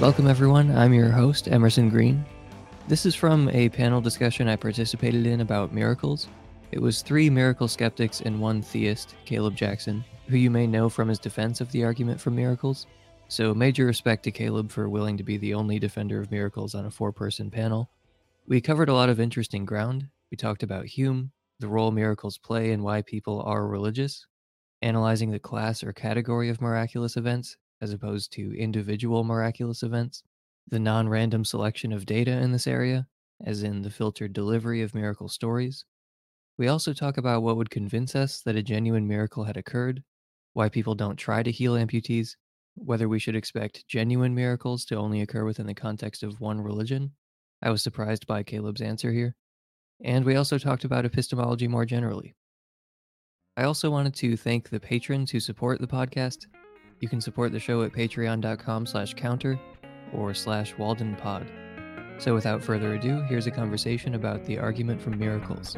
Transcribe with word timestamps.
Welcome, 0.00 0.28
everyone. 0.28 0.74
I'm 0.74 0.94
your 0.94 1.10
host, 1.10 1.46
Emerson 1.46 1.90
Green. 1.90 2.24
This 2.88 3.04
is 3.04 3.14
from 3.14 3.50
a 3.50 3.68
panel 3.68 4.00
discussion 4.00 4.48
I 4.48 4.56
participated 4.56 5.26
in 5.26 5.42
about 5.42 5.74
miracles. 5.74 6.26
It 6.72 6.80
was 6.80 7.02
three 7.02 7.28
miracle 7.28 7.68
skeptics 7.68 8.22
and 8.22 8.40
one 8.40 8.62
theist, 8.62 9.14
Caleb 9.26 9.56
Jackson, 9.56 10.02
who 10.28 10.38
you 10.38 10.50
may 10.50 10.66
know 10.66 10.88
from 10.88 11.08
his 11.08 11.18
defense 11.18 11.60
of 11.60 11.70
the 11.70 11.84
argument 11.84 12.18
for 12.18 12.30
miracles. 12.30 12.86
So, 13.28 13.52
major 13.52 13.84
respect 13.84 14.22
to 14.22 14.30
Caleb 14.30 14.70
for 14.70 14.88
willing 14.88 15.18
to 15.18 15.22
be 15.22 15.36
the 15.36 15.52
only 15.52 15.78
defender 15.78 16.18
of 16.18 16.30
miracles 16.30 16.74
on 16.74 16.86
a 16.86 16.90
four 16.90 17.12
person 17.12 17.50
panel. 17.50 17.90
We 18.46 18.62
covered 18.62 18.88
a 18.88 18.94
lot 18.94 19.10
of 19.10 19.20
interesting 19.20 19.66
ground. 19.66 20.08
We 20.30 20.38
talked 20.38 20.62
about 20.62 20.86
Hume, 20.86 21.30
the 21.58 21.68
role 21.68 21.90
miracles 21.90 22.38
play 22.38 22.72
and 22.72 22.82
why 22.82 23.02
people 23.02 23.42
are 23.42 23.68
religious, 23.68 24.26
analyzing 24.80 25.30
the 25.30 25.38
class 25.38 25.84
or 25.84 25.92
category 25.92 26.48
of 26.48 26.62
miraculous 26.62 27.18
events, 27.18 27.58
as 27.80 27.92
opposed 27.92 28.32
to 28.32 28.58
individual 28.58 29.24
miraculous 29.24 29.82
events, 29.82 30.22
the 30.68 30.78
non 30.78 31.08
random 31.08 31.44
selection 31.44 31.92
of 31.92 32.06
data 32.06 32.32
in 32.32 32.52
this 32.52 32.66
area, 32.66 33.06
as 33.44 33.62
in 33.62 33.82
the 33.82 33.90
filtered 33.90 34.32
delivery 34.32 34.82
of 34.82 34.94
miracle 34.94 35.28
stories. 35.28 35.84
We 36.58 36.68
also 36.68 36.92
talk 36.92 37.16
about 37.16 37.42
what 37.42 37.56
would 37.56 37.70
convince 37.70 38.14
us 38.14 38.42
that 38.42 38.56
a 38.56 38.62
genuine 38.62 39.08
miracle 39.08 39.44
had 39.44 39.56
occurred, 39.56 40.02
why 40.52 40.68
people 40.68 40.94
don't 40.94 41.16
try 41.16 41.42
to 41.42 41.50
heal 41.50 41.74
amputees, 41.74 42.36
whether 42.74 43.08
we 43.08 43.18
should 43.18 43.36
expect 43.36 43.86
genuine 43.88 44.34
miracles 44.34 44.84
to 44.86 44.96
only 44.96 45.22
occur 45.22 45.44
within 45.44 45.66
the 45.66 45.74
context 45.74 46.22
of 46.22 46.40
one 46.40 46.60
religion. 46.60 47.12
I 47.62 47.70
was 47.70 47.82
surprised 47.82 48.26
by 48.26 48.42
Caleb's 48.42 48.80
answer 48.80 49.12
here. 49.12 49.36
And 50.02 50.24
we 50.24 50.36
also 50.36 50.58
talked 50.58 50.84
about 50.84 51.04
epistemology 51.04 51.68
more 51.68 51.84
generally. 51.84 52.34
I 53.56 53.64
also 53.64 53.90
wanted 53.90 54.14
to 54.16 54.36
thank 54.36 54.68
the 54.70 54.80
patrons 54.80 55.30
who 55.30 55.40
support 55.40 55.80
the 55.80 55.86
podcast 55.86 56.46
you 57.00 57.08
can 57.08 57.20
support 57.20 57.50
the 57.50 57.58
show 57.58 57.82
at 57.82 57.92
patreon.com 57.92 58.86
slash 58.86 59.14
counter 59.14 59.58
or 60.12 60.34
slash 60.34 60.74
waldenpod. 60.74 61.48
So 62.18 62.34
without 62.34 62.62
further 62.62 62.94
ado, 62.94 63.22
here's 63.22 63.46
a 63.46 63.50
conversation 63.50 64.14
about 64.14 64.44
the 64.44 64.58
argument 64.58 65.00
from 65.00 65.18
miracles. 65.18 65.76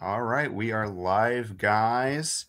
All 0.00 0.22
right, 0.22 0.52
we 0.52 0.70
are 0.70 0.88
live, 0.88 1.58
guys. 1.58 2.46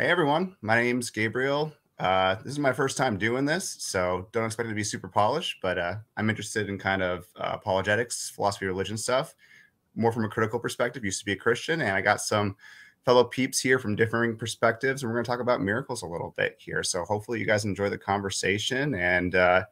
Hey 0.00 0.10
everyone, 0.10 0.54
my 0.62 0.80
name's 0.80 1.10
Gabriel. 1.10 1.72
Uh, 1.98 2.36
this 2.44 2.52
is 2.52 2.60
my 2.60 2.72
first 2.72 2.96
time 2.96 3.18
doing 3.18 3.44
this, 3.44 3.78
so 3.80 4.28
don't 4.30 4.44
expect 4.44 4.68
it 4.68 4.70
to 4.70 4.76
be 4.76 4.84
super 4.84 5.08
polished, 5.08 5.56
but 5.60 5.76
uh, 5.76 5.96
I'm 6.16 6.30
interested 6.30 6.68
in 6.68 6.78
kind 6.78 7.02
of 7.02 7.26
uh, 7.34 7.50
apologetics, 7.54 8.30
philosophy, 8.30 8.66
religion 8.66 8.96
stuff, 8.96 9.34
more 9.96 10.12
from 10.12 10.24
a 10.24 10.28
critical 10.28 10.60
perspective. 10.60 11.04
Used 11.04 11.18
to 11.18 11.24
be 11.24 11.32
a 11.32 11.36
Christian, 11.36 11.80
and 11.80 11.90
I 11.90 12.00
got 12.00 12.20
some 12.20 12.54
fellow 13.04 13.24
peeps 13.24 13.58
here 13.58 13.80
from 13.80 13.96
differing 13.96 14.36
perspectives, 14.36 15.02
and 15.02 15.10
we're 15.10 15.16
going 15.16 15.24
to 15.24 15.30
talk 15.32 15.40
about 15.40 15.62
miracles 15.62 16.02
a 16.02 16.06
little 16.06 16.32
bit 16.36 16.54
here. 16.60 16.84
So 16.84 17.02
hopefully 17.02 17.40
you 17.40 17.46
guys 17.46 17.64
enjoy 17.64 17.88
the 17.88 17.98
conversation. 17.98 18.94
And 18.94 19.34
uh, 19.34 19.64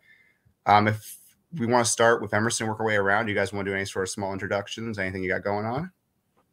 um, 0.67 0.89
if 0.89 1.19
we 1.57 1.67
want 1.67 1.87
to 1.87 1.93
start 1.93 2.21
with 2.21 2.35
Emerson, 2.35 2.67
work 2.67 2.81
our 2.81 2.87
way 2.87 2.97
around, 2.97 3.29
you 3.29 3.37
guys 3.37 3.53
want 3.53 3.65
to 3.65 3.71
do 3.71 3.77
any 3.77 3.85
sort 3.85 4.03
of 4.03 4.11
small 4.11 4.33
introductions, 4.33 4.99
anything 4.99 5.23
you 5.23 5.29
got 5.29 5.45
going 5.45 5.67
on? 5.67 5.93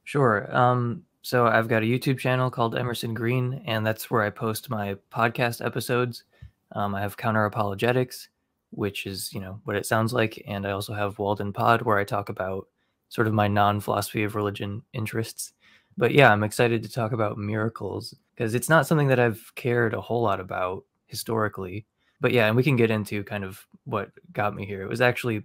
Sure. 0.03 0.55
Um, 0.55 1.05
so 1.23 1.47
I've 1.47 1.69
got 1.69 1.84
a 1.84 1.85
YouTube 1.85 2.19
channel 2.19 2.51
called 2.51 2.75
Emerson 2.75 3.13
Green, 3.13 3.63
and 3.66 3.88
that's 3.88 4.11
where 4.11 4.23
I 4.23 4.29
post 4.29 4.69
my 4.69 4.97
podcast 5.09 5.66
episodes. 5.66 6.25
Um, 6.73 6.94
I 6.94 7.00
have 7.00 7.16
Counter 7.16 7.45
Apologetics, 7.45 8.28
which 8.72 9.06
is 9.06 9.34
you 9.34 9.39
know 9.39 9.61
what 9.63 9.78
it 9.78 9.85
sounds 9.85 10.11
like, 10.11 10.44
and 10.45 10.67
I 10.67 10.72
also 10.72 10.94
have 10.94 11.19
Walden 11.19 11.53
Pod, 11.53 11.81
where 11.84 11.97
I 11.97 12.03
talk 12.03 12.28
about 12.28 12.67
sort 13.07 13.28
of 13.28 13.34
my 13.34 13.47
non-philosophy 13.47 14.23
of 14.23 14.35
religion 14.35 14.84
interests. 14.91 15.53
But 15.95 16.13
yeah, 16.13 16.29
I'm 16.29 16.44
excited 16.44 16.84
to 16.84 16.91
talk 16.91 17.13
about 17.13 17.38
miracles 17.38 18.13
because 18.35 18.53
it's 18.53 18.69
not 18.69 18.85
something 18.85 19.07
that 19.07 19.19
I've 19.19 19.50
cared 19.55 19.94
a 19.94 20.01
whole 20.01 20.23
lot 20.23 20.41
about 20.41 20.84
historically. 21.07 21.85
But 22.19 22.34
yeah, 22.34 22.47
and 22.47 22.57
we 22.57 22.63
can 22.63 22.75
get 22.75 22.91
into 22.91 23.23
kind 23.23 23.45
of 23.45 23.66
what 23.85 24.11
got 24.34 24.55
me 24.55 24.66
here. 24.66 24.81
It 24.81 24.90
was 24.90 25.01
actually 25.01 25.44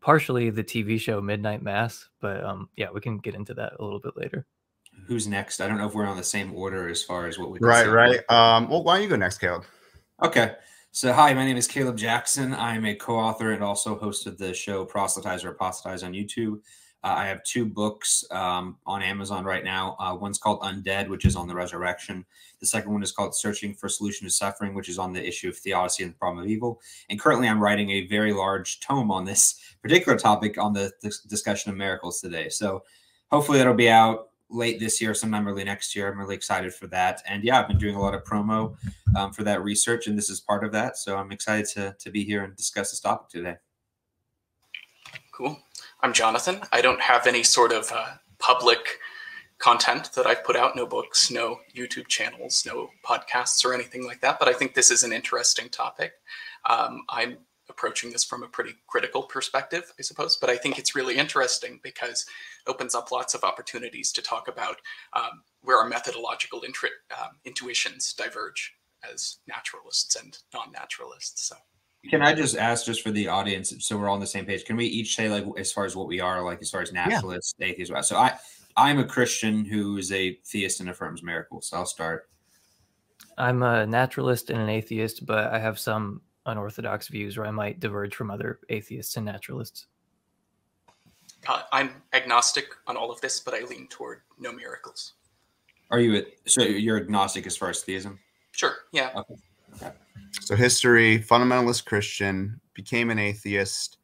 partially 0.00 0.50
the 0.50 0.64
TV 0.64 0.98
show 0.98 1.20
Midnight 1.20 1.62
Mass, 1.62 2.08
but 2.20 2.42
um, 2.44 2.68
yeah, 2.74 2.88
we 2.92 3.00
can 3.00 3.18
get 3.18 3.36
into 3.36 3.54
that 3.54 3.74
a 3.78 3.84
little 3.84 4.00
bit 4.00 4.16
later 4.16 4.44
who's 5.06 5.26
next? 5.26 5.60
I 5.60 5.68
don't 5.68 5.78
know 5.78 5.86
if 5.86 5.94
we're 5.94 6.06
on 6.06 6.16
the 6.16 6.24
same 6.24 6.54
order 6.54 6.88
as 6.88 7.02
far 7.02 7.26
as 7.26 7.38
what 7.38 7.50
we. 7.50 7.58
Right, 7.60 7.86
right. 7.86 8.20
Um, 8.30 8.68
well, 8.68 8.82
why 8.82 8.94
don't 8.94 9.04
you 9.04 9.08
go 9.08 9.16
next, 9.16 9.38
Caleb? 9.38 9.64
Okay. 10.22 10.54
So, 10.92 11.12
hi, 11.12 11.32
my 11.34 11.44
name 11.44 11.56
is 11.56 11.68
Caleb 11.68 11.96
Jackson. 11.96 12.52
I'm 12.52 12.84
a 12.84 12.96
co-author 12.96 13.52
and 13.52 13.62
also 13.62 13.96
host 13.96 14.26
of 14.26 14.38
the 14.38 14.52
show 14.52 14.84
Proselytize 14.84 15.44
or 15.44 15.50
Apostatize 15.50 16.02
on 16.02 16.12
YouTube. 16.12 16.60
Uh, 17.02 17.14
I 17.16 17.26
have 17.26 17.44
two 17.44 17.64
books 17.64 18.24
um, 18.30 18.76
on 18.84 19.00
Amazon 19.00 19.44
right 19.44 19.64
now. 19.64 19.96
Uh, 20.00 20.14
one's 20.14 20.38
called 20.38 20.60
Undead, 20.62 21.08
which 21.08 21.24
is 21.24 21.36
on 21.36 21.46
the 21.46 21.54
resurrection. 21.54 22.26
The 22.58 22.66
second 22.66 22.92
one 22.92 23.02
is 23.02 23.12
called 23.12 23.34
Searching 23.34 23.72
for 23.72 23.88
Solution 23.88 24.26
to 24.26 24.32
Suffering, 24.32 24.74
which 24.74 24.88
is 24.88 24.98
on 24.98 25.12
the 25.12 25.24
issue 25.24 25.48
of 25.48 25.56
theodicy 25.56 26.02
and 26.02 26.12
the 26.12 26.18
problem 26.18 26.44
of 26.44 26.50
evil. 26.50 26.80
And 27.08 27.18
currently, 27.18 27.48
I'm 27.48 27.62
writing 27.62 27.90
a 27.90 28.06
very 28.08 28.32
large 28.32 28.80
tome 28.80 29.10
on 29.10 29.24
this 29.24 29.60
particular 29.82 30.18
topic 30.18 30.58
on 30.58 30.72
the, 30.72 30.92
the 31.02 31.14
discussion 31.28 31.70
of 31.70 31.76
miracles 31.76 32.20
today. 32.20 32.48
So, 32.48 32.82
hopefully, 33.30 33.58
that'll 33.58 33.74
be 33.74 33.88
out 33.88 34.29
late 34.50 34.80
this 34.80 35.00
year, 35.00 35.14
sometime 35.14 35.46
early 35.46 35.64
next 35.64 35.94
year. 35.94 36.10
I'm 36.10 36.18
really 36.18 36.34
excited 36.34 36.74
for 36.74 36.86
that. 36.88 37.22
And 37.28 37.44
yeah, 37.44 37.60
I've 37.60 37.68
been 37.68 37.78
doing 37.78 37.94
a 37.94 38.00
lot 38.00 38.14
of 38.14 38.24
promo 38.24 38.76
um, 39.16 39.32
for 39.32 39.42
that 39.44 39.62
research, 39.62 40.06
and 40.06 40.18
this 40.18 40.30
is 40.30 40.40
part 40.40 40.64
of 40.64 40.72
that. 40.72 40.96
So 40.96 41.16
I'm 41.16 41.32
excited 41.32 41.66
to, 41.74 41.96
to 41.98 42.10
be 42.10 42.24
here 42.24 42.44
and 42.44 42.56
discuss 42.56 42.90
this 42.90 43.00
topic 43.00 43.28
today. 43.28 43.56
Cool. 45.32 45.58
I'm 46.02 46.12
Jonathan. 46.12 46.60
I 46.72 46.80
don't 46.80 47.00
have 47.00 47.26
any 47.26 47.42
sort 47.42 47.72
of 47.72 47.90
uh, 47.92 48.14
public 48.38 48.98
content 49.58 50.10
that 50.14 50.26
I've 50.26 50.44
put 50.44 50.56
out 50.56 50.74
no 50.74 50.86
books, 50.86 51.30
no 51.30 51.60
YouTube 51.76 52.08
channels, 52.08 52.64
no 52.66 52.90
podcasts, 53.04 53.64
or 53.64 53.74
anything 53.74 54.04
like 54.04 54.20
that. 54.22 54.38
But 54.38 54.48
I 54.48 54.52
think 54.54 54.74
this 54.74 54.90
is 54.90 55.04
an 55.04 55.12
interesting 55.12 55.68
topic. 55.68 56.12
Um, 56.68 57.04
I'm 57.08 57.38
approaching 57.70 58.10
this 58.10 58.24
from 58.24 58.42
a 58.42 58.48
pretty 58.48 58.74
critical 58.86 59.22
perspective, 59.22 59.92
I 59.98 60.02
suppose. 60.02 60.36
But 60.36 60.50
I 60.50 60.56
think 60.56 60.78
it's 60.78 60.94
really 60.94 61.16
interesting 61.16 61.80
because 61.82 62.26
it 62.66 62.70
opens 62.70 62.94
up 62.94 63.10
lots 63.10 63.34
of 63.34 63.44
opportunities 63.44 64.12
to 64.12 64.22
talk 64.22 64.48
about 64.48 64.76
um, 65.14 65.42
where 65.62 65.78
our 65.78 65.88
methodological 65.88 66.60
um, 66.62 67.36
intuitions 67.44 68.12
diverge 68.12 68.74
as 69.10 69.38
naturalists 69.46 70.16
and 70.16 70.36
non-naturalists. 70.52 71.48
So. 71.48 71.56
Can 72.08 72.22
I 72.22 72.34
just 72.34 72.56
ask, 72.56 72.86
just 72.86 73.02
for 73.02 73.10
the 73.10 73.28
audience, 73.28 73.72
so 73.78 73.96
we're 73.96 74.08
all 74.08 74.14
on 74.14 74.20
the 74.20 74.26
same 74.26 74.46
page? 74.46 74.64
Can 74.64 74.76
we 74.76 74.86
each 74.86 75.14
say, 75.14 75.28
like, 75.28 75.44
as 75.58 75.70
far 75.70 75.84
as 75.84 75.94
what 75.94 76.08
we 76.08 76.20
are, 76.20 76.42
like, 76.42 76.60
as 76.62 76.70
far 76.70 76.80
as 76.80 76.92
naturalists, 76.92 77.54
yeah. 77.58 77.66
atheists? 77.66 78.08
So 78.08 78.16
I, 78.16 78.38
I'm 78.76 78.98
a 78.98 79.04
Christian 79.04 79.64
who 79.64 79.98
is 79.98 80.10
a 80.10 80.38
theist 80.46 80.80
and 80.80 80.88
affirms 80.88 81.22
miracles. 81.22 81.68
So 81.68 81.76
I'll 81.76 81.86
start. 81.86 82.28
I'm 83.36 83.62
a 83.62 83.86
naturalist 83.86 84.50
and 84.50 84.60
an 84.60 84.70
atheist, 84.70 85.26
but 85.26 85.52
I 85.52 85.58
have 85.58 85.78
some 85.78 86.22
unorthodox 86.46 87.08
views 87.08 87.36
where 87.36 87.46
I 87.46 87.50
might 87.50 87.80
diverge 87.80 88.14
from 88.14 88.30
other 88.30 88.60
atheists 88.68 89.16
and 89.16 89.26
naturalists. 89.26 89.86
Uh, 91.48 91.62
I'm 91.72 92.02
agnostic 92.12 92.66
on 92.86 92.96
all 92.96 93.10
of 93.10 93.20
this, 93.20 93.40
but 93.40 93.54
I 93.54 93.60
lean 93.60 93.86
toward 93.88 94.20
no 94.38 94.52
miracles. 94.52 95.14
Are 95.90 96.00
you 96.00 96.24
so 96.46 96.62
you're 96.62 96.98
agnostic 96.98 97.46
as 97.46 97.56
far 97.56 97.70
as 97.70 97.82
theism? 97.82 98.18
Sure. 98.52 98.74
Yeah. 98.92 99.10
Okay. 99.16 99.34
okay. 99.82 99.92
So 100.40 100.54
history, 100.54 101.18
fundamentalist 101.18 101.84
Christian, 101.84 102.60
became 102.74 103.10
an 103.10 103.18
atheist. 103.18 103.98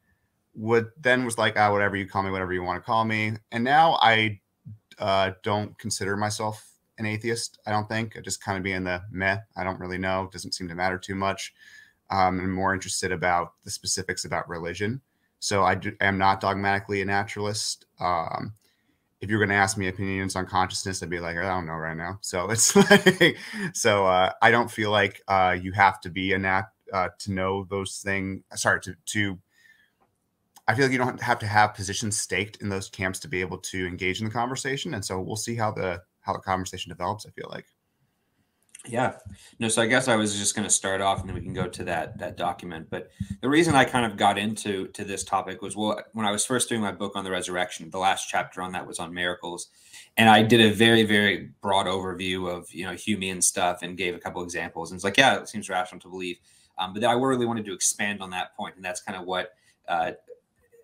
Would 0.55 0.91
then 0.99 1.25
was 1.25 1.37
like, 1.37 1.59
ah, 1.59 1.71
whatever 1.71 1.97
you 1.97 2.09
call 2.09 2.23
me, 2.23 2.31
whatever 2.31 2.53
you 2.53 2.63
want 2.63 2.83
to 2.83 2.87
call 2.87 3.05
me, 3.05 3.35
and 3.53 3.63
now 3.63 3.99
I 4.01 4.41
uh, 4.99 5.33
don't 5.43 5.79
consider 5.79 6.17
myself 6.17 6.67
an 6.99 7.05
atheist. 7.05 7.59
I 7.67 7.71
don't 7.71 7.89
think 7.89 8.17
I 8.17 8.21
just 8.21 8.43
kind 8.43 8.57
of 8.57 8.65
be 8.65 8.73
in 8.73 8.83
the 8.83 9.03
meh. 9.11 9.39
I 9.57 9.65
don't 9.65 9.79
really 9.79 9.99
know. 9.99 10.31
Doesn't 10.33 10.55
seem 10.55 10.69
to 10.69 10.75
matter 10.75 10.99
too 10.99 11.15
much 11.15 11.53
um, 12.11 12.41
and 12.41 12.53
more 12.53 12.75
interested 12.75 13.13
about 13.13 13.55
the 13.65 13.71
specifics 13.71 14.25
about 14.25 14.49
religion. 14.49 15.01
So 15.39 15.63
I 15.63 15.75
do, 15.75 15.93
am 16.01 16.19
not 16.19 16.41
dogmatically 16.41 17.03
a 17.03 17.05
naturalist. 17.05 17.87
Um, 18.01 18.53
if 19.21 19.31
you're 19.31 19.39
going 19.39 19.51
to 19.51 19.55
ask 19.55 19.77
me 19.77 19.89
opinions 19.89 20.37
on 20.37 20.47
consciousness, 20.47 21.03
I'd 21.03 21.11
be 21.11 21.21
like, 21.21 21.37
I 21.37 21.43
don't 21.43 21.67
know 21.67 21.75
right 21.75 21.97
now. 21.97 22.19
So 22.21 22.51
it's 22.51 22.75
like, 22.77 23.37
so 23.73 24.07
uh, 24.07 24.33
I 24.43 24.51
don't 24.51 24.71
feel 24.71 24.91
like 24.91 25.23
uh, 25.29 25.57
you 25.61 25.73
have 25.73 26.01
to 26.03 26.11
be 26.11 26.33
a 26.33 26.39
nat 26.39 26.65
uh, 26.93 27.09
to 27.21 27.33
know 27.33 27.67
those 27.69 27.99
things. 27.99 28.43
Sorry, 28.55 28.81
to 28.83 28.95
to. 29.07 29.39
I 30.69 30.75
feel 30.75 30.87
like 30.87 30.93
you 30.93 30.99
don't 30.99 31.21
have 31.21 31.39
to 31.41 31.47
have 31.47 31.75
positions 31.75 32.19
staked 32.19 32.61
in 32.61 32.69
those 32.69 32.89
camps 32.89 33.21
to 33.21 33.29
be 33.29 33.41
able 33.41 33.59
to 33.59 33.87
engage 33.87 34.21
in 34.21 34.25
the 34.25 34.33
conversation, 34.33 34.95
and 34.95 35.05
so 35.05 35.21
we'll 35.21 35.37
see 35.37 35.55
how 35.55 35.71
the 35.71 36.03
how 36.21 36.33
the 36.33 36.41
conversation 36.41 36.91
develops. 36.91 37.27
I 37.27 37.31
feel 37.31 37.49
like. 37.51 37.67
Yeah. 38.89 39.17
No, 39.59 39.69
so 39.69 39.83
I 39.83 39.87
guess 39.87 40.09
I 40.09 40.17
was 40.17 40.39
just 40.39 40.55
going 40.55 40.67
to 40.67 40.73
start 40.73 41.01
off 41.01 41.21
and 41.21 41.29
then 41.29 41.35
we 41.35 41.43
can 41.43 41.53
go 41.53 41.67
to 41.67 41.85
that 41.85 42.19
that 42.19 42.37
document. 42.37 42.89
But 42.91 43.11
the 43.41 43.49
reason 43.49 43.75
I 43.75 43.85
kind 43.85 44.11
of 44.11 44.17
got 44.17 44.39
into 44.39 44.89
to 44.89 45.05
this 45.05 45.25
topic 45.25 45.63
was 45.63 45.77
well 45.77 46.01
when 46.13 46.27
I 46.27 46.31
was 46.31 46.45
first 46.45 46.69
doing 46.69 46.81
my 46.81 46.93
book 46.93 47.17
on 47.17 47.25
the 47.25 47.31
resurrection, 47.31 47.91
the 47.91 47.99
last 47.99 48.29
chapter 48.29 48.63
on 48.63 48.73
that 48.73 48.87
was 48.87 48.99
on 48.99 49.13
miracles. 49.13 49.69
And 50.17 50.29
I 50.29 50.43
did 50.43 50.61
a 50.61 50.73
very, 50.73 51.03
very 51.05 51.51
broad 51.61 51.87
overview 51.87 52.49
of, 52.51 52.73
you 52.73 52.85
know, 52.85 52.93
Humean 52.93 53.43
stuff 53.43 53.83
and 53.83 53.97
gave 53.99 54.15
a 54.15 54.19
couple 54.19 54.43
examples. 54.43 54.91
And 54.91 54.97
it's 54.97 55.05
like, 55.05 55.19
yeah, 55.19 55.37
it 55.41 55.49
seems 55.49 55.69
rational 55.69 56.01
to 56.01 56.09
believe. 56.09 56.39
Um, 56.79 56.95
but 56.95 57.05
I 57.05 57.13
really 57.13 57.47
wanted 57.47 57.65
to 57.67 57.75
expand 57.75 58.23
on 58.23 58.31
that 58.31 58.57
point, 58.57 58.77
and 58.77 58.85
that's 58.85 59.01
kind 59.01 59.19
of 59.19 59.25
what 59.25 59.53
uh, 59.89 60.13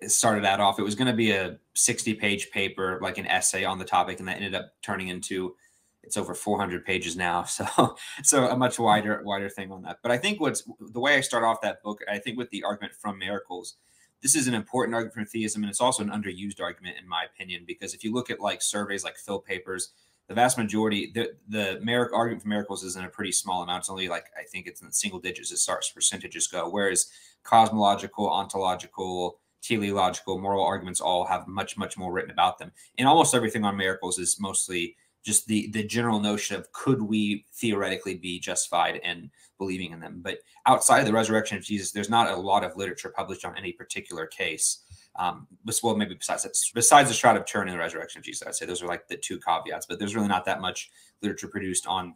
started 0.07 0.45
that 0.45 0.61
off. 0.61 0.79
It 0.79 0.83
was 0.83 0.95
going 0.95 1.09
to 1.09 1.15
be 1.15 1.33
a 1.33 1.59
60 1.75 2.15
page 2.15 2.51
paper, 2.51 2.99
like 3.03 3.19
an 3.19 3.27
essay 3.27 3.65
on 3.65 3.79
the 3.79 3.85
topic, 3.85 4.19
and 4.19 4.29
that 4.29 4.37
ended 4.37 4.55
up 4.55 4.73
turning 4.83 5.09
into 5.09 5.55
it's 6.03 6.17
over 6.17 6.35
400 6.35 6.85
pages 6.85 7.17
now. 7.17 7.45
So, 7.53 7.97
so 8.23 8.49
a 8.49 8.57
much 8.57 8.79
wider, 8.79 9.23
wider 9.25 9.49
thing 9.49 9.71
on 9.71 9.83
that. 9.83 9.99
But 10.03 10.11
I 10.11 10.19
think 10.19 10.41
what's 10.41 10.63
the 10.81 11.01
way 11.01 11.17
I 11.17 11.21
start 11.21 11.45
off 11.45 11.61
that 11.63 11.83
book, 11.83 12.01
I 12.11 12.19
think 12.19 12.39
with 12.39 12.51
the 12.51 12.65
argument 12.65 12.95
from 12.95 13.19
miracles, 13.19 13.77
this 14.23 14.35
is 14.37 14.47
an 14.47 14.55
important 14.55 14.95
argument 14.95 15.15
for 15.15 15.25
theism, 15.25 15.63
and 15.63 15.71
it's 15.71 15.81
also 15.81 16.03
an 16.03 16.11
underused 16.11 16.61
argument 16.61 16.97
in 17.01 17.09
my 17.09 17.25
opinion, 17.25 17.65
because 17.67 17.93
if 17.93 18.05
you 18.05 18.13
look 18.13 18.31
at 18.31 18.41
like 18.41 18.63
surveys 18.63 19.05
like 19.05 19.17
Phil 19.17 19.41
Papers, 19.41 19.93
the 20.29 20.35
vast 20.35 20.57
majority, 20.57 21.11
the 21.13 21.33
the 21.49 21.81
miracle 21.83 22.17
argument 22.17 22.43
for 22.43 22.49
miracles 22.49 22.85
is 22.85 22.97
in 22.97 23.05
a 23.05 23.09
pretty 23.09 23.33
small 23.33 23.63
amount. 23.63 23.81
It's 23.81 23.91
only 23.91 24.09
like 24.09 24.27
I 24.39 24.45
think 24.45 24.67
it's 24.67 24.81
in 24.81 24.87
the 24.87 24.93
single 24.93 25.19
digits 25.19 25.53
as 25.53 25.65
far 25.65 25.79
as 25.79 25.91
percentages 25.91 26.47
go. 26.47 26.71
Whereas 26.71 27.09
cosmological, 27.43 28.31
ontological, 28.31 29.41
teleological, 29.63 30.39
moral 30.39 30.65
arguments 30.65 31.01
all 31.01 31.25
have 31.25 31.49
much, 31.49 31.77
much 31.77 31.99
more 31.99 32.13
written 32.13 32.31
about 32.31 32.59
them. 32.59 32.73
And 32.99 33.09
almost 33.09 33.35
everything 33.35 33.65
on 33.65 33.77
miracles 33.77 34.19
is 34.19 34.39
mostly 34.41 34.97
just 35.23 35.47
the 35.47 35.69
the 35.71 35.85
general 35.85 36.21
notion 36.21 36.57
of 36.57 36.71
could 36.73 37.01
we 37.01 37.45
theoretically 37.53 38.15
be 38.15 38.39
justified 38.39 38.97
in 39.05 39.31
believing 39.59 39.93
in 39.93 40.01
them. 40.01 40.21
But 40.23 40.39
outside 40.67 41.01
of 41.01 41.07
the 41.07 41.13
resurrection 41.13 41.57
of 41.57 41.65
jesus 41.65 41.93
there's 41.93 42.11
not 42.11 42.31
a 42.31 42.37
lot 42.37 42.65
of 42.65 42.77
literature 42.77 43.13
published 43.15 43.45
on 43.45 43.57
any 43.57 43.73
particular 43.73 44.27
case. 44.27 44.81
Um 45.17 45.47
well 45.83 45.97
maybe 45.97 46.15
besides 46.15 46.73
besides 46.75 47.09
the 47.09 47.15
shroud 47.15 47.37
of 47.37 47.45
turin 47.45 47.69
and 47.69 47.77
the 47.77 47.83
resurrection 47.83 48.19
of 48.19 48.25
jesus 48.25 48.47
i'd 48.47 48.55
say 48.55 48.67
those 48.67 48.83
are 48.83 48.89
like 48.89 49.07
the 49.09 49.17
two 49.17 49.39
caveats 49.39 49.87
but 49.87 49.99
there's 49.99 50.15
really 50.15 50.29
not 50.29 50.45
that 50.47 50.61
much 50.61 50.91
literature 51.21 51.49
produced 51.49 51.87
on 51.87 52.15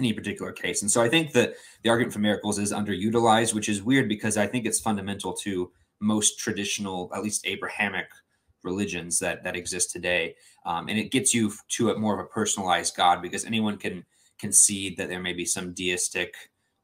any 0.00 0.12
particular 0.12 0.50
case. 0.50 0.82
And 0.82 0.90
so 0.90 1.00
i 1.00 1.08
think 1.08 1.32
that 1.32 1.54
the 1.82 1.90
argument 1.90 2.12
for 2.12 2.18
miracles 2.18 2.58
is 2.58 2.72
underutilized 2.72 3.54
which 3.54 3.68
is 3.68 3.82
weird 3.82 4.08
because 4.08 4.36
i 4.36 4.46
think 4.46 4.66
it's 4.66 4.80
fundamental 4.80 5.32
to 5.32 5.70
most 6.00 6.38
traditional 6.38 7.10
at 7.14 7.22
least 7.22 7.46
abrahamic 7.46 8.08
religions 8.64 9.18
that 9.20 9.44
that 9.44 9.54
exist 9.54 9.92
today, 9.92 10.34
um, 10.64 10.88
and 10.88 10.98
it 10.98 11.10
gets 11.10 11.34
you 11.34 11.52
to 11.68 11.90
a 11.90 11.98
more 11.98 12.14
of 12.14 12.24
a 12.24 12.28
personalized 12.28 12.96
God 12.96 13.20
because 13.22 13.44
anyone 13.44 13.76
can 13.76 14.04
concede 14.38 14.96
that 14.96 15.08
there 15.08 15.20
may 15.20 15.32
be 15.32 15.44
some 15.44 15.72
deistic 15.74 16.34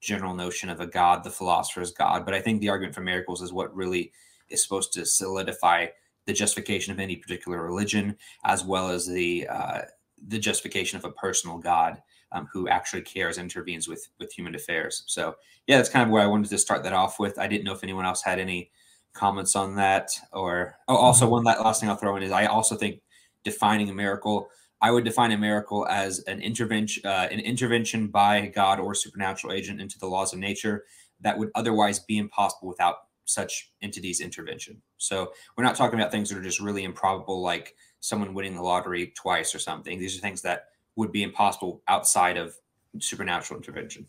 general 0.01 0.35
notion 0.35 0.71
of 0.71 0.81
a 0.81 0.87
God, 0.87 1.25
the 1.25 1.31
philosopher's 1.31 1.93
God. 1.93 2.25
But 2.25 2.35
I 2.35 2.41
think 2.41 2.61
the 2.61 2.69
argument 2.69 2.95
for 2.95 3.03
miracles 3.03 3.43
is 3.43 3.53
what 3.53 3.75
really 3.75 4.13
is 4.49 4.63
supposed 4.63 4.93
to 4.95 5.07
solidify 5.07 5.87
the 6.27 6.33
justification 6.33 6.93
of 6.93 7.01
any 7.01 7.17
particular 7.17 7.63
religion, 7.63 8.17
as 8.45 8.65
well 8.65 8.89
as 8.89 9.07
the 9.07 9.47
uh, 9.49 9.83
the 10.29 10.39
justification 10.39 10.99
of 10.99 11.05
a 11.05 11.13
personal 11.13 11.59
God 11.59 12.03
um, 12.33 12.49
who 12.53 12.69
actually 12.69 13.03
cares, 13.03 13.39
intervenes 13.39 13.89
with 13.89 14.09
with 14.19 14.33
human 14.33 14.55
affairs. 14.55 15.05
So 15.07 15.37
yeah, 15.67 15.77
that's 15.77 15.89
kind 15.89 16.05
of 16.05 16.11
where 16.11 16.23
I 16.23 16.27
wanted 16.27 16.51
to 16.51 16.59
start 16.59 16.83
that 16.85 16.93
off 16.93 17.19
with. 17.19 17.39
I 17.39 17.47
didn't 17.47 17.65
know 17.65 17.73
if 17.73 17.83
anyone 17.83 18.05
else 18.05 18.23
had 18.23 18.39
any 18.39 18.71
comments 19.13 19.57
on 19.57 19.75
that 19.77 20.11
or 20.33 20.77
oh, 20.89 20.97
also 20.97 21.25
mm-hmm. 21.25 21.33
one 21.33 21.45
last 21.45 21.81
thing 21.81 21.91
i'll 21.91 21.97
throw 21.97 22.17
in 22.17 22.23
is 22.23 22.31
i 22.31 22.47
also 22.47 22.77
think 22.77 23.01
defining 23.45 23.89
a 23.89 23.95
miracle. 23.95 24.49
I 24.81 24.91
would 24.91 25.05
define 25.05 25.33
a 25.33 25.39
miracle 25.39 25.87
as 25.89 26.21
an 26.21 26.41
intervention 26.41 27.05
uh, 27.05 27.29
an 27.31 27.41
intervention 27.41 28.09
by 28.09 28.47
god 28.47 28.81
or 28.81 28.95
supernatural 28.95 29.53
agent 29.53 29.81
into 29.81 29.99
the 29.99 30.07
laws 30.07 30.33
of 30.33 30.39
nature 30.39 30.85
that 31.21 31.39
would 31.39 31.51
otherwise 31.55 31.99
be 31.99 32.19
impossible 32.19 32.69
without 32.69 32.97
such 33.27 33.73
entities 33.83 34.21
intervention. 34.21 34.81
So 34.97 35.33
we're 35.57 35.65
not 35.65 35.77
talking 35.77 35.99
about 35.99 36.11
things 36.11 36.31
that 36.31 36.39
are 36.39 36.43
just 36.43 36.61
really 36.61 36.85
improbable 36.85 37.43
like 37.43 37.75
someone 38.01 38.35
winning 38.35 38.55
the 38.55 38.63
lottery 38.63 39.13
twice 39.17 39.55
or 39.55 39.59
something. 39.59 39.99
These 39.99 40.17
are 40.17 40.21
things 40.21 40.43
that 40.43 40.65
would 40.97 41.13
be 41.13 41.23
impossible 41.23 41.83
outside 41.87 42.37
of 42.37 42.55
supernatural 42.99 43.59
intervention. 43.59 44.07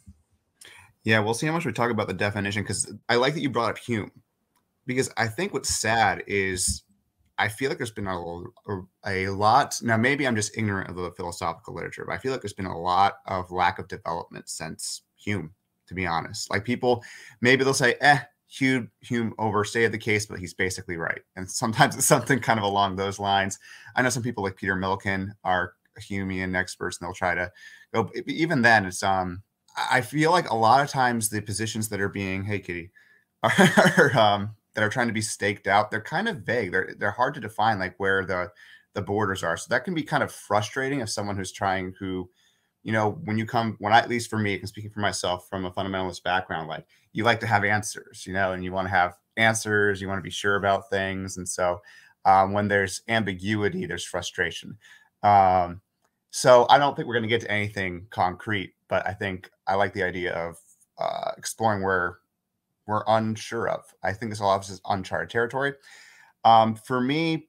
Yeah 1.04 1.20
we'll 1.20 1.34
see 1.34 1.48
how 1.48 1.54
much 1.54 1.66
we 1.66 1.74
talk 1.74 1.92
about 1.92 2.08
the 2.08 2.14
definition 2.14 2.62
because 2.62 2.94
i 3.10 3.16
like 3.16 3.34
that 3.34 3.42
you 3.42 3.50
brought 3.50 3.72
up 3.72 3.78
hume 3.78 4.12
because 4.86 5.10
I 5.18 5.28
think 5.28 5.54
what's 5.54 5.70
sad 5.70 6.24
is 6.28 6.84
I 7.42 7.48
feel 7.48 7.70
like 7.70 7.80
there's 7.80 7.90
been 7.90 8.06
a, 8.06 8.44
a, 9.08 9.30
lot. 9.30 9.80
Now, 9.82 9.98
maybe 9.98 10.28
I'm 10.28 10.36
just 10.36 10.56
ignorant 10.56 10.92
of 10.92 10.96
the 10.96 11.12
philosophical 11.18 11.74
literature, 11.74 12.06
but 12.06 12.14
I 12.14 12.20
feel 12.20 12.32
like 12.32 12.42
there's 12.42 12.54
been 12.54 12.68
a 12.68 12.80
lot 12.80 13.16
of 13.26 13.50
lack 13.50 13.80
of 13.80 13.88
development 13.88 14.48
since 14.48 15.02
Hume, 15.16 15.56
to 15.88 15.96
be 15.96 16.06
honest. 16.06 16.52
Like 16.52 16.64
people, 16.64 17.04
maybe 17.42 17.64
they'll 17.64 17.74
say, 17.74 17.96
eh, 18.00 18.20
Hume, 18.48 18.92
Hume 19.00 19.34
overstated 19.40 19.92
the 19.92 19.98
case, 19.98 20.28
but 20.28 20.38
he's 20.38 20.54
basically 20.54 20.98
right. 20.98 21.22
And 21.36 21.50
sometimes 21.50 21.96
it's 21.96 22.06
something 22.16 22.40
kind 22.40 22.60
of 22.60 22.64
along 22.64 22.96
those 22.96 23.18
lines. 23.18 23.58
I 23.96 24.04
know 24.04 24.10
some 24.10 24.22
people 24.22 24.44
like 24.44 24.56
Peter 24.56 24.76
Millican 24.76 25.30
are 25.44 25.74
Humean 26.00 26.56
experts, 26.56 27.00
and 27.00 27.08
they'll 27.08 27.16
try 27.16 27.34
to 27.34 27.52
go. 27.92 28.12
Even 28.28 28.62
then, 28.62 28.86
it's 28.86 29.02
um, 29.02 29.42
I 29.76 30.02
feel 30.02 30.30
like 30.30 30.52
a 30.52 30.56
lot 30.56 30.84
of 30.84 30.92
times 30.92 31.30
the 31.30 31.42
positions 31.42 31.90
that 31.90 32.02
are 32.02 32.10
being, 32.10 32.44
hey, 32.44 32.60
Kitty, 32.60 32.92
are, 33.42 33.52
are 33.98 34.18
um, 34.20 34.56
that 34.74 34.84
are 34.84 34.90
trying 34.90 35.08
to 35.08 35.14
be 35.14 35.22
staked 35.22 35.68
out, 35.68 35.92
they're 35.92 36.02
kind 36.02 36.28
of 36.28 36.38
vague. 36.38 36.72
They're 36.72 36.96
they're 36.98 37.12
hard 37.12 37.34
to 37.36 37.40
define 37.40 37.80
like 37.80 37.96
where 37.98 38.26
the 38.26 38.52
the 38.94 39.02
borders 39.02 39.44
are. 39.44 39.58
So 39.58 39.68
that 39.70 39.86
can 39.86 39.94
be 39.94 40.04
kind 40.04 40.24
of 40.24 40.32
frustrating 40.32 41.02
as 41.02 41.14
someone 41.14 41.38
who's 41.38 41.52
trying 41.52 41.94
who, 42.00 42.30
you 42.84 42.92
know, 42.92 43.12
when 43.24 43.38
you 43.38 43.46
come 43.46 43.76
when 43.80 43.94
I 43.94 44.00
at 44.00 44.10
least 44.10 44.30
for 44.30 44.40
me, 44.40 44.56
and 44.56 44.68
speaking 44.68 44.92
for 44.92 45.00
myself 45.00 45.48
from 45.50 45.66
a 45.66 45.72
fundamentalist 45.72 46.24
background, 46.24 46.68
like 46.68 46.86
you 47.14 47.24
like 47.24 47.40
to 47.42 47.48
have 47.48 47.64
answers, 47.64 48.26
you 48.26 48.34
know, 48.34 48.54
and 48.54 48.64
you 48.64 48.72
want 48.72 48.88
to 48.88 48.94
have 48.94 49.18
answers, 49.38 50.02
you 50.02 50.08
want 50.08 50.18
to 50.18 50.24
be 50.24 50.30
sure 50.30 50.56
about 50.56 50.90
things. 50.90 51.38
And 51.38 51.48
so 51.48 51.82
um, 52.26 52.54
when 52.54 52.68
there's 52.68 53.02
ambiguity, 53.08 53.86
there's 53.86 54.06
frustration. 54.06 54.78
Um, 55.24 55.82
so 56.32 56.66
I 56.70 56.78
don't 56.78 56.96
think 56.96 57.08
we're 57.08 57.16
going 57.16 57.24
to 57.24 57.30
get 57.30 57.42
to 57.42 57.52
anything 57.52 58.08
concrete, 58.10 58.74
but 58.88 59.06
I 59.06 59.14
think 59.14 59.50
I 59.68 59.76
like 59.76 59.94
the 59.94 60.04
idea 60.04 60.34
of 60.34 60.58
uh, 60.98 61.32
exploring 61.38 61.84
where 61.84 62.20
we're 62.92 63.04
unsure 63.08 63.70
of. 63.70 63.86
I 64.04 64.12
think 64.12 64.32
this 64.32 64.42
all 64.42 64.60
is 64.60 64.82
uncharted 64.86 65.30
territory. 65.30 65.74
Um, 66.44 66.76
for 66.76 67.00
me, 67.00 67.48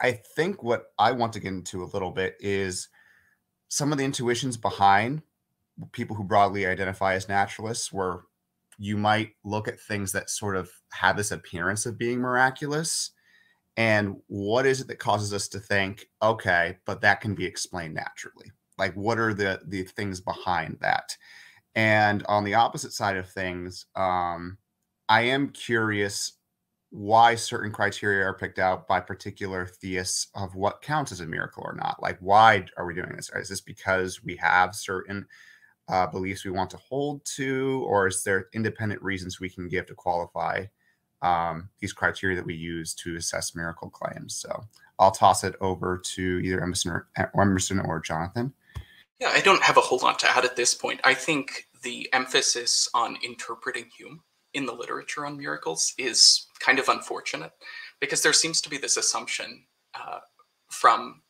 I 0.00 0.12
think 0.36 0.62
what 0.62 0.86
I 0.98 1.12
want 1.12 1.32
to 1.32 1.40
get 1.40 1.52
into 1.52 1.82
a 1.82 1.92
little 1.92 2.10
bit 2.10 2.36
is 2.40 2.88
some 3.68 3.90
of 3.90 3.96
the 3.96 4.04
intuitions 4.04 4.58
behind 4.58 5.22
people 5.92 6.14
who 6.14 6.24
broadly 6.24 6.66
identify 6.66 7.14
as 7.14 7.28
naturalists, 7.28 7.90
where 7.90 8.20
you 8.78 8.98
might 8.98 9.30
look 9.44 9.66
at 9.66 9.80
things 9.80 10.12
that 10.12 10.28
sort 10.28 10.56
of 10.56 10.70
have 10.92 11.16
this 11.16 11.30
appearance 11.30 11.86
of 11.86 11.96
being 11.96 12.18
miraculous. 12.18 13.12
And 13.76 14.16
what 14.26 14.66
is 14.66 14.82
it 14.82 14.88
that 14.88 14.98
causes 14.98 15.32
us 15.32 15.48
to 15.48 15.58
think, 15.58 16.10
okay, 16.20 16.76
but 16.84 17.00
that 17.00 17.22
can 17.22 17.34
be 17.34 17.46
explained 17.46 17.94
naturally? 17.94 18.52
Like, 18.76 18.92
what 18.94 19.18
are 19.18 19.32
the 19.32 19.60
the 19.66 19.84
things 19.84 20.20
behind 20.20 20.78
that? 20.80 21.16
And 21.74 22.22
on 22.26 22.44
the 22.44 22.54
opposite 22.54 22.92
side 22.92 23.16
of 23.16 23.30
things, 23.30 23.86
um, 23.96 24.58
I 25.12 25.24
am 25.24 25.50
curious 25.50 26.38
why 26.88 27.34
certain 27.34 27.70
criteria 27.70 28.24
are 28.24 28.32
picked 28.32 28.58
out 28.58 28.88
by 28.88 28.98
particular 28.98 29.66
theists 29.66 30.28
of 30.34 30.54
what 30.54 30.80
counts 30.80 31.12
as 31.12 31.20
a 31.20 31.26
miracle 31.26 31.62
or 31.66 31.74
not. 31.74 32.02
Like, 32.02 32.16
why 32.20 32.64
are 32.78 32.86
we 32.86 32.94
doing 32.94 33.12
this? 33.14 33.30
Is 33.36 33.50
this 33.50 33.60
because 33.60 34.24
we 34.24 34.36
have 34.36 34.74
certain 34.74 35.26
uh, 35.90 36.06
beliefs 36.06 36.46
we 36.46 36.50
want 36.50 36.70
to 36.70 36.78
hold 36.78 37.26
to, 37.36 37.84
or 37.86 38.06
is 38.06 38.24
there 38.24 38.46
independent 38.54 39.02
reasons 39.02 39.38
we 39.38 39.50
can 39.50 39.68
give 39.68 39.84
to 39.84 39.94
qualify 39.94 40.64
um, 41.20 41.68
these 41.78 41.92
criteria 41.92 42.36
that 42.36 42.46
we 42.46 42.54
use 42.54 42.94
to 42.94 43.16
assess 43.16 43.54
miracle 43.54 43.90
claims? 43.90 44.34
So 44.36 44.64
I'll 44.98 45.10
toss 45.10 45.44
it 45.44 45.56
over 45.60 46.00
to 46.14 46.40
either 46.42 46.62
Emerson 46.62 46.90
or, 46.90 47.08
Emerson 47.38 47.80
or 47.80 48.00
Jonathan. 48.00 48.54
Yeah, 49.20 49.28
I 49.28 49.42
don't 49.42 49.62
have 49.62 49.76
a 49.76 49.82
whole 49.82 49.98
lot 49.98 50.18
to 50.20 50.30
add 50.34 50.46
at 50.46 50.56
this 50.56 50.74
point. 50.74 51.00
I 51.04 51.12
think 51.12 51.68
the 51.82 52.08
emphasis 52.14 52.88
on 52.94 53.18
interpreting 53.22 53.90
Hume 53.94 54.22
in 54.54 54.66
the 54.66 54.72
literature 54.72 55.24
on 55.26 55.36
miracles 55.36 55.94
is 55.98 56.46
kind 56.60 56.78
of 56.78 56.88
unfortunate 56.88 57.52
because 58.00 58.22
there 58.22 58.32
seems 58.32 58.60
to 58.60 58.70
be 58.70 58.76
this 58.78 58.96
assumption 58.96 59.64
uh, 59.94 60.20
from 60.68 61.22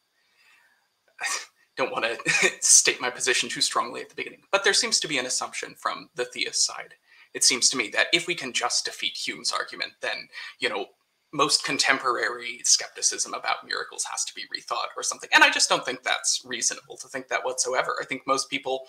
don't 1.77 1.93
want 1.93 2.05
to 2.05 2.51
state 2.61 3.01
my 3.01 3.11
position 3.11 3.49
too 3.49 3.61
strongly 3.61 4.01
at 4.01 4.09
the 4.09 4.15
beginning, 4.15 4.43
but 4.51 4.65
there 4.65 4.75
seems 4.75 5.01
to 5.01 5.09
be 5.09 5.19
an 5.19 5.27
assumption 5.27 5.75
from 5.79 6.11
the 6.15 6.25
theist 6.25 6.65
side. 6.65 6.95
It 7.35 7.45
seems 7.45 7.71
to 7.71 7.77
me 7.77 7.89
that 7.91 8.09
if 8.13 8.27
we 8.27 8.35
can 8.35 8.53
just 8.53 8.85
defeat 8.85 9.17
Hume's 9.17 9.53
argument, 9.53 9.93
then 10.01 10.29
you 10.59 10.69
know 10.69 10.87
most 11.33 11.65
contemporary 11.65 12.61
skepticism 12.65 13.33
about 13.33 13.67
miracles 13.67 14.05
has 14.11 14.25
to 14.25 14.35
be 14.35 14.43
rethought 14.43 14.89
or 14.97 15.03
something. 15.03 15.31
And 15.33 15.43
I 15.43 15.51
just 15.51 15.69
don't 15.69 15.85
think 15.85 16.03
that's 16.03 16.43
reasonable 16.45 16.97
to 16.99 17.09
think 17.09 17.29
that 17.29 17.45
whatsoever. 17.45 17.97
I 18.01 18.05
think 18.05 18.27
most 18.27 18.51
people 18.51 18.87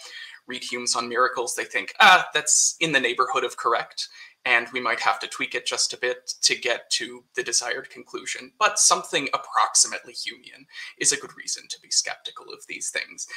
read 0.48 0.64
Hume's 0.64 0.96
on 0.96 1.08
miracles, 1.08 1.56
they 1.56 1.64
think, 1.64 1.94
ah, 2.02 2.28
that's 2.34 2.76
in 2.80 2.92
the 2.92 3.00
neighborhood 3.00 3.46
of 3.46 3.56
correct, 3.56 4.10
and 4.46 4.68
we 4.74 4.82
might 4.82 5.00
have 5.00 5.20
to 5.20 5.28
tweak 5.28 5.56
it 5.56 5.66
just 5.66 5.94
a 5.94 5.98
bit 5.98 6.34
to 6.42 6.56
get 6.56 6.90
to 6.92 7.24
the 7.36 7.44
desired 7.44 7.90
conclusion. 7.90 8.52
But 8.60 8.78
something 8.78 9.30
approximately 9.34 10.14
Humean 10.14 10.66
is 11.00 11.14
a 11.14 11.18
good 11.18 11.36
reason 11.38 11.64
to 11.70 11.80
be 11.82 11.90
skeptical 11.90 12.52
of 12.52 12.66
these 12.68 12.90
things 12.90 13.28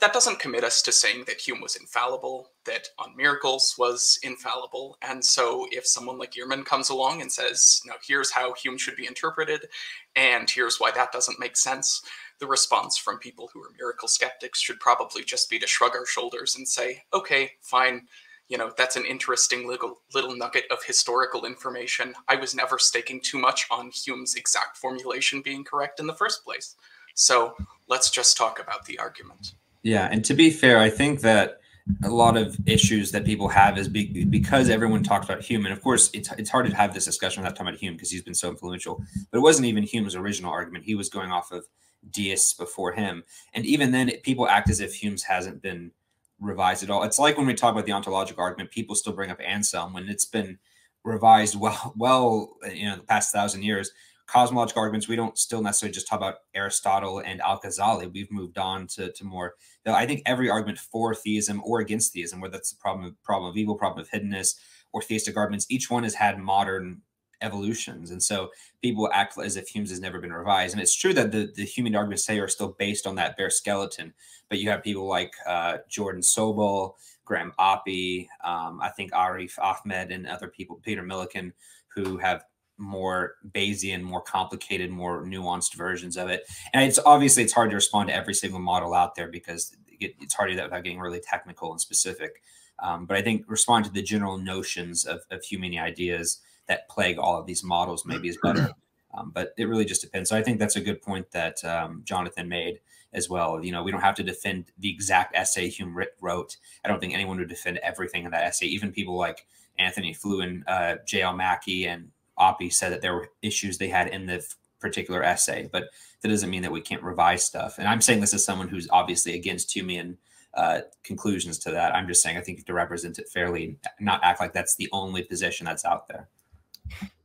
that 0.00 0.12
doesn't 0.12 0.38
commit 0.38 0.62
us 0.62 0.80
to 0.82 0.92
saying 0.92 1.24
that 1.26 1.40
Hume 1.40 1.60
was 1.60 1.74
infallible, 1.74 2.50
that 2.64 2.88
on 2.98 3.16
miracles 3.16 3.74
was 3.78 4.18
infallible. 4.22 4.96
And 5.02 5.24
so 5.24 5.66
if 5.72 5.86
someone 5.86 6.18
like 6.18 6.36
Earman 6.36 6.62
comes 6.64 6.90
along 6.90 7.20
and 7.20 7.32
says, 7.32 7.82
now 7.84 7.94
here's 8.06 8.30
how 8.30 8.54
Hume 8.54 8.78
should 8.78 8.94
be 8.94 9.06
interpreted, 9.06 9.66
and 10.14 10.48
here's 10.48 10.78
why 10.78 10.92
that 10.92 11.10
doesn't 11.10 11.40
make 11.40 11.56
sense, 11.56 12.02
the 12.38 12.46
response 12.46 12.96
from 12.96 13.18
people 13.18 13.50
who 13.52 13.60
are 13.60 13.72
miracle 13.76 14.06
skeptics 14.06 14.60
should 14.60 14.78
probably 14.78 15.24
just 15.24 15.50
be 15.50 15.58
to 15.58 15.66
shrug 15.66 15.96
our 15.96 16.06
shoulders 16.06 16.54
and 16.54 16.68
say, 16.68 17.02
okay, 17.12 17.50
fine, 17.60 18.06
you 18.48 18.56
know, 18.56 18.72
that's 18.78 18.96
an 18.96 19.04
interesting 19.04 19.66
little 19.66 19.98
little 20.14 20.34
nugget 20.34 20.64
of 20.70 20.82
historical 20.84 21.44
information. 21.44 22.14
I 22.28 22.36
was 22.36 22.54
never 22.54 22.78
staking 22.78 23.20
too 23.20 23.38
much 23.38 23.66
on 23.70 23.90
Hume's 23.90 24.36
exact 24.36 24.76
formulation 24.76 25.42
being 25.42 25.64
correct 25.64 26.00
in 26.00 26.06
the 26.06 26.14
first 26.14 26.44
place. 26.44 26.76
So 27.14 27.56
let's 27.88 28.10
just 28.10 28.36
talk 28.36 28.60
about 28.60 28.86
the 28.86 28.98
argument. 28.98 29.54
Yeah, 29.82 30.08
and 30.10 30.24
to 30.24 30.34
be 30.34 30.50
fair, 30.50 30.78
I 30.78 30.90
think 30.90 31.20
that 31.20 31.60
a 32.04 32.10
lot 32.10 32.36
of 32.36 32.56
issues 32.66 33.10
that 33.12 33.24
people 33.24 33.48
have 33.48 33.78
is 33.78 33.88
be, 33.88 34.24
because 34.24 34.68
everyone 34.68 35.02
talks 35.02 35.26
about 35.26 35.42
Hume, 35.42 35.64
and 35.64 35.72
of 35.72 35.82
course, 35.82 36.10
it's 36.12 36.30
it's 36.32 36.50
hard 36.50 36.66
to 36.68 36.76
have 36.76 36.92
this 36.92 37.04
discussion 37.04 37.42
without 37.42 37.56
talking 37.56 37.68
about 37.68 37.80
Hume 37.80 37.94
because 37.94 38.10
he's 38.10 38.22
been 38.22 38.34
so 38.34 38.50
influential. 38.50 39.02
But 39.30 39.38
it 39.38 39.42
wasn't 39.42 39.66
even 39.66 39.84
Hume's 39.84 40.14
original 40.14 40.50
argument; 40.50 40.84
he 40.84 40.94
was 40.94 41.08
going 41.08 41.30
off 41.30 41.50
of 41.52 41.66
deists 42.10 42.52
before 42.52 42.92
him, 42.92 43.24
and 43.54 43.64
even 43.64 43.92
then, 43.92 44.10
people 44.22 44.48
act 44.48 44.68
as 44.68 44.80
if 44.80 44.94
Hume's 44.94 45.22
hasn't 45.22 45.62
been 45.62 45.92
revised 46.40 46.82
at 46.82 46.90
all. 46.90 47.02
It's 47.04 47.18
like 47.18 47.36
when 47.36 47.46
we 47.46 47.54
talk 47.54 47.72
about 47.72 47.86
the 47.86 47.92
ontological 47.92 48.42
argument, 48.42 48.70
people 48.70 48.94
still 48.94 49.12
bring 49.12 49.30
up 49.30 49.40
Anselm 49.40 49.92
when 49.92 50.08
it's 50.08 50.24
been 50.26 50.58
revised 51.04 51.58
well, 51.58 51.94
well, 51.96 52.56
you 52.72 52.86
know, 52.86 52.96
the 52.96 53.02
past 53.02 53.32
thousand 53.32 53.62
years. 53.62 53.90
Cosmological 54.28 54.82
arguments, 54.82 55.08
we 55.08 55.16
don't 55.16 55.38
still 55.38 55.62
necessarily 55.62 55.94
just 55.94 56.06
talk 56.06 56.18
about 56.18 56.36
Aristotle 56.54 57.20
and 57.20 57.40
Al 57.40 57.58
Ghazali. 57.60 58.12
We've 58.12 58.30
moved 58.30 58.58
on 58.58 58.86
to, 58.88 59.10
to 59.10 59.24
more. 59.24 59.54
I 59.86 60.04
think 60.04 60.22
every 60.26 60.50
argument 60.50 60.78
for 60.78 61.14
theism 61.14 61.62
or 61.64 61.80
against 61.80 62.12
theism, 62.12 62.40
whether 62.40 62.52
that's 62.52 62.70
the 62.70 62.76
problem 62.76 63.16
problem 63.24 63.50
of 63.50 63.56
evil, 63.56 63.74
problem 63.74 64.04
of 64.04 64.10
hiddenness, 64.10 64.54
or 64.92 65.00
theistic 65.00 65.36
arguments, 65.36 65.66
each 65.70 65.90
one 65.90 66.02
has 66.02 66.14
had 66.14 66.38
modern 66.38 67.00
evolutions. 67.40 68.10
And 68.10 68.22
so 68.22 68.50
people 68.82 69.08
act 69.12 69.38
as 69.38 69.56
if 69.56 69.68
Hume's 69.68 69.90
has 69.90 70.00
never 70.00 70.20
been 70.20 70.32
revised. 70.32 70.74
And 70.74 70.82
it's 70.82 70.96
true 70.96 71.14
that 71.14 71.32
the, 71.32 71.50
the 71.54 71.64
Humean 71.64 71.96
arguments 71.96 72.24
say 72.24 72.38
are 72.38 72.48
still 72.48 72.74
based 72.78 73.06
on 73.06 73.14
that 73.14 73.36
bare 73.36 73.50
skeleton, 73.50 74.12
but 74.48 74.58
you 74.58 74.70
have 74.70 74.82
people 74.82 75.06
like 75.08 75.32
uh, 75.46 75.78
Jordan 75.88 76.22
Sobel, 76.22 76.94
Graham 77.24 77.52
Oppy, 77.58 78.26
um, 78.44 78.80
I 78.82 78.90
think 78.96 79.12
Arif 79.12 79.58
Ahmed, 79.58 80.10
and 80.10 80.26
other 80.26 80.48
people, 80.48 80.80
Peter 80.82 81.02
Millican, 81.02 81.52
who 81.94 82.16
have 82.18 82.44
more 82.78 83.34
Bayesian, 83.50 84.02
more 84.02 84.22
complicated, 84.22 84.90
more 84.90 85.24
nuanced 85.24 85.74
versions 85.74 86.16
of 86.16 86.28
it. 86.28 86.44
And 86.72 86.84
it's 86.84 86.98
obviously 87.04 87.42
it's 87.42 87.52
hard 87.52 87.70
to 87.70 87.76
respond 87.76 88.08
to 88.08 88.14
every 88.14 88.34
single 88.34 88.60
model 88.60 88.94
out 88.94 89.14
there 89.14 89.28
because 89.28 89.76
it, 90.00 90.14
it's 90.20 90.34
hard 90.34 90.48
to 90.48 90.52
do 90.52 90.56
that 90.56 90.66
without 90.66 90.84
getting 90.84 91.00
really 91.00 91.20
technical 91.20 91.72
and 91.72 91.80
specific. 91.80 92.42
Um, 92.80 93.06
but 93.06 93.16
I 93.16 93.22
think 93.22 93.44
respond 93.48 93.84
to 93.86 93.90
the 93.90 94.02
general 94.02 94.38
notions 94.38 95.04
of, 95.04 95.22
of 95.30 95.42
Humean 95.42 95.80
ideas 95.80 96.40
that 96.68 96.88
plague 96.88 97.18
all 97.18 97.38
of 97.38 97.46
these 97.46 97.64
models 97.64 98.04
maybe 98.06 98.28
is 98.28 98.38
better. 98.42 98.70
Um, 99.14 99.30
but 99.34 99.54
it 99.56 99.64
really 99.64 99.86
just 99.86 100.02
depends. 100.02 100.28
So 100.28 100.36
I 100.36 100.42
think 100.42 100.58
that's 100.58 100.76
a 100.76 100.82
good 100.82 101.00
point 101.00 101.30
that 101.30 101.64
um, 101.64 102.02
Jonathan 102.04 102.46
made 102.46 102.80
as 103.14 103.28
well. 103.28 103.64
You 103.64 103.72
know, 103.72 103.82
we 103.82 103.90
don't 103.90 104.02
have 104.02 104.14
to 104.16 104.22
defend 104.22 104.66
the 104.78 104.90
exact 104.90 105.34
essay 105.34 105.68
Hume 105.68 105.98
wrote. 106.20 106.56
I 106.84 106.88
don't 106.88 107.00
think 107.00 107.14
anyone 107.14 107.38
would 107.38 107.48
defend 107.48 107.78
everything 107.78 108.24
in 108.24 108.30
that 108.32 108.44
essay. 108.44 108.66
Even 108.66 108.92
people 108.92 109.16
like 109.16 109.46
Antony 109.78 110.12
Flew 110.12 110.42
and 110.42 110.62
uh, 110.66 110.96
J.L. 111.06 111.34
Mackie 111.34 111.86
and 111.86 112.10
Oppy 112.38 112.72
said 112.72 112.92
that 112.92 113.02
there 113.02 113.14
were 113.14 113.30
issues 113.42 113.78
they 113.78 113.88
had 113.88 114.08
in 114.08 114.26
the 114.26 114.44
particular 114.80 115.22
essay, 115.22 115.68
but 115.72 115.90
that 116.22 116.28
doesn't 116.28 116.50
mean 116.50 116.62
that 116.62 116.72
we 116.72 116.80
can't 116.80 117.02
revise 117.02 117.44
stuff. 117.44 117.78
And 117.78 117.88
I'm 117.88 118.00
saying 118.00 118.20
this 118.20 118.34
as 118.34 118.44
someone 118.44 118.68
who's 118.68 118.88
obviously 118.90 119.34
against 119.34 119.70
Humean 119.70 120.16
uh, 120.54 120.80
conclusions 121.04 121.58
to 121.58 121.70
that. 121.70 121.94
I'm 121.94 122.08
just 122.08 122.22
saying 122.22 122.36
I 122.36 122.40
think 122.40 122.58
you 122.58 122.62
have 122.62 122.66
to 122.66 122.74
represent 122.74 123.18
it 123.18 123.28
fairly, 123.28 123.78
not 124.00 124.20
act 124.24 124.40
like 124.40 124.52
that's 124.52 124.76
the 124.76 124.88
only 124.92 125.22
position 125.22 125.66
that's 125.66 125.84
out 125.84 126.08
there. 126.08 126.28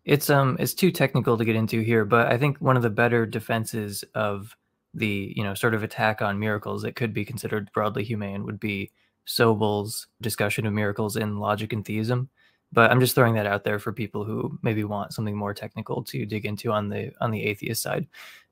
It's 0.06 0.30
um 0.30 0.58
it's 0.60 0.74
too 0.74 0.92
technical 0.92 1.38
to 1.38 1.46
get 1.46 1.56
into 1.56 1.80
here, 1.80 2.04
but 2.04 2.28
I 2.28 2.38
think 2.38 2.58
one 2.58 2.76
of 2.76 2.84
the 2.84 2.90
better 2.90 3.26
defenses 3.26 4.04
of 4.14 4.56
the 4.94 5.34
you 5.36 5.44
know 5.44 5.54
sort 5.54 5.74
of 5.74 5.84
attack 5.84 6.22
on 6.22 6.38
miracles 6.38 6.82
that 6.84 6.96
could 6.96 7.14
be 7.14 7.24
considered 7.26 7.72
broadly 7.74 8.06
Humean 8.06 8.44
would 8.44 8.60
be 8.60 8.92
Sobel's 9.26 10.08
discussion 10.22 10.66
of 10.66 10.74
miracles 10.74 11.16
in 11.16 11.40
logic 11.40 11.72
and 11.72 11.86
theism. 11.86 12.30
But 12.74 12.92
I'm 12.92 13.00
just 13.00 13.16
throwing 13.16 13.36
that 13.36 13.46
out 13.46 13.64
there 13.64 13.80
for 13.80 13.94
people 13.94 14.24
who 14.26 14.58
maybe 14.64 14.84
want 14.84 15.14
something 15.14 15.38
more 15.38 15.54
technical 15.54 16.04
to 16.04 16.26
dig 16.26 16.46
into 16.46 16.72
on 16.72 16.90
the 16.90 17.12
on 17.22 17.32
the 17.32 17.44
atheist 17.44 17.82
side. 17.82 18.08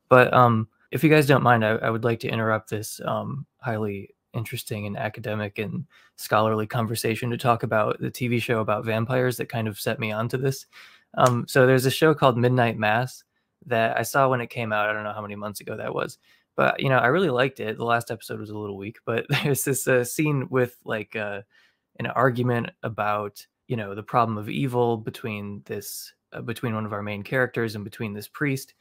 But 0.09 0.33
um, 0.33 0.67
if 0.91 1.03
you 1.03 1.09
guys 1.09 1.25
don't 1.25 1.43
mind, 1.43 1.65
I, 1.65 1.71
I 1.71 1.89
would 1.89 2.03
like 2.03 2.19
to 2.21 2.29
interrupt 2.29 2.69
this 2.69 3.01
um, 3.05 3.45
highly 3.57 4.13
interesting 4.33 4.85
and 4.85 4.97
academic 4.97 5.59
and 5.59 5.85
scholarly 6.15 6.67
conversation 6.67 7.29
to 7.29 7.37
talk 7.37 7.63
about 7.63 7.99
the 7.99 8.11
TV 8.11 8.41
show 8.41 8.59
about 8.59 8.85
vampires 8.85 9.37
that 9.37 9.49
kind 9.49 9.67
of 9.67 9.79
set 9.79 9.99
me 9.99 10.11
onto 10.11 10.37
this. 10.37 10.67
Um, 11.15 11.45
so 11.47 11.65
there's 11.65 11.85
a 11.85 11.91
show 11.91 12.13
called 12.13 12.37
Midnight 12.37 12.77
Mass 12.77 13.23
that 13.65 13.97
I 13.97 14.03
saw 14.03 14.29
when 14.29 14.41
it 14.41 14.49
came 14.49 14.71
out. 14.71 14.89
I 14.89 14.93
don't 14.93 15.03
know 15.03 15.13
how 15.13 15.21
many 15.21 15.35
months 15.35 15.59
ago 15.59 15.75
that 15.75 15.93
was, 15.93 16.17
but 16.55 16.79
you 16.79 16.89
know 16.89 16.97
I 16.97 17.07
really 17.07 17.29
liked 17.29 17.59
it. 17.59 17.77
The 17.77 17.85
last 17.85 18.11
episode 18.11 18.39
was 18.39 18.49
a 18.49 18.57
little 18.57 18.77
weak, 18.77 18.99
but 19.05 19.25
there's 19.43 19.63
this 19.63 19.87
uh, 19.87 20.03
scene 20.03 20.47
with 20.49 20.77
like 20.85 21.15
uh, 21.15 21.41
an 21.99 22.07
argument 22.07 22.71
about 22.83 23.45
you 23.71 23.77
know 23.77 23.95
the 23.95 24.03
problem 24.03 24.37
of 24.37 24.49
evil 24.49 24.97
between 24.97 25.61
this 25.65 26.11
uh, 26.33 26.41
between 26.41 26.75
one 26.75 26.85
of 26.85 26.91
our 26.91 27.01
main 27.01 27.23
characters 27.23 27.73
and 27.73 27.85
between 27.85 28.13
this 28.13 28.27
priest, 28.27 28.73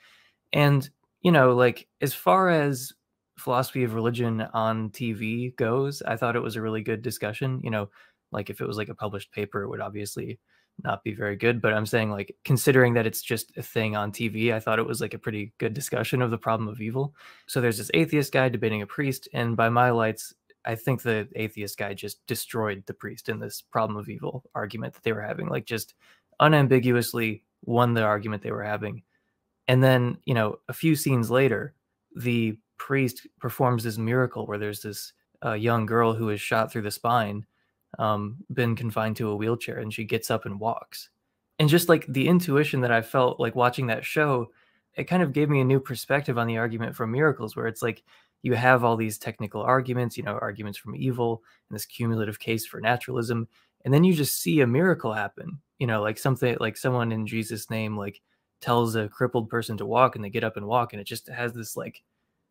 and 0.52 0.90
you 1.22 1.30
know 1.30 1.54
like 1.54 1.86
as 2.00 2.12
far 2.12 2.50
as 2.50 2.92
philosophy 3.38 3.84
of 3.84 3.94
religion 3.94 4.40
on 4.52 4.90
TV 4.90 5.54
goes, 5.54 6.02
I 6.02 6.16
thought 6.16 6.34
it 6.34 6.42
was 6.42 6.56
a 6.56 6.60
really 6.60 6.82
good 6.82 7.02
discussion. 7.02 7.60
You 7.62 7.70
know, 7.70 7.88
like 8.32 8.50
if 8.50 8.60
it 8.60 8.66
was 8.66 8.76
like 8.76 8.88
a 8.88 8.94
published 8.96 9.30
paper, 9.30 9.62
it 9.62 9.68
would 9.68 9.80
obviously 9.80 10.40
not 10.82 11.04
be 11.04 11.14
very 11.14 11.36
good. 11.36 11.62
But 11.62 11.72
I'm 11.72 11.86
saying 11.86 12.10
like 12.10 12.34
considering 12.44 12.94
that 12.94 13.06
it's 13.06 13.22
just 13.22 13.56
a 13.56 13.62
thing 13.62 13.94
on 13.94 14.10
TV, 14.10 14.52
I 14.52 14.58
thought 14.58 14.80
it 14.80 14.86
was 14.86 15.00
like 15.00 15.14
a 15.14 15.20
pretty 15.20 15.52
good 15.58 15.72
discussion 15.72 16.20
of 16.20 16.32
the 16.32 16.38
problem 16.38 16.68
of 16.68 16.80
evil. 16.80 17.14
So 17.46 17.60
there's 17.60 17.78
this 17.78 17.92
atheist 17.94 18.32
guy 18.32 18.48
debating 18.48 18.82
a 18.82 18.88
priest, 18.88 19.28
and 19.32 19.56
by 19.56 19.68
my 19.68 19.90
lights, 19.90 20.34
I 20.64 20.74
think 20.74 21.02
the 21.02 21.28
atheist 21.36 21.78
guy 21.78 21.94
just 21.94 22.26
destroyed 22.26 22.84
the 22.86 22.94
priest 22.94 23.28
in 23.28 23.38
this 23.38 23.62
problem 23.62 23.96
of 23.96 24.08
evil 24.08 24.44
argument 24.54 24.94
that 24.94 25.02
they 25.02 25.12
were 25.12 25.22
having, 25.22 25.48
like 25.48 25.64
just 25.64 25.94
unambiguously 26.40 27.44
won 27.64 27.94
the 27.94 28.02
argument 28.02 28.42
they 28.42 28.52
were 28.52 28.64
having. 28.64 29.02
And 29.68 29.82
then, 29.82 30.18
you 30.24 30.34
know, 30.34 30.58
a 30.68 30.72
few 30.72 30.96
scenes 30.96 31.30
later, 31.30 31.74
the 32.16 32.58
priest 32.76 33.26
performs 33.38 33.84
this 33.84 33.98
miracle 33.98 34.46
where 34.46 34.58
there's 34.58 34.80
this 34.80 35.12
uh, 35.44 35.52
young 35.52 35.86
girl 35.86 36.12
who 36.12 36.30
is 36.30 36.40
shot 36.40 36.72
through 36.72 36.82
the 36.82 36.90
spine, 36.90 37.46
um, 37.98 38.36
been 38.52 38.74
confined 38.74 39.16
to 39.16 39.30
a 39.30 39.36
wheelchair, 39.36 39.78
and 39.78 39.92
she 39.92 40.04
gets 40.04 40.30
up 40.30 40.44
and 40.44 40.58
walks. 40.58 41.10
And 41.58 41.68
just 41.68 41.88
like 41.88 42.06
the 42.08 42.26
intuition 42.26 42.80
that 42.80 42.90
I 42.90 43.02
felt 43.02 43.38
like 43.38 43.54
watching 43.54 43.86
that 43.88 44.04
show, 44.04 44.50
it 44.94 45.04
kind 45.04 45.22
of 45.22 45.32
gave 45.32 45.48
me 45.48 45.60
a 45.60 45.64
new 45.64 45.78
perspective 45.78 46.38
on 46.38 46.46
the 46.46 46.58
argument 46.58 46.96
for 46.96 47.06
miracles, 47.06 47.54
where 47.54 47.66
it's 47.66 47.82
like 47.82 48.02
you 48.42 48.54
have 48.54 48.84
all 48.84 48.96
these 48.96 49.18
technical 49.18 49.62
arguments, 49.62 50.16
you 50.16 50.22
know, 50.24 50.38
arguments 50.40 50.78
from 50.78 50.96
evil 50.96 51.42
and 51.68 51.74
this 51.76 51.86
cumulative 51.86 52.38
case 52.38 52.66
for 52.66 52.80
naturalism, 52.80 53.48
and 53.84 53.92
then 53.94 54.04
you 54.04 54.12
just 54.14 54.40
see 54.40 54.60
a 54.60 54.66
miracle 54.66 55.12
happen, 55.12 55.60
you 55.78 55.86
know, 55.86 56.02
like 56.02 56.18
something 56.18 56.56
like 56.60 56.76
someone 56.76 57.12
in 57.12 57.26
Jesus' 57.26 57.70
name, 57.70 57.96
like 57.96 58.20
tells 58.60 58.96
a 58.96 59.08
crippled 59.08 59.48
person 59.48 59.76
to 59.78 59.86
walk 59.86 60.16
and 60.16 60.24
they 60.24 60.30
get 60.30 60.44
up 60.44 60.56
and 60.56 60.66
walk, 60.66 60.92
and 60.92 61.00
it 61.00 61.04
just 61.06 61.28
has 61.28 61.52
this 61.52 61.76
like 61.76 62.02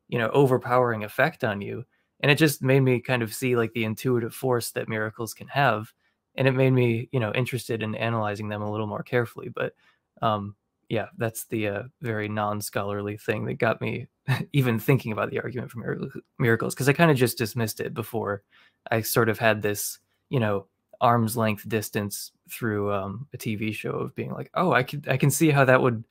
you 0.08 0.18
know 0.18 0.30
overpowering 0.30 1.04
effect 1.04 1.44
on 1.44 1.62
you 1.62 1.86
and 2.22 2.32
it 2.32 2.36
just 2.36 2.62
made 2.62 2.82
me 2.82 3.00
kind 3.00 3.22
of 3.22 3.34
see 3.34 3.56
like 3.56 3.72
the 3.74 3.86
intuitive 3.86 4.34
force 4.34 4.72
that 4.72 4.90
miracles 4.90 5.34
can 5.34 5.48
have 5.48 5.94
and 6.36 6.48
it 6.48 6.52
made 6.52 6.72
me 6.72 7.10
you 7.12 7.20
know 7.20 7.32
interested 7.34 7.84
in 7.84 7.96
analyzing 7.96 8.50
them 8.50 8.62
a 8.62 8.72
little 8.72 8.88
more 8.88 9.04
carefully 9.04 9.50
but 9.50 9.74
um 10.22 10.56
yeah 10.90 11.08
that's 11.18 11.46
the 11.46 11.68
uh, 11.68 11.84
very 12.02 12.28
non-scholarly 12.28 13.18
thing 13.18 13.46
that 13.46 13.56
got 13.56 13.80
me 13.82 14.08
even 14.54 14.80
thinking 14.80 15.12
about 15.12 15.30
the 15.30 15.40
argument 15.40 15.72
for 15.72 15.98
miracles 16.38 16.74
because 16.74 16.90
i 16.90 16.94
kind 16.94 17.12
of 17.12 17.18
just 17.18 17.38
dismissed 17.38 17.80
it 17.80 17.94
before 17.94 18.44
i 18.92 19.02
sort 19.02 19.30
of 19.30 19.40
had 19.40 19.62
this 19.62 20.00
you 20.30 20.40
know 20.40 20.66
arm's 21.02 21.38
length 21.38 21.68
distance 21.70 22.32
through 22.50 22.92
um, 22.92 23.28
a 23.34 23.38
tv 23.38 23.74
show 23.74 23.92
of 23.92 24.14
being 24.16 24.32
like 24.32 24.50
oh 24.56 24.74
i 24.74 24.84
could 24.84 25.08
i 25.08 25.16
can 25.16 25.32
see 25.32 25.50
how 25.50 25.64
that 25.64 25.82
would 25.82 26.04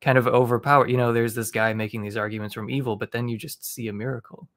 kind 0.00 0.18
of 0.18 0.26
overpower 0.28 0.86
you 0.86 0.96
know 0.96 1.12
there's 1.12 1.34
this 1.34 1.50
guy 1.50 1.72
making 1.72 2.02
these 2.02 2.16
arguments 2.16 2.54
from 2.54 2.70
evil 2.70 2.96
but 2.96 3.10
then 3.12 3.28
you 3.28 3.36
just 3.36 3.64
see 3.64 3.88
a 3.88 3.92
miracle 3.92 4.48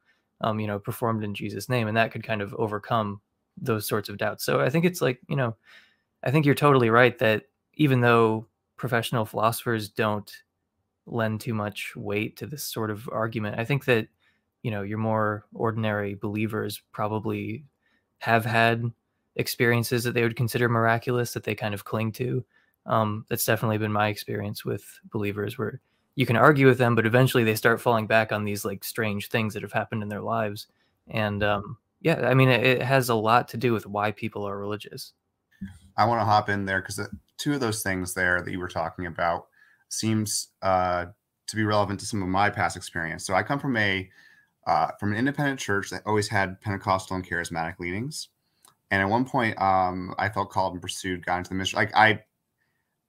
um 0.41 0.59
you 0.59 0.67
know 0.67 0.77
performed 0.77 1.23
in 1.23 1.33
jesus 1.33 1.69
name 1.69 1.87
and 1.87 1.97
that 1.97 2.11
could 2.11 2.23
kind 2.23 2.41
of 2.41 2.53
overcome 2.55 3.21
those 3.61 3.87
sorts 3.87 4.09
of 4.09 4.17
doubts. 4.17 4.43
So 4.43 4.61
i 4.61 4.69
think 4.69 4.85
it's 4.85 5.01
like 5.01 5.19
you 5.27 5.35
know 5.35 5.55
i 6.23 6.31
think 6.31 6.45
you're 6.45 6.55
totally 6.55 6.89
right 6.89 7.17
that 7.19 7.43
even 7.75 8.01
though 8.01 8.45
professional 8.79 9.25
philosophers 9.25 9.89
don't 9.89 10.43
lend 11.05 11.41
too 11.41 11.53
much 11.53 11.93
weight 11.95 12.37
to 12.37 12.47
this 12.47 12.63
sort 12.63 12.89
of 12.89 13.07
argument 13.11 13.59
i 13.59 13.65
think 13.65 13.85
that 13.85 14.07
you 14.63 14.71
know 14.71 14.81
your 14.81 14.97
more 14.97 15.45
ordinary 15.53 16.15
believers 16.15 16.81
probably 16.91 17.63
have 18.19 18.45
had 18.45 18.91
experiences 19.35 20.03
that 20.03 20.13
they 20.13 20.23
would 20.23 20.35
consider 20.35 20.67
miraculous 20.67 21.33
that 21.33 21.43
they 21.43 21.55
kind 21.55 21.73
of 21.73 21.85
cling 21.85 22.11
to 22.11 22.43
um, 22.85 23.25
that's 23.29 23.45
definitely 23.45 23.77
been 23.77 23.91
my 23.91 24.07
experience 24.07 24.65
with 24.65 24.83
believers 25.11 25.57
where 25.57 25.79
you 26.15 26.25
can 26.25 26.35
argue 26.35 26.67
with 26.67 26.77
them, 26.77 26.95
but 26.95 27.05
eventually 27.05 27.43
they 27.43 27.55
start 27.55 27.79
falling 27.79 28.07
back 28.07 28.31
on 28.33 28.43
these 28.43 28.65
like 28.65 28.83
strange 28.83 29.29
things 29.29 29.53
that 29.53 29.63
have 29.63 29.71
happened 29.71 30.03
in 30.03 30.09
their 30.09 30.21
lives. 30.21 30.67
And 31.07 31.43
um, 31.43 31.77
yeah, 32.01 32.27
I 32.27 32.33
mean, 32.33 32.49
it, 32.49 32.61
it, 32.65 32.81
has 32.81 33.09
a 33.09 33.15
lot 33.15 33.47
to 33.49 33.57
do 33.57 33.71
with 33.71 33.85
why 33.85 34.11
people 34.11 34.43
are 34.43 34.57
religious. 34.57 35.13
I 35.97 36.05
want 36.05 36.19
to 36.19 36.25
hop 36.25 36.49
in 36.49 36.65
there 36.65 36.81
because 36.81 36.99
two 37.39 37.53
of 37.53 37.59
those 37.59 37.81
things 37.81 38.13
there 38.13 38.41
that 38.41 38.51
you 38.51 38.59
were 38.59 38.67
talking 38.67 39.07
about 39.07 39.47
seems 39.87 40.49
uh, 40.61 41.05
to 41.47 41.55
be 41.55 41.63
relevant 41.63 41.99
to 42.01 42.05
some 42.05 42.21
of 42.21 42.29
my 42.29 42.49
past 42.51 42.77
experience. 42.77 43.25
So 43.25 43.33
I 43.33 43.41
come 43.41 43.59
from 43.59 43.75
a 43.77 44.07
uh, 44.67 44.91
from 44.99 45.11
an 45.11 45.17
independent 45.17 45.59
church 45.59 45.89
that 45.89 46.03
always 46.05 46.27
had 46.27 46.61
Pentecostal 46.61 47.15
and 47.15 47.27
charismatic 47.27 47.79
leanings. 47.79 48.29
And 48.91 49.01
at 49.01 49.09
one 49.09 49.25
point, 49.25 49.59
um, 49.59 50.13
I 50.19 50.29
felt 50.29 50.51
called 50.51 50.73
and 50.73 50.81
pursued, 50.81 51.25
got 51.25 51.37
into 51.39 51.49
the 51.49 51.55
mission. 51.55 51.77
Like 51.77 51.95
I, 51.95 52.19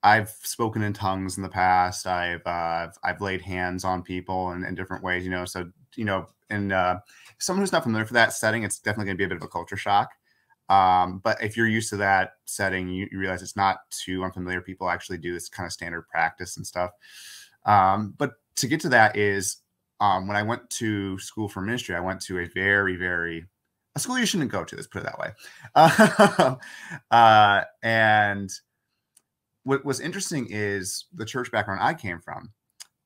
I've 0.03 0.31
spoken 0.31 0.83
in 0.83 0.93
tongues 0.93 1.37
in 1.37 1.43
the 1.43 1.49
past. 1.51 2.07
I've 2.07 2.47
uh, 2.47 2.89
I've 3.03 3.21
laid 3.21 3.43
hands 3.43 3.85
on 3.85 4.03
people 4.03 4.53
in, 4.53 4.65
in 4.65 4.75
different 4.75 5.05
ways. 5.05 5.25
You 5.25 5.31
know, 5.31 5.45
so 5.45 5.71
you 5.97 6.05
know, 6.05 6.27
and 6.49 6.73
uh, 6.73 7.01
someone 7.39 7.63
who's 7.63 7.73
not 7.73 7.83
familiar 7.83 8.07
for 8.07 8.15
that 8.15 8.33
setting, 8.33 8.63
it's 8.63 8.79
definitely 8.79 9.07
going 9.07 9.17
to 9.17 9.19
be 9.19 9.25
a 9.25 9.29
bit 9.29 9.37
of 9.37 9.43
a 9.43 9.49
culture 9.49 9.77
shock. 9.77 10.11
Um, 10.71 11.19
but 11.19 11.43
if 11.43 11.57
you're 11.57 11.67
used 11.67 11.91
to 11.91 11.97
that 11.97 12.35
setting, 12.45 12.89
you, 12.89 13.09
you, 13.11 13.19
realize 13.19 13.43
it's 13.43 13.57
not 13.57 13.79
too 13.91 14.23
unfamiliar. 14.23 14.61
People 14.61 14.89
actually 14.89 15.19
do 15.19 15.35
this 15.35 15.49
kind 15.49 15.67
of 15.67 15.73
standard 15.73 16.03
practice 16.03 16.57
and 16.57 16.65
stuff. 16.65 16.93
Um, 17.67 18.15
but 18.17 18.35
to 18.57 18.69
get 18.69 18.81
to 18.83 18.89
that 18.91 19.17
is 19.17 19.57
um, 20.01 20.29
when 20.29 20.37
I 20.37 20.45
went 20.45 20.71
to 20.71 21.19
school 21.19 21.49
for 21.49 21.61
ministry, 21.61 21.97
I 21.97 22.01
went 22.01 22.21
to 22.23 22.39
a 22.39 22.47
very, 22.47 22.95
very 22.95 23.47
a 23.97 23.99
school 23.99 24.17
you 24.17 24.27
shouldn't 24.27 24.53
go 24.53 24.63
to. 24.63 24.77
Let's 24.77 24.87
put 24.87 25.03
it 25.03 25.07
that 25.07 25.19
way. 25.19 26.57
uh, 27.11 27.63
and 27.83 28.51
what 29.65 29.85
was 29.85 29.99
interesting 29.99 30.47
is 30.51 31.07
the 31.13 31.25
church 31.25 31.51
background 31.51 31.81
I 31.83 31.95
came 31.95 32.21
from. 32.21 32.53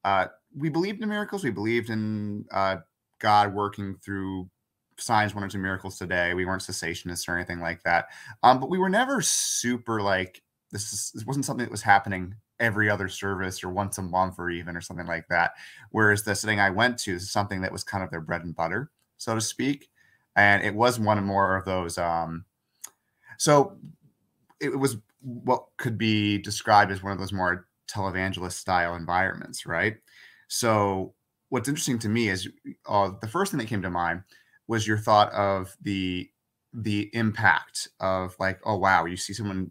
Uh, 0.05 0.27
we 0.55 0.69
believed 0.69 1.03
in 1.03 1.09
miracles. 1.09 1.43
We 1.43 1.51
believed 1.51 1.89
in 1.89 2.45
uh, 2.53 2.77
God 3.21 3.55
working 3.55 3.97
through 4.05 4.51
signs, 4.99 5.35
wonders, 5.35 5.55
and 5.55 5.63
miracles 5.63 5.99
today. 5.99 6.35
We 6.35 6.45
weren't 6.45 6.63
cessationists 6.63 7.29
or 7.29 7.37
anything 7.37 7.61
like 7.61 7.83
that. 7.85 8.07
Um, 8.43 8.61
but 8.61 8.71
we 8.71 8.79
were 8.79 8.89
never 8.89 9.21
super 9.21 10.01
like 10.01 10.43
this. 10.71 10.93
Is, 10.93 11.13
this 11.15 11.27
wasn't 11.27 11.45
something 11.45 11.65
that 11.65 11.71
was 11.71 11.83
happening 11.83 12.35
every 12.61 12.89
other 12.89 13.09
service 13.09 13.65
or 13.65 13.71
once 13.71 13.99
a 13.99 14.03
month 14.03 14.37
or 14.39 14.51
even 14.51 14.77
or 14.77 14.81
something 14.81 15.07
like 15.07 15.27
that. 15.29 15.53
Whereas 15.91 16.23
the 16.23 16.35
setting 16.35 16.61
I 16.61 16.71
went 16.71 16.99
to 17.01 17.15
is 17.15 17.31
something 17.31 17.61
that 17.63 17.73
was 17.73 17.85
kind 17.85 18.05
of 18.05 18.11
their 18.11 18.21
bread 18.21 18.45
and 18.45 18.55
butter, 18.55 18.91
so 19.17 19.35
to 19.35 19.41
speak. 19.41 19.89
And 20.37 20.63
it 20.63 20.75
was 20.75 20.99
one 20.99 21.19
of 21.19 21.25
more 21.25 21.57
of 21.57 21.65
those. 21.65 21.99
Um, 21.99 22.45
so 23.39 23.77
it 24.61 24.79
was 24.79 24.97
what 25.21 25.67
could 25.77 25.99
be 25.99 26.39
described 26.39 26.93
as 26.93 27.03
one 27.03 27.13
of 27.13 27.19
those 27.19 27.33
more 27.33 27.67
televangelist 27.89 28.53
style 28.53 28.95
environments, 28.95 29.67
right? 29.67 29.97
So 30.49 31.15
what's 31.49 31.69
interesting 31.69 31.99
to 32.01 32.09
me 32.09 32.29
is 32.29 32.49
uh, 32.87 33.11
the 33.21 33.29
first 33.29 33.51
thing 33.51 33.59
that 33.59 33.69
came 33.69 33.83
to 33.83 33.91
mind 33.91 34.23
was 34.67 34.87
your 34.87 34.99
thought 34.99 35.33
of 35.33 35.77
the 35.83 36.31
the 36.73 37.09
impact 37.15 37.89
of 38.01 38.35
like, 38.41 38.59
oh 38.65 38.77
wow, 38.77 39.05
you 39.05 39.17
see 39.17 39.33
someone 39.33 39.71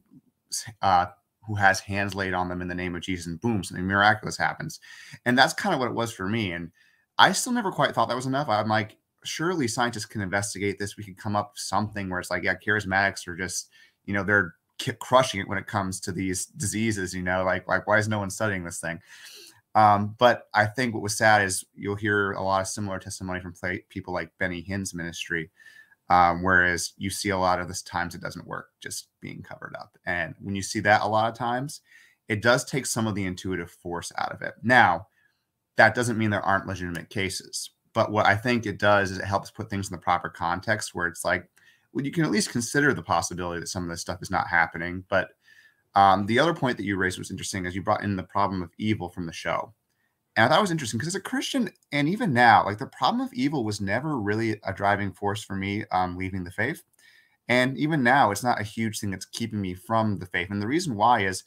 uh, 0.81 1.07
who 1.45 1.55
has 1.55 1.79
hands 1.79 2.15
laid 2.15 2.33
on 2.33 2.47
them 2.47 2.62
in 2.62 2.67
the 2.67 2.75
name 2.75 2.95
of 2.95 3.01
Jesus, 3.01 3.27
and 3.27 3.41
boom, 3.41 3.63
something 3.63 3.85
miraculous 3.85 4.38
happens, 4.38 4.79
and 5.25 5.38
that's 5.38 5.53
kind 5.53 5.73
of 5.73 5.79
what 5.79 5.89
it 5.89 5.95
was 5.95 6.13
for 6.13 6.27
me. 6.27 6.51
And 6.51 6.71
I 7.17 7.31
still 7.33 7.53
never 7.53 7.71
quite 7.71 7.93
thought 7.93 8.07
that 8.09 8.15
was 8.15 8.25
enough. 8.25 8.50
I'm 8.50 8.69
like, 8.69 8.97
surely 9.23 9.67
scientists 9.67 10.05
can 10.05 10.21
investigate 10.21 10.79
this. 10.79 10.97
We 10.97 11.03
can 11.03 11.15
come 11.15 11.35
up 11.35 11.51
with 11.53 11.59
something 11.59 12.09
where 12.09 12.19
it's 12.19 12.31
like, 12.31 12.43
yeah, 12.43 12.55
charismatics 12.55 13.27
are 13.27 13.35
just, 13.35 13.69
you 14.05 14.13
know, 14.13 14.23
they're 14.23 14.55
crushing 15.00 15.39
it 15.39 15.47
when 15.47 15.57
it 15.57 15.67
comes 15.67 16.00
to 16.01 16.12
these 16.12 16.45
diseases. 16.45 17.13
You 17.13 17.23
know, 17.23 17.43
like 17.43 17.67
like 17.67 17.88
why 17.88 17.97
is 17.97 18.07
no 18.07 18.19
one 18.19 18.29
studying 18.29 18.63
this 18.63 18.79
thing? 18.79 19.00
Um, 19.75 20.15
but 20.20 20.48
I 20.53 20.65
think 20.65 20.94
what 20.94 21.03
was 21.03 21.18
sad 21.18 21.44
is 21.44 21.65
you'll 21.75 21.96
hear 21.96 22.34
a 22.34 22.44
lot 22.44 22.62
of 22.62 22.68
similar 22.68 23.00
testimony 23.00 23.39
from 23.39 23.53
play, 23.53 23.84
people 23.89 24.13
like 24.13 24.38
Benny 24.38 24.62
Hinn's 24.62 24.94
ministry, 24.94 25.50
um, 26.10 26.44
whereas 26.44 26.94
you 26.98 27.10
see 27.10 27.30
a 27.30 27.38
lot 27.38 27.60
of 27.60 27.68
this 27.68 27.82
times 27.82 28.13
it 28.13 28.22
doesn't 28.22 28.48
work, 28.48 28.70
just 28.82 29.08
being 29.20 29.42
covered 29.42 29.75
up. 29.80 29.98
And 30.06 30.36
when 30.39 30.56
you 30.56 30.62
see 30.62 30.80
that 30.82 31.01
a 31.01 31.08
lot 31.08 31.32
of 31.32 31.38
times, 31.38 31.82
it 32.27 32.42
does 32.42 32.63
take 32.63 32.86
some 32.86 33.08
of 33.08 33.15
the 33.15 33.25
intuitive 33.25 33.71
force 33.71 34.12
out 34.17 34.32
of 34.32 34.41
it. 34.41 34.54
Now, 34.62 35.08
that 35.76 35.95
doesn't 35.95 36.17
mean 36.17 36.30
there 36.30 36.41
aren't 36.41 36.67
legitimate 36.67 37.10
cases, 37.10 37.71
but 37.93 38.12
what 38.12 38.28
I 38.28 38.36
think 38.36 38.65
it 38.65 38.78
does 38.78 39.12
is 39.12 39.17
it 39.17 39.26
helps 39.26 39.50
put 39.50 39.69
things 39.69 39.89
in 39.89 39.95
the 39.95 40.02
proper 40.02 40.30
context 40.30 40.93
where 40.93 41.08
it's 41.08 41.26
like, 41.26 41.50
well, 41.93 42.06
you 42.06 42.12
can 42.12 42.26
at 42.26 42.32
least 42.32 42.52
consider 42.52 42.93
the 42.93 43.04
possibility 43.04 43.60
that 43.60 43.67
some 43.67 43.84
of 43.84 43.89
this 43.89 44.02
stuff 44.02 44.21
is 44.21 44.32
not 44.32 44.47
happening, 44.47 45.04
but 45.10 45.30
um, 45.95 46.25
the 46.25 46.39
other 46.39 46.53
point 46.53 46.77
that 46.77 46.86
you 46.86 46.97
raised 46.97 47.19
was 47.19 47.32
interesting 47.32 47.65
as 47.65 47.75
you 47.75 47.84
brought 47.84 48.03
in 48.03 48.15
the 48.15 48.23
problem 48.23 48.62
of 48.62 48.71
evil 48.77 49.10
from 49.10 49.25
the 49.25 49.34
show. 49.34 49.73
And 50.36 50.45
I 50.45 50.49
thought 50.49 50.60
it 50.60 50.62
was 50.62 50.71
interesting 50.71 50.97
because 50.97 51.13
as 51.13 51.19
a 51.19 51.21
Christian, 51.21 51.69
and 51.91 52.10
even 52.10 52.34
now, 52.34 52.65
like 52.65 52.79
the 52.79 52.88
problem 52.88 53.21
of 53.21 53.34
evil 53.34 53.63
was 53.63 53.79
never 53.79 54.19
really 54.19 54.60
a 54.63 54.73
driving 54.73 55.12
force 55.12 55.43
for 55.43 55.56
me 55.56 55.86
um, 55.91 56.17
leaving 56.17 56.43
the 56.43 56.51
faith. 56.51 56.82
And 57.47 57.77
even 57.77 58.01
now, 58.01 58.32
it's 58.32 58.43
not 58.43 58.60
a 58.60 58.63
huge 58.63 58.99
thing 58.99 59.12
that's 59.12 59.25
keeping 59.25 59.62
me 59.62 59.75
from 59.75 60.17
the 60.17 60.25
faith. 60.25 60.49
And 60.49 60.62
the 60.62 60.67
reason 60.67 60.95
why 60.95 61.25
is 61.25 61.43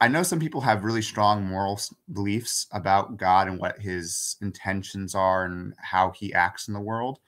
I 0.00 0.08
know 0.08 0.24
some 0.24 0.40
people 0.40 0.62
have 0.62 0.82
really 0.82 1.02
strong 1.02 1.44
moral 1.44 1.78
beliefs 2.12 2.66
about 2.72 3.18
God 3.18 3.46
and 3.46 3.60
what 3.60 3.78
his 3.78 4.36
intentions 4.42 5.14
are 5.14 5.44
and 5.44 5.74
how 5.78 6.10
he 6.10 6.34
acts 6.34 6.66
in 6.66 6.74
the 6.74 6.80
world. 6.80 7.20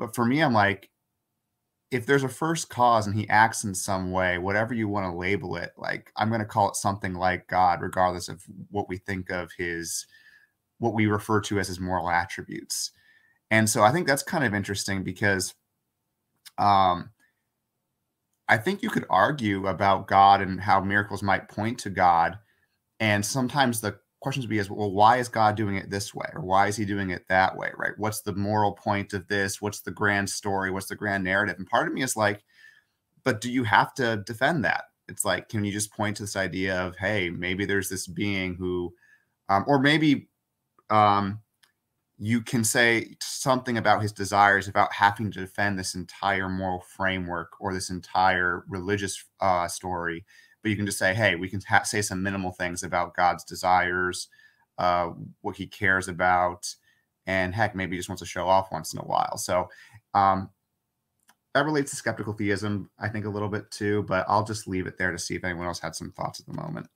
But 0.00 0.16
for 0.16 0.24
me, 0.24 0.40
I'm 0.40 0.52
like, 0.52 0.90
if 1.90 2.04
there's 2.04 2.24
a 2.24 2.28
first 2.28 2.68
cause 2.68 3.06
and 3.06 3.16
he 3.16 3.28
acts 3.28 3.64
in 3.64 3.74
some 3.74 4.10
way, 4.10 4.38
whatever 4.38 4.74
you 4.74 4.88
want 4.88 5.10
to 5.10 5.16
label 5.16 5.56
it, 5.56 5.72
like 5.76 6.12
I'm 6.16 6.28
going 6.28 6.40
to 6.40 6.46
call 6.46 6.68
it 6.68 6.76
something 6.76 7.14
like 7.14 7.48
God, 7.48 7.80
regardless 7.80 8.28
of 8.28 8.42
what 8.70 8.88
we 8.88 8.98
think 8.98 9.30
of 9.30 9.52
his, 9.56 10.06
what 10.78 10.94
we 10.94 11.06
refer 11.06 11.40
to 11.42 11.58
as 11.58 11.68
his 11.68 11.80
moral 11.80 12.10
attributes. 12.10 12.90
And 13.50 13.68
so 13.70 13.82
I 13.82 13.92
think 13.92 14.06
that's 14.06 14.22
kind 14.22 14.44
of 14.44 14.54
interesting 14.54 15.02
because 15.02 15.54
um, 16.58 17.10
I 18.48 18.58
think 18.58 18.82
you 18.82 18.90
could 18.90 19.06
argue 19.08 19.66
about 19.66 20.08
God 20.08 20.42
and 20.42 20.60
how 20.60 20.80
miracles 20.80 21.22
might 21.22 21.48
point 21.48 21.78
to 21.80 21.90
God. 21.90 22.38
And 23.00 23.24
sometimes 23.24 23.80
the 23.80 23.98
questions 24.20 24.44
would 24.44 24.50
be 24.50 24.58
as 24.58 24.70
well 24.70 24.90
why 24.90 25.18
is 25.18 25.28
god 25.28 25.56
doing 25.56 25.76
it 25.76 25.90
this 25.90 26.14
way? 26.14 26.26
Or 26.34 26.42
why 26.42 26.66
is 26.66 26.76
he 26.76 26.84
doing 26.84 27.10
it 27.10 27.26
that 27.28 27.56
way 27.56 27.70
right? 27.76 27.92
What's 27.96 28.22
the 28.22 28.34
moral 28.34 28.72
point 28.72 29.12
of 29.12 29.28
this? 29.28 29.62
What's 29.62 29.80
the 29.80 29.90
grand 29.90 30.28
story? 30.30 30.70
What's 30.70 30.88
the 30.88 30.96
grand 30.96 31.24
narrative? 31.24 31.56
And 31.58 31.66
part 31.66 31.88
of 31.88 31.94
me 31.94 32.02
is 32.02 32.16
like 32.16 32.42
but 33.24 33.40
do 33.40 33.50
you 33.50 33.64
have 33.64 33.94
to 33.94 34.22
defend 34.26 34.64
that? 34.64 34.84
It's 35.08 35.24
like 35.24 35.48
can 35.48 35.64
you 35.64 35.72
just 35.72 35.92
point 35.92 36.16
to 36.16 36.22
this 36.24 36.36
idea 36.36 36.80
of 36.80 36.96
hey 36.96 37.30
maybe 37.30 37.64
there's 37.64 37.88
this 37.88 38.06
being 38.06 38.54
who 38.54 38.92
um, 39.48 39.64
or 39.66 39.78
maybe 39.78 40.28
um, 40.90 41.40
you 42.18 42.40
can 42.40 42.64
say 42.64 43.16
something 43.20 43.78
about 43.78 44.02
his 44.02 44.12
desires 44.12 44.66
without 44.66 44.92
having 44.92 45.30
to 45.30 45.40
defend 45.40 45.78
this 45.78 45.94
entire 45.94 46.48
moral 46.48 46.80
framework 46.80 47.52
or 47.60 47.72
this 47.72 47.90
entire 47.90 48.64
religious 48.68 49.24
uh, 49.40 49.68
story 49.68 50.24
but 50.62 50.70
you 50.70 50.76
can 50.76 50.86
just 50.86 50.98
say, 50.98 51.14
hey, 51.14 51.36
we 51.36 51.48
can 51.48 51.60
ha- 51.68 51.82
say 51.82 52.02
some 52.02 52.22
minimal 52.22 52.52
things 52.52 52.82
about 52.82 53.14
God's 53.14 53.44
desires, 53.44 54.28
uh, 54.78 55.10
what 55.40 55.56
he 55.56 55.66
cares 55.66 56.08
about, 56.08 56.74
and 57.26 57.54
heck, 57.54 57.74
maybe 57.74 57.96
he 57.96 57.98
just 57.98 58.08
wants 58.08 58.22
to 58.22 58.26
show 58.26 58.46
off 58.46 58.72
once 58.72 58.92
in 58.92 59.00
a 59.00 59.04
while. 59.04 59.36
So 59.36 59.68
um, 60.14 60.50
that 61.54 61.64
relates 61.64 61.90
to 61.90 61.96
skeptical 61.96 62.32
theism, 62.32 62.90
I 62.98 63.08
think, 63.08 63.24
a 63.24 63.30
little 63.30 63.48
bit 63.48 63.70
too, 63.70 64.04
but 64.04 64.24
I'll 64.28 64.44
just 64.44 64.68
leave 64.68 64.86
it 64.86 64.98
there 64.98 65.12
to 65.12 65.18
see 65.18 65.34
if 65.34 65.44
anyone 65.44 65.66
else 65.66 65.80
had 65.80 65.94
some 65.94 66.12
thoughts 66.12 66.40
at 66.40 66.46
the 66.46 66.54
moment. 66.54 66.88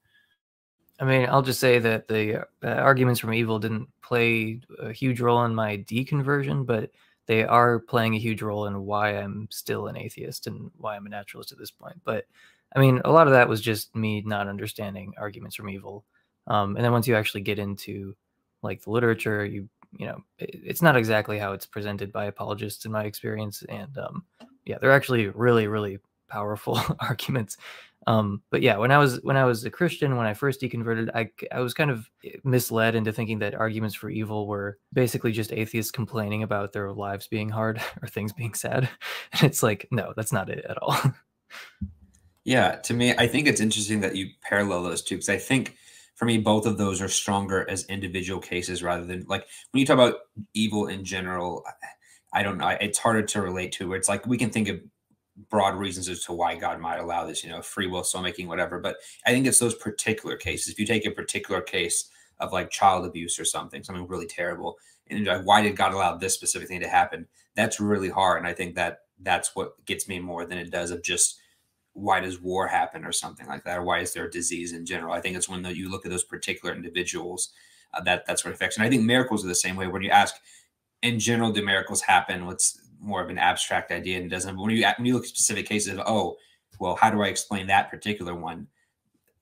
I 1.00 1.04
mean, 1.04 1.28
I'll 1.28 1.42
just 1.42 1.58
say 1.58 1.78
that 1.80 2.06
the 2.06 2.42
uh, 2.62 2.68
arguments 2.68 3.18
from 3.18 3.34
evil 3.34 3.58
didn't 3.58 3.88
play 4.02 4.60
a 4.78 4.92
huge 4.92 5.20
role 5.20 5.44
in 5.44 5.54
my 5.54 5.78
deconversion, 5.78 6.64
but 6.64 6.90
they 7.26 7.44
are 7.44 7.78
playing 7.80 8.14
a 8.14 8.20
huge 8.20 8.42
role 8.42 8.66
in 8.66 8.84
why 8.84 9.16
I'm 9.16 9.48
still 9.50 9.88
an 9.88 9.96
atheist 9.96 10.46
and 10.46 10.70
why 10.76 10.96
I'm 10.96 11.06
a 11.06 11.08
naturalist 11.08 11.52
at 11.52 11.58
this 11.58 11.70
point. 11.70 12.00
But 12.04 12.26
I 12.74 12.80
mean, 12.80 13.00
a 13.04 13.12
lot 13.12 13.26
of 13.26 13.32
that 13.32 13.48
was 13.48 13.60
just 13.60 13.94
me 13.94 14.22
not 14.22 14.48
understanding 14.48 15.14
arguments 15.18 15.56
from 15.56 15.68
evil. 15.68 16.04
Um, 16.46 16.76
and 16.76 16.84
then 16.84 16.92
once 16.92 17.06
you 17.06 17.14
actually 17.14 17.42
get 17.42 17.58
into 17.58 18.16
like 18.62 18.82
the 18.82 18.90
literature, 18.90 19.44
you 19.44 19.68
you 19.98 20.06
know, 20.06 20.24
it, 20.38 20.50
it's 20.64 20.82
not 20.82 20.96
exactly 20.96 21.38
how 21.38 21.52
it's 21.52 21.66
presented 21.66 22.12
by 22.12 22.24
apologists 22.24 22.84
in 22.84 22.92
my 22.92 23.04
experience. 23.04 23.62
And 23.68 23.96
um, 23.98 24.24
yeah, 24.64 24.78
they're 24.80 24.92
actually 24.92 25.28
really, 25.28 25.66
really 25.66 25.98
powerful 26.28 26.80
arguments. 27.00 27.56
Um, 28.06 28.42
but 28.50 28.62
yeah, 28.62 28.78
when 28.78 28.90
I 28.90 28.98
was 28.98 29.20
when 29.22 29.36
I 29.36 29.44
was 29.44 29.64
a 29.64 29.70
Christian, 29.70 30.16
when 30.16 30.26
I 30.26 30.34
first 30.34 30.60
deconverted, 30.60 31.10
I 31.14 31.30
I 31.54 31.60
was 31.60 31.72
kind 31.72 31.90
of 31.90 32.10
misled 32.42 32.96
into 32.96 33.12
thinking 33.12 33.38
that 33.40 33.54
arguments 33.54 33.94
for 33.94 34.10
evil 34.10 34.48
were 34.48 34.78
basically 34.92 35.30
just 35.30 35.52
atheists 35.52 35.92
complaining 35.92 36.42
about 36.42 36.72
their 36.72 36.90
lives 36.92 37.28
being 37.28 37.48
hard 37.48 37.80
or 38.02 38.08
things 38.08 38.32
being 38.32 38.54
sad. 38.54 38.88
And 39.32 39.42
it's 39.44 39.62
like, 39.62 39.86
no, 39.90 40.12
that's 40.16 40.32
not 40.32 40.50
it 40.50 40.64
at 40.68 40.82
all. 40.82 40.96
Yeah, 42.44 42.76
to 42.76 42.94
me, 42.94 43.14
I 43.16 43.26
think 43.28 43.46
it's 43.46 43.60
interesting 43.60 44.00
that 44.00 44.16
you 44.16 44.30
parallel 44.42 44.82
those 44.82 45.02
two 45.02 45.16
because 45.16 45.28
I 45.28 45.38
think 45.38 45.76
for 46.14 46.24
me, 46.24 46.38
both 46.38 46.66
of 46.66 46.76
those 46.76 47.00
are 47.00 47.08
stronger 47.08 47.68
as 47.68 47.84
individual 47.86 48.40
cases 48.40 48.82
rather 48.82 49.04
than 49.04 49.24
like 49.28 49.46
when 49.70 49.80
you 49.80 49.86
talk 49.86 49.94
about 49.94 50.16
evil 50.54 50.88
in 50.88 51.04
general. 51.04 51.64
I 52.32 52.42
don't 52.42 52.58
know. 52.58 52.68
It's 52.80 52.98
harder 52.98 53.22
to 53.22 53.42
relate 53.42 53.72
to. 53.72 53.88
Where 53.88 53.98
it's 53.98 54.08
like 54.08 54.26
we 54.26 54.38
can 54.38 54.50
think 54.50 54.68
of 54.68 54.80
broad 55.50 55.76
reasons 55.76 56.08
as 56.08 56.24
to 56.24 56.32
why 56.32 56.56
God 56.56 56.80
might 56.80 56.98
allow 56.98 57.26
this, 57.26 57.44
you 57.44 57.50
know, 57.50 57.62
free 57.62 57.86
will, 57.86 58.04
soul 58.04 58.22
making, 58.22 58.48
whatever. 58.48 58.80
But 58.80 58.96
I 59.26 59.30
think 59.30 59.46
it's 59.46 59.58
those 59.58 59.74
particular 59.74 60.36
cases. 60.36 60.72
If 60.72 60.78
you 60.78 60.86
take 60.86 61.06
a 61.06 61.10
particular 61.10 61.60
case 61.60 62.10
of 62.40 62.52
like 62.52 62.70
child 62.70 63.06
abuse 63.06 63.38
or 63.38 63.44
something, 63.44 63.82
something 63.84 64.06
really 64.08 64.26
terrible, 64.26 64.78
and 65.08 65.26
like, 65.26 65.44
why 65.44 65.62
did 65.62 65.76
God 65.76 65.92
allow 65.92 66.16
this 66.16 66.34
specific 66.34 66.68
thing 66.68 66.80
to 66.80 66.88
happen? 66.88 67.26
That's 67.54 67.80
really 67.80 68.08
hard. 68.08 68.38
And 68.38 68.46
I 68.46 68.54
think 68.54 68.74
that 68.76 69.00
that's 69.20 69.54
what 69.54 69.84
gets 69.84 70.08
me 70.08 70.18
more 70.18 70.46
than 70.46 70.58
it 70.58 70.70
does 70.70 70.90
of 70.90 71.02
just 71.02 71.38
why 71.94 72.20
does 72.20 72.40
war 72.40 72.66
happen 72.66 73.04
or 73.04 73.12
something 73.12 73.46
like 73.46 73.64
that 73.64 73.78
or 73.78 73.82
why 73.82 73.98
is 73.98 74.12
there 74.12 74.26
a 74.26 74.30
disease 74.30 74.72
in 74.72 74.86
general 74.86 75.12
i 75.12 75.20
think 75.20 75.36
it's 75.36 75.48
when 75.48 75.62
the, 75.62 75.76
you 75.76 75.90
look 75.90 76.06
at 76.06 76.10
those 76.10 76.24
particular 76.24 76.74
individuals 76.74 77.50
uh, 77.94 78.00
that 78.00 78.24
that's 78.26 78.44
what 78.44 78.54
affects 78.54 78.76
and 78.76 78.86
i 78.86 78.88
think 78.88 79.02
miracles 79.02 79.44
are 79.44 79.48
the 79.48 79.54
same 79.54 79.76
way 79.76 79.86
when 79.86 80.02
you 80.02 80.10
ask 80.10 80.36
in 81.02 81.18
general 81.18 81.52
do 81.52 81.64
miracles 81.64 82.00
happen 82.02 82.46
what's 82.46 82.78
more 83.02 83.20
of 83.20 83.28
an 83.28 83.38
abstract 83.38 83.90
idea 83.90 84.18
and 84.18 84.30
doesn't. 84.30 84.54
But 84.54 84.62
when 84.62 84.70
you 84.70 84.86
when 84.96 85.06
you 85.06 85.14
look 85.14 85.24
at 85.24 85.28
specific 85.28 85.66
cases 85.66 85.94
of 85.94 86.04
oh, 86.06 86.36
well, 86.78 86.96
how 86.96 87.10
do 87.10 87.22
I 87.22 87.28
explain 87.28 87.66
that 87.66 87.90
particular 87.90 88.34
one? 88.34 88.68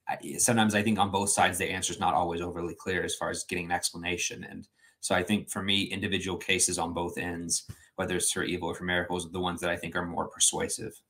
I, 0.09 0.19
sometimes 0.39 0.75
I 0.75 0.83
think 0.83 0.99
on 0.99 1.11
both 1.11 1.31
sides 1.31 1.59
the 1.59 1.71
answer 1.71 1.93
is 1.93 2.01
not 2.01 2.15
always 2.15 2.41
overly 2.41 2.75
clear 2.75 3.05
as 3.05 3.15
far 3.15 3.31
as 3.31 3.45
getting 3.45 3.67
an 3.67 3.73
explanation. 3.73 4.45
And 4.45 4.67
so 5.01 5.15
I 5.15 5.23
think 5.23 5.51
for 5.51 5.63
me, 5.63 5.83
individual 5.83 6.37
cases 6.37 6.79
on 6.79 6.93
both 6.93 7.17
ends, 7.17 7.71
whether 7.97 8.17
it's 8.17 8.33
for 8.33 8.43
evil 8.43 8.71
or 8.71 8.75
for 8.75 8.85
miracles, 8.85 9.27
are 9.27 9.31
the 9.31 9.41
ones 9.41 9.61
that 9.61 9.71
I 9.71 9.77
think 9.77 9.95
are 9.95 10.05
more 10.05 10.29
persuasive. 10.29 11.01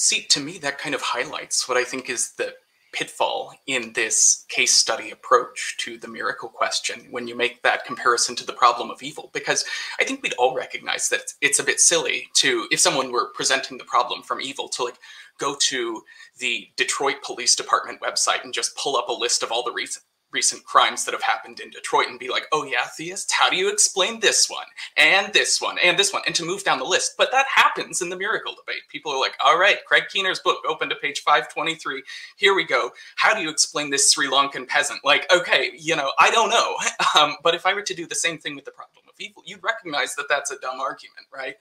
See, 0.00 0.22
to 0.30 0.40
me, 0.40 0.56
that 0.58 0.78
kind 0.78 0.94
of 0.94 1.02
highlights 1.02 1.68
what 1.68 1.76
I 1.76 1.84
think 1.84 2.08
is 2.08 2.32
the 2.32 2.54
pitfall 2.94 3.52
in 3.66 3.92
this 3.92 4.46
case 4.48 4.72
study 4.72 5.10
approach 5.10 5.76
to 5.80 5.98
the 5.98 6.08
miracle 6.08 6.48
question 6.48 7.06
when 7.10 7.28
you 7.28 7.36
make 7.36 7.62
that 7.62 7.84
comparison 7.84 8.34
to 8.34 8.46
the 8.46 8.52
problem 8.52 8.90
of 8.90 9.00
evil 9.00 9.30
because 9.32 9.64
i 10.00 10.04
think 10.04 10.20
we'd 10.24 10.34
all 10.40 10.56
recognize 10.56 11.08
that 11.08 11.20
it's 11.40 11.60
a 11.60 11.62
bit 11.62 11.78
silly 11.78 12.26
to 12.34 12.66
if 12.72 12.80
someone 12.80 13.12
were 13.12 13.30
presenting 13.32 13.78
the 13.78 13.84
problem 13.84 14.24
from 14.24 14.40
evil 14.40 14.68
to 14.68 14.82
like 14.82 14.98
go 15.38 15.54
to 15.60 16.02
the 16.38 16.66
detroit 16.76 17.22
police 17.22 17.54
department 17.54 18.00
website 18.00 18.42
and 18.42 18.52
just 18.52 18.76
pull 18.76 18.96
up 18.96 19.08
a 19.08 19.12
list 19.12 19.44
of 19.44 19.52
all 19.52 19.62
the 19.62 19.70
recent 19.70 20.04
recent 20.32 20.64
crimes 20.64 21.04
that 21.04 21.12
have 21.12 21.22
happened 21.22 21.60
in 21.60 21.70
Detroit 21.70 22.08
and 22.08 22.18
be 22.18 22.28
like, 22.28 22.46
oh 22.52 22.64
yeah, 22.64 22.86
theists, 22.86 23.32
how 23.32 23.50
do 23.50 23.56
you 23.56 23.70
explain 23.70 24.20
this 24.20 24.48
one 24.48 24.66
and 24.96 25.32
this 25.32 25.60
one 25.60 25.78
and 25.82 25.98
this 25.98 26.12
one 26.12 26.22
and 26.26 26.34
to 26.34 26.44
move 26.44 26.64
down 26.64 26.78
the 26.78 26.84
list? 26.84 27.14
But 27.18 27.30
that 27.32 27.46
happens 27.54 28.02
in 28.02 28.08
the 28.08 28.16
miracle 28.16 28.54
debate. 28.54 28.82
People 28.88 29.12
are 29.12 29.20
like, 29.20 29.34
all 29.44 29.58
right, 29.58 29.78
Craig 29.86 30.04
Keener's 30.08 30.40
book, 30.40 30.58
open 30.68 30.88
to 30.88 30.96
page 30.96 31.20
523. 31.20 32.02
Here 32.36 32.54
we 32.54 32.64
go. 32.64 32.90
How 33.16 33.34
do 33.34 33.42
you 33.42 33.50
explain 33.50 33.90
this 33.90 34.12
Sri 34.12 34.28
Lankan 34.28 34.66
peasant? 34.68 35.00
Like, 35.04 35.30
okay, 35.32 35.70
you 35.76 35.96
know, 35.96 36.12
I 36.18 36.30
don't 36.30 36.50
know. 36.50 36.76
Um, 37.18 37.34
but 37.42 37.56
if 37.56 37.66
I 37.66 37.74
were 37.74 37.82
to 37.82 37.94
do 37.94 38.06
the 38.06 38.14
same 38.14 38.38
thing 38.38 38.54
with 38.54 38.64
the 38.64 38.70
problem 38.70 39.02
of 39.08 39.14
evil, 39.18 39.42
you'd 39.44 39.64
recognize 39.64 40.14
that 40.14 40.26
that's 40.28 40.52
a 40.52 40.58
dumb 40.60 40.80
argument, 40.80 41.26
right? 41.34 41.56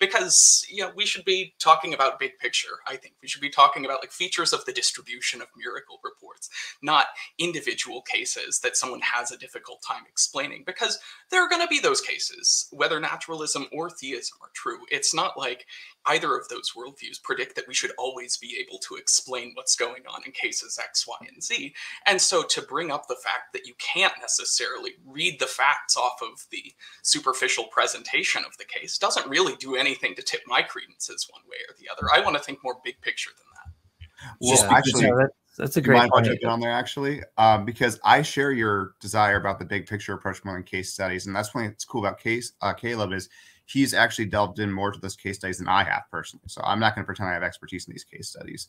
Because 0.00 0.66
know 0.76 0.90
we 0.96 1.06
should 1.06 1.24
be 1.24 1.54
talking 1.58 1.94
about 1.94 2.18
big 2.18 2.38
picture 2.38 2.78
i 2.86 2.96
think. 2.96 3.14
We 3.22 3.28
should 3.28 3.40
be 3.40 3.50
talking 3.50 3.84
about 3.84 4.02
like 4.02 4.12
features 4.12 4.52
of 4.52 4.64
the 4.64 4.72
distribution 4.72 5.40
of 5.40 5.48
miracle 5.56 6.00
reports 6.02 6.48
not 6.82 7.06
individual 7.38 8.02
cases 8.02 8.60
that 8.60 8.76
someone 8.76 9.00
has 9.00 9.30
a 9.30 9.38
difficult 9.38 9.82
time 9.82 10.02
explaining 10.08 10.64
because 10.66 10.98
there 11.30 11.44
are 11.44 11.48
going 11.48 11.62
to 11.62 11.68
be 11.68 11.80
those 11.80 12.00
cases 12.00 12.68
whether 12.70 13.00
naturalism 13.00 13.66
or 13.72 13.90
theism 13.90 14.38
are 14.42 14.50
true. 14.54 14.78
It's 14.90 15.14
not 15.14 15.38
like 15.38 15.66
either 16.06 16.36
of 16.36 16.48
those 16.48 16.72
worldviews 16.72 17.22
predict 17.22 17.56
that 17.56 17.68
we 17.68 17.74
should 17.74 17.92
always 17.98 18.36
be 18.36 18.58
able 18.60 18.78
to 18.78 18.96
explain 18.96 19.52
what's 19.54 19.76
going 19.76 20.02
on 20.08 20.22
in 20.26 20.32
cases 20.32 20.78
X, 20.82 21.06
Y, 21.06 21.16
and 21.32 21.42
Z. 21.42 21.74
And 22.06 22.20
so 22.20 22.42
to 22.42 22.62
bring 22.62 22.90
up 22.90 23.08
the 23.08 23.16
fact 23.22 23.52
that 23.52 23.66
you 23.66 23.74
can't 23.78 24.14
necessarily 24.20 24.92
read 25.06 25.40
the 25.40 25.46
facts 25.46 25.96
off 25.96 26.20
of 26.22 26.46
the 26.50 26.72
superficial 27.02 27.64
presentation 27.64 28.44
of 28.46 28.56
the 28.58 28.64
case 28.64 28.98
doesn't 28.98 29.28
really 29.28 29.56
do 29.56 29.76
anything 29.76 30.14
to 30.14 30.22
tip 30.22 30.40
my 30.46 30.62
credences 30.62 31.26
one 31.30 31.42
way 31.48 31.56
or 31.68 31.74
the 31.78 31.88
other. 31.90 32.08
I 32.14 32.24
want 32.24 32.36
to 32.36 32.42
think 32.42 32.58
more 32.62 32.76
big 32.84 33.00
picture 33.00 33.30
than 33.36 33.46
that. 33.54 34.36
Well, 34.40 34.70
Yeah, 34.70 34.76
actually, 34.76 35.10
that's, 35.18 35.34
that's 35.56 35.76
a 35.76 35.80
great 35.80 35.98
mind 35.98 36.10
point. 36.10 36.26
jump 36.26 36.38
in 36.42 36.48
on 36.48 36.60
there 36.60 36.70
actually, 36.70 37.22
um, 37.36 37.64
because 37.64 38.00
I 38.04 38.22
share 38.22 38.52
your 38.52 38.94
desire 39.00 39.36
about 39.36 39.58
the 39.58 39.64
big 39.64 39.86
picture 39.86 40.12
approach 40.14 40.44
more 40.44 40.54
than 40.54 40.64
case 40.64 40.92
studies, 40.92 41.26
and 41.26 41.34
that's 41.34 41.54
what's 41.54 41.84
cool 41.84 42.04
about 42.04 42.18
case 42.18 42.52
uh, 42.60 42.72
Caleb 42.72 43.12
is 43.12 43.28
he's 43.66 43.94
actually 43.94 44.26
delved 44.26 44.58
in 44.58 44.70
more 44.70 44.92
to 44.92 44.98
those 45.00 45.16
case 45.16 45.36
studies 45.36 45.58
than 45.58 45.68
I 45.68 45.84
have 45.84 46.02
personally. 46.10 46.44
So 46.48 46.60
I'm 46.64 46.80
not 46.80 46.94
going 46.94 47.04
to 47.04 47.06
pretend 47.06 47.30
I 47.30 47.34
have 47.34 47.42
expertise 47.42 47.86
in 47.86 47.92
these 47.92 48.04
case 48.04 48.28
studies, 48.28 48.68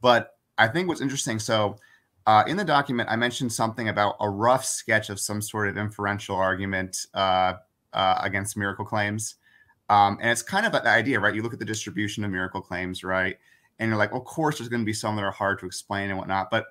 but 0.00 0.36
I 0.58 0.68
think 0.68 0.88
what's 0.88 1.00
interesting. 1.00 1.38
So 1.38 1.76
uh, 2.26 2.44
in 2.46 2.56
the 2.56 2.64
document, 2.64 3.08
I 3.10 3.16
mentioned 3.16 3.52
something 3.52 3.88
about 3.88 4.16
a 4.20 4.28
rough 4.28 4.64
sketch 4.64 5.10
of 5.10 5.18
some 5.18 5.40
sort 5.40 5.68
of 5.68 5.76
inferential 5.76 6.36
argument 6.36 7.06
uh, 7.14 7.54
uh, 7.92 8.18
against 8.22 8.56
miracle 8.56 8.84
claims. 8.84 9.36
Um, 9.88 10.18
and 10.20 10.30
it's 10.30 10.42
kind 10.42 10.66
of 10.66 10.72
the 10.72 10.86
idea, 10.86 11.18
right? 11.18 11.34
You 11.34 11.42
look 11.42 11.52
at 11.52 11.58
the 11.58 11.64
distribution 11.64 12.24
of 12.24 12.30
miracle 12.30 12.60
claims, 12.60 13.02
right? 13.02 13.36
And 13.78 13.88
you're 13.88 13.98
like, 13.98 14.12
well, 14.12 14.20
of 14.20 14.26
course, 14.26 14.58
there's 14.58 14.68
going 14.68 14.82
to 14.82 14.86
be 14.86 14.92
some 14.92 15.16
that 15.16 15.24
are 15.24 15.30
hard 15.32 15.58
to 15.60 15.66
explain 15.66 16.10
and 16.10 16.18
whatnot. 16.18 16.50
But 16.50 16.66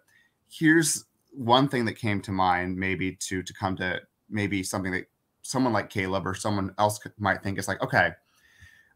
here's 0.48 1.06
one 1.32 1.68
thing 1.68 1.86
that 1.86 1.94
came 1.94 2.22
to 2.22 2.32
mind, 2.32 2.78
maybe 2.78 3.16
to 3.16 3.44
to 3.44 3.54
come 3.54 3.76
to 3.78 4.00
maybe 4.30 4.64
something 4.64 4.92
that 4.92 5.06
someone 5.50 5.74
like 5.74 5.90
Caleb 5.90 6.28
or 6.28 6.36
someone 6.36 6.76
else 6.78 7.00
might 7.18 7.42
think 7.42 7.58
it's 7.58 7.68
like, 7.68 7.82
okay, 7.82 8.12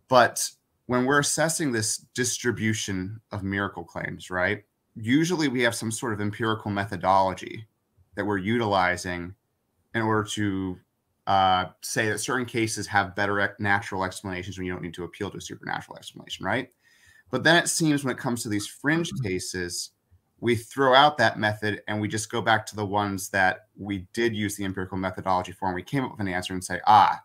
but 0.08 0.52
when 0.86 1.06
we're 1.06 1.20
assessing 1.20 1.72
this 1.72 1.98
distribution 2.14 3.20
of 3.32 3.42
miracle 3.42 3.84
claims, 3.84 4.30
right? 4.30 4.64
Usually 4.96 5.48
we 5.48 5.64
have 5.64 5.74
some 5.74 5.92
sort 5.92 6.14
of 6.14 6.22
empirical 6.22 6.70
methodology 6.70 7.66
that 8.16 8.26
we're 8.26 8.38
utilizing 8.38 9.34
in 9.96 10.04
order 10.04 10.30
to 10.30 10.78
uh, 11.26 11.66
say 11.82 12.08
that 12.10 12.20
certain 12.20 12.46
cases 12.46 12.86
have 12.86 13.16
better 13.16 13.56
natural 13.58 14.04
explanations 14.04 14.56
when 14.56 14.68
you 14.68 14.74
don't 14.74 14.84
need 14.84 14.94
to 14.94 15.06
appeal 15.06 15.32
to 15.32 15.38
a 15.38 15.42
supernatural 15.42 15.98
explanation, 15.98 16.46
right? 16.46 16.70
But 17.32 17.44
then 17.44 17.56
it 17.56 17.68
seems 17.68 18.04
when 18.04 18.14
it 18.14 18.20
comes 18.20 18.44
to 18.44 18.50
these 18.50 18.68
fringe 18.68 19.10
cases, 19.24 19.90
we 20.44 20.58
throw 20.58 20.94
out 20.94 21.18
that 21.18 21.40
method 21.40 21.82
and 21.88 22.02
we 22.02 22.08
just 22.10 22.30
go 22.30 22.42
back 22.42 22.66
to 22.66 22.76
the 22.76 22.86
ones 22.86 23.30
that 23.30 23.68
we 23.78 24.06
did 24.12 24.36
use 24.36 24.58
the 24.58 24.66
empirical 24.66 24.98
methodology 24.98 25.54
for 25.54 25.68
and 25.70 25.76
we 25.76 25.82
came 25.82 26.04
up 26.04 26.12
with 26.12 26.20
an 26.20 26.28
answer 26.28 26.52
and 26.52 26.62
say, 26.62 26.82
ah, 26.86 27.18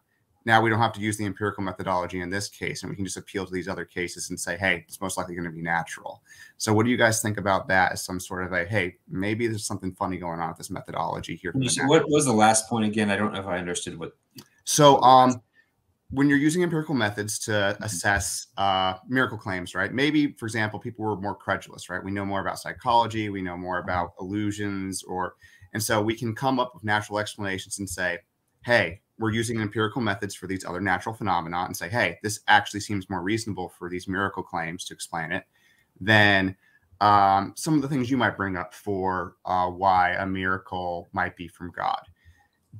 now 0.44 0.62
we 0.62 0.70
don't 0.70 0.78
have 0.78 0.92
to 0.92 1.00
use 1.00 1.16
the 1.16 1.24
empirical 1.24 1.64
methodology 1.64 2.20
in 2.20 2.31
this 2.31 2.48
case 2.48 2.83
and 2.83 2.90
we 2.90 2.94
can 2.94 3.04
just 3.04 3.16
appeal 3.16 3.44
to 3.44 3.52
these 3.52 3.66
other 3.66 3.85
cases 3.85 4.31
and 4.31 4.38
say, 4.38 4.57
hey, 4.57 4.85
it's 4.87 5.00
most 5.00 5.18
likely 5.18 5.35
going 5.35 5.48
to 5.48 5.50
be 5.50 5.61
natural. 5.61 6.22
So 6.59 6.72
what 6.72 6.85
do 6.85 6.92
you 6.92 6.96
guys 6.96 7.20
think 7.20 7.38
about 7.38 7.66
that 7.66 7.90
as 7.90 8.04
some 8.04 8.20
sort 8.20 8.44
of 8.44 8.52
a, 8.52 8.64
hey, 8.64 8.98
maybe 9.09 9.48
there's 9.48 9.66
something 9.66 9.92
funny 9.94 10.16
going 10.16 10.38
on 10.38 10.50
with 10.50 10.59
this 10.59 10.70
methodology 10.70 11.35
here? 11.35 11.52
the 11.52 11.87
what 11.87 12.09
was 12.09 12.24
the 12.24 12.33
last 12.33 12.68
point 12.68 12.85
again? 12.85 13.11
I 13.11 13.16
don't 13.16 13.33
know 13.33 13.40
if 13.40 13.46
I 13.46 13.59
understood 13.59 13.98
what. 13.98 14.16
So, 14.62 15.00
um, 15.00 15.42
when 16.10 16.28
you're 16.28 16.38
using 16.38 16.62
empirical 16.62 16.94
methods 16.94 17.38
to 17.38 17.76
assess 17.82 18.46
uh, 18.56 18.94
miracle 19.08 19.36
claims, 19.36 19.74
right? 19.74 19.92
Maybe, 19.92 20.32
for 20.32 20.46
example, 20.46 20.78
people 20.78 21.04
were 21.04 21.16
more 21.16 21.34
credulous, 21.34 21.90
right? 21.90 22.02
We 22.02 22.10
know 22.10 22.24
more 22.24 22.40
about 22.40 22.58
psychology, 22.58 23.28
we 23.28 23.42
know 23.42 23.56
more 23.56 23.78
about 23.78 24.12
illusions, 24.18 25.02
or 25.02 25.34
and 25.74 25.82
so 25.82 26.00
we 26.00 26.14
can 26.14 26.34
come 26.34 26.58
up 26.58 26.72
with 26.74 26.82
natural 26.82 27.18
explanations 27.18 27.78
and 27.78 27.88
say, 27.88 28.18
hey, 28.64 29.02
we're 29.18 29.32
using 29.32 29.60
empirical 29.60 30.00
methods 30.00 30.34
for 30.34 30.46
these 30.46 30.64
other 30.64 30.80
natural 30.80 31.14
phenomena, 31.14 31.64
and 31.66 31.76
say, 31.76 31.88
hey, 31.88 32.18
this 32.22 32.40
actually 32.48 32.80
seems 32.80 33.10
more 33.10 33.22
reasonable 33.22 33.68
for 33.68 33.90
these 33.90 34.08
miracle 34.08 34.42
claims 34.42 34.84
to 34.86 34.94
explain 34.94 35.30
it 35.30 35.44
than 36.00 36.56
um, 37.00 37.52
some 37.56 37.74
of 37.74 37.82
the 37.82 37.88
things 37.88 38.10
you 38.10 38.16
might 38.16 38.36
bring 38.36 38.56
up 38.56 38.72
for 38.72 39.36
uh, 39.44 39.66
why 39.66 40.12
a 40.12 40.26
miracle 40.26 41.08
might 41.12 41.36
be 41.36 41.48
from 41.48 41.70
God. 41.70 42.00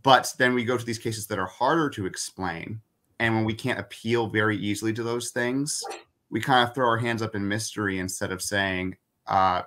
But 0.03 0.33
then 0.39 0.55
we 0.55 0.65
go 0.65 0.79
to 0.79 0.85
these 0.85 0.99
cases 0.99 1.27
that 1.27 1.39
are 1.39 1.47
harder 1.47 1.91
to 1.91 2.07
explain. 2.07 2.81
And 3.21 3.35
when 3.35 3.45
we 3.45 3.55
can't 3.55 3.79
appeal 3.81 4.29
very 4.29 4.57
easily 4.57 4.93
to 4.95 5.03
those 5.03 5.31
things, 5.31 5.83
we 6.31 6.41
kind 6.41 6.67
of 6.69 6.75
throw 6.75 6.87
our 6.87 6.99
hands 6.99 7.23
up 7.23 7.35
in 7.35 7.47
mystery 7.47 7.99
instead 7.99 8.31
of 8.33 8.41
saying, 8.43 8.97
uh, 9.27 9.63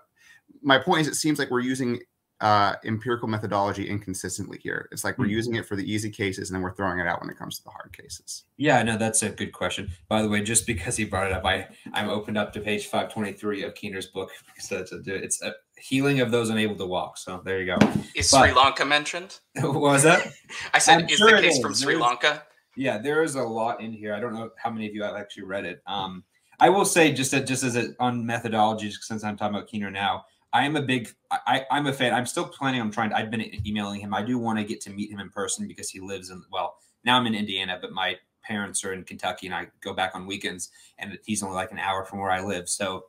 my 0.62 0.78
point 0.78 1.02
is, 1.02 1.08
it 1.08 1.16
seems 1.16 1.40
like 1.40 1.50
we're 1.50 1.60
using 1.60 2.00
uh, 2.40 2.74
empirical 2.86 3.28
methodology 3.28 3.88
inconsistently 3.88 4.58
here. 4.64 4.90
It's 4.92 5.04
like 5.04 5.20
we're 5.20 5.28
Mhm. 5.28 5.30
using 5.32 5.56
it 5.58 5.68
for 5.68 5.76
the 5.76 5.84
easy 5.92 6.10
cases 6.10 6.50
and 6.50 6.56
then 6.56 6.64
we're 6.64 6.74
throwing 6.74 6.98
it 6.98 7.06
out 7.06 7.22
when 7.22 7.30
it 7.30 7.38
comes 7.38 7.58
to 7.60 7.64
the 7.64 7.70
hard 7.70 7.96
cases. 7.96 8.46
Yeah, 8.58 8.82
no, 8.82 8.98
that's 8.98 9.22
a 9.22 9.30
good 9.30 9.52
question. 9.54 9.92
By 10.08 10.24
the 10.24 10.28
way, 10.28 10.42
just 10.42 10.66
because 10.66 10.98
he 10.98 11.06
brought 11.06 11.28
it 11.28 11.34
up, 11.34 11.46
I 11.46 11.68
I'm 11.94 12.10
opened 12.10 12.40
up 12.40 12.52
to 12.54 12.60
page 12.60 12.88
523 12.88 13.62
of 13.64 13.76
Keener's 13.76 14.08
book 14.08 14.32
because 14.48 14.68
that's 14.70 14.92
a, 14.92 15.02
it's 15.06 15.40
a 15.44 15.54
healing 15.78 16.20
of 16.20 16.32
those 16.32 16.50
unable 16.50 16.76
to 16.78 16.86
walk. 16.88 17.20
So 17.20 17.42
there 17.46 17.60
you 17.60 17.68
go. 17.78 17.78
Is 18.16 18.32
But- 18.32 18.46
Sri 18.48 18.54
Lanka 18.54 18.86
mentioned? 18.86 19.40
what 19.62 19.76
was 19.80 20.02
that? 20.02 20.26
I 20.74 20.80
said, 20.80 21.02
I'm 21.04 21.10
is 21.10 21.18
sure 21.20 21.36
the 21.36 21.42
case 21.44 21.58
is. 21.58 21.62
from 21.62 21.76
Sri 21.76 21.96
Lanka? 21.96 22.42
Yeah, 22.76 22.98
there 22.98 23.24
is 23.24 23.36
a 23.36 23.44
lot 23.44 23.82
in 23.82 23.92
here. 23.92 24.14
I 24.14 24.20
don't 24.20 24.34
know 24.34 24.50
how 24.56 24.70
many 24.70 24.88
of 24.88 24.96
you 24.96 25.04
have 25.04 25.16
actually 25.16 25.44
read 25.44 25.66
it. 25.66 25.82
Um, 25.88 26.24
I 26.60 26.70
will 26.70 26.86
say 26.86 27.12
just 27.12 27.32
that, 27.32 27.46
just 27.46 27.64
as 27.64 27.76
a, 27.76 27.94
on 28.00 28.26
methodology, 28.26 28.92
since 28.92 29.24
I'm 29.24 29.36
talking 29.36 29.56
about 29.56 29.68
Keener 29.68 29.92
now, 29.92 30.26
I 30.54 30.66
am 30.66 30.76
a 30.76 30.82
big, 30.82 31.10
I, 31.32 31.66
I'm 31.72 31.88
a 31.88 31.94
fan. 31.94 32.14
I'm 32.14 32.26
still 32.26 32.48
planning 32.48 32.82
on 32.82 32.92
trying. 32.92 33.10
To, 33.10 33.18
I've 33.18 33.32
been 33.32 33.44
emailing 33.66 34.02
him. 34.02 34.14
I 34.14 34.22
do 34.22 34.38
want 34.38 34.60
to 34.60 34.66
get 34.66 34.82
to 34.82 34.90
meet 34.90 35.12
him 35.12 35.20
in 35.20 35.30
person 35.30 35.68
because 35.68 35.90
he 35.90 36.00
lives 36.00 36.30
in. 36.30 36.44
Well, 36.52 36.76
now 37.04 37.18
I'm 37.18 37.26
in 37.26 37.36
Indiana, 37.36 37.78
but 37.82 37.94
my 37.94 38.18
parents 38.44 38.84
are 38.84 38.94
in 38.94 39.04
Kentucky, 39.04 39.48
and 39.48 39.56
I 39.56 39.68
go 39.82 39.94
back 39.94 40.12
on 40.14 40.26
weekends, 40.26 40.70
and 40.98 41.18
he's 41.26 41.42
only 41.42 41.56
like 41.56 41.72
an 41.72 41.80
hour 41.80 42.06
from 42.06 42.20
where 42.20 42.32
I 42.32 42.42
live. 42.42 42.70
So. 42.70 43.06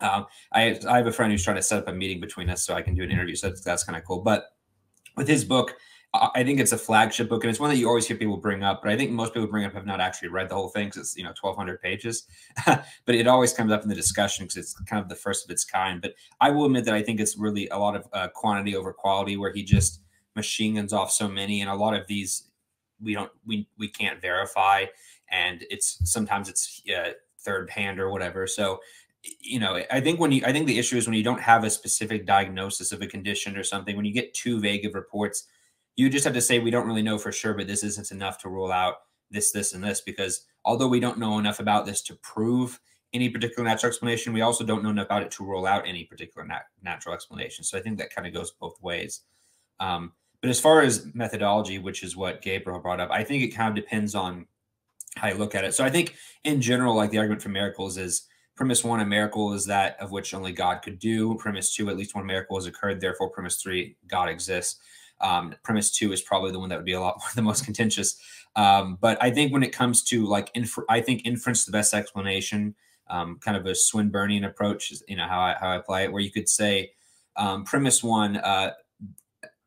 Um, 0.00 0.26
I, 0.52 0.78
I 0.88 0.98
have 0.98 1.08
a 1.08 1.12
friend 1.12 1.32
who's 1.32 1.42
trying 1.42 1.56
to 1.56 1.62
set 1.62 1.80
up 1.80 1.88
a 1.88 1.92
meeting 1.92 2.20
between 2.20 2.48
us 2.50 2.64
so 2.64 2.72
I 2.72 2.82
can 2.82 2.94
do 2.94 3.02
an 3.02 3.10
interview. 3.10 3.34
So 3.34 3.48
that's, 3.48 3.62
that's 3.62 3.82
kind 3.82 3.98
of 3.98 4.04
cool. 4.04 4.20
But 4.20 4.44
with 5.16 5.26
his 5.26 5.44
book, 5.44 5.74
I 6.34 6.44
think 6.44 6.60
it's 6.60 6.72
a 6.72 6.78
flagship 6.78 7.28
book, 7.28 7.44
and 7.44 7.50
it's 7.50 7.60
one 7.60 7.70
that 7.70 7.76
you 7.76 7.88
always 7.88 8.06
hear 8.06 8.16
people 8.16 8.36
bring 8.36 8.62
up. 8.62 8.82
But 8.82 8.92
I 8.92 8.96
think 8.96 9.10
most 9.10 9.34
people 9.34 9.48
bring 9.48 9.64
up 9.64 9.72
have 9.74 9.86
not 9.86 10.00
actually 10.00 10.28
read 10.28 10.48
the 10.48 10.54
whole 10.54 10.68
thing 10.68 10.88
because 10.88 11.00
it's 11.00 11.16
you 11.16 11.24
know 11.24 11.32
twelve 11.34 11.56
hundred 11.56 11.80
pages. 11.80 12.26
but 12.66 13.14
it 13.14 13.26
always 13.26 13.52
comes 13.52 13.72
up 13.72 13.82
in 13.82 13.88
the 13.88 13.94
discussion 13.94 14.44
because 14.44 14.56
it's 14.56 14.74
kind 14.82 15.02
of 15.02 15.08
the 15.08 15.14
first 15.14 15.44
of 15.44 15.50
its 15.50 15.64
kind. 15.64 16.00
But 16.00 16.14
I 16.40 16.50
will 16.50 16.66
admit 16.66 16.84
that 16.84 16.94
I 16.94 17.02
think 17.02 17.20
it's 17.20 17.36
really 17.36 17.68
a 17.68 17.78
lot 17.78 17.96
of 17.96 18.06
uh, 18.12 18.28
quantity 18.28 18.76
over 18.76 18.92
quality, 18.92 19.36
where 19.36 19.52
he 19.52 19.62
just 19.62 20.00
machine 20.34 20.76
guns 20.76 20.92
off 20.92 21.10
so 21.10 21.28
many, 21.28 21.60
and 21.60 21.70
a 21.70 21.74
lot 21.74 21.94
of 21.94 22.06
these 22.06 22.48
we 23.00 23.14
don't 23.14 23.30
we 23.46 23.68
we 23.78 23.88
can't 23.88 24.20
verify, 24.20 24.86
and 25.30 25.64
it's 25.70 25.98
sometimes 26.10 26.48
it's 26.48 26.82
uh, 26.96 27.10
third 27.40 27.70
hand 27.70 28.00
or 28.00 28.10
whatever. 28.10 28.46
So 28.46 28.80
you 29.40 29.58
know 29.58 29.82
i 29.90 30.00
think 30.00 30.20
when 30.20 30.30
you 30.30 30.42
i 30.46 30.52
think 30.52 30.66
the 30.66 30.78
issue 30.78 30.96
is 30.96 31.06
when 31.06 31.16
you 31.16 31.24
don't 31.24 31.40
have 31.40 31.64
a 31.64 31.70
specific 31.70 32.24
diagnosis 32.24 32.92
of 32.92 33.02
a 33.02 33.06
condition 33.06 33.56
or 33.56 33.64
something 33.64 33.96
when 33.96 34.04
you 34.04 34.12
get 34.12 34.32
too 34.32 34.60
vague 34.60 34.84
of 34.86 34.94
reports 34.94 35.48
you 35.98 36.08
just 36.08 36.24
have 36.24 36.34
to 36.34 36.40
say 36.40 36.58
we 36.58 36.70
don't 36.70 36.86
really 36.86 37.02
know 37.02 37.18
for 37.18 37.32
sure 37.32 37.54
but 37.54 37.66
this 37.66 37.82
isn't 37.82 38.12
enough 38.12 38.38
to 38.38 38.48
rule 38.48 38.70
out 38.70 38.98
this, 39.30 39.50
this, 39.50 39.74
and 39.74 39.82
this. 39.82 40.00
Because 40.00 40.46
although 40.64 40.88
we 40.88 41.00
don't 41.00 41.18
know 41.18 41.38
enough 41.38 41.60
about 41.60 41.86
this 41.86 42.02
to 42.02 42.14
prove 42.16 42.80
any 43.12 43.28
particular 43.28 43.68
natural 43.68 43.88
explanation, 43.88 44.32
we 44.32 44.42
also 44.42 44.64
don't 44.64 44.82
know 44.82 44.90
enough 44.90 45.06
about 45.06 45.22
it 45.22 45.30
to 45.32 45.44
rule 45.44 45.66
out 45.66 45.86
any 45.86 46.04
particular 46.04 46.46
nat- 46.46 46.66
natural 46.82 47.14
explanation. 47.14 47.64
So 47.64 47.76
I 47.76 47.80
think 47.80 47.98
that 47.98 48.14
kind 48.14 48.26
of 48.26 48.34
goes 48.34 48.52
both 48.52 48.80
ways. 48.80 49.22
Um, 49.80 50.12
but 50.40 50.50
as 50.50 50.60
far 50.60 50.82
as 50.82 51.12
methodology, 51.14 51.78
which 51.78 52.02
is 52.02 52.16
what 52.16 52.42
Gabriel 52.42 52.78
brought 52.78 53.00
up, 53.00 53.10
I 53.10 53.24
think 53.24 53.42
it 53.42 53.48
kind 53.48 53.68
of 53.70 53.74
depends 53.74 54.14
on 54.14 54.46
how 55.16 55.28
you 55.28 55.34
look 55.34 55.54
at 55.54 55.64
it. 55.64 55.74
So 55.74 55.84
I 55.84 55.90
think 55.90 56.14
in 56.44 56.60
general, 56.60 56.94
like 56.94 57.10
the 57.10 57.18
argument 57.18 57.42
for 57.42 57.48
miracles 57.48 57.96
is 57.96 58.28
premise 58.54 58.84
one, 58.84 59.00
a 59.00 59.06
miracle 59.06 59.52
is 59.52 59.66
that 59.66 59.96
of 60.00 60.12
which 60.12 60.34
only 60.34 60.52
God 60.52 60.82
could 60.82 60.98
do. 60.98 61.34
Premise 61.36 61.74
two, 61.74 61.88
at 61.90 61.96
least 61.96 62.14
one 62.14 62.26
miracle 62.26 62.56
has 62.56 62.66
occurred. 62.66 63.00
Therefore, 63.00 63.30
premise 63.30 63.56
three, 63.56 63.96
God 64.06 64.28
exists. 64.28 64.80
Um, 65.20 65.54
premise 65.62 65.90
two 65.90 66.12
is 66.12 66.22
probably 66.22 66.52
the 66.52 66.60
one 66.60 66.68
that 66.68 66.76
would 66.76 66.84
be 66.84 66.92
a 66.92 67.00
lot 67.00 67.18
more 67.20 67.28
the 67.34 67.42
most 67.42 67.64
contentious. 67.64 68.20
Um, 68.56 68.98
but 69.00 69.22
I 69.22 69.30
think 69.30 69.52
when 69.52 69.62
it 69.62 69.72
comes 69.72 70.02
to 70.04 70.26
like, 70.26 70.56
I 70.88 71.00
think 71.00 71.26
inference 71.26 71.64
the 71.64 71.72
best 71.72 71.94
explanation. 71.94 72.74
Um, 73.10 73.38
kind 73.40 73.56
of 73.56 73.64
a 73.64 73.70
Swinburnian 73.70 74.44
approach 74.44 74.90
is 74.92 75.02
you 75.08 75.16
know 75.16 75.26
how 75.26 75.40
I 75.40 75.56
how 75.58 75.68
I 75.68 75.76
apply 75.76 76.02
it, 76.02 76.12
where 76.12 76.20
you 76.20 76.30
could 76.30 76.46
say 76.46 76.90
um, 77.38 77.64
premise 77.64 78.02
one, 78.02 78.36
uh, 78.36 78.72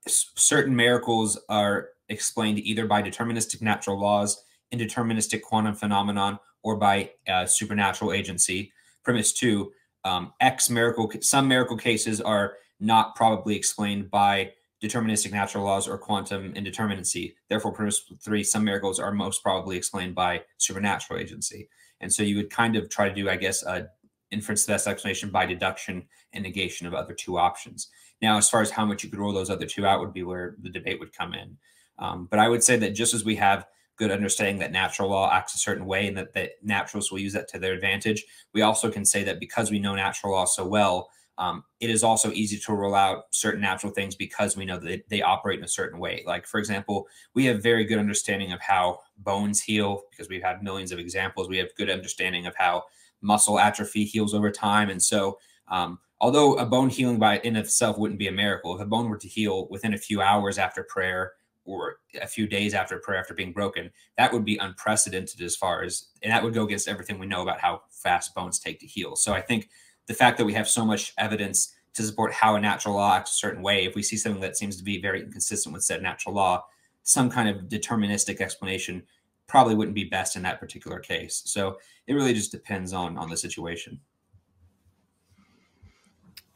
certain 0.08 0.76
miracles 0.76 1.40
are 1.50 1.90
explained 2.10 2.60
either 2.60 2.86
by 2.86 3.02
deterministic 3.02 3.62
natural 3.62 4.00
laws, 4.00 4.44
indeterministic 4.74 5.42
quantum 5.42 5.74
phenomenon, 5.74 6.38
or 6.64 6.76
by 6.76 7.10
uh, 7.28 7.46
supernatural 7.46 8.12
agency. 8.12 8.72
Premise 9.04 9.32
two, 9.32 9.72
um, 10.04 10.34
X 10.42 10.70
miracle, 10.70 11.10
some 11.22 11.48
miracle 11.48 11.78
cases 11.78 12.20
are 12.20 12.56
not 12.80 13.16
probably 13.16 13.56
explained 13.56 14.12
by 14.12 14.52
deterministic 14.82 15.32
natural 15.32 15.64
laws 15.64 15.88
or 15.88 15.98
quantum 15.98 16.54
indeterminacy. 16.54 17.36
Therefore, 17.50 17.72
principle 17.72 18.18
three, 18.20 18.44
some 18.44 18.64
miracles 18.64 19.00
are 19.00 19.12
most 19.12 19.44
probably 19.44 19.78
explained 19.78 20.16
by 20.16 20.42
supernatural 20.58 21.20
agency. 21.20 21.70
And 22.00 22.12
so 22.12 22.24
you 22.24 22.36
would 22.38 22.50
kind 22.50 22.76
of 22.76 22.90
try 22.90 23.08
to 23.08 23.16
do, 23.16 23.30
I 23.30 23.36
guess, 23.36 23.64
a 23.64 23.90
inference 24.32 24.66
best 24.66 24.88
explanation 24.88 25.30
by 25.30 25.46
deduction 25.46 26.08
and 26.34 26.44
negation 26.44 26.88
of 26.88 26.94
other 26.94 27.14
two 27.14 27.38
options. 27.38 27.90
Now, 28.22 28.38
as 28.38 28.50
far 28.50 28.62
as 28.62 28.72
how 28.72 28.86
much 28.86 29.04
you 29.04 29.10
could 29.10 29.20
rule 29.20 29.34
those 29.34 29.50
other 29.50 29.66
two 29.66 29.86
out 29.86 30.00
would 30.00 30.14
be 30.14 30.24
where 30.24 30.56
the 30.62 30.70
debate 30.70 31.00
would 31.00 31.16
come 31.16 31.34
in. 31.34 31.58
Um, 32.00 32.28
but 32.32 32.40
I 32.40 32.48
would 32.48 32.64
say 32.64 32.78
that 32.78 32.92
just 32.92 33.14
as 33.14 33.26
we 33.26 33.36
have 33.36 33.68
good 33.98 34.10
understanding 34.10 34.58
that 34.60 34.72
natural 34.72 35.10
law 35.10 35.32
acts 35.32 35.54
a 35.54 35.60
certain 35.60 35.86
way 35.86 36.08
and 36.08 36.18
that, 36.18 36.34
that 36.34 36.52
naturalists 36.64 37.12
will 37.12 37.20
use 37.20 37.34
that 37.34 37.48
to 37.50 37.60
their 37.60 37.74
advantage, 37.74 38.26
we 38.54 38.62
also 38.62 38.90
can 38.90 39.06
say 39.06 39.24
that 39.24 39.40
because 39.40 39.70
we 39.70 39.80
know 39.80 39.96
natural 39.96 40.34
law 40.34 40.46
so 40.46 40.66
well, 40.66 41.10
um, 41.42 41.64
it 41.80 41.90
is 41.90 42.04
also 42.04 42.32
easy 42.34 42.60
to 42.60 42.74
roll 42.74 42.94
out 42.94 43.24
certain 43.32 43.62
natural 43.62 43.92
things 43.92 44.14
because 44.14 44.56
we 44.56 44.64
know 44.64 44.78
that 44.78 45.10
they 45.10 45.24
operate 45.24 45.58
in 45.58 45.66
a 45.66 45.68
certain 45.68 45.98
way. 46.00 46.22
Like, 46.24 46.46
for 46.46 46.60
example, 46.60 47.08
we 47.34 47.46
have 47.46 47.64
very 47.64 47.84
good 47.84 47.98
understanding 47.98 48.52
of 48.52 48.62
how 48.62 49.00
bones 49.18 49.60
heal 49.60 50.04
because 50.12 50.30
we've 50.30 50.44
had 50.44 50.62
millions 50.62 50.92
of 50.92 51.00
examples. 51.00 51.50
We 51.50 51.58
have 51.58 51.74
good 51.76 51.90
understanding 51.90 52.46
of 52.46 52.54
how 52.56 52.84
muscle 53.22 53.58
atrophy 53.58 54.04
heals 54.06 54.36
over 54.36 54.52
time. 54.52 54.92
And 54.92 55.02
so, 55.02 55.40
um, 55.68 55.98
although 56.20 56.60
a 56.60 56.66
bone 56.66 56.90
healing 56.90 57.18
by 57.18 57.40
in 57.40 57.56
itself 57.56 57.98
wouldn't 57.98 58.20
be 58.20 58.28
a 58.28 58.32
miracle, 58.32 58.76
if 58.76 58.82
a 58.82 58.86
bone 58.86 59.10
were 59.10 59.18
to 59.18 59.28
heal 59.28 59.68
within 59.72 59.96
a 59.96 59.98
few 59.98 60.22
hours 60.22 60.60
after 60.60 60.84
prayer 60.84 61.32
or 61.66 61.96
a 62.22 62.28
few 62.28 62.46
days 62.46 62.76
after 62.76 63.00
prayer 63.00 63.20
after 63.20 63.34
being 63.34 63.52
broken, 63.52 63.90
that 64.16 64.32
would 64.32 64.46
be 64.46 64.58
unprecedented 64.58 65.42
as 65.42 65.56
far 65.56 65.82
as, 65.82 66.10
and 66.22 66.32
that 66.32 66.44
would 66.44 66.54
go 66.54 66.66
against 66.66 66.88
everything 66.88 67.18
we 67.18 67.26
know 67.26 67.42
about 67.42 67.60
how 67.60 67.82
fast 67.90 68.36
bones 68.36 68.60
take 68.60 68.80
to 68.80 68.86
heal. 68.86 69.16
So 69.16 69.34
I 69.34 69.42
think 69.42 69.70
the 70.08 70.14
fact 70.14 70.38
that 70.38 70.46
we 70.46 70.54
have 70.54 70.68
so 70.68 70.86
much 70.86 71.14
evidence 71.18 71.74
to 71.94 72.04
support 72.04 72.32
how 72.34 72.56
a 72.56 72.60
natural 72.60 72.96
law 72.96 73.16
acts 73.16 73.32
a 73.32 73.36
certain 73.36 73.62
way, 73.62 73.86
if 73.86 73.96
we 73.96 74.04
see 74.04 74.18
something 74.18 74.42
that 74.42 74.58
seems 74.58 74.78
to 74.78 74.84
be 74.84 75.02
very 75.02 75.22
inconsistent 75.22 75.74
with 75.74 75.84
said 75.84 76.02
natural 76.02 76.36
law, 76.36 76.64
some 77.04 77.30
kind 77.30 77.50
of 77.50 77.64
deterministic 77.64 78.40
explanation 78.40 79.04
probably 79.48 79.76
wouldn't 79.76 79.96
be 79.96 80.06
best 80.06 80.36
in 80.36 80.44
that 80.44 80.60
particular 80.60 81.00
case. 81.00 81.42
So 81.46 81.78
it 82.08 82.14
really 82.14 82.34
just 82.34 82.52
depends 82.52 82.94
on 82.94 83.18
on 83.18 83.30
the 83.30 83.36
situation. 83.36 84.00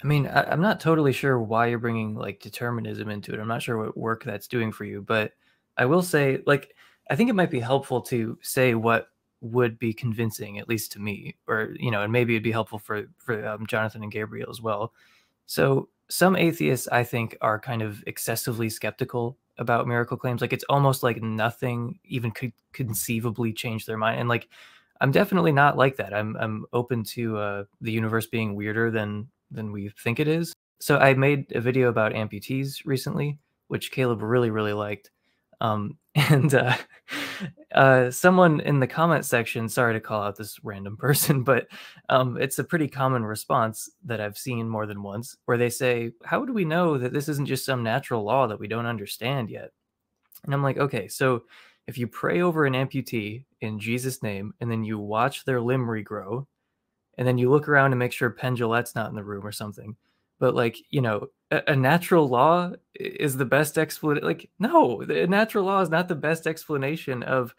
I 0.03 0.08
mean, 0.08 0.27
I, 0.27 0.53
am 0.53 0.62
not 0.62 0.79
totally 0.79 1.12
sure 1.12 1.39
why 1.39 1.67
you're 1.67 1.79
bringing 1.79 2.15
like 2.15 2.39
determinism 2.39 3.10
into 3.10 3.34
it. 3.34 3.39
I'm 3.39 3.47
not 3.47 3.62
sure 3.62 3.77
what 3.77 3.97
work 3.97 4.23
that's 4.23 4.47
doing 4.47 4.71
for 4.71 4.86
you, 4.86 5.01
but 5.01 5.34
I 5.77 5.86
will 5.86 6.03
say, 6.03 6.41
like, 6.45 6.75
I 7.10 7.15
think 7.15 7.29
it 7.29 7.36
might 7.36 7.51
be 7.51 7.60
helpful 7.60 8.01
to 8.03 8.38
say 8.41 8.75
what 8.75 9.10
would 9.45 9.77
be 9.77 9.93
convincing, 9.93 10.58
at 10.58 10.67
least 10.67 10.91
to 10.93 10.99
me, 10.99 11.36
or 11.47 11.75
you 11.79 11.91
know, 11.91 12.01
and 12.01 12.12
maybe 12.12 12.34
it'd 12.34 12.43
be 12.43 12.51
helpful 12.51 12.79
for 12.79 13.03
for 13.17 13.47
um, 13.47 13.65
Jonathan 13.67 14.03
and 14.03 14.12
Gabriel 14.12 14.49
as 14.49 14.62
well. 14.62 14.93
So 15.45 15.89
some 16.10 16.36
atheists, 16.36 16.88
I 16.88 17.03
think, 17.03 17.38
are 17.41 17.60
kind 17.60 17.81
of 17.81 18.03
excessively 18.08 18.69
skeptical 18.69 19.38
about 19.58 19.88
miracle 19.88 20.17
claims. 20.17 20.41
Like 20.41 20.53
it's 20.53 20.65
almost 20.69 21.03
like 21.03 21.21
nothing 21.21 21.99
even 22.03 22.31
could 22.31 22.53
conceivably 22.73 23.53
change 23.53 23.86
their 23.86 23.97
mind. 23.97 24.19
And 24.19 24.29
like, 24.29 24.49
I'm 25.01 25.12
definitely 25.12 25.51
not 25.51 25.77
like 25.77 25.97
that. 25.97 26.13
I'm 26.13 26.36
I'm 26.38 26.65
open 26.73 27.03
to 27.15 27.38
uh, 27.38 27.63
the 27.81 27.91
universe 27.91 28.27
being 28.27 28.55
weirder 28.55 28.91
than 28.91 29.29
than 29.51 29.71
we 29.71 29.89
think 29.89 30.19
it 30.19 30.27
is. 30.27 30.53
So 30.79 30.97
I 30.97 31.13
made 31.13 31.55
a 31.55 31.62
video 31.62 31.89
about 31.89 32.13
amputees 32.13 32.81
recently, 32.86 33.39
which 33.67 33.91
Caleb 33.91 34.21
really 34.21 34.49
really 34.49 34.73
liked. 34.73 35.12
Um, 35.62 35.97
and 36.15 36.53
uh, 36.53 36.75
uh, 37.74 38.12
someone 38.12 38.60
in 38.62 38.80
the 38.80 38.88
comment 38.88 39.26
section, 39.26 39.67
sorry 39.69 39.93
to 39.93 40.00
call 40.00 40.24
out 40.24 40.36
this 40.36 40.60
random 40.63 40.98
person, 40.98 41.43
but 41.43 41.67
um, 42.10 42.38
it's 42.38 42.60
a 42.60 42.63
pretty 42.63 42.88
common 42.88 43.26
response 43.26 43.89
that 44.04 44.21
I've 44.21 44.38
seen 44.38 44.69
more 44.69 44.86
than 44.86 45.04
once, 45.04 45.36
where 45.45 45.58
they 45.58 45.69
say, 45.69 46.12
"How 46.24 46.45
do 46.45 46.54
we 46.54 46.65
know 46.65 46.98
that 46.98 47.13
this 47.13 47.30
isn't 47.30 47.48
just 47.48 47.65
some 47.65 47.84
natural 47.84 48.24
law 48.24 48.48
that 48.48 48.60
we 48.60 48.67
don't 48.67 48.86
understand 48.86 49.50
yet?" 49.50 49.71
And 50.45 50.54
I'm 50.54 50.63
like, 50.63 50.78
okay, 50.78 51.08
so 51.08 51.43
if 51.88 51.98
you 51.98 52.08
pray 52.08 52.41
over 52.41 52.65
an 52.65 52.74
amputee 52.74 53.45
in 53.62 53.80
Jesus' 53.80 54.24
name, 54.24 54.54
and 54.62 54.71
then 54.71 54.84
you 54.84 54.98
watch 55.00 55.43
their 55.45 55.60
limb 55.60 55.86
regrow, 55.86 56.45
and 57.17 57.28
then 57.28 57.38
you 57.38 57.50
look 57.50 57.67
around 57.67 57.91
and 57.91 58.00
make 58.00 58.12
sure 58.12 58.30
Penn 58.30 58.56
Jillette's 58.56 58.95
not 58.95 59.10
in 59.10 59.15
the 59.15 59.24
room 59.24 59.45
or 59.45 59.52
something, 59.52 59.95
but 60.39 60.56
like 60.56 60.78
you 60.89 61.02
know 61.02 61.28
a, 61.52 61.62
a 61.67 61.76
natural 61.76 62.28
law 62.28 62.71
is 62.95 63.38
the 63.38 63.45
best 63.45 63.78
explanation 63.78 64.28
like 64.28 64.50
no 64.60 65.04
the 65.04 65.28
natural 65.28 65.65
law 65.65 65.82
is 65.82 65.89
not 65.89 66.08
the 66.08 66.15
best 66.15 66.48
explanation 66.48 67.24
of 67.24 67.54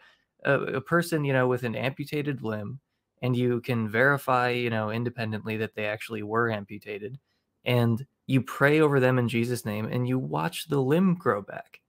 a, 0.45 0.53
a, 0.53 0.81
person 0.81 1.23
you 1.23 1.33
know 1.33 1.47
with 1.47 1.63
an 1.63 1.75
amputated 1.75 2.41
limb 2.41 2.79
and 3.21 3.35
you 3.35 3.61
can 3.61 3.89
verify 3.89 4.49
you 4.49 4.69
know 4.69 4.91
independently 4.91 5.57
that 5.57 5.75
they 5.75 5.85
actually 5.85 6.23
were 6.23 6.51
amputated 6.51 7.17
and 7.65 8.05
you 8.27 8.41
pray 8.41 8.79
over 8.79 8.99
them 8.99 9.17
in 9.17 9.29
jesus 9.29 9.65
name 9.65 9.85
and 9.85 10.07
you 10.07 10.19
watch 10.19 10.67
the 10.67 10.81
limb 10.81 11.15
grow 11.15 11.41
back. 11.41 11.79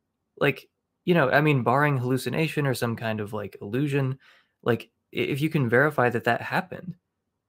Like 0.41 0.69
you 1.05 1.15
know 1.15 1.31
i 1.31 1.41
mean 1.41 1.63
barring 1.63 1.97
hallucination 1.97 2.67
or 2.67 2.75
some 2.75 2.95
kind 2.95 3.21
of 3.21 3.33
like 3.33 3.57
illusion 3.63 4.19
like 4.63 4.91
if 5.11 5.41
you 5.41 5.49
can 5.49 5.69
verify 5.69 6.11
that 6.11 6.25
that 6.25 6.43
happened 6.43 6.97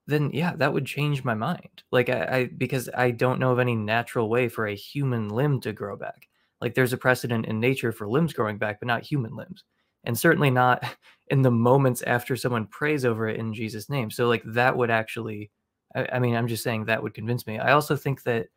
then 0.09 0.31
yeah, 0.33 0.55
that 0.57 0.73
would 0.73 0.85
change 0.85 1.23
my 1.23 1.33
mind. 1.33 1.83
Like 1.91 2.09
I, 2.09 2.23
I, 2.25 2.45
because 2.45 2.89
I 2.95 3.11
don't 3.11 3.39
know 3.39 3.51
of 3.51 3.59
any 3.59 3.75
natural 3.75 4.29
way 4.29 4.49
for 4.49 4.67
a 4.67 4.75
human 4.75 5.29
limb 5.29 5.61
to 5.61 5.73
grow 5.73 5.95
back. 5.95 6.27
Like 6.61 6.75
there's 6.75 6.93
a 6.93 6.97
precedent 6.97 7.45
in 7.45 7.59
nature 7.59 7.91
for 7.91 8.07
limbs 8.07 8.33
growing 8.33 8.57
back, 8.57 8.79
but 8.79 8.87
not 8.87 9.03
human 9.03 9.35
limbs. 9.35 9.63
And 10.03 10.17
certainly 10.17 10.49
not 10.49 10.83
in 11.27 11.41
the 11.41 11.51
moments 11.51 12.01
after 12.01 12.35
someone 12.35 12.67
prays 12.67 13.05
over 13.05 13.27
it 13.29 13.39
in 13.39 13.53
Jesus' 13.53 13.89
name. 13.89 14.11
So 14.11 14.27
like 14.27 14.43
that 14.45 14.75
would 14.75 14.89
actually 14.91 15.51
I, 15.95 16.07
I 16.13 16.19
mean, 16.19 16.35
I'm 16.35 16.47
just 16.47 16.63
saying 16.63 16.85
that 16.85 17.01
would 17.01 17.13
convince 17.13 17.47
me. 17.47 17.59
I 17.59 17.71
also 17.71 17.95
think 17.95 18.23
that 18.23 18.47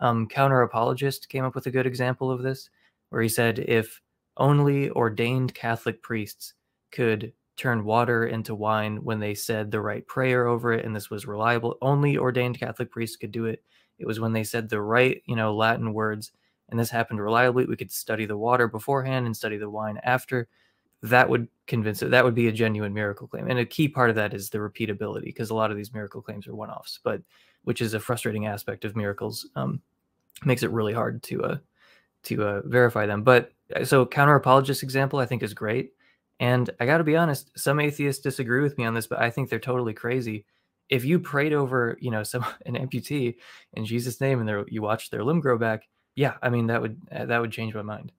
um, 0.00 0.26
counter 0.28 0.62
apologist 0.62 1.28
came 1.28 1.44
up 1.44 1.54
with 1.54 1.66
a 1.66 1.70
good 1.70 1.86
example 1.86 2.30
of 2.30 2.42
this, 2.42 2.70
where 3.10 3.22
he 3.22 3.28
said 3.28 3.58
if 3.58 4.00
only 4.36 4.90
ordained 4.90 5.54
Catholic 5.54 6.02
priests 6.02 6.54
could 6.92 7.32
turn 7.58 7.84
water 7.84 8.26
into 8.26 8.54
wine 8.54 8.96
when 9.04 9.18
they 9.20 9.34
said 9.34 9.70
the 9.70 9.80
right 9.80 10.06
prayer 10.06 10.46
over 10.46 10.72
it 10.72 10.84
and 10.84 10.94
this 10.94 11.10
was 11.10 11.26
reliable. 11.26 11.76
Only 11.82 12.16
ordained 12.16 12.58
catholic 12.58 12.90
priests 12.90 13.16
could 13.16 13.32
do 13.32 13.46
it. 13.46 13.62
It 13.98 14.06
was 14.06 14.20
when 14.20 14.32
they 14.32 14.44
said 14.44 14.68
the 14.68 14.80
right 14.80 15.22
you 15.26 15.36
know 15.36 15.54
latin 15.54 15.92
words 15.92 16.32
and 16.70 16.78
this 16.78 16.90
happened 16.90 17.20
reliably 17.20 17.66
we 17.66 17.76
could 17.76 17.92
study 17.92 18.24
the 18.26 18.36
water 18.36 18.68
beforehand 18.68 19.26
and 19.26 19.36
study 19.36 19.58
the 19.58 19.70
wine 19.70 20.00
after. 20.04 20.48
That 21.02 21.28
would 21.28 21.48
convince 21.68 22.02
it 22.02 22.10
that 22.10 22.24
would 22.24 22.34
be 22.34 22.48
a 22.48 22.52
genuine 22.52 22.94
miracle 22.94 23.28
claim 23.28 23.48
and 23.48 23.58
a 23.58 23.64
key 23.64 23.86
part 23.86 24.10
of 24.10 24.16
that 24.16 24.34
is 24.34 24.48
the 24.48 24.58
repeatability 24.58 25.24
because 25.24 25.50
a 25.50 25.54
lot 25.54 25.70
of 25.70 25.76
these 25.76 25.92
miracle 25.92 26.22
claims 26.22 26.48
are 26.48 26.54
one-offs 26.54 26.98
but 27.04 27.22
which 27.64 27.82
is 27.82 27.94
a 27.94 28.00
frustrating 28.00 28.46
aspect 28.46 28.84
of 28.84 28.96
miracles 28.96 29.46
um, 29.54 29.80
makes 30.46 30.62
it 30.62 30.70
really 30.70 30.94
hard 30.94 31.22
to 31.22 31.44
uh, 31.44 31.56
to 32.22 32.42
uh, 32.42 32.62
verify 32.64 33.04
them 33.04 33.22
but 33.22 33.52
uh, 33.76 33.84
so 33.84 34.06
counter 34.06 34.34
apologist 34.34 34.82
example 34.82 35.18
i 35.18 35.26
think 35.26 35.42
is 35.42 35.52
great 35.52 35.92
and 36.40 36.70
I 36.80 36.86
got 36.86 36.98
to 36.98 37.04
be 37.04 37.16
honest, 37.16 37.50
some 37.58 37.80
atheists 37.80 38.22
disagree 38.22 38.62
with 38.62 38.78
me 38.78 38.84
on 38.84 38.94
this, 38.94 39.06
but 39.06 39.20
I 39.20 39.30
think 39.30 39.48
they're 39.50 39.58
totally 39.58 39.94
crazy. 39.94 40.44
If 40.88 41.04
you 41.04 41.18
prayed 41.18 41.52
over, 41.52 41.98
you 42.00 42.10
know, 42.10 42.22
some 42.24 42.44
an 42.66 42.74
amputee 42.74 43.36
in 43.74 43.84
Jesus' 43.84 44.20
name 44.20 44.46
and 44.46 44.66
you 44.68 44.82
watched 44.82 45.10
their 45.10 45.24
limb 45.24 45.40
grow 45.40 45.58
back, 45.58 45.88
yeah, 46.14 46.34
I 46.42 46.48
mean 46.50 46.66
that 46.68 46.82
would 46.82 47.00
uh, 47.12 47.26
that 47.26 47.40
would 47.40 47.52
change 47.52 47.74
my 47.74 47.82
mind. 47.82 48.12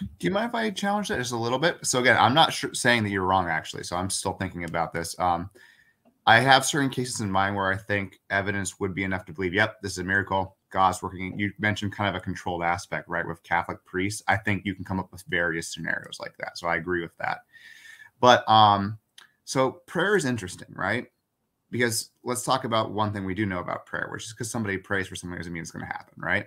Do 0.00 0.26
you 0.26 0.30
mind 0.30 0.50
if 0.50 0.54
I 0.54 0.70
challenge 0.70 1.08
that 1.08 1.18
just 1.18 1.32
a 1.32 1.36
little 1.36 1.58
bit? 1.58 1.78
So 1.84 1.98
again, 1.98 2.16
I'm 2.18 2.34
not 2.34 2.52
sure, 2.52 2.74
saying 2.74 3.04
that 3.04 3.10
you're 3.10 3.24
wrong 3.24 3.48
actually. 3.48 3.84
So 3.84 3.96
I'm 3.96 4.10
still 4.10 4.34
thinking 4.34 4.64
about 4.64 4.92
this. 4.92 5.18
Um, 5.18 5.50
I 6.26 6.40
have 6.40 6.66
certain 6.66 6.90
cases 6.90 7.20
in 7.20 7.30
mind 7.30 7.56
where 7.56 7.72
I 7.72 7.76
think 7.76 8.20
evidence 8.28 8.78
would 8.78 8.94
be 8.94 9.04
enough 9.04 9.24
to 9.26 9.32
believe, 9.32 9.54
yep, 9.54 9.80
this 9.80 9.92
is 9.92 9.98
a 9.98 10.04
miracle. 10.04 10.57
God's 10.70 11.02
working. 11.02 11.38
You 11.38 11.52
mentioned 11.58 11.92
kind 11.92 12.14
of 12.14 12.20
a 12.20 12.24
controlled 12.24 12.62
aspect, 12.62 13.08
right? 13.08 13.26
With 13.26 13.42
Catholic 13.42 13.84
priests, 13.84 14.22
I 14.28 14.36
think 14.36 14.64
you 14.64 14.74
can 14.74 14.84
come 14.84 15.00
up 15.00 15.10
with 15.12 15.24
various 15.28 15.72
scenarios 15.72 16.18
like 16.20 16.36
that. 16.38 16.58
So 16.58 16.68
I 16.68 16.76
agree 16.76 17.02
with 17.02 17.16
that. 17.18 17.38
But 18.20 18.48
um, 18.48 18.98
so 19.44 19.82
prayer 19.86 20.16
is 20.16 20.24
interesting, 20.24 20.68
right? 20.74 21.06
Because 21.70 22.10
let's 22.24 22.42
talk 22.42 22.64
about 22.64 22.92
one 22.92 23.12
thing 23.12 23.24
we 23.24 23.34
do 23.34 23.46
know 23.46 23.60
about 23.60 23.86
prayer, 23.86 24.08
which 24.10 24.24
is 24.24 24.32
because 24.32 24.50
somebody 24.50 24.78
prays 24.78 25.08
for 25.08 25.16
something 25.16 25.38
doesn't 25.38 25.52
mean 25.52 25.62
it's 25.62 25.70
going 25.70 25.84
to 25.86 25.92
happen, 25.92 26.14
right? 26.16 26.46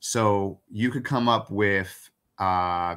So 0.00 0.60
you 0.70 0.90
could 0.90 1.04
come 1.04 1.28
up 1.28 1.50
with, 1.50 2.10
uh, 2.38 2.96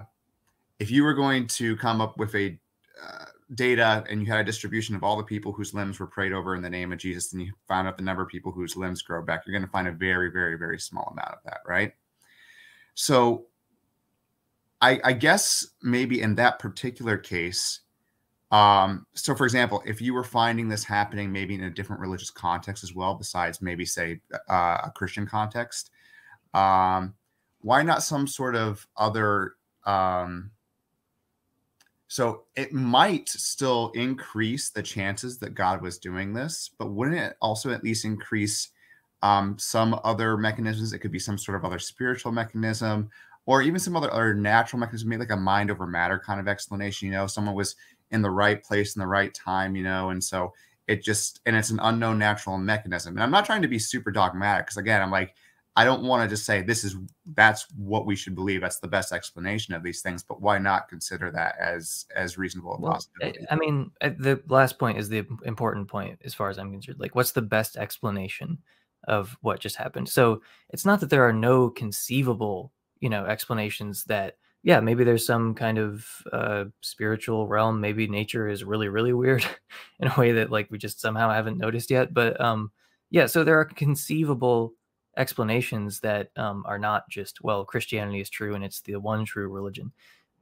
if 0.80 0.92
you 0.92 1.04
were 1.04 1.14
going 1.14 1.48
to 1.48 1.76
come 1.78 2.02
up 2.02 2.18
with 2.18 2.36
a 2.36 2.58
uh, 3.02 3.26
data 3.56 4.04
and 4.10 4.22
you 4.22 4.28
had 4.28 4.40
a 4.40 4.44
distribution 4.44 4.96
of 4.96 5.04
all 5.04 5.18
the 5.18 5.24
people 5.24 5.52
whose 5.52 5.74
limbs 5.74 6.00
were 6.00 6.08
prayed 6.08 6.34
over 6.34 6.56
in 6.56 6.62
the 6.62 6.70
name 6.70 6.92
of 6.92 7.00
Jesus, 7.00 7.34
and 7.34 7.42
you 7.42 7.54
found 7.68 7.88
out 7.88 7.98
the 7.98 8.04
number 8.04 8.22
of 8.22 8.30
people 8.30 8.52
whose 8.52 8.76
limbs 8.76 9.02
grow 9.02 9.24
back, 9.24 9.44
you're 9.46 9.54
going 9.54 9.66
to 9.66 9.72
find 9.72 9.88
a 9.88 9.92
very, 9.92 10.32
very, 10.32 10.58
very 10.58 10.80
small 10.80 11.10
amount 11.12 11.34
of 11.34 11.40
that, 11.46 11.62
right? 11.68 11.94
So 12.94 13.46
I, 14.82 15.00
I 15.04 15.14
guess 15.14 15.68
maybe 15.82 16.22
in 16.22 16.36
that 16.36 16.60
particular 16.60 17.18
case, 17.18 17.82
um, 18.52 19.06
so 19.14 19.36
for 19.36 19.46
example, 19.46 19.84
if 19.86 20.02
you 20.02 20.14
were 20.14 20.24
finding 20.24 20.70
this 20.70 20.84
happening 20.84 21.32
maybe 21.32 21.56
in 21.56 21.64
a 21.64 21.70
different 21.70 22.02
religious 22.02 22.32
context 22.32 22.84
as 22.84 22.94
well, 22.94 23.14
besides 23.16 23.62
maybe 23.62 23.86
say 23.86 24.22
uh, 24.50 24.80
a 24.86 24.92
Christian 24.96 25.28
context, 25.28 25.92
um, 26.54 27.16
why 27.62 27.84
not 27.84 28.04
some 28.04 28.26
sort 28.26 28.56
of 28.56 28.88
other 28.98 29.56
um, 29.86 30.52
so 32.10 32.46
it 32.56 32.74
might 32.74 33.30
still 33.30 33.92
increase 33.94 34.72
the 34.72 34.82
chances 34.82 35.38
that 35.38 35.54
God 35.54 35.80
was 35.84 36.00
doing 36.00 36.34
this, 36.34 36.72
but 36.80 36.90
wouldn't 36.90 37.20
it 37.20 37.38
also 37.40 37.70
at 37.70 37.84
least 37.84 38.04
increase 38.04 38.70
um, 39.22 39.58
some 39.60 40.00
other 40.04 40.36
mechanisms? 40.36 40.92
It 40.92 41.00
could 41.00 41.12
be 41.12 41.20
some 41.20 41.38
sort 41.38 41.56
of 41.56 41.64
other 41.64 41.78
spiritual 41.78 42.32
mechanism, 42.32 43.12
or 43.46 43.62
even 43.62 43.80
some 43.80 43.96
other, 43.96 44.12
other 44.12 44.34
natural 44.34 44.80
mechanism, 44.80 45.08
maybe 45.08 45.20
like 45.20 45.32
a 45.32 45.38
mind 45.38 45.70
over 45.70 45.86
matter 45.86 46.18
kind 46.18 46.40
of 46.40 46.48
explanation. 46.48 47.06
You 47.06 47.14
know, 47.14 47.28
someone 47.28 47.54
was 47.54 47.76
in 48.10 48.24
the 48.24 48.32
right 48.32 48.64
place 48.64 48.96
in 48.96 49.00
the 49.00 49.08
right 49.08 49.32
time, 49.36 49.76
you 49.76 49.84
know, 49.84 50.10
and 50.10 50.24
so 50.24 50.52
it 50.88 51.04
just 51.04 51.42
and 51.46 51.56
it's 51.56 51.70
an 51.70 51.80
unknown 51.84 52.18
natural 52.18 52.58
mechanism. 52.58 53.14
And 53.14 53.24
I'm 53.24 53.30
not 53.30 53.46
trying 53.46 53.62
to 53.62 53.68
be 53.68 53.78
super 53.78 54.10
dogmatic 54.10 54.66
because 54.66 54.78
again, 54.78 55.04
I'm 55.04 55.12
like 55.12 55.36
I 55.76 55.86
don't 55.86 56.04
want 56.04 56.24
to 56.24 56.34
just 56.34 56.46
say 56.46 56.62
this 56.62 56.84
is 56.84 56.98
that's 57.36 57.66
what 57.76 58.06
we 58.06 58.16
should 58.16 58.36
believe. 58.36 58.62
That's 58.62 58.80
the 58.80 58.88
best 58.88 59.12
explanation 59.12 59.74
of 59.74 59.84
these 59.84 60.02
things. 60.02 60.24
But 60.24 60.42
why 60.42 60.58
not 60.58 60.90
consider 60.90 61.32
that 61.32 61.56
as 61.60 62.06
as 62.16 62.38
reasonable 62.38 62.78
well, 62.80 62.94
possibility? 62.94 63.46
I 63.50 63.56
mean, 63.56 63.92
the 64.02 64.42
last 64.48 64.80
point 64.80 64.98
is 64.98 65.10
the 65.10 65.26
important 65.46 65.88
point 65.88 66.20
as 66.26 66.34
far 66.34 66.50
as 66.50 66.58
I'm 66.58 66.72
concerned. 66.72 67.00
Like, 67.00 67.16
what's 67.16 67.32
the 67.32 67.42
best 67.42 67.78
explanation 67.78 68.58
of 69.08 69.38
what 69.42 69.60
just 69.60 69.78
happened? 69.78 70.10
So 70.10 70.42
it's 70.70 70.86
not 70.86 71.00
that 71.00 71.10
there 71.10 71.28
are 71.28 71.34
no 71.34 71.70
conceivable, 71.70 72.74
you 73.00 73.10
know, 73.10 73.26
explanations 73.26 74.04
that 74.06 74.36
yeah, 74.64 74.82
maybe 74.82 75.06
there's 75.06 75.26
some 75.26 75.56
kind 75.56 75.78
of 75.78 76.06
uh, 76.34 76.66
spiritual 76.82 77.48
realm. 77.48 77.80
Maybe 77.80 78.08
nature 78.08 78.50
is 78.50 78.66
really, 78.66 78.90
really 78.90 79.14
weird 79.14 79.46
in 80.00 80.10
a 80.10 80.20
way 80.20 80.34
that 80.34 80.52
like 80.52 80.70
we 80.70 80.78
just 80.78 81.00
somehow 81.00 81.30
haven't 81.30 81.58
noticed 81.58 81.90
yet. 81.90 82.14
But 82.14 82.40
um, 82.42 82.72
yeah, 83.10 83.28
so 83.28 83.44
there 83.44 83.60
are 83.60 83.66
conceivable 83.66 84.74
explanations 85.20 86.00
that 86.00 86.32
um, 86.38 86.64
are 86.66 86.80
not 86.80 87.08
just 87.10 87.44
well 87.44 87.64
christianity 87.66 88.20
is 88.20 88.30
true 88.30 88.56
and 88.56 88.64
it's 88.64 88.82
the 88.82 88.96
one 88.96 89.26
true 89.26 89.50
religion 89.50 89.92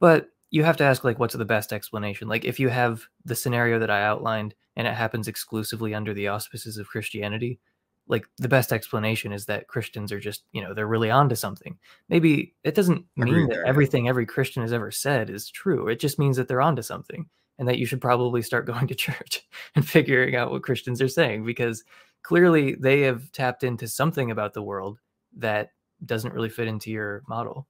but 0.00 0.30
you 0.50 0.64
have 0.64 0.76
to 0.78 0.84
ask 0.84 1.04
like 1.04 1.18
what's 1.18 1.34
the 1.34 1.44
best 1.44 1.72
explanation? 1.72 2.28
Like 2.28 2.44
if 2.44 2.58
you 2.58 2.68
have 2.68 3.02
the 3.24 3.34
scenario 3.34 3.78
that 3.78 3.90
i 3.90 4.02
outlined 4.02 4.54
and 4.76 4.86
it 4.86 4.94
happens 4.94 5.28
exclusively 5.28 5.94
under 5.94 6.14
the 6.14 6.28
auspices 6.28 6.78
of 6.78 6.88
christianity 6.88 7.58
like 8.06 8.26
the 8.38 8.48
best 8.48 8.72
explanation 8.72 9.32
is 9.32 9.44
that 9.46 9.68
christians 9.68 10.10
are 10.12 10.20
just 10.20 10.44
you 10.52 10.62
know 10.62 10.72
they're 10.72 10.86
really 10.86 11.10
onto 11.10 11.34
something. 11.34 11.78
Maybe 12.08 12.54
it 12.64 12.74
doesn't 12.74 13.04
mean 13.16 13.48
that 13.48 13.64
everything 13.66 14.08
every 14.08 14.26
christian 14.26 14.62
has 14.62 14.72
ever 14.72 14.90
said 14.90 15.30
is 15.30 15.50
true. 15.50 15.88
It 15.88 16.00
just 16.00 16.18
means 16.18 16.36
that 16.38 16.48
they're 16.48 16.62
onto 16.62 16.82
something 16.82 17.28
and 17.58 17.68
that 17.68 17.78
you 17.78 17.86
should 17.86 18.00
probably 18.00 18.40
start 18.40 18.66
going 18.72 18.86
to 18.86 18.94
church 18.94 19.46
and 19.74 19.86
figuring 19.86 20.36
out 20.36 20.50
what 20.50 20.62
christians 20.62 21.02
are 21.02 21.08
saying 21.08 21.44
because 21.44 21.84
clearly 22.22 22.74
they 22.74 23.02
have 23.02 23.30
tapped 23.32 23.64
into 23.64 23.88
something 23.88 24.30
about 24.30 24.54
the 24.54 24.62
world 24.62 24.98
that 25.36 25.72
doesn't 26.04 26.34
really 26.34 26.48
fit 26.48 26.68
into 26.68 26.90
your 26.90 27.22
model. 27.28 27.66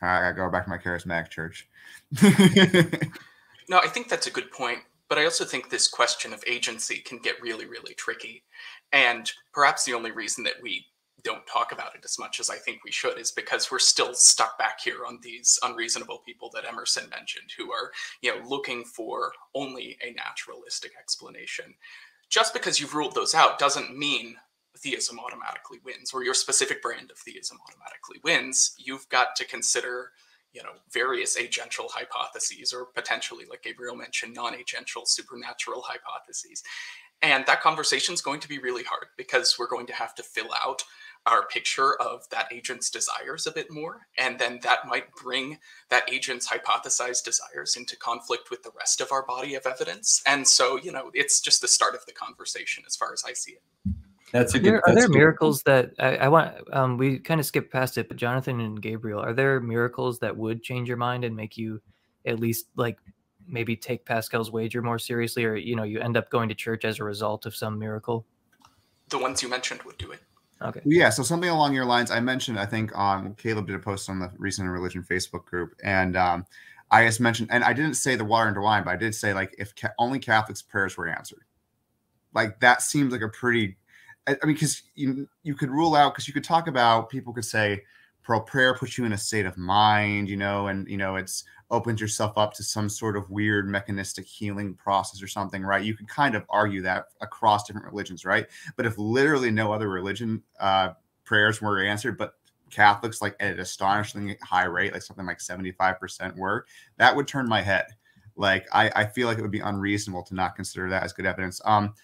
I 0.00 0.20
gotta 0.20 0.34
go 0.34 0.50
back 0.50 0.64
to 0.64 0.70
my 0.70 0.78
charismatic 0.78 1.30
church. 1.30 1.68
no, 3.68 3.78
I 3.78 3.88
think 3.88 4.08
that's 4.08 4.26
a 4.26 4.30
good 4.30 4.50
point. 4.50 4.80
But 5.08 5.18
I 5.18 5.24
also 5.24 5.44
think 5.44 5.68
this 5.68 5.86
question 5.86 6.32
of 6.32 6.42
agency 6.46 6.96
can 6.96 7.18
get 7.18 7.40
really, 7.40 7.66
really 7.66 7.94
tricky. 7.94 8.42
And 8.92 9.30
perhaps 9.52 9.84
the 9.84 9.94
only 9.94 10.10
reason 10.10 10.44
that 10.44 10.54
we 10.62 10.86
don't 11.22 11.46
talk 11.46 11.72
about 11.72 11.94
it 11.94 12.04
as 12.04 12.18
much 12.18 12.38
as 12.38 12.50
I 12.50 12.56
think 12.56 12.84
we 12.84 12.90
should 12.90 13.18
is 13.18 13.32
because 13.32 13.70
we're 13.70 13.78
still 13.78 14.14
stuck 14.14 14.58
back 14.58 14.80
here 14.80 15.06
on 15.06 15.18
these 15.22 15.58
unreasonable 15.62 16.18
people 16.18 16.50
that 16.54 16.66
Emerson 16.66 17.08
mentioned 17.10 17.50
who 17.56 17.72
are, 17.72 17.90
you 18.22 18.30
know, 18.30 18.46
looking 18.46 18.84
for 18.84 19.32
only 19.54 19.96
a 20.02 20.12
naturalistic 20.12 20.92
explanation 21.00 21.74
just 22.34 22.52
because 22.52 22.80
you've 22.80 22.96
ruled 22.96 23.14
those 23.14 23.32
out 23.32 23.60
doesn't 23.60 23.96
mean 23.96 24.34
theism 24.78 25.20
automatically 25.20 25.78
wins 25.84 26.12
or 26.12 26.24
your 26.24 26.34
specific 26.34 26.82
brand 26.82 27.12
of 27.12 27.16
theism 27.18 27.56
automatically 27.64 28.18
wins. 28.24 28.74
You've 28.76 29.08
got 29.08 29.36
to 29.36 29.44
consider, 29.46 30.10
you 30.52 30.60
know, 30.60 30.70
various 30.92 31.38
agential 31.38 31.88
hypotheses 31.88 32.72
or 32.72 32.86
potentially, 32.86 33.44
like 33.48 33.62
Gabriel 33.62 33.94
mentioned, 33.94 34.34
non-agential 34.34 35.06
supernatural 35.06 35.84
hypotheses. 35.86 36.64
And 37.22 37.46
that 37.46 37.60
conversation 37.60 38.14
is 38.14 38.20
going 38.20 38.40
to 38.40 38.48
be 38.48 38.58
really 38.58 38.82
hard 38.82 39.06
because 39.16 39.56
we're 39.56 39.68
going 39.68 39.86
to 39.86 39.94
have 39.94 40.16
to 40.16 40.24
fill 40.24 40.50
out 40.66 40.82
our 41.26 41.46
picture 41.46 41.94
of 42.00 42.28
that 42.30 42.52
agent's 42.52 42.90
desires 42.90 43.46
a 43.46 43.52
bit 43.52 43.70
more. 43.70 44.06
And 44.18 44.38
then 44.38 44.60
that 44.62 44.86
might 44.86 45.10
bring 45.14 45.58
that 45.88 46.10
agent's 46.12 46.48
hypothesized 46.48 47.24
desires 47.24 47.76
into 47.76 47.96
conflict 47.96 48.50
with 48.50 48.62
the 48.62 48.70
rest 48.76 49.00
of 49.00 49.10
our 49.10 49.24
body 49.24 49.54
of 49.54 49.66
evidence. 49.66 50.22
And 50.26 50.46
so, 50.46 50.76
you 50.76 50.92
know, 50.92 51.10
it's 51.14 51.40
just 51.40 51.62
the 51.62 51.68
start 51.68 51.94
of 51.94 52.04
the 52.06 52.12
conversation 52.12 52.84
as 52.86 52.94
far 52.94 53.12
as 53.12 53.24
I 53.26 53.32
see 53.32 53.52
it. 53.52 53.62
That's 54.32 54.54
a 54.54 54.58
good. 54.58 54.74
Are 54.74 54.82
there, 54.86 54.88
are 54.88 54.94
there 54.94 55.08
miracles 55.08 55.62
that 55.62 55.92
I, 55.98 56.16
I 56.16 56.28
want? 56.28 56.56
Um, 56.72 56.98
we 56.98 57.20
kind 57.20 57.38
of 57.38 57.46
skipped 57.46 57.72
past 57.72 57.96
it, 57.98 58.08
but 58.08 58.16
Jonathan 58.16 58.60
and 58.60 58.82
Gabriel, 58.82 59.20
are 59.20 59.32
there 59.32 59.60
miracles 59.60 60.18
that 60.18 60.36
would 60.36 60.60
change 60.60 60.88
your 60.88 60.96
mind 60.96 61.24
and 61.24 61.36
make 61.36 61.56
you 61.56 61.80
at 62.26 62.40
least 62.40 62.66
like 62.74 62.98
maybe 63.46 63.76
take 63.76 64.04
Pascal's 64.04 64.50
wager 64.50 64.82
more 64.82 64.98
seriously, 64.98 65.44
or 65.44 65.54
you 65.54 65.76
know, 65.76 65.84
you 65.84 66.00
end 66.00 66.16
up 66.16 66.30
going 66.30 66.48
to 66.48 66.54
church 66.54 66.84
as 66.84 66.98
a 66.98 67.04
result 67.04 67.46
of 67.46 67.54
some 67.54 67.78
miracle? 67.78 68.26
The 69.08 69.18
ones 69.18 69.40
you 69.40 69.48
mentioned 69.48 69.84
would 69.84 69.98
do 69.98 70.10
it. 70.10 70.20
Okay. 70.62 70.80
Yeah. 70.84 71.10
So 71.10 71.22
something 71.22 71.50
along 71.50 71.74
your 71.74 71.84
lines. 71.84 72.10
I 72.10 72.20
mentioned. 72.20 72.58
I 72.58 72.66
think 72.66 72.96
on 72.96 73.34
Caleb 73.34 73.66
did 73.66 73.76
a 73.76 73.78
post 73.78 74.08
on 74.08 74.18
the 74.18 74.30
recent 74.38 74.68
Religion 74.68 75.02
Facebook 75.02 75.44
group, 75.44 75.74
and 75.82 76.16
um, 76.16 76.46
I 76.90 77.04
just 77.06 77.20
mentioned, 77.20 77.48
and 77.50 77.64
I 77.64 77.72
didn't 77.72 77.94
say 77.94 78.16
the 78.16 78.24
water 78.24 78.48
into 78.48 78.60
wine, 78.60 78.84
but 78.84 78.92
I 78.92 78.96
did 78.96 79.14
say 79.14 79.34
like 79.34 79.54
if 79.58 79.74
ca- 79.74 79.92
only 79.98 80.18
Catholics' 80.18 80.62
prayers 80.62 80.96
were 80.96 81.08
answered, 81.08 81.44
like 82.34 82.60
that 82.60 82.82
seems 82.82 83.12
like 83.12 83.22
a 83.22 83.28
pretty. 83.28 83.76
I, 84.26 84.36
I 84.42 84.46
mean, 84.46 84.54
because 84.54 84.82
you 84.94 85.28
you 85.42 85.54
could 85.54 85.70
rule 85.70 85.94
out 85.94 86.14
because 86.14 86.28
you 86.28 86.34
could 86.34 86.44
talk 86.44 86.68
about 86.68 87.10
people 87.10 87.32
could 87.32 87.44
say, 87.44 87.82
"Pro 88.24 88.40
prayer 88.40 88.74
puts 88.74 88.98
you 88.98 89.04
in 89.04 89.12
a 89.12 89.18
state 89.18 89.46
of 89.46 89.56
mind," 89.56 90.28
you 90.28 90.36
know, 90.36 90.66
and 90.66 90.88
you 90.88 90.96
know 90.96 91.14
it's 91.14 91.44
opens 91.70 92.00
yourself 92.00 92.36
up 92.36 92.52
to 92.54 92.62
some 92.62 92.88
sort 92.88 93.16
of 93.16 93.30
weird 93.30 93.68
mechanistic 93.68 94.26
healing 94.26 94.74
process 94.74 95.22
or 95.22 95.28
something, 95.28 95.62
right? 95.62 95.84
You 95.84 95.94
can 95.94 96.06
kind 96.06 96.34
of 96.34 96.44
argue 96.48 96.82
that 96.82 97.06
across 97.20 97.64
different 97.64 97.86
religions, 97.86 98.24
right? 98.24 98.46
But 98.76 98.86
if 98.86 98.98
literally 98.98 99.50
no 99.50 99.72
other 99.72 99.88
religion 99.88 100.42
uh, 100.60 100.90
prayers 101.24 101.62
were 101.62 101.82
answered, 101.82 102.18
but 102.18 102.34
Catholics 102.70 103.22
like 103.22 103.36
at 103.40 103.52
an 103.54 103.60
astonishingly 103.60 104.36
high 104.42 104.64
rate, 104.64 104.92
like 104.92 105.02
something 105.02 105.26
like 105.26 105.38
75% 105.38 106.36
were, 106.36 106.66
that 106.96 107.14
would 107.14 107.28
turn 107.28 107.48
my 107.48 107.62
head. 107.62 107.86
Like 108.36 108.66
I, 108.72 108.90
I 108.94 109.06
feel 109.06 109.28
like 109.28 109.38
it 109.38 109.42
would 109.42 109.50
be 109.50 109.60
unreasonable 109.60 110.24
to 110.24 110.34
not 110.34 110.56
consider 110.56 110.90
that 110.90 111.04
as 111.04 111.12
good 111.12 111.26
evidence. 111.26 111.60
Um, 111.64 111.94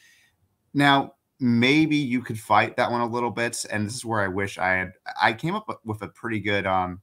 now 0.75 1.15
maybe 1.41 1.97
you 1.97 2.23
could 2.23 2.39
fight 2.39 2.77
that 2.77 2.91
one 2.91 3.01
a 3.01 3.07
little 3.07 3.31
bit, 3.31 3.65
and 3.71 3.87
this 3.87 3.95
is 3.95 4.05
where 4.05 4.21
I 4.21 4.29
wish 4.29 4.59
I 4.59 4.69
had. 4.69 4.93
I 5.21 5.33
came 5.33 5.55
up 5.55 5.81
with 5.85 6.03
a 6.03 6.09
pretty 6.09 6.41
good 6.41 6.67
um 6.67 7.01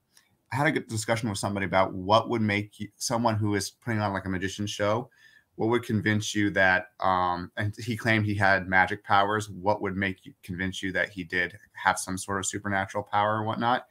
I 0.51 0.55
had 0.55 0.67
a 0.67 0.71
good 0.71 0.87
discussion 0.87 1.29
with 1.29 1.37
somebody 1.37 1.65
about 1.65 1.93
what 1.93 2.29
would 2.29 2.41
make 2.41 2.79
you, 2.79 2.87
someone 2.95 3.35
who 3.35 3.55
is 3.55 3.69
putting 3.69 3.99
on 3.99 4.13
like 4.13 4.25
a 4.25 4.29
magician 4.29 4.65
show, 4.65 5.09
what 5.55 5.67
would 5.69 5.83
convince 5.83 6.33
you 6.33 6.49
that, 6.51 6.87
um, 7.01 7.51
and 7.57 7.75
he 7.77 7.97
claimed 7.97 8.25
he 8.25 8.35
had 8.35 8.67
magic 8.67 9.03
powers. 9.03 9.49
What 9.49 9.81
would 9.81 9.97
make 9.97 10.25
you 10.25 10.33
convince 10.43 10.81
you 10.81 10.91
that 10.93 11.09
he 11.09 11.23
did 11.23 11.57
have 11.73 11.99
some 11.99 12.17
sort 12.17 12.39
of 12.39 12.45
supernatural 12.45 13.03
power 13.03 13.37
or 13.39 13.43
whatnot? 13.43 13.87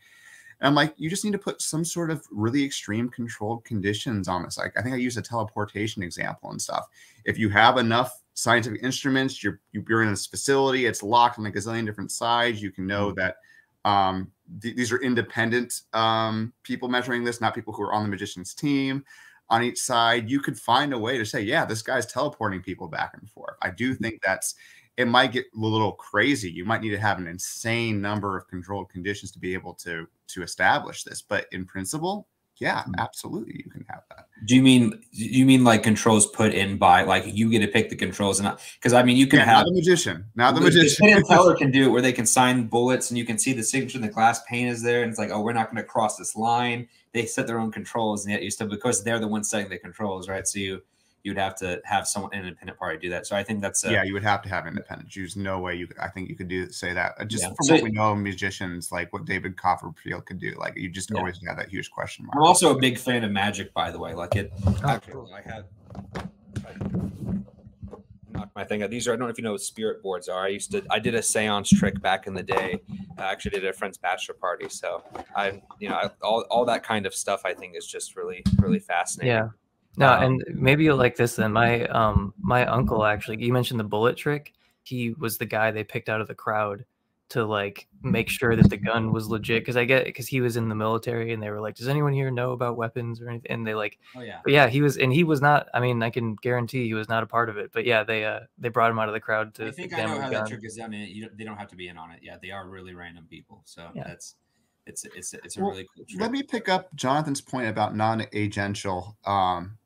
And 0.60 0.68
I'm 0.68 0.74
like, 0.74 0.94
you 0.96 1.10
just 1.10 1.24
need 1.24 1.32
to 1.32 1.38
put 1.38 1.60
some 1.60 1.84
sort 1.84 2.10
of 2.10 2.26
really 2.30 2.64
extreme 2.64 3.10
controlled 3.10 3.64
conditions 3.64 4.26
on 4.26 4.42
this. 4.42 4.56
Like, 4.56 4.72
I 4.78 4.82
think 4.82 4.94
I 4.94 4.98
used 4.98 5.18
a 5.18 5.22
teleportation 5.22 6.02
example 6.02 6.50
and 6.50 6.62
stuff. 6.62 6.86
If 7.26 7.38
you 7.38 7.50
have 7.50 7.76
enough 7.76 8.22
scientific 8.36 8.82
instruments, 8.82 9.42
you're 9.42 9.60
you're 9.72 10.02
in 10.02 10.10
this 10.10 10.26
facility, 10.26 10.86
it's 10.86 11.02
locked 11.02 11.38
on 11.38 11.46
a 11.46 11.50
gazillion 11.50 11.84
different 11.84 12.12
sides. 12.12 12.62
You 12.62 12.70
can 12.70 12.86
know 12.86 13.10
mm. 13.10 13.16
that 13.16 13.36
um, 13.84 14.30
th- 14.62 14.76
these 14.76 14.92
are 14.92 15.00
independent 15.00 15.80
um, 15.92 16.52
people 16.62 16.88
measuring 16.88 17.24
this, 17.24 17.40
not 17.40 17.54
people 17.54 17.72
who 17.72 17.82
are 17.82 17.94
on 17.94 18.04
the 18.04 18.08
magician's 18.08 18.54
team. 18.54 19.04
On 19.48 19.62
each 19.62 19.78
side, 19.78 20.28
you 20.28 20.40
could 20.40 20.58
find 20.58 20.92
a 20.92 20.98
way 20.98 21.18
to 21.18 21.24
say, 21.24 21.40
yeah, 21.40 21.64
this 21.64 21.80
guy's 21.80 22.04
teleporting 22.04 22.62
people 22.62 22.88
back 22.88 23.12
and 23.14 23.30
forth. 23.30 23.56
I 23.62 23.70
do 23.70 23.94
think 23.94 24.20
that's 24.20 24.56
it 24.96 25.06
might 25.06 25.32
get 25.32 25.44
a 25.54 25.58
little 25.58 25.92
crazy. 25.92 26.50
You 26.50 26.64
might 26.64 26.80
need 26.80 26.90
to 26.90 26.98
have 26.98 27.18
an 27.18 27.26
insane 27.26 28.00
number 28.00 28.36
of 28.36 28.48
controlled 28.48 28.90
conditions 28.90 29.30
to 29.32 29.38
be 29.38 29.54
able 29.54 29.74
to 29.74 30.06
to 30.28 30.42
establish 30.42 31.04
this. 31.04 31.22
But 31.22 31.46
in 31.52 31.64
principle, 31.64 32.28
yeah, 32.58 32.82
Hmm. 32.84 32.92
absolutely, 32.98 33.62
you 33.64 33.70
can 33.70 33.84
have 33.88 34.02
that. 34.10 34.26
Do 34.44 34.54
you 34.54 34.62
mean 34.62 34.90
do 34.90 35.24
you 35.24 35.46
mean 35.46 35.64
like 35.64 35.82
controls 35.82 36.26
put 36.26 36.52
in 36.54 36.76
by 36.76 37.02
like 37.02 37.24
you 37.26 37.50
get 37.50 37.60
to 37.60 37.68
pick 37.68 37.88
the 37.88 37.96
controls 37.96 38.38
and 38.38 38.54
because 38.74 38.92
I 38.92 39.02
mean 39.02 39.16
you 39.16 39.26
can 39.26 39.38
Yeah, 39.38 39.46
have 39.46 39.64
the 39.64 39.72
magician, 39.72 40.26
not 40.34 40.54
the 40.54 40.60
the 40.60 40.66
magician. 40.66 41.08
And 41.08 41.24
Teller 41.24 41.56
can 41.58 41.70
do 41.70 41.84
it 41.86 41.88
where 41.88 42.02
they 42.02 42.12
can 42.12 42.26
sign 42.26 42.66
bullets 42.66 43.10
and 43.10 43.16
you 43.16 43.24
can 43.24 43.38
see 43.38 43.52
the 43.54 43.62
signature 43.62 43.96
in 43.98 44.02
the 44.02 44.10
glass 44.10 44.42
pane 44.44 44.68
is 44.68 44.82
there 44.82 45.02
and 45.02 45.10
it's 45.10 45.18
like 45.18 45.30
oh 45.30 45.40
we're 45.40 45.54
not 45.54 45.66
going 45.72 45.82
to 45.82 45.88
cross 45.88 46.16
this 46.16 46.36
line. 46.36 46.86
They 47.12 47.24
set 47.24 47.46
their 47.46 47.58
own 47.58 47.72
controls 47.72 48.24
and 48.26 48.32
yet 48.32 48.42
you 48.42 48.50
still 48.50 48.68
because 48.68 49.02
they're 49.02 49.18
the 49.18 49.28
ones 49.28 49.48
setting 49.48 49.70
the 49.70 49.78
controls 49.78 50.28
right. 50.28 50.46
So 50.46 50.58
you 50.58 50.82
you'd 51.26 51.36
have 51.36 51.56
to 51.56 51.80
have 51.84 52.06
someone 52.06 52.32
an 52.32 52.44
independent 52.44 52.78
party 52.78 52.96
do 52.98 53.10
that. 53.10 53.26
So 53.26 53.34
I 53.34 53.42
think 53.42 53.60
that's 53.60 53.84
a, 53.84 53.90
yeah, 53.90 54.04
you 54.04 54.12
would 54.14 54.22
have 54.22 54.42
to 54.42 54.48
have 54.48 54.64
independent 54.68 55.08
Jews. 55.08 55.36
No 55.36 55.58
way 55.58 55.74
you. 55.74 55.88
Could, 55.88 55.98
I 55.98 56.06
think 56.06 56.28
you 56.28 56.36
could 56.36 56.46
do 56.46 56.70
say 56.70 56.92
that. 56.94 57.14
Uh, 57.18 57.24
Just 57.24 57.42
Yeah. 57.42 57.48
from 57.48 57.64
So- 57.64 57.74
what 57.74 57.82
we 57.82 57.90
know, 57.90 58.12
of 58.12 58.18
musicians 58.18 58.92
like 58.92 59.12
what 59.12 59.24
David 59.24 59.56
Copperfield 59.56 60.24
could 60.24 60.38
do. 60.38 60.54
Like 60.56 60.76
you 60.76 60.88
just 60.88 61.10
Yeah. 61.10 61.18
always 61.18 61.40
have 61.48 61.56
that 61.56 61.68
huge 61.68 61.90
question 61.90 62.26
mark. 62.26 62.36
I'm 62.36 62.44
also 62.44 62.76
a 62.76 62.78
big 62.78 62.96
fan 62.96 63.24
of 63.24 63.32
magic, 63.32 63.74
by 63.74 63.90
the 63.90 63.98
way. 63.98 64.14
Like 64.14 64.36
it, 64.36 64.52
actually, 64.84 65.32
I 65.32 65.40
had 65.42 65.64
knocked 68.30 68.54
my 68.54 68.64
thing 68.64 68.82
out. 68.84 68.90
These 68.90 69.08
are 69.08 69.12
I 69.12 69.16
don't 69.16 69.26
know 69.26 69.30
if 69.32 69.38
you 69.38 69.44
know 69.44 69.52
what 69.52 69.62
spirit 69.62 70.02
boards 70.02 70.28
are. 70.28 70.44
I 70.44 70.48
used 70.48 70.70
to 70.72 70.84
I 70.90 70.98
did 71.00 71.14
a 71.16 71.20
séance 71.20 71.68
trick 71.76 72.00
back 72.00 72.26
in 72.28 72.34
the 72.34 72.42
day. 72.42 72.80
I 73.18 73.32
actually 73.32 73.52
did 73.52 73.64
at 73.64 73.70
a 73.70 73.72
friend's 73.72 73.98
bachelor 73.98 74.34
party. 74.34 74.68
So 74.68 75.02
I, 75.34 75.60
you 75.80 75.88
know, 75.88 75.96
I, 75.96 76.10
all 76.22 76.42
all 76.50 76.64
that 76.66 76.82
kind 76.84 77.06
of 77.06 77.14
stuff 77.14 77.42
I 77.44 77.54
think 77.54 77.74
is 77.76 77.86
just 77.86 78.14
really 78.16 78.44
really 78.58 78.78
fascinating. 78.78 79.32
Yeah. 79.34 79.48
No, 79.96 80.12
Um, 80.12 80.22
and 80.22 80.44
maybe 80.54 80.84
you'll 80.84 80.96
like 80.96 81.16
this 81.16 81.36
then. 81.36 81.52
My 81.52 81.86
um 81.86 82.34
my 82.38 82.66
uncle 82.66 83.04
actually 83.04 83.42
you 83.42 83.52
mentioned 83.52 83.80
the 83.80 83.84
bullet 83.84 84.16
trick. 84.16 84.52
He 84.82 85.10
was 85.14 85.38
the 85.38 85.46
guy 85.46 85.70
they 85.70 85.84
picked 85.84 86.08
out 86.08 86.20
of 86.20 86.28
the 86.28 86.34
crowd 86.34 86.84
to 87.28 87.44
like 87.44 87.88
make 88.02 88.28
sure 88.28 88.54
that 88.54 88.70
the 88.70 88.76
gun 88.76 89.10
was 89.12 89.26
legit 89.28 89.62
because 89.62 89.76
I 89.76 89.84
get 89.84 90.04
because 90.04 90.28
he 90.28 90.40
was 90.40 90.56
in 90.56 90.68
the 90.68 90.76
military 90.76 91.32
and 91.32 91.42
they 91.42 91.50
were 91.50 91.60
like, 91.60 91.74
Does 91.74 91.88
anyone 91.88 92.12
here 92.12 92.30
know 92.30 92.52
about 92.52 92.76
weapons 92.76 93.20
or 93.20 93.28
anything? 93.28 93.50
And 93.50 93.66
they 93.66 93.74
like 93.74 93.98
Oh 94.14 94.20
yeah. 94.20 94.40
but 94.44 94.52
yeah, 94.52 94.68
he 94.68 94.80
was 94.80 94.96
and 94.96 95.12
he 95.12 95.24
was 95.24 95.40
not 95.40 95.68
I 95.74 95.80
mean, 95.80 96.02
I 96.02 96.10
can 96.10 96.36
guarantee 96.36 96.86
he 96.86 96.94
was 96.94 97.08
not 97.08 97.22
a 97.24 97.26
part 97.26 97.48
of 97.48 97.56
it. 97.56 97.70
But 97.72 97.84
yeah, 97.84 98.04
they 98.04 98.24
uh 98.24 98.40
they 98.58 98.68
brought 98.68 98.90
him 98.90 98.98
out 99.00 99.08
of 99.08 99.14
the 99.14 99.20
crowd 99.20 99.54
to 99.54 99.66
I 99.66 99.70
think 99.72 99.92
I 99.94 100.02
know 100.02 100.20
how 100.20 100.30
gun. 100.30 100.44
that 100.44 100.48
trick 100.48 100.60
is 100.64 100.76
done. 100.76 100.94
and 100.94 101.08
you, 101.08 101.28
they 101.34 101.42
don't 101.44 101.56
have 101.56 101.68
to 101.68 101.76
be 101.76 101.88
in 101.88 101.96
on 101.98 102.10
it. 102.12 102.20
Yeah, 102.22 102.36
they 102.40 102.50
are 102.52 102.68
really 102.68 102.94
random 102.94 103.26
people. 103.28 103.62
So 103.64 103.88
Yeah. 103.94 104.04
that's 104.06 104.36
it's 104.86 105.04
it's 105.16 105.34
it's 105.34 105.56
a 105.56 105.60
Well, 105.62 105.70
really 105.70 105.88
cool 105.96 106.04
trick. 106.08 106.20
Let 106.20 106.30
me 106.30 106.44
pick 106.44 106.68
up 106.68 106.94
Jonathan's 106.94 107.40
point 107.40 107.66
about 107.66 107.96
non-agential 107.96 109.16
um, 109.26 109.76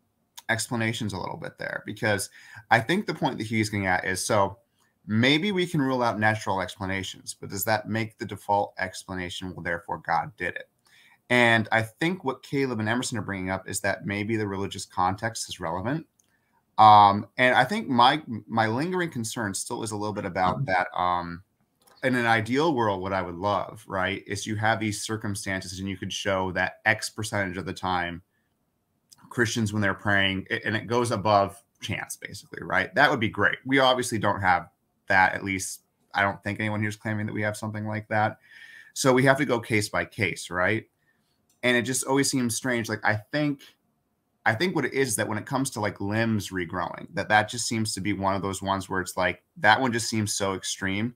explanations 0.51 1.13
a 1.13 1.19
little 1.19 1.39
bit 1.39 1.57
there, 1.59 1.83
because 1.87 2.29
I 2.71 2.81
think 2.81 3.07
the 3.07 3.15
point 3.15 3.39
that 3.39 3.47
he's 3.47 3.71
getting 3.71 3.87
at 3.87 4.05
is 4.05 4.25
so 4.25 4.59
maybe 5.07 5.53
we 5.53 5.67
can 5.67 5.81
rule 5.81 6.03
out 6.03 6.19
natural 6.19 6.61
explanations, 6.61 7.35
but 7.41 7.49
does 7.49 7.65
that 7.65 7.89
make 7.89 8.19
the 8.19 8.27
default 8.27 8.75
explanation? 8.79 9.55
Well, 9.55 9.63
therefore, 9.63 10.03
God 10.07 10.33
did 10.37 10.57
it. 10.57 10.69
And 11.31 11.69
I 11.71 11.83
think 11.83 12.25
what 12.25 12.43
Caleb 12.43 12.81
and 12.81 12.89
Emerson 12.89 13.17
are 13.17 13.23
bringing 13.23 13.51
up 13.51 13.69
is 13.69 13.81
that 13.81 14.05
maybe 14.05 14.37
the 14.37 14.49
religious 14.49 14.85
context 14.85 15.49
is 15.49 15.61
relevant. 15.61 16.07
Um, 16.77 17.27
and 17.37 17.55
I 17.55 17.65
think 17.65 17.89
my 17.89 18.23
my 18.49 18.67
lingering 18.67 19.11
concern 19.11 19.55
still 19.55 19.83
is 19.83 19.93
a 19.93 19.97
little 19.97 20.15
bit 20.15 20.25
about 20.25 20.67
that. 20.67 20.89
Um, 20.95 21.43
in 22.03 22.15
an 22.15 22.27
ideal 22.27 22.75
world, 22.75 23.03
what 23.03 23.13
I 23.13 23.23
would 23.23 23.35
love, 23.35 23.85
right, 23.87 24.25
is 24.27 24.47
you 24.47 24.57
have 24.57 24.81
these 24.81 25.05
circumstances 25.05 25.79
and 25.79 25.89
you 25.89 25.97
could 25.97 26.13
show 26.13 26.51
that 26.53 26.81
X 26.87 27.11
percentage 27.11 27.59
of 27.59 27.67
the 27.67 27.75
time 27.75 28.23
Christians, 29.31 29.73
when 29.73 29.81
they're 29.81 29.95
praying, 29.95 30.47
and 30.65 30.77
it 30.77 30.87
goes 30.87 31.11
above 31.11 31.63
chance, 31.81 32.17
basically, 32.17 32.63
right? 32.63 32.95
That 32.95 33.11
would 33.11 33.21
be 33.21 33.29
great. 33.29 33.59
We 33.65 33.79
obviously 33.79 34.19
don't 34.19 34.43
have 34.43 34.69
that, 35.09 35.35
at 35.35 35.45
least 35.45 35.83
I 36.13 36.23
don't 36.23 36.43
think 36.43 36.61
anyone 36.61 36.83
here's 36.83 36.97
claiming 36.97 37.27
that 37.27 37.33
we 37.33 37.43
have 37.43 37.57
something 37.57 37.87
like 37.87 38.09
that. 38.09 38.39
So 38.93 39.13
we 39.13 39.25
have 39.25 39.39
to 39.39 39.45
go 39.45 39.61
case 39.61 39.89
by 39.89 40.05
case, 40.05 40.51
right? 40.51 40.85
And 41.63 41.77
it 41.77 41.83
just 41.83 42.05
always 42.05 42.31
seems 42.31 42.57
strange. 42.57 42.89
Like 42.89 43.05
I 43.05 43.17
think, 43.33 43.61
I 44.45 44.55
think 44.55 44.75
what 44.75 44.85
it 44.85 44.95
is 44.95 45.17
that 45.17 45.29
when 45.29 45.39
it 45.39 45.47
comes 45.47 45.71
to 45.71 45.81
like 45.81 46.01
limbs 46.01 46.51
regrowing, 46.51 47.07
that 47.15 47.29
that 47.29 47.49
just 47.49 47.69
seems 47.69 47.95
to 47.95 48.01
be 48.01 48.13
one 48.13 48.35
of 48.35 48.43
those 48.43 48.63
ones 48.63 48.89
where 48.89 49.01
it's 49.01 49.17
like 49.17 49.43
that 49.59 49.81
one 49.81 49.93
just 49.93 50.09
seems 50.09 50.35
so 50.35 50.55
extreme 50.55 51.15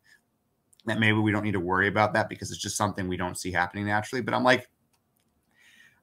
that 0.87 1.01
maybe 1.01 1.19
we 1.19 1.33
don't 1.33 1.45
need 1.45 1.53
to 1.53 1.61
worry 1.61 1.89
about 1.89 2.12
that 2.12 2.29
because 2.29 2.51
it's 2.51 2.61
just 2.61 2.77
something 2.77 3.09
we 3.09 3.17
don't 3.17 3.39
see 3.39 3.51
happening 3.51 3.87
naturally. 3.87 4.21
But 4.23 4.35
I'm 4.35 4.45
like, 4.45 4.69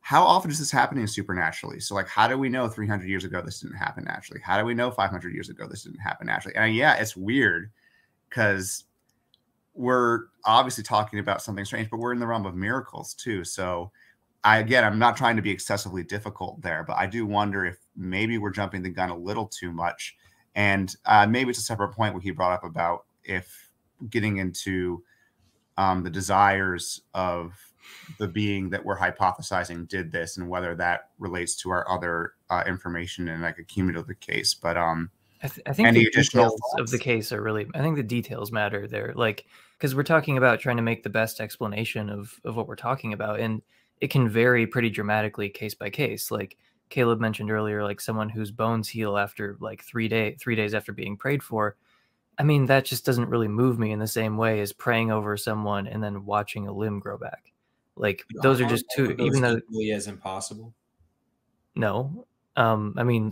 how 0.02 0.24
often 0.24 0.50
is 0.50 0.60
this 0.60 0.72
happening 0.72 1.06
supernaturally? 1.08 1.80
So, 1.80 1.96
like, 1.96 2.08
how 2.08 2.28
do 2.28 2.38
we 2.38 2.50
know 2.50 2.68
300 2.68 3.08
years 3.08 3.24
ago 3.24 3.42
this 3.42 3.62
didn't 3.62 3.78
happen 3.78 4.04
naturally? 4.04 4.42
How 4.44 4.60
do 4.60 4.66
we 4.66 4.74
know 4.74 4.92
500 4.92 5.34
years 5.34 5.50
ago 5.50 5.68
this 5.68 5.84
didn't 5.84 6.00
happen 6.00 6.28
naturally? 6.28 6.56
And 6.56 6.76
yeah, 6.76 6.96
it's 6.96 7.16
weird 7.16 7.72
because 8.30 8.86
we're 9.74 10.26
obviously 10.44 10.84
talking 10.84 11.20
about 11.20 11.42
something 11.42 11.64
strange, 11.64 11.90
but 11.90 12.00
we're 12.00 12.14
in 12.14 12.20
the 12.20 12.28
realm 12.28 12.46
of 12.46 12.56
miracles 12.56 13.14
too. 13.14 13.44
So, 13.44 13.92
I 14.44 14.58
again, 14.58 14.84
I'm 14.84 14.98
not 14.98 15.16
trying 15.16 15.36
to 15.36 15.42
be 15.42 15.52
excessively 15.52 16.04
difficult 16.04 16.62
there, 16.62 16.84
but 16.86 16.98
I 16.98 17.06
do 17.06 17.28
wonder 17.28 17.66
if 17.66 17.78
maybe 17.96 18.40
we're 18.40 18.50
jumping 18.50 18.82
the 18.82 18.90
gun 18.90 19.10
a 19.10 19.18
little 19.18 19.48
too 19.48 19.72
much. 19.72 20.16
And 20.56 20.94
uh, 21.06 21.28
maybe 21.28 21.52
it's 21.52 21.60
a 21.60 21.64
separate 21.64 21.94
point 21.94 22.16
what 22.16 22.24
he 22.24 22.32
brought 22.32 22.54
up 22.54 22.64
about 22.64 23.06
if 23.24 23.70
getting 24.10 24.38
into 24.38 25.04
um, 25.78 26.04
the 26.04 26.10
desires 26.10 27.02
of 27.14 27.54
the 28.18 28.28
being 28.28 28.70
that 28.70 28.84
we're 28.84 28.98
hypothesizing 28.98 29.88
did 29.88 30.12
this 30.12 30.38
and 30.38 30.50
whether 30.50 30.76
that 30.76 31.10
relates 31.20 31.56
to 31.56 31.70
our 31.70 31.90
other 31.90 32.34
uh, 32.50 32.64
information 32.68 33.28
in 33.28 33.42
like 33.42 33.58
a 33.58 33.64
cumulative 33.64 34.20
case. 34.20 34.54
But 34.54 34.78
um, 34.78 35.10
I, 35.44 35.48
th- 35.48 35.62
I 35.66 35.74
think 35.74 35.88
Any 35.88 36.00
the 36.02 36.06
additional 36.08 36.46
details 36.46 36.76
of 36.78 36.90
the 36.92 37.00
case 37.00 37.32
are 37.32 37.42
really. 37.42 37.68
I 37.74 37.80
think 37.80 37.96
the 37.96 38.04
details 38.04 38.52
matter 38.52 38.88
there, 38.88 39.14
like 39.16 39.46
because 39.78 39.96
we're 39.96 40.04
talking 40.04 40.38
about 40.38 40.60
trying 40.60 40.78
to 40.78 40.84
make 40.84 41.04
the 41.04 41.10
best 41.10 41.40
explanation 41.40 42.10
of 42.10 42.40
of 42.46 42.56
what 42.56 42.68
we're 42.68 42.76
talking 42.76 43.14
about, 43.14 43.40
and 43.40 43.62
it 44.00 44.12
can 44.12 44.30
vary 44.30 44.68
pretty 44.68 44.90
dramatically 44.90 45.50
case 45.50 45.74
by 45.74 45.90
case. 45.90 46.30
Like 46.30 46.58
Caleb 46.90 47.20
mentioned 47.20 47.50
earlier, 47.50 47.84
like 47.84 48.00
someone 48.00 48.30
whose 48.30 48.52
bones 48.52 48.90
heal 48.90 49.18
after 49.18 49.58
like 49.60 49.84
three 49.84 50.08
day 50.08 50.36
three 50.40 50.56
days 50.56 50.76
after 50.76 50.94
being 50.94 51.18
prayed 51.18 51.42
for. 51.42 51.76
I 52.38 52.44
mean, 52.44 52.68
that 52.68 52.86
just 52.86 53.06
doesn't 53.06 53.30
really 53.30 53.48
move 53.48 53.80
me 53.80 53.92
in 53.92 54.00
the 54.00 54.08
same 54.08 54.38
way 54.38 54.62
as 54.62 54.74
praying 54.74 55.12
over 55.12 55.38
someone 55.38 55.88
and 55.88 56.04
then 56.04 56.26
watching 56.26 56.68
a 56.68 56.74
limb 56.74 57.00
grow 57.00 57.18
back. 57.18 57.51
Like 57.96 58.24
those 58.42 58.60
are 58.62 58.68
just 58.68 58.86
two. 58.96 59.16
Even 59.20 59.42
though 59.42 59.60
as 59.94 60.08
impossible. 60.08 60.74
no. 61.76 62.26
Um 62.58 62.96
i 62.98 63.04
mean 63.04 63.32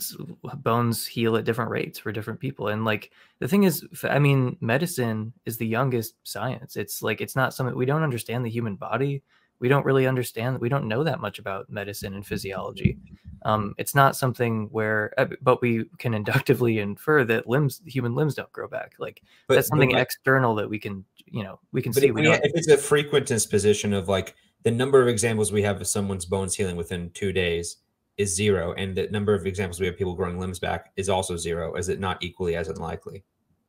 bones 0.59 1.05
heal 1.05 1.35
at 1.35 1.43
different 1.43 1.71
rates 1.71 1.99
for 1.99 2.09
different 2.13 2.39
people 2.39 2.69
and 2.69 2.85
like 2.85 3.11
the 3.39 3.49
thing 3.49 3.63
is 3.63 3.85
I 4.03 4.17
mean 4.17 4.55
medicine 4.61 5.33
is 5.45 5.57
the 5.57 5.67
youngest 5.67 6.15
science. 6.23 6.77
It's 6.77 7.01
like 7.03 7.19
it's 7.19 7.35
not 7.35 7.53
something 7.53 7.75
we 7.75 7.85
don't 7.85 8.01
understand 8.03 8.45
the 8.45 8.49
human 8.49 8.77
body. 8.77 9.21
We 9.59 9.67
don't 9.67 9.85
really 9.85 10.07
understand 10.07 10.59
we 10.59 10.69
don't 10.69 10.87
know 10.87 11.03
that 11.03 11.19
much 11.19 11.37
about 11.37 11.69
medicine 11.69 12.13
and 12.13 12.25
physiology. 12.25 12.97
Um 13.43 13.75
it's 13.77 13.93
not 13.93 14.15
something 14.15 14.69
where 14.71 15.13
uh, 15.17 15.27
but 15.41 15.61
we 15.61 15.83
can 15.97 16.13
inductively 16.13 16.79
infer 16.79 17.25
that 17.25 17.45
limbs 17.45 17.81
human 17.85 18.15
limbs 18.15 18.35
don't 18.35 18.51
grow 18.53 18.69
back. 18.69 18.93
Like 18.99 19.21
But, 19.47 19.55
that's 19.55 19.67
something 19.67 19.91
like- 19.91 20.01
external 20.01 20.55
that 20.55 20.69
we 20.69 20.79
can 20.79 21.03
you 21.25 21.43
know 21.43 21.59
we 21.73 21.81
can 21.81 21.91
see 21.91 22.07
if, 22.07 22.15
we, 22.15 22.25
if 22.25 22.39
it's 22.55 22.69
a 22.69 22.77
frequent 22.77 23.25
disposition 23.25 23.91
of 23.93 24.07
like 24.07 24.33
the 24.63 24.71
number 24.71 25.01
of 25.01 25.07
examples 25.07 25.51
we 25.51 25.63
have 25.63 25.79
of 25.79 25.87
someone's 25.87 26.25
bones 26.25 26.55
healing 26.55 26.75
within 26.75 27.11
two 27.11 27.31
days 27.31 27.77
is 28.17 28.35
zero, 28.35 28.73
and 28.73 28.95
the 28.95 29.07
number 29.09 29.33
of 29.33 29.45
examples 29.45 29.79
we 29.79 29.85
have 29.85 29.97
people 29.97 30.15
growing 30.15 30.39
limbs 30.39 30.59
back 30.59 30.91
is 30.97 31.07
also 31.07 31.37
zero, 31.37 31.75
is 31.75 31.87
it 31.87 31.99
not 31.99 32.21
equally 32.21 32.55
as 32.55 32.67
unlikely? 32.67 33.23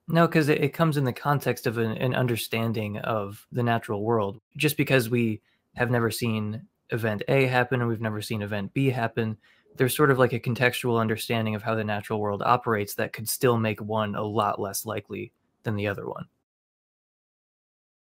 No, 0.08 0.26
because 0.26 0.48
it, 0.48 0.62
it 0.62 0.72
comes 0.74 0.96
in 0.96 1.04
the 1.04 1.12
context 1.12 1.68
of 1.68 1.78
an, 1.78 1.92
an 1.92 2.14
understanding 2.16 2.98
of 2.98 3.46
the 3.52 3.62
natural 3.62 4.02
world. 4.02 4.40
Just 4.56 4.76
because 4.76 5.08
we 5.08 5.40
have 5.76 5.90
never 5.90 6.10
seen 6.10 6.66
event 6.88 7.22
A 7.28 7.46
happen 7.46 7.80
and 7.80 7.88
we've 7.88 8.00
never 8.00 8.20
seen 8.20 8.42
event 8.42 8.74
B 8.74 8.90
happen, 8.90 9.36
there's 9.76 9.94
sort 9.94 10.10
of 10.10 10.18
like 10.18 10.32
a 10.32 10.40
contextual 10.40 11.00
understanding 11.00 11.54
of 11.54 11.62
how 11.62 11.76
the 11.76 11.84
natural 11.84 12.18
world 12.18 12.42
operates 12.44 12.94
that 12.96 13.12
could 13.12 13.28
still 13.28 13.56
make 13.56 13.80
one 13.80 14.16
a 14.16 14.22
lot 14.24 14.60
less 14.60 14.84
likely 14.84 15.32
than 15.62 15.76
the 15.76 15.86
other 15.86 16.08
one. 16.08 16.26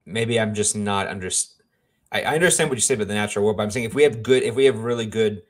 maybe 0.05 0.39
I'm 0.39 0.53
just 0.53 0.75
not 0.75 1.07
under. 1.07 1.29
I, 2.14 2.22
I 2.22 2.36
understand 2.36 2.70
what 2.70 2.78
you 2.78 2.82
say 2.82 2.93
about 2.93 3.07
the 3.07 3.14
natural 3.16 3.43
world, 3.43 3.57
but 3.57 3.64
I'm 3.64 3.72
saying 3.72 3.86
if 3.86 3.93
we 3.95 4.03
have 4.03 4.24
good, 4.24 4.43
if 4.43 4.55
we 4.55 4.66
have 4.66 4.80
really 4.80 5.05
good 5.07 5.41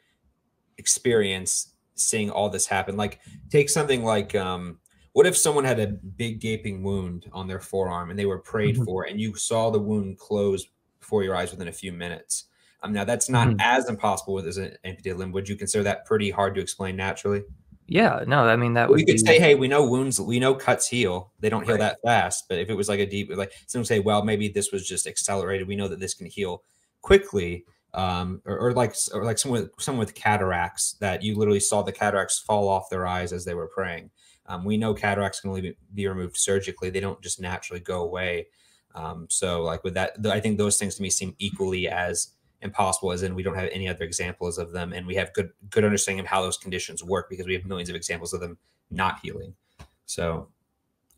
experience 0.78 1.74
seeing 1.96 2.32
all 2.32 2.50
this 2.50 2.66
happen, 2.66 2.98
like 2.98 3.20
take 3.50 3.70
something 3.70 4.04
like, 4.04 4.34
um, 4.36 4.80
what 5.12 5.28
if 5.28 5.38
someone 5.38 5.64
had 5.64 5.80
a 5.80 5.88
big 5.88 6.40
gaping 6.40 6.82
wound 6.82 7.30
on 7.34 7.48
their 7.48 7.60
forearm 7.60 8.10
and 8.10 8.18
they 8.18 8.26
were 8.26 8.40
prayed 8.40 8.78
Mhm. 8.78 8.86
for, 8.86 9.04
and 9.04 9.22
you 9.22 9.36
saw 9.36 9.70
the 9.70 9.80
wound 9.80 10.18
close 10.18 10.66
before 11.00 11.24
your 11.24 11.36
eyes 11.36 11.52
within 11.52 11.68
a 11.68 11.72
few 11.74 11.92
minutes? 11.94 12.46
Um, 12.82 12.92
now 12.94 13.04
that's 13.04 13.30
not 13.30 13.50
Mhm. 13.50 13.58
as 13.60 13.88
impossible 13.90 14.34
with 14.34 14.48
as 14.48 14.58
an 14.58 14.76
amputated 14.84 15.20
limb. 15.20 15.32
Would 15.32 15.48
you 15.48 15.56
consider 15.56 15.84
that 15.84 16.06
pretty 16.06 16.32
hard 16.32 16.56
to 16.56 16.62
explain 16.62 16.96
naturally? 16.96 17.44
Yeah, 17.88 18.24
no, 18.26 18.44
I 18.44 18.56
mean 18.56 18.74
that 18.74 18.90
we 18.90 18.96
would 18.96 19.08
could 19.08 19.14
be 19.14 19.18
say, 19.18 19.40
hey, 19.40 19.56
we 19.56 19.68
know 19.68 19.86
wounds, 19.86 20.20
we 20.20 20.40
know 20.40 20.56
cuts 20.56 20.88
heal. 20.88 21.32
They 21.40 21.50
don't 21.50 21.64
heal 21.64 21.76
Right. 21.76 21.80
that 21.80 22.02
fast. 22.04 22.46
But 22.48 22.60
if 22.60 22.70
it 22.70 22.76
was 22.76 22.88
like 22.90 23.00
a 23.00 23.06
deep, 23.06 23.30
like 23.36 23.52
someone 23.68 23.86
say, 23.86 24.00
well, 24.00 24.24
maybe 24.24 24.48
this 24.48 24.72
was 24.72 24.88
just 24.88 25.06
accelerated. 25.06 25.68
We 25.68 25.76
know 25.76 25.88
that 25.90 26.00
this 26.00 26.14
can 26.14 26.28
heal 26.28 26.64
quickly. 27.02 27.66
Um, 27.94 28.42
or, 28.46 28.58
or 28.58 28.74
like, 28.74 28.96
or 29.14 29.24
like 29.24 29.38
someone 29.38 29.62
with 29.62 29.72
someone 29.78 30.00
with 30.00 30.16
cataracts 30.16 30.94
that 30.94 31.22
you 31.22 31.36
literally 31.36 31.60
saw 31.60 31.84
the 31.84 31.92
cataracts 31.92 32.40
fall 32.40 32.68
off 32.68 32.90
their 32.90 33.06
eyes 33.06 33.32
as 33.32 33.46
they 33.46 33.54
were 33.54 33.68
praying. 33.68 34.10
Um, 34.48 34.66
we 34.66 34.78
know 34.78 34.96
cataracts 34.96 35.42
can 35.42 35.52
only 35.52 35.78
be 35.94 36.08
removed 36.08 36.36
surgically; 36.36 36.90
they 36.90 37.00
don't 37.00 37.22
just 37.22 37.40
naturally 37.40 37.80
go 37.80 38.02
away. 38.02 38.48
Um, 38.96 39.28
so, 39.30 39.62
like 39.62 39.84
with 39.84 39.94
that, 39.94 40.14
I 40.26 40.40
think 40.40 40.58
those 40.58 40.78
things 40.78 40.96
to 40.96 41.04
me 41.04 41.12
seem 41.12 41.36
equally 41.38 41.88
as 41.88 42.30
impossible 42.64 43.12
as 43.12 43.24
in 43.24 43.36
we 43.36 43.44
don't 43.44 43.56
have 43.56 43.70
any 43.72 43.88
other 43.88 44.04
examples 44.04 44.58
of 44.58 44.72
them, 44.72 44.94
and 44.94 45.06
we 45.06 45.16
have 45.16 45.34
good 45.34 45.52
good 45.70 45.84
understanding 45.84 46.22
of 46.22 46.26
how 46.26 46.42
those 46.42 46.58
conditions 46.58 47.04
work 47.04 47.30
because 47.30 47.46
we 47.46 47.54
have 47.54 47.66
millions 47.66 47.90
of 47.90 47.96
examples 47.96 48.34
of 48.34 48.40
them 48.40 48.58
not 48.90 49.20
healing. 49.22 49.54
So 50.06 50.50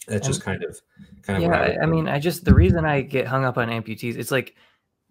that's 0.07 0.27
just 0.27 0.41
kind 0.41 0.63
of 0.63 0.79
kind 1.21 1.43
of 1.43 1.49
yeah. 1.49 1.77
I, 1.79 1.83
I 1.83 1.85
mean, 1.85 2.07
I 2.07 2.19
just 2.19 2.45
the 2.45 2.53
reason 2.53 2.85
I 2.85 3.01
get 3.01 3.27
hung 3.27 3.45
up 3.45 3.57
on 3.57 3.69
amputees, 3.69 4.17
it's 4.17 4.31
like 4.31 4.55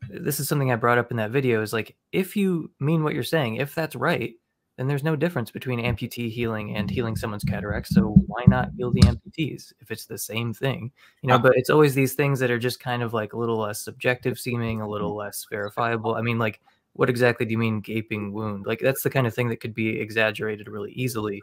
this 0.08 0.40
is 0.40 0.48
something 0.48 0.70
I 0.70 0.76
brought 0.76 0.98
up 0.98 1.10
in 1.10 1.16
that 1.16 1.30
video. 1.30 1.62
Is 1.62 1.72
like 1.72 1.96
if 2.12 2.36
you 2.36 2.70
mean 2.80 3.02
what 3.02 3.14
you're 3.14 3.22
saying, 3.22 3.56
if 3.56 3.74
that's 3.74 3.96
right, 3.96 4.34
then 4.76 4.88
there's 4.88 5.04
no 5.04 5.14
difference 5.14 5.50
between 5.50 5.80
amputee 5.80 6.30
healing 6.30 6.74
and 6.76 6.90
healing 6.90 7.14
someone's 7.14 7.44
cataracts. 7.44 7.94
So 7.94 8.16
why 8.26 8.44
not 8.48 8.70
heal 8.76 8.90
the 8.90 9.02
amputees 9.02 9.72
if 9.80 9.90
it's 9.90 10.06
the 10.06 10.18
same 10.18 10.52
thing? 10.52 10.90
You 11.22 11.28
know, 11.28 11.38
but 11.38 11.52
it's 11.56 11.70
always 11.70 11.94
these 11.94 12.14
things 12.14 12.40
that 12.40 12.50
are 12.50 12.58
just 12.58 12.80
kind 12.80 13.02
of 13.02 13.14
like 13.14 13.32
a 13.34 13.38
little 13.38 13.58
less 13.58 13.80
subjective 13.80 14.38
seeming, 14.38 14.80
a 14.80 14.88
little 14.88 15.14
less 15.14 15.46
verifiable. 15.48 16.16
I 16.16 16.22
mean, 16.22 16.38
like, 16.38 16.60
what 16.94 17.08
exactly 17.08 17.46
do 17.46 17.52
you 17.52 17.58
mean 17.58 17.80
gaping 17.80 18.32
wound? 18.32 18.66
Like, 18.66 18.80
that's 18.80 19.02
the 19.02 19.10
kind 19.10 19.26
of 19.26 19.34
thing 19.34 19.48
that 19.50 19.60
could 19.60 19.74
be 19.74 20.00
exaggerated 20.00 20.68
really 20.68 20.92
easily. 20.92 21.40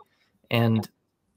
And, 0.49 0.89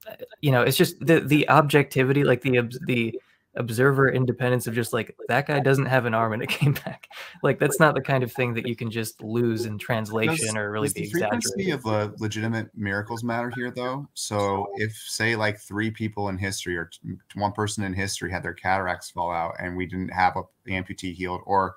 uh, 0.08 0.16
you 0.40 0.50
know, 0.50 0.62
it's 0.62 0.76
just 0.76 0.98
the 0.98 1.20
the 1.20 1.48
objectivity, 1.48 2.24
like 2.24 2.42
the 2.42 2.60
the 2.86 3.20
observer 3.56 4.10
independence 4.10 4.66
of 4.66 4.74
just 4.74 4.92
like 4.92 5.16
that 5.28 5.46
guy 5.46 5.60
doesn't 5.60 5.86
have 5.86 6.06
an 6.06 6.14
arm 6.14 6.32
and 6.32 6.42
it 6.42 6.48
came 6.60 6.72
back. 6.72 7.08
Like 7.42 7.58
that's 7.58 7.78
not 7.78 7.94
the 7.94 8.00
kind 8.00 8.22
of 8.24 8.32
thing 8.32 8.54
that 8.54 8.66
you 8.66 8.76
can 8.76 8.90
just 8.90 9.22
lose 9.22 9.64
in 9.64 9.78
translation 9.78 10.46
does, 10.46 10.56
or 10.56 10.70
really 10.70 10.88
be 10.88 11.02
the 11.02 11.10
frequency 11.10 11.70
of 11.70 11.86
uh, 11.86 12.10
legitimate 12.18 12.70
miracles 12.74 13.22
matter 13.22 13.50
here 13.54 13.70
though. 13.70 14.08
So 14.14 14.66
if 14.76 14.92
say 14.96 15.36
like 15.36 15.58
three 15.58 15.90
people 15.90 16.28
in 16.28 16.38
history 16.38 16.76
or 16.76 16.90
one 17.34 17.52
person 17.52 17.84
in 17.84 17.94
history 17.94 18.30
had 18.30 18.42
their 18.42 18.54
cataracts 18.54 19.10
fall 19.10 19.30
out 19.30 19.54
and 19.58 19.76
we 19.76 19.86
didn't 19.86 20.12
have 20.12 20.36
a, 20.36 20.42
the 20.64 20.72
amputee 20.72 21.14
healed, 21.14 21.40
or 21.46 21.76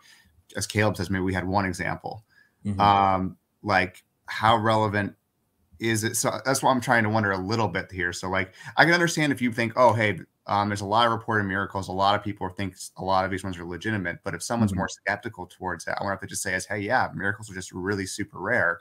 as 0.56 0.66
Caleb 0.66 0.98
says, 0.98 1.10
maybe 1.10 1.24
we 1.24 1.34
had 1.34 1.48
one 1.48 1.66
example. 1.66 2.24
Mm-hmm. 2.66 2.80
Um, 2.80 3.38
like 3.64 4.04
how 4.26 4.58
relevant 4.58 5.16
is 5.80 6.04
it? 6.04 6.16
So 6.16 6.40
that's 6.46 6.64
what 6.64 6.72
I'm 6.72 6.82
trying 6.82 7.04
to 7.04 7.10
wonder 7.10 7.32
a 7.32 7.38
little 7.38 7.68
bit 7.68 7.92
here. 7.92 8.14
So 8.14 8.30
like 8.30 8.54
I 8.76 8.86
can 8.86 8.94
understand 8.94 9.32
if 9.32 9.42
you 9.42 9.52
think, 9.52 9.74
oh 9.76 9.94
hey, 9.94 10.20
um, 10.48 10.70
there's 10.70 10.82
a 10.82 10.86
lot 10.86 11.06
of 11.06 11.12
reported 11.12 11.44
miracles. 11.44 11.90
A 11.90 11.92
lot 11.92 12.16
of 12.16 12.24
people 12.24 12.48
think 12.48 12.76
a 12.98 13.04
lot 13.04 13.26
of 13.26 13.32
these 13.32 13.44
ones 13.44 13.58
are 13.58 13.66
legitimate. 13.66 14.20
But 14.24 14.34
if 14.34 14.42
someone's 14.42 14.72
mm-hmm. 14.72 14.80
more 14.80 14.88
skeptical 14.88 15.46
towards 15.46 15.84
that, 15.86 15.98
I 16.00 16.04
wonder 16.04 16.16
if 16.16 16.22
they 16.22 16.28
just 16.28 16.42
say, 16.42 16.54
"As 16.54 16.66
hey, 16.66 16.80
yeah, 16.80 17.10
miracles 17.14 17.52
are 17.52 17.54
just 17.54 17.74
really 17.74 18.06
super 18.06 18.40
rare," 18.40 18.80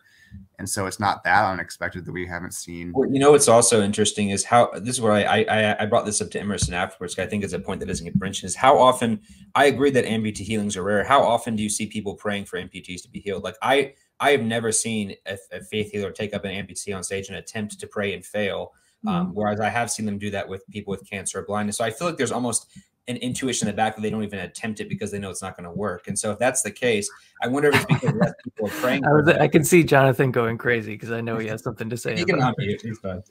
and 0.60 0.68
so 0.68 0.86
it's 0.86 1.00
not 1.00 1.24
that 1.24 1.44
unexpected 1.44 2.04
that 2.04 2.12
we 2.12 2.24
haven't 2.24 2.54
seen. 2.54 2.92
Well, 2.94 3.10
you 3.10 3.18
know, 3.18 3.32
what's 3.32 3.48
also 3.48 3.82
interesting 3.82 4.30
is 4.30 4.44
how 4.44 4.70
this 4.74 4.94
is 4.96 5.00
where 5.00 5.12
I 5.12 5.42
I, 5.42 5.82
I 5.82 5.86
brought 5.86 6.06
this 6.06 6.20
up 6.20 6.30
to 6.30 6.40
Emerson 6.40 6.72
afterwards. 6.72 7.18
I 7.18 7.26
think 7.26 7.42
it's 7.42 7.52
a 7.52 7.58
point 7.58 7.80
that 7.80 7.86
doesn't 7.86 8.06
get 8.06 8.20
mentioned. 8.20 8.48
Is 8.48 8.56
how 8.56 8.78
often 8.78 9.20
I 9.56 9.66
agree 9.66 9.90
that 9.90 10.04
amputee 10.04 10.38
healings 10.38 10.76
are 10.76 10.84
rare. 10.84 11.02
How 11.02 11.22
often 11.22 11.56
do 11.56 11.64
you 11.64 11.70
see 11.70 11.86
people 11.86 12.14
praying 12.14 12.44
for 12.44 12.60
amputees 12.60 13.02
to 13.02 13.10
be 13.10 13.18
healed? 13.18 13.42
Like 13.42 13.56
I 13.60 13.94
I 14.20 14.30
have 14.30 14.42
never 14.42 14.70
seen 14.70 15.16
a, 15.26 15.36
a 15.50 15.62
faith 15.62 15.90
healer 15.90 16.12
take 16.12 16.32
up 16.32 16.44
an 16.44 16.52
amputee 16.52 16.96
on 16.96 17.02
stage 17.02 17.28
and 17.28 17.36
attempt 17.36 17.80
to 17.80 17.86
pray 17.88 18.14
and 18.14 18.24
fail 18.24 18.72
um, 19.06 19.26
mm-hmm. 19.26 19.34
whereas 19.34 19.60
I 19.60 19.68
have 19.68 19.90
seen 19.90 20.06
them 20.06 20.18
do 20.18 20.30
that 20.30 20.48
with 20.48 20.66
people 20.68 20.90
with 20.90 21.08
cancer 21.08 21.40
or 21.40 21.42
blindness. 21.44 21.76
So 21.78 21.84
I 21.84 21.90
feel 21.90 22.08
like 22.08 22.16
there's 22.16 22.32
almost 22.32 22.66
an 23.08 23.16
intuition 23.18 23.68
in 23.68 23.72
the 23.72 23.76
back 23.76 23.94
that 23.94 24.02
they 24.02 24.10
don't 24.10 24.24
even 24.24 24.40
attempt 24.40 24.80
it 24.80 24.88
because 24.88 25.10
they 25.10 25.18
know 25.18 25.30
it's 25.30 25.42
not 25.42 25.56
going 25.56 25.68
to 25.68 25.70
work. 25.70 26.08
And 26.08 26.18
so 26.18 26.32
if 26.32 26.38
that's 26.38 26.62
the 26.62 26.70
case, 26.70 27.08
I 27.42 27.48
wonder 27.48 27.68
if 27.68 27.74
it's 27.74 27.84
because 27.86 28.14
less 28.14 28.32
people 28.42 28.66
are 28.66 28.70
praying. 28.70 29.04
I, 29.04 29.12
was, 29.12 29.28
I, 29.28 29.46
can 29.46 29.62
see 29.62 29.84
Jonathan 29.84 30.32
going 30.32 30.58
crazy 30.58 30.94
because 30.94 31.12
I 31.12 31.20
know 31.20 31.38
he 31.38 31.46
has 31.48 31.62
something 31.62 31.88
to 31.90 31.96
say. 31.96 32.16
he 32.16 32.24
can 32.24 32.40
unmute. 32.40 32.82
He's 32.82 32.98
fine. 32.98 33.22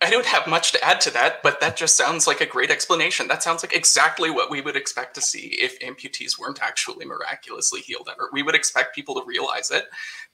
I 0.00 0.10
don't 0.10 0.26
have 0.26 0.46
much 0.46 0.72
to 0.72 0.84
add 0.84 1.00
to 1.02 1.10
that, 1.10 1.42
but 1.42 1.60
that 1.60 1.76
just 1.76 1.96
sounds 1.96 2.26
like 2.26 2.40
a 2.40 2.46
great 2.46 2.70
explanation. 2.70 3.28
That 3.28 3.42
sounds 3.42 3.62
like 3.62 3.74
exactly 3.74 4.30
what 4.30 4.50
we 4.50 4.60
would 4.62 4.76
expect 4.76 5.14
to 5.16 5.20
see 5.20 5.56
if 5.60 5.78
amputees 5.80 6.38
weren't 6.38 6.62
actually 6.62 7.04
miraculously 7.04 7.80
healed 7.80 8.08
ever. 8.10 8.30
We 8.32 8.42
would 8.42 8.54
expect 8.54 8.94
people 8.94 9.14
to 9.16 9.26
realize 9.26 9.70
it, 9.70 9.84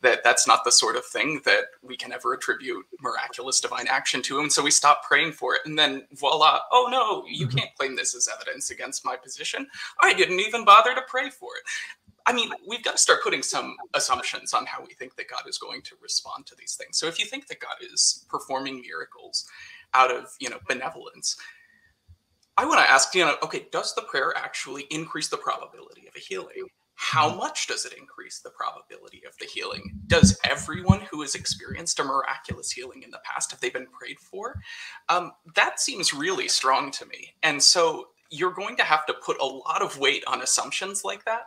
that 0.03 0.23
that's 0.23 0.47
not 0.47 0.65
the 0.65 0.73
sort 0.73 0.97
of 0.97 1.05
thing 1.05 1.41
that 1.45 1.65
we 1.83 1.97
can 1.97 2.13
ever 2.13 2.33
attribute 2.33 2.87
miraculous 3.01 3.61
divine 3.61 3.89
action 3.89 4.23
to. 4.23 4.39
And 4.39 4.53
so 4.53 4.63
we 4.63 4.71
stop 4.71 5.03
praying 5.05 5.33
for 5.33 5.55
it. 5.55 5.63
And 5.65 5.79
then 5.79 6.07
voila, 6.13 6.61
oh 6.71 6.89
no, 6.91 7.25
you 7.29 7.47
mm-hmm. 7.47 7.59
can't 7.59 7.75
claim 7.75 7.97
this 7.97 8.15
as 8.15 8.29
evidence 8.39 8.71
against 8.71 9.05
my 9.05 9.17
position. 9.17 9.67
I 10.03 10.15
didn't 10.15 10.41
even 10.41 10.65
bother 10.65 10.95
to 10.95 11.03
pray 11.09 11.31
for 11.31 11.51
it. 11.57 11.63
I 12.27 12.33
mean, 12.33 12.51
we've 12.67 12.83
got 12.83 12.93
to 12.93 12.99
start 12.99 13.23
putting 13.23 13.43
some 13.43 13.75
assumptions 13.95 14.53
on 14.53 14.67
how 14.67 14.83
we 14.87 14.93
think 14.93 15.17
that 15.17 15.31
God 15.31 15.49
is 15.49 15.57
going 15.57 15.81
to 15.83 15.97
respond 16.03 16.45
to 16.47 16.55
these 16.57 16.75
things. 16.75 16.99
So 16.99 17.07
if 17.07 17.19
you 17.19 17.25
think 17.25 17.47
that 17.47 17.61
God 17.61 17.77
is 17.81 18.27
performing 18.29 18.83
miracles 18.83 19.47
out 19.95 20.15
of, 20.15 20.27
you 20.39 20.51
know, 20.51 20.59
benevolence, 20.69 21.37
I 22.59 22.67
want 22.67 22.81
to 22.81 22.91
ask, 22.91 23.15
you 23.15 23.25
know, 23.25 23.37
okay, 23.43 23.67
does 23.73 23.95
the 23.95 24.03
prayer 24.03 24.35
actually 24.37 24.83
increase 24.91 25.29
the 25.29 25.39
probability 25.39 26.07
of 26.07 26.15
a 26.17 26.21
healing? 26.21 26.67
How 26.97 27.29
mm-hmm. 27.29 27.39
much 27.39 27.69
does 27.69 27.87
it 27.87 27.95
increase 27.97 28.41
the 28.41 28.51
probability 28.51 29.23
of 29.27 29.33
the 29.39 29.47
healing? 29.47 29.93
Does 30.09 30.37
everyone 30.45 31.01
who 31.11 31.23
has 31.23 31.37
experienced 31.37 32.01
a 32.01 32.05
miraculous 32.05 32.73
healing 32.73 33.05
in 33.05 33.11
the 33.13 33.21
past, 33.25 33.53
have 33.53 33.61
they 33.61 33.71
been 33.71 33.87
prayed 33.87 34.19
for? 34.19 34.61
Um, 35.09 35.31
that 35.55 35.81
seems 35.81 36.13
really 36.13 36.49
strong 36.49 36.91
to 36.91 37.07
me. 37.07 37.33
And 37.45 37.63
so 37.63 38.09
you're 38.31 38.53
going 38.53 38.77
to 38.77 38.85
have 38.85 39.07
to 39.07 39.15
put 39.25 39.41
a 39.41 39.45
lot 39.45 39.83
of 39.83 39.99
weight 39.99 40.25
on 40.27 40.43
assumptions 40.43 41.05
like 41.05 41.25
that 41.25 41.45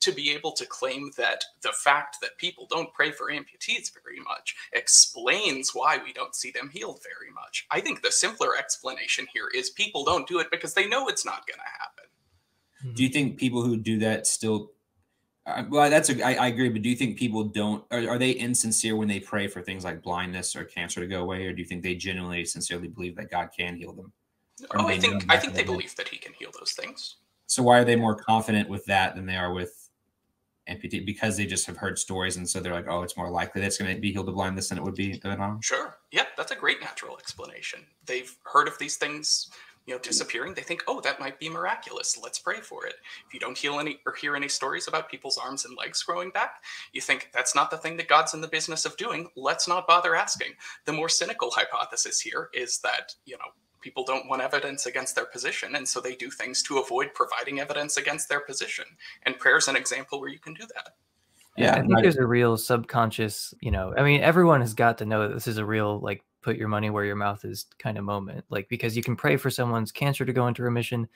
to 0.00 0.12
be 0.12 0.30
able 0.30 0.52
to 0.52 0.64
claim 0.66 1.10
that 1.16 1.44
the 1.62 1.72
fact 1.72 2.18
that 2.20 2.38
people 2.38 2.66
don't 2.70 2.92
pray 2.94 3.10
for 3.10 3.32
amputees 3.32 3.90
very 4.02 4.20
much 4.20 4.54
explains 4.72 5.74
why 5.74 5.98
we 6.04 6.12
don't 6.12 6.36
see 6.36 6.50
them 6.50 6.70
healed 6.72 7.00
very 7.02 7.32
much. 7.32 7.66
I 7.70 7.80
think 7.80 8.02
the 8.02 8.12
simpler 8.12 8.56
explanation 8.56 9.26
here 9.32 9.48
is 9.54 9.70
people 9.70 10.04
don't 10.04 10.28
do 10.28 10.38
it 10.38 10.50
because 10.50 10.74
they 10.74 10.86
know 10.86 11.08
it's 11.08 11.24
not 11.24 11.46
going 11.46 11.58
to 11.58 11.80
happen. 11.80 12.94
Do 12.94 13.02
you 13.02 13.08
think 13.08 13.38
people 13.38 13.62
who 13.62 13.76
do 13.76 13.98
that 13.98 14.26
still? 14.26 14.70
Uh, 15.46 15.64
well, 15.68 15.90
that's 15.90 16.10
a, 16.10 16.22
I, 16.24 16.34
I 16.34 16.46
agree, 16.48 16.68
but 16.68 16.82
do 16.82 16.88
you 16.88 16.94
think 16.94 17.18
people 17.18 17.42
don't? 17.42 17.84
Are, 17.90 18.08
are 18.10 18.18
they 18.18 18.30
insincere 18.30 18.94
when 18.94 19.08
they 19.08 19.18
pray 19.18 19.48
for 19.48 19.62
things 19.62 19.82
like 19.82 20.02
blindness 20.02 20.54
or 20.54 20.62
cancer 20.62 21.00
to 21.00 21.06
go 21.08 21.22
away, 21.22 21.44
or 21.46 21.52
do 21.52 21.60
you 21.60 21.66
think 21.66 21.82
they 21.82 21.96
genuinely, 21.96 22.44
sincerely 22.44 22.86
believe 22.86 23.16
that 23.16 23.30
God 23.30 23.48
can 23.56 23.76
heal 23.76 23.92
them? 23.92 24.12
Oh, 24.74 24.88
I 24.88 24.98
think 24.98 25.24
I 25.28 25.36
think 25.36 25.54
they 25.54 25.64
believe 25.64 25.94
that 25.96 26.08
He 26.08 26.18
can 26.18 26.32
heal 26.32 26.50
those 26.58 26.72
things. 26.72 27.16
So 27.46 27.62
why 27.62 27.78
are 27.78 27.84
they 27.84 27.96
more 27.96 28.14
confident 28.14 28.68
with 28.68 28.84
that 28.86 29.14
than 29.14 29.24
they 29.24 29.36
are 29.36 29.52
with 29.52 29.88
amputee 30.68 31.04
because 31.04 31.36
they 31.36 31.46
just 31.46 31.66
have 31.66 31.76
heard 31.76 31.98
stories 31.98 32.36
and 32.36 32.48
so 32.48 32.60
they're 32.60 32.74
like, 32.74 32.88
oh, 32.88 33.02
it's 33.02 33.16
more 33.16 33.30
likely 33.30 33.60
that's 33.60 33.78
going 33.78 33.94
to 33.94 34.00
be 34.00 34.12
healed 34.12 34.28
of 34.28 34.34
blindness 34.34 34.68
than 34.68 34.78
it 34.78 34.84
would 34.84 34.94
be 34.94 35.20
of 35.24 35.24
an 35.24 35.58
Sure. 35.62 35.96
Yeah, 36.12 36.26
that's 36.36 36.52
a 36.52 36.56
great 36.56 36.80
natural 36.80 37.18
explanation. 37.18 37.80
They've 38.06 38.34
heard 38.44 38.68
of 38.68 38.78
these 38.78 38.96
things, 38.96 39.50
you 39.86 39.94
know, 39.94 40.00
disappearing. 40.00 40.54
They 40.54 40.62
think, 40.62 40.82
oh, 40.86 41.00
that 41.00 41.20
might 41.20 41.40
be 41.40 41.48
miraculous. 41.48 42.18
Let's 42.22 42.38
pray 42.38 42.60
for 42.60 42.86
it. 42.86 42.96
If 43.26 43.34
you 43.34 43.40
don't 43.40 43.56
heal 43.56 43.80
any 43.80 44.00
or 44.06 44.14
hear 44.14 44.36
any 44.36 44.48
stories 44.48 44.88
about 44.88 45.10
people's 45.10 45.38
arms 45.38 45.64
and 45.64 45.76
legs 45.76 46.02
growing 46.02 46.30
back, 46.30 46.62
you 46.92 47.00
think 47.00 47.30
that's 47.32 47.54
not 47.54 47.70
the 47.70 47.78
thing 47.78 47.96
that 47.96 48.08
God's 48.08 48.34
in 48.34 48.40
the 48.40 48.48
business 48.48 48.84
of 48.84 48.96
doing. 48.96 49.28
Let's 49.36 49.68
not 49.68 49.86
bother 49.86 50.14
asking. 50.14 50.52
The 50.84 50.92
more 50.92 51.08
cynical 51.08 51.50
hypothesis 51.54 52.20
here 52.20 52.50
is 52.52 52.78
that, 52.80 53.14
you 53.24 53.36
know, 53.38 53.52
people 53.88 54.04
don't 54.04 54.28
want 54.28 54.42
evidence 54.42 54.84
against 54.84 55.14
their 55.14 55.24
position 55.24 55.74
and 55.74 55.88
so 55.88 55.98
they 55.98 56.14
do 56.14 56.30
things 56.30 56.62
to 56.62 56.76
avoid 56.76 57.14
providing 57.14 57.58
evidence 57.58 57.96
against 57.96 58.28
their 58.28 58.40
position. 58.40 58.84
And 59.22 59.38
prayer 59.38 59.56
is 59.56 59.66
an 59.66 59.76
example 59.76 60.20
where 60.20 60.28
you 60.28 60.38
can 60.38 60.52
do 60.52 60.66
that. 60.74 60.90
Yeah 61.56 61.72
i 61.72 61.80
think 61.80 62.02
there's 62.02 62.16
a 62.16 62.26
real 62.26 62.56
subconscious 62.56 63.52
you 63.60 63.72
know 63.72 63.92
i 63.98 64.02
mean 64.04 64.20
everyone 64.20 64.60
has 64.60 64.74
got 64.74 64.98
to 64.98 65.04
know 65.04 65.26
that 65.26 65.34
this 65.34 65.48
is 65.48 65.58
a 65.58 65.64
real 65.64 65.98
like 65.98 66.22
put 66.42 66.56
your 66.56 66.68
money 66.68 66.90
where 66.90 67.04
your 67.04 67.16
mouth 67.16 67.44
is 67.44 67.66
kind 67.78 67.98
of 67.98 68.04
moment 68.04 68.44
like 68.48 68.68
because 68.68 68.96
you 68.96 69.02
can 69.02 69.16
pray 69.16 69.36
for 69.36 69.50
someone's 69.50 69.92
cancer 69.92 70.24
to 70.24 70.32
go 70.32 70.46
into 70.46 70.62
remission. 70.62 71.08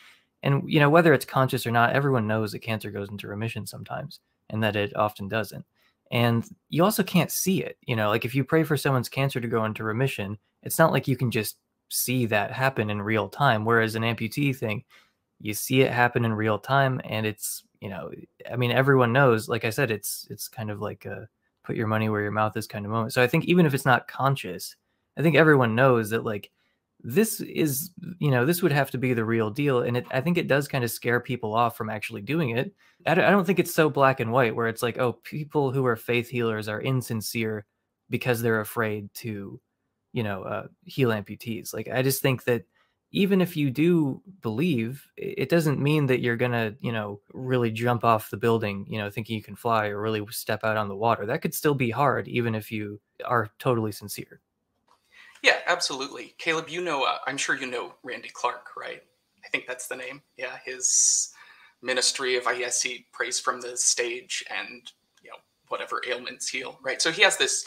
And 0.43 0.65
you 0.67 0.81
know 0.81 0.91
whether 0.91 1.15
it's 1.15 1.25
conscious 1.25 1.67
or 1.67 1.71
not 1.71 1.93
everyone 1.93 2.27
knows 2.27 2.51
that 2.53 2.59
cancer 2.59 2.91
goes 2.91 3.09
into 3.11 3.29
remission 3.29 3.67
sometimes 3.67 4.19
and 4.51 4.63
that 4.63 4.75
it 4.75 4.97
often 4.97 5.29
doesn't. 5.29 5.65
And 6.11 6.45
you 6.69 6.83
also 6.83 7.05
can't 7.05 7.31
see 7.31 7.63
it 7.63 7.79
you 7.87 7.95
know 7.95 8.09
like 8.09 8.25
if 8.25 8.35
you 8.35 8.45
pray 8.45 8.65
for 8.65 8.77
someone's 8.77 9.09
cancer 9.09 9.41
to 9.41 9.49
go 9.49 9.65
into 9.65 9.85
remission 9.85 10.39
it's 10.65 10.79
not 10.79 10.93
like 10.93 11.07
you 11.09 11.17
can 11.17 11.31
just 11.31 11.57
see 11.93 12.27
that 12.27 12.51
happen 12.53 12.91
in 12.91 13.03
real 13.03 13.29
time. 13.29 13.65
Whereas 13.65 13.95
an 13.95 14.03
amputee 14.03 14.57
thing, 14.57 14.85
you 15.41 15.55
see 15.55 15.83
it 15.83 15.93
happen 15.93 16.25
in 16.25 16.33
real 16.33 16.59
time, 16.59 17.01
and 17.05 17.27
it's 17.27 17.65
you 17.81 17.89
know, 17.89 18.11
I 18.51 18.57
mean, 18.57 18.71
everyone 18.71 19.13
knows. 19.13 19.49
Like 19.49 19.65
I 19.65 19.71
said, 19.71 19.91
it's 19.91 20.27
it's 20.31 20.49
kind 20.49 20.71
of 20.71 20.81
like 20.81 21.05
a 21.05 21.29
put 21.65 21.77
your 21.77 21.89
money 21.89 22.09
where 22.09 22.23
your 22.23 22.31
mouth 22.31 22.57
is 22.57 22.67
kind 22.67 22.85
of 22.85 22.93
moment. 22.93 23.13
So 23.13 23.23
I 23.23 23.27
think 23.27 23.45
even 23.47 23.67
if 23.67 23.75
it's 23.75 23.87
not 23.87 24.09
conscious, 24.09 24.77
I 25.17 25.23
think 25.23 25.37
everyone 25.37 25.75
knows 25.75 26.11
that 26.11 26.25
like 26.25 26.51
this 27.05 27.41
is 27.41 27.91
you 28.21 28.31
know 28.31 28.47
this 28.47 28.63
would 28.63 28.73
have 28.73 28.91
to 28.91 28.99
be 28.99 29.13
the 29.13 29.25
real 29.25 29.51
deal 29.51 29.81
and 29.81 29.97
it, 29.97 30.07
i 30.13 30.21
think 30.21 30.39
it 30.39 30.47
does 30.47 30.69
kind 30.69 30.85
of 30.85 30.91
scare 30.91 31.19
people 31.19 31.53
off 31.53 31.77
from 31.77 31.91
actually 31.91 32.23
doing 32.23 32.51
it 32.51 32.73
I 33.05 33.15
don't, 33.15 33.25
I 33.25 33.31
don't 33.31 33.45
think 33.45 33.59
it's 33.59 33.75
so 33.75 33.91
black 33.91 34.21
and 34.21 34.31
white 34.31 34.55
where 34.55 34.69
it's 34.69 34.83
like 34.83 34.99
oh 34.99 35.15
people 35.15 35.73
who 35.73 35.85
are 35.85 35.97
faith 35.97 36.29
healers 36.29 36.69
are 36.69 36.81
insincere 36.81 37.67
because 38.09 38.41
they're 38.41 38.61
afraid 38.61 39.13
to 39.15 39.61
you 40.13 40.23
know, 40.23 40.43
uh, 40.43 40.67
heal 40.85 41.11
amputees. 41.11 41.73
Like, 41.75 41.89
I 41.89 42.03
just 42.03 42.23
think 42.23 42.45
that 42.45 42.65
even 43.15 43.43
if 43.43 43.57
you 43.57 43.71
do 43.71 44.23
believe, 44.41 45.07
it 45.17 45.51
doesn't 45.51 45.79
mean 45.79 46.07
that 46.07 46.21
you're 46.21 46.37
gonna, 46.37 46.75
you 46.81 46.93
know, 46.93 47.21
really 47.35 47.71
jump 47.71 48.05
off 48.05 48.31
the 48.31 48.39
building, 48.39 48.87
you 48.89 48.99
know, 48.99 49.11
thinking 49.11 49.37
you 49.37 49.43
can 49.43 49.55
fly 49.55 49.89
or 49.89 50.01
really 50.01 50.25
step 50.31 50.65
out 50.65 50.79
on 50.79 50.89
the 50.89 50.97
water. 50.97 51.27
That 51.27 51.43
could 51.43 51.55
still 51.55 51.75
be 51.75 51.91
hard, 51.91 52.27
even 52.27 52.55
if 52.55 52.73
you 52.73 53.01
are 53.25 53.51
totally 53.59 53.93
sincere. 53.93 54.41
Yeah, 55.43 55.59
absolutely. 55.67 56.35
Caleb, 56.39 56.71
you 56.71 56.81
know, 56.81 57.05
uh, 57.05 57.19
I'm 57.27 57.37
sure 57.37 57.55
you 57.55 57.67
know 57.67 57.95
Randy 58.03 58.31
Clark, 58.33 58.69
right? 58.77 59.03
I 59.45 59.49
think 59.49 59.67
that's 59.67 59.89
the 59.89 59.97
name. 59.97 60.23
Yeah, 60.39 60.57
his 60.65 61.35
ministry 61.83 62.37
of, 62.37 62.47
I 62.47 62.57
guess 62.57 62.81
he 62.81 63.07
prays 63.13 63.41
from 63.41 63.61
the 63.61 63.77
stage 63.77 64.45
and, 64.49 64.91
you 65.23 65.31
know, 65.31 65.37
whatever 65.69 66.01
ailments 66.09 66.49
heal, 66.49 66.79
right? 66.81 67.03
So 67.03 67.11
he 67.11 67.23
has 67.23 67.37
this, 67.37 67.67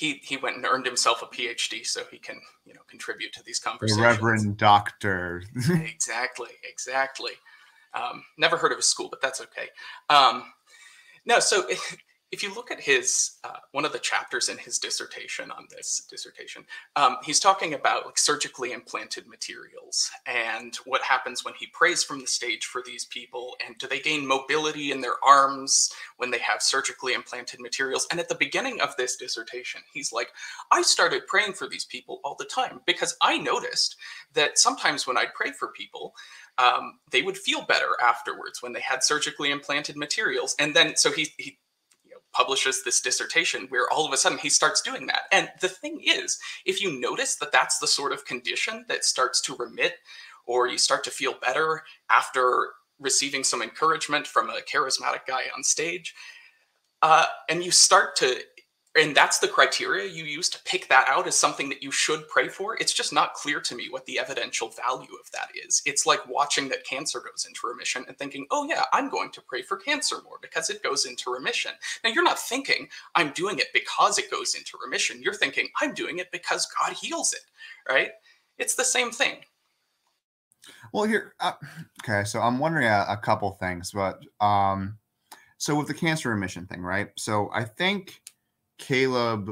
he, 0.00 0.18
he 0.22 0.38
went 0.38 0.56
and 0.56 0.64
earned 0.64 0.86
himself 0.86 1.20
a 1.20 1.26
PhD 1.26 1.84
so 1.84 2.00
he 2.10 2.16
can, 2.16 2.40
you 2.64 2.72
know, 2.72 2.80
contribute 2.88 3.34
to 3.34 3.42
these 3.42 3.58
conversations. 3.58 3.98
The 3.98 4.02
Reverend 4.02 4.56
Doctor. 4.56 5.42
exactly, 5.70 6.48
exactly. 6.66 7.32
Um, 7.92 8.24
never 8.38 8.56
heard 8.56 8.72
of 8.72 8.78
his 8.78 8.86
school, 8.86 9.08
but 9.10 9.20
that's 9.20 9.42
okay. 9.42 9.68
Um, 10.08 10.44
no, 11.26 11.38
so 11.38 11.68
if 12.32 12.42
you 12.42 12.54
look 12.54 12.70
at 12.70 12.80
his 12.80 13.38
uh, 13.44 13.58
one 13.72 13.84
of 13.84 13.92
the 13.92 13.98
chapters 13.98 14.48
in 14.48 14.58
his 14.58 14.78
dissertation 14.78 15.50
on 15.50 15.66
this 15.70 16.06
dissertation 16.08 16.64
um, 16.96 17.16
he's 17.24 17.40
talking 17.40 17.74
about 17.74 18.06
like 18.06 18.18
surgically 18.18 18.72
implanted 18.72 19.26
materials 19.26 20.10
and 20.26 20.76
what 20.84 21.02
happens 21.02 21.44
when 21.44 21.54
he 21.58 21.66
prays 21.72 22.04
from 22.04 22.20
the 22.20 22.26
stage 22.26 22.66
for 22.66 22.82
these 22.84 23.04
people 23.06 23.56
and 23.66 23.76
do 23.78 23.86
they 23.86 24.00
gain 24.00 24.26
mobility 24.26 24.92
in 24.92 25.00
their 25.00 25.22
arms 25.24 25.92
when 26.18 26.30
they 26.30 26.38
have 26.38 26.62
surgically 26.62 27.14
implanted 27.14 27.60
materials? 27.60 28.06
And 28.10 28.20
at 28.20 28.28
the 28.28 28.34
beginning 28.34 28.80
of 28.80 28.96
this 28.96 29.16
dissertation 29.16 29.80
he's 29.92 30.12
like 30.12 30.28
i 30.70 30.82
started 30.82 31.26
praying 31.26 31.54
for 31.54 31.68
these 31.68 31.84
people 31.84 32.20
all 32.24 32.36
the 32.38 32.44
time 32.44 32.80
because 32.86 33.16
i 33.22 33.36
noticed 33.36 33.96
that 34.34 34.58
sometimes 34.58 35.06
when 35.06 35.16
i'd 35.16 35.34
pray 35.34 35.52
for 35.52 35.68
people 35.68 36.14
um, 36.58 36.98
they 37.10 37.22
would 37.22 37.38
feel 37.38 37.62
better 37.62 37.96
afterwards 38.02 38.62
when 38.62 38.72
they 38.72 38.80
had 38.80 39.02
surgically 39.02 39.50
implanted 39.50 39.96
materials. 39.96 40.54
And 40.58 40.74
then 40.74 40.96
so 40.96 41.10
he, 41.10 41.28
he 41.38 41.58
publishes 42.32 42.82
this 42.82 43.00
dissertation 43.00 43.66
where 43.68 43.90
all 43.92 44.06
of 44.06 44.12
a 44.12 44.16
sudden 44.16 44.38
he 44.38 44.48
starts 44.48 44.80
doing 44.80 45.06
that. 45.06 45.22
And 45.32 45.50
the 45.60 45.68
thing 45.68 46.00
is, 46.04 46.38
if 46.64 46.82
you 46.82 47.00
notice 47.00 47.36
that 47.36 47.52
that's 47.52 47.78
the 47.78 47.86
sort 47.86 48.12
of 48.12 48.24
condition 48.24 48.84
that 48.88 49.04
starts 49.04 49.40
to 49.42 49.56
remit 49.56 49.94
or 50.46 50.68
you 50.68 50.78
start 50.78 51.04
to 51.04 51.10
feel 51.10 51.34
better 51.40 51.82
after 52.08 52.70
receiving 52.98 53.44
some 53.44 53.62
encouragement 53.62 54.26
from 54.26 54.50
a 54.50 54.60
charismatic 54.60 55.26
guy 55.26 55.44
on 55.56 55.64
stage, 55.64 56.14
uh, 57.02 57.26
and 57.48 57.64
you 57.64 57.70
start 57.70 58.14
to 58.16 58.40
and 58.96 59.14
that's 59.14 59.38
the 59.38 59.46
criteria 59.46 60.10
you 60.10 60.24
use 60.24 60.48
to 60.48 60.62
pick 60.64 60.88
that 60.88 61.06
out 61.08 61.28
as 61.28 61.38
something 61.38 61.68
that 61.68 61.82
you 61.82 61.92
should 61.92 62.28
pray 62.28 62.48
for. 62.48 62.76
It's 62.80 62.92
just 62.92 63.12
not 63.12 63.34
clear 63.34 63.60
to 63.60 63.76
me 63.76 63.88
what 63.88 64.04
the 64.06 64.18
evidential 64.18 64.68
value 64.70 65.14
of 65.20 65.30
that 65.32 65.48
is. 65.54 65.80
It's 65.86 66.06
like 66.06 66.26
watching 66.28 66.68
that 66.70 66.84
cancer 66.84 67.20
goes 67.20 67.46
into 67.46 67.68
remission 67.68 68.04
and 68.08 68.18
thinking 68.18 68.46
oh 68.50 68.66
yeah 68.66 68.84
i'm 68.92 69.08
going 69.08 69.30
to 69.30 69.40
pray 69.42 69.62
for 69.62 69.76
cancer 69.76 70.16
more 70.24 70.38
because 70.42 70.70
it 70.70 70.82
goes 70.82 71.06
into 71.06 71.32
remission. 71.32 71.72
Now 72.02 72.10
you're 72.10 72.24
not 72.24 72.38
thinking 72.38 72.88
i'm 73.14 73.30
doing 73.30 73.58
it 73.58 73.68
because 73.72 74.18
it 74.18 74.30
goes 74.30 74.54
into 74.54 74.76
remission. 74.84 75.22
You're 75.22 75.34
thinking 75.34 75.68
i'm 75.80 75.94
doing 75.94 76.18
it 76.18 76.32
because 76.32 76.66
god 76.80 76.94
heals 76.94 77.32
it 77.32 77.40
right? 77.88 78.10
It's 78.58 78.74
the 78.74 78.84
same 78.84 79.10
thing. 79.10 79.36
Well 80.92 81.04
here 81.04 81.34
uh, 81.38 81.52
okay 82.02 82.24
so 82.24 82.40
i'm 82.40 82.58
wondering 82.58 82.86
a, 82.86 83.06
a 83.08 83.16
couple 83.16 83.50
things 83.52 83.92
but 83.92 84.20
um 84.40 84.98
so 85.58 85.74
with 85.74 85.86
the 85.86 85.94
cancer 85.94 86.30
remission 86.30 86.66
thing 86.66 86.82
right? 86.82 87.10
So 87.16 87.50
i 87.54 87.62
think 87.62 88.20
Caleb, 88.80 89.50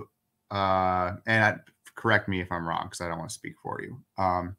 uh, 0.51 1.13
and 1.27 1.45
I, 1.45 1.57
correct 1.95 2.29
me 2.29 2.41
if 2.41 2.51
I'm 2.51 2.67
wrong 2.67 2.85
because 2.85 3.01
I 3.01 3.09
don't 3.09 3.19
want 3.19 3.31
to 3.31 3.35
speak 3.35 3.55
for 3.63 3.81
you. 3.81 4.01
Um, 4.23 4.57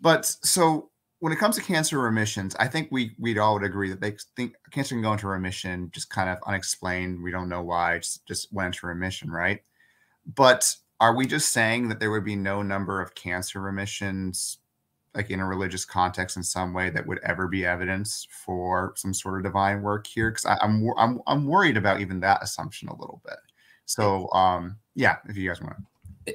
but 0.00 0.24
so 0.24 0.90
when 1.18 1.32
it 1.32 1.38
comes 1.38 1.56
to 1.56 1.62
cancer 1.62 1.98
remissions, 1.98 2.54
I 2.58 2.68
think 2.68 2.88
we 2.90 3.12
we'd 3.18 3.38
all 3.38 3.54
would 3.54 3.64
agree 3.64 3.90
that 3.90 4.00
they 4.00 4.16
think 4.36 4.54
cancer 4.70 4.94
can 4.94 5.02
go 5.02 5.12
into 5.12 5.26
remission 5.26 5.90
just 5.92 6.08
kind 6.10 6.30
of 6.30 6.38
unexplained. 6.46 7.22
We 7.22 7.32
don't 7.32 7.48
know 7.48 7.62
why, 7.62 7.98
just, 7.98 8.26
just 8.26 8.52
went 8.52 8.68
into 8.68 8.86
remission, 8.86 9.30
right? 9.30 9.60
But 10.34 10.74
are 11.00 11.14
we 11.14 11.26
just 11.26 11.52
saying 11.52 11.88
that 11.88 12.00
there 12.00 12.10
would 12.10 12.24
be 12.24 12.36
no 12.36 12.62
number 12.62 13.00
of 13.00 13.14
cancer 13.14 13.60
remissions 13.60 14.58
like 15.14 15.30
in 15.30 15.40
a 15.40 15.46
religious 15.46 15.84
context 15.84 16.36
in 16.36 16.42
some 16.42 16.72
way 16.72 16.90
that 16.90 17.06
would 17.06 17.18
ever 17.24 17.48
be 17.48 17.64
evidence 17.64 18.26
for 18.30 18.92
some 18.96 19.14
sort 19.14 19.38
of 19.38 19.42
divine 19.42 19.82
work 19.82 20.06
here 20.06 20.30
because 20.30 20.44
I'm, 20.44 20.88
I'm 20.96 21.20
i'm 21.26 21.46
worried 21.46 21.76
about 21.76 22.00
even 22.00 22.20
that 22.20 22.42
assumption 22.42 22.88
a 22.88 22.96
little 22.96 23.20
bit 23.24 23.38
so 23.88 24.30
um 24.32 24.76
yeah 24.94 25.16
if 25.28 25.36
you 25.36 25.48
guys 25.48 25.60
want 25.60 25.76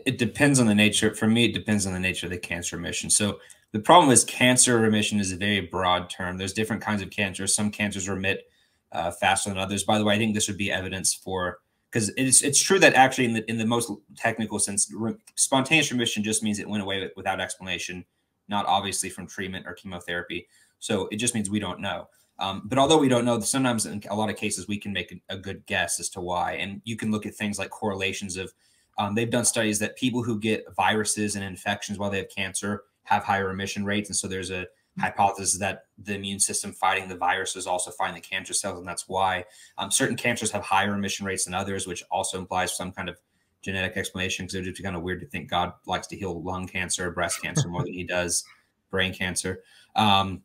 it 0.06 0.18
depends 0.18 0.60
on 0.60 0.68
the 0.68 0.76
nature 0.76 1.14
for 1.14 1.28
me 1.28 1.46
it 1.46 1.54
depends 1.54 1.86
on 1.86 1.94
the 1.94 2.00
nature 2.00 2.26
of 2.26 2.32
the 2.32 2.38
cancer 2.38 2.76
remission. 2.76 3.10
So 3.10 3.40
the 3.72 3.80
problem 3.80 4.12
is 4.12 4.24
cancer 4.24 4.80
remission 4.80 5.20
is 5.20 5.32
a 5.32 5.38
very 5.38 5.62
broad 5.62 6.10
term. 6.10 6.38
There's 6.38 6.54
different 6.54 6.82
kinds 6.82 7.02
of 7.02 7.10
cancers. 7.10 7.56
Some 7.56 7.72
cancers 7.72 8.08
remit 8.08 8.48
uh, 8.92 9.12
faster 9.12 9.50
than 9.50 9.58
others. 9.58 9.84
By 9.84 9.98
the 9.98 10.04
way 10.04 10.16
i 10.16 10.18
think 10.18 10.34
this 10.34 10.48
would 10.48 10.58
be 10.58 10.72
evidence 10.72 11.14
for 11.14 11.60
because 11.92 12.10
it's 12.18 12.42
it's 12.42 12.62
true 12.62 12.80
that 12.80 12.96
actually 12.96 13.26
in 13.26 13.34
the 13.34 13.50
in 13.50 13.58
the 13.58 13.66
most 13.66 13.92
technical 14.18 14.60
sense 14.60 14.92
re, 14.96 15.14
spontaneous 15.36 15.92
remission 15.92 16.24
just 16.24 16.44
means 16.44 16.60
it 16.60 16.70
went 16.70 16.84
away 16.84 17.10
without 17.16 17.40
explanation 17.40 18.04
not 18.50 18.66
obviously 18.66 19.10
from 19.10 19.28
treatment 19.28 19.66
or 19.66 19.74
chemotherapy. 19.74 20.48
So 20.80 21.08
it 21.12 21.16
just 21.16 21.34
means 21.34 21.50
we 21.50 21.60
don't 21.60 21.80
know. 21.80 22.10
Um, 22.44 22.62
but 22.66 22.78
although 22.78 22.98
we 22.98 23.08
don't 23.08 23.24
know, 23.24 23.40
sometimes 23.40 23.86
in 23.86 24.04
a 24.10 24.16
lot 24.16 24.30
of 24.30 24.36
cases 24.36 24.68
we 24.68 24.78
can 24.78 24.92
make 24.92 25.14
a, 25.14 25.36
a, 25.36 25.38
good 25.38 25.66
guess 25.66 25.98
as 25.98 26.10
to 26.10 26.20
why. 26.20 26.54
And 26.54 26.82
you 26.84 26.98
can 26.98 27.10
look 27.10 27.26
at 27.26 27.36
things 27.36 27.58
like 27.58 27.70
correlations 27.70 28.36
of. 28.36 28.52
Um, 28.98 29.16
they've 29.16 29.30
done 29.30 29.46
studies 29.46 29.80
that 29.80 29.96
people 29.96 30.22
who 30.22 30.38
get 30.38 30.66
viruses 30.76 31.36
and 31.36 31.44
infections 31.44 31.98
while 31.98 32.12
they 32.12 32.18
have 32.18 32.30
cancer 32.30 32.84
have 33.06 33.24
higher 33.24 33.48
remission 33.48 33.86
rates, 33.86 34.10
and 34.10 34.16
so 34.16 34.28
there's 34.28 34.52
a 34.52 34.68
hypothesis 35.00 35.58
that 35.58 35.86
the 35.98 36.14
immune 36.14 36.40
system 36.40 36.72
fighting 36.72 37.08
the 37.08 37.18
virus 37.18 37.56
is 37.56 37.66
also 37.66 37.90
fighting 37.90 38.14
the 38.14 38.22
cancer 38.22 38.54
cells, 38.54 38.78
and 38.78 38.88
that's 38.88 39.08
why 39.08 39.46
um, 39.80 39.90
certain 39.90 40.16
cancers 40.16 40.52
have 40.52 40.62
higher 40.62 40.92
remission 40.92 41.26
rates 41.26 41.46
than 41.46 41.56
others, 41.56 41.88
which 41.88 42.04
also 42.12 42.38
implies 42.38 42.78
some 42.78 42.92
kind 42.92 43.10
of 43.10 43.18
genetic 43.64 43.98
explanation 43.98 44.46
because 44.46 44.56
it 44.56 44.66
would 44.66 44.76
be 44.76 44.84
kind 44.84 44.96
of 44.96 45.02
weird 45.02 45.22
to 45.22 45.28
think 45.28 45.50
God 45.50 45.74
likes 45.88 46.06
to 46.08 46.16
heal 46.16 46.44
lung 46.44 46.68
cancer, 46.68 47.10
breast 47.10 47.42
cancer 47.42 47.68
more 47.70 47.84
than 47.84 47.94
he 47.94 48.04
does 48.04 48.44
brain 48.92 49.14
cancer. 49.14 49.64
Um, 49.96 50.44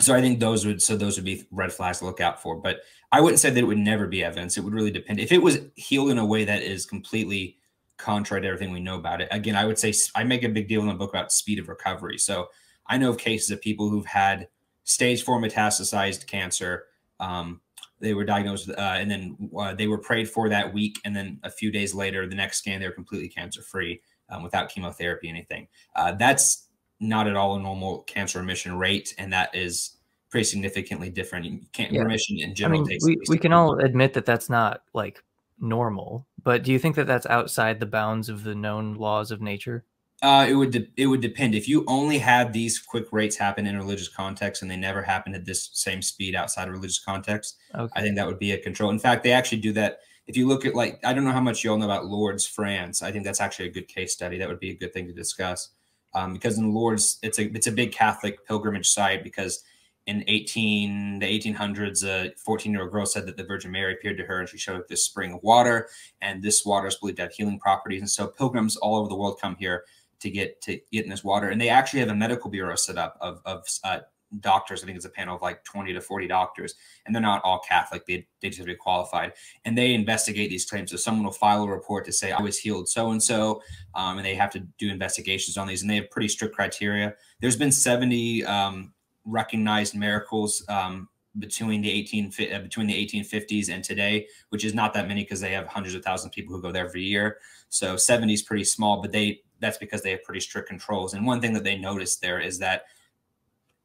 so 0.00 0.14
I 0.14 0.20
think 0.20 0.40
those 0.40 0.66
would 0.66 0.82
so 0.82 0.96
those 0.96 1.16
would 1.16 1.24
be 1.24 1.44
red 1.50 1.72
flags 1.72 1.98
to 1.98 2.04
look 2.04 2.20
out 2.20 2.42
for. 2.42 2.56
But 2.56 2.80
I 3.12 3.20
wouldn't 3.20 3.40
say 3.40 3.50
that 3.50 3.58
it 3.58 3.66
would 3.66 3.78
never 3.78 4.06
be 4.06 4.24
evidence. 4.24 4.56
It 4.56 4.62
would 4.62 4.74
really 4.74 4.90
depend. 4.90 5.20
If 5.20 5.32
it 5.32 5.42
was 5.42 5.58
healed 5.76 6.10
in 6.10 6.18
a 6.18 6.26
way 6.26 6.44
that 6.44 6.62
is 6.62 6.86
completely 6.86 7.58
contrary 7.96 8.42
to 8.42 8.48
everything 8.48 8.72
we 8.72 8.80
know 8.80 8.98
about 8.98 9.20
it, 9.20 9.28
again, 9.30 9.56
I 9.56 9.64
would 9.64 9.78
say 9.78 9.94
I 10.14 10.24
make 10.24 10.42
a 10.42 10.48
big 10.48 10.68
deal 10.68 10.80
in 10.80 10.88
the 10.88 10.94
book 10.94 11.10
about 11.10 11.32
speed 11.32 11.58
of 11.58 11.68
recovery. 11.68 12.18
So 12.18 12.48
I 12.86 12.98
know 12.98 13.10
of 13.10 13.18
cases 13.18 13.50
of 13.50 13.60
people 13.60 13.88
who've 13.88 14.06
had 14.06 14.48
stage 14.84 15.22
four 15.22 15.40
metastasized 15.40 16.26
cancer. 16.26 16.86
Um, 17.20 17.60
they 18.00 18.14
were 18.14 18.24
diagnosed 18.24 18.68
uh, 18.70 18.96
and 18.98 19.10
then 19.10 19.36
uh, 19.56 19.74
they 19.74 19.86
were 19.86 19.98
prayed 19.98 20.28
for 20.28 20.48
that 20.48 20.72
week 20.72 20.98
and 21.04 21.14
then 21.14 21.38
a 21.42 21.50
few 21.50 21.70
days 21.70 21.94
later 21.94 22.26
the 22.26 22.34
next 22.34 22.58
scan 22.58 22.80
they 22.80 22.86
were 22.86 22.92
completely 22.92 23.28
cancer 23.28 23.62
free 23.62 24.00
um, 24.28 24.42
without 24.42 24.68
chemotherapy 24.68 25.28
anything 25.28 25.66
uh, 25.96 26.12
that's 26.12 26.68
not 27.08 27.26
at 27.26 27.36
all 27.36 27.56
a 27.56 27.60
normal 27.60 28.00
cancer 28.02 28.38
remission 28.38 28.76
rate 28.76 29.14
and 29.18 29.32
that 29.32 29.54
is 29.54 29.96
pretty 30.30 30.44
significantly 30.44 31.10
different 31.10 31.64
yeah. 31.78 32.00
remission 32.00 32.38
in 32.38 32.54
general 32.54 32.80
I 32.80 32.84
mean, 32.84 32.98
we, 33.04 33.18
we 33.28 33.38
can 33.38 33.52
all 33.52 33.78
admit 33.78 34.14
that 34.14 34.26
that's 34.26 34.50
not 34.50 34.82
like 34.92 35.22
normal 35.60 36.26
but 36.42 36.64
do 36.64 36.72
you 36.72 36.78
think 36.78 36.96
that 36.96 37.06
that's 37.06 37.26
outside 37.26 37.78
the 37.78 37.86
bounds 37.86 38.28
of 38.28 38.42
the 38.42 38.54
known 38.54 38.94
laws 38.94 39.30
of 39.30 39.40
nature 39.40 39.84
uh, 40.24 40.46
it 40.48 40.54
would 40.54 40.90
it 40.96 41.06
would 41.06 41.20
depend. 41.20 41.54
If 41.54 41.68
you 41.68 41.84
only 41.86 42.16
had 42.16 42.52
these 42.52 42.78
quick 42.78 43.12
rates 43.12 43.36
happen 43.36 43.66
in 43.66 43.76
religious 43.76 44.08
context 44.08 44.62
and 44.62 44.70
they 44.70 44.76
never 44.76 45.02
happened 45.02 45.34
at 45.34 45.44
this 45.44 45.68
same 45.74 46.00
speed 46.00 46.34
outside 46.34 46.66
of 46.66 46.72
religious 46.72 46.98
context, 46.98 47.58
okay. 47.74 47.92
I 47.94 48.00
think 48.00 48.16
that 48.16 48.26
would 48.26 48.38
be 48.38 48.52
a 48.52 48.58
control. 48.58 48.88
In 48.88 48.98
fact, 48.98 49.22
they 49.22 49.32
actually 49.32 49.58
do 49.60 49.72
that. 49.72 49.98
If 50.26 50.34
you 50.34 50.48
look 50.48 50.64
at 50.64 50.74
like 50.74 50.98
I 51.04 51.12
don't 51.12 51.24
know 51.24 51.32
how 51.32 51.42
much 51.42 51.62
you 51.62 51.70
all 51.70 51.76
know 51.76 51.84
about 51.84 52.06
Lourdes, 52.06 52.46
France. 52.46 53.02
I 53.02 53.12
think 53.12 53.24
that's 53.24 53.40
actually 53.40 53.68
a 53.68 53.72
good 53.72 53.86
case 53.86 54.14
study. 54.14 54.38
That 54.38 54.48
would 54.48 54.60
be 54.60 54.70
a 54.70 54.76
good 54.76 54.94
thing 54.94 55.06
to 55.08 55.12
discuss 55.12 55.70
um, 56.14 56.32
because 56.32 56.58
in 56.58 56.72
Lourdes, 56.72 57.18
it's 57.22 57.38
a 57.38 57.44
it's 57.54 57.66
a 57.66 57.72
big 57.72 57.92
Catholic 57.92 58.46
pilgrimage 58.46 58.88
site 58.88 59.22
because 59.22 59.62
in 60.06 60.22
18 60.26 61.18
the 61.18 61.26
1800s 61.26 62.04
a 62.04 62.30
14 62.36 62.70
year 62.70 62.82
old 62.82 62.92
girl 62.92 63.06
said 63.06 63.24
that 63.24 63.38
the 63.38 63.44
virgin 63.44 63.70
mary 63.70 63.94
appeared 63.94 64.18
to 64.18 64.24
her 64.24 64.38
and 64.38 64.46
she 64.46 64.58
showed 64.58 64.76
up 64.76 64.86
this 64.86 65.02
spring 65.02 65.32
of 65.32 65.42
water 65.42 65.88
and 66.20 66.42
this 66.42 66.62
water 66.62 66.86
is 66.86 66.96
believed 66.96 67.16
to 67.16 67.22
have 67.22 67.32
healing 67.32 67.58
properties 67.58 68.02
and 68.02 68.10
so 68.10 68.26
pilgrims 68.26 68.76
all 68.76 68.96
over 68.96 69.08
the 69.08 69.14
world 69.14 69.38
come 69.40 69.56
here 69.58 69.84
to 70.24 70.30
get 70.30 70.60
to 70.62 70.80
get 70.90 71.04
in 71.04 71.10
this 71.10 71.22
water. 71.22 71.50
And 71.50 71.60
they 71.60 71.68
actually 71.68 72.00
have 72.00 72.08
a 72.08 72.14
medical 72.14 72.50
bureau 72.50 72.74
set 72.74 72.98
up 72.98 73.16
of, 73.20 73.40
of 73.44 73.64
uh, 73.84 74.00
doctors. 74.40 74.82
I 74.82 74.86
think 74.86 74.96
it's 74.96 75.04
a 75.04 75.10
panel 75.10 75.36
of 75.36 75.42
like 75.42 75.64
20 75.64 75.92
to 75.92 76.00
40 76.00 76.26
doctors, 76.28 76.74
and 77.04 77.14
they're 77.14 77.22
not 77.22 77.42
all 77.44 77.60
Catholic. 77.60 78.06
They, 78.06 78.26
they 78.40 78.48
just 78.48 78.58
have 78.58 78.66
to 78.66 78.72
be 78.72 78.76
qualified. 78.76 79.32
And 79.64 79.76
they 79.76 79.94
investigate 79.94 80.50
these 80.50 80.64
claims. 80.64 80.90
So 80.90 80.96
someone 80.96 81.24
will 81.24 81.32
file 81.32 81.64
a 81.64 81.68
report 81.68 82.04
to 82.06 82.12
say, 82.12 82.32
I 82.32 82.42
was 82.42 82.58
healed 82.58 82.88
so 82.88 83.10
and 83.10 83.22
so, 83.22 83.62
and 83.94 84.24
they 84.24 84.34
have 84.34 84.50
to 84.52 84.60
do 84.78 84.90
investigations 84.90 85.56
on 85.56 85.66
these. 85.66 85.82
And 85.82 85.90
they 85.90 85.96
have 85.96 86.10
pretty 86.10 86.28
strict 86.28 86.54
criteria. 86.54 87.14
There's 87.40 87.56
been 87.56 87.72
70 87.72 88.44
um, 88.44 88.92
recognized 89.24 89.94
miracles 89.94 90.64
um, 90.68 91.08
between 91.38 91.82
the 91.82 91.90
18 91.90 92.32
uh, 92.52 92.58
between 92.60 92.86
the 92.86 93.06
1850s 93.06 93.68
and 93.68 93.82
today, 93.82 94.26
which 94.50 94.64
is 94.64 94.74
not 94.74 94.94
that 94.94 95.08
many 95.08 95.22
because 95.22 95.40
they 95.40 95.52
have 95.52 95.66
hundreds 95.66 95.94
of 95.94 96.04
thousands 96.04 96.26
of 96.26 96.32
people 96.32 96.54
who 96.54 96.62
go 96.62 96.70
there 96.70 96.86
every 96.86 97.02
year. 97.02 97.38
So 97.68 97.96
70 97.96 98.32
is 98.32 98.42
pretty 98.42 98.64
small, 98.64 99.02
but 99.02 99.12
they 99.12 99.42
that's 99.60 99.78
because 99.78 100.02
they 100.02 100.10
have 100.10 100.22
pretty 100.22 100.40
strict 100.40 100.68
controls. 100.68 101.14
And 101.14 101.26
one 101.26 101.40
thing 101.40 101.52
that 101.54 101.64
they 101.64 101.76
noticed 101.76 102.20
there 102.20 102.40
is 102.40 102.58
that 102.58 102.84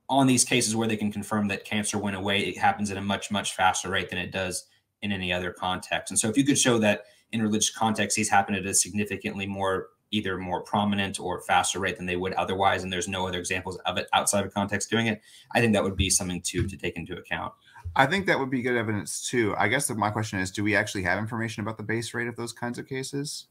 on 0.10 0.28
these 0.28 0.44
cases 0.44 0.76
where 0.76 0.88
they 0.88 0.98
can 0.98 1.12
confirm 1.12 1.48
that 1.50 1.66
cancer 1.66 1.98
went 1.98 2.16
away, 2.16 2.40
it 2.40 2.58
happens 2.58 2.90
at 2.90 2.98
a 2.98 3.02
much, 3.02 3.32
much 3.32 3.56
faster 3.56 3.90
rate 3.90 4.10
than 4.10 4.18
it 4.18 4.32
does 4.32 4.66
in 5.02 5.12
any 5.12 5.32
other 5.32 5.52
context. 5.52 6.12
And 6.12 6.20
so 6.20 6.30
if 6.30 6.38
you 6.38 6.44
could 6.44 6.58
show 6.58 6.78
that 6.80 7.06
in 7.32 7.42
religious 7.42 7.70
context, 7.70 8.18
these 8.18 8.30
happen 8.30 8.56
at 8.56 8.66
a 8.66 8.74
significantly 8.74 9.46
more 9.46 9.90
either 10.12 10.38
more 10.38 10.62
prominent 10.64 11.20
or 11.20 11.42
faster 11.42 11.80
rate 11.80 11.98
than 11.98 12.06
they 12.06 12.16
would 12.16 12.34
otherwise, 12.34 12.84
and 12.84 12.92
there's 12.92 13.08
no 13.08 13.28
other 13.28 13.38
examples 13.38 13.78
of 13.86 13.98
it 13.98 14.08
outside 14.14 14.44
of 14.44 14.54
context 14.54 14.90
doing 14.90 15.08
it, 15.08 15.22
I 15.54 15.62
think 15.62 15.74
that 15.74 15.84
would 15.84 15.96
be 15.96 16.10
something 16.10 16.42
to 16.42 16.68
to 16.68 16.78
take 16.78 16.98
into 16.98 17.16
account. 17.16 17.54
I 17.96 18.06
think 18.06 18.26
that 18.26 18.40
would 18.40 18.50
be 18.50 18.62
good 18.62 18.76
evidence 18.76 19.30
too. 19.30 19.56
I 19.58 19.68
guess 19.68 19.90
my 19.92 20.10
question 20.10 20.40
is, 20.40 20.52
do 20.52 20.64
we 20.64 20.76
actually 20.76 21.04
have 21.04 21.20
information 21.20 21.62
about 21.62 21.78
the 21.78 21.84
base 21.84 22.14
rate 22.14 22.28
of 22.28 22.36
those 22.36 22.54
kinds 22.54 22.80
of 22.80 22.88
cases? 22.88 23.46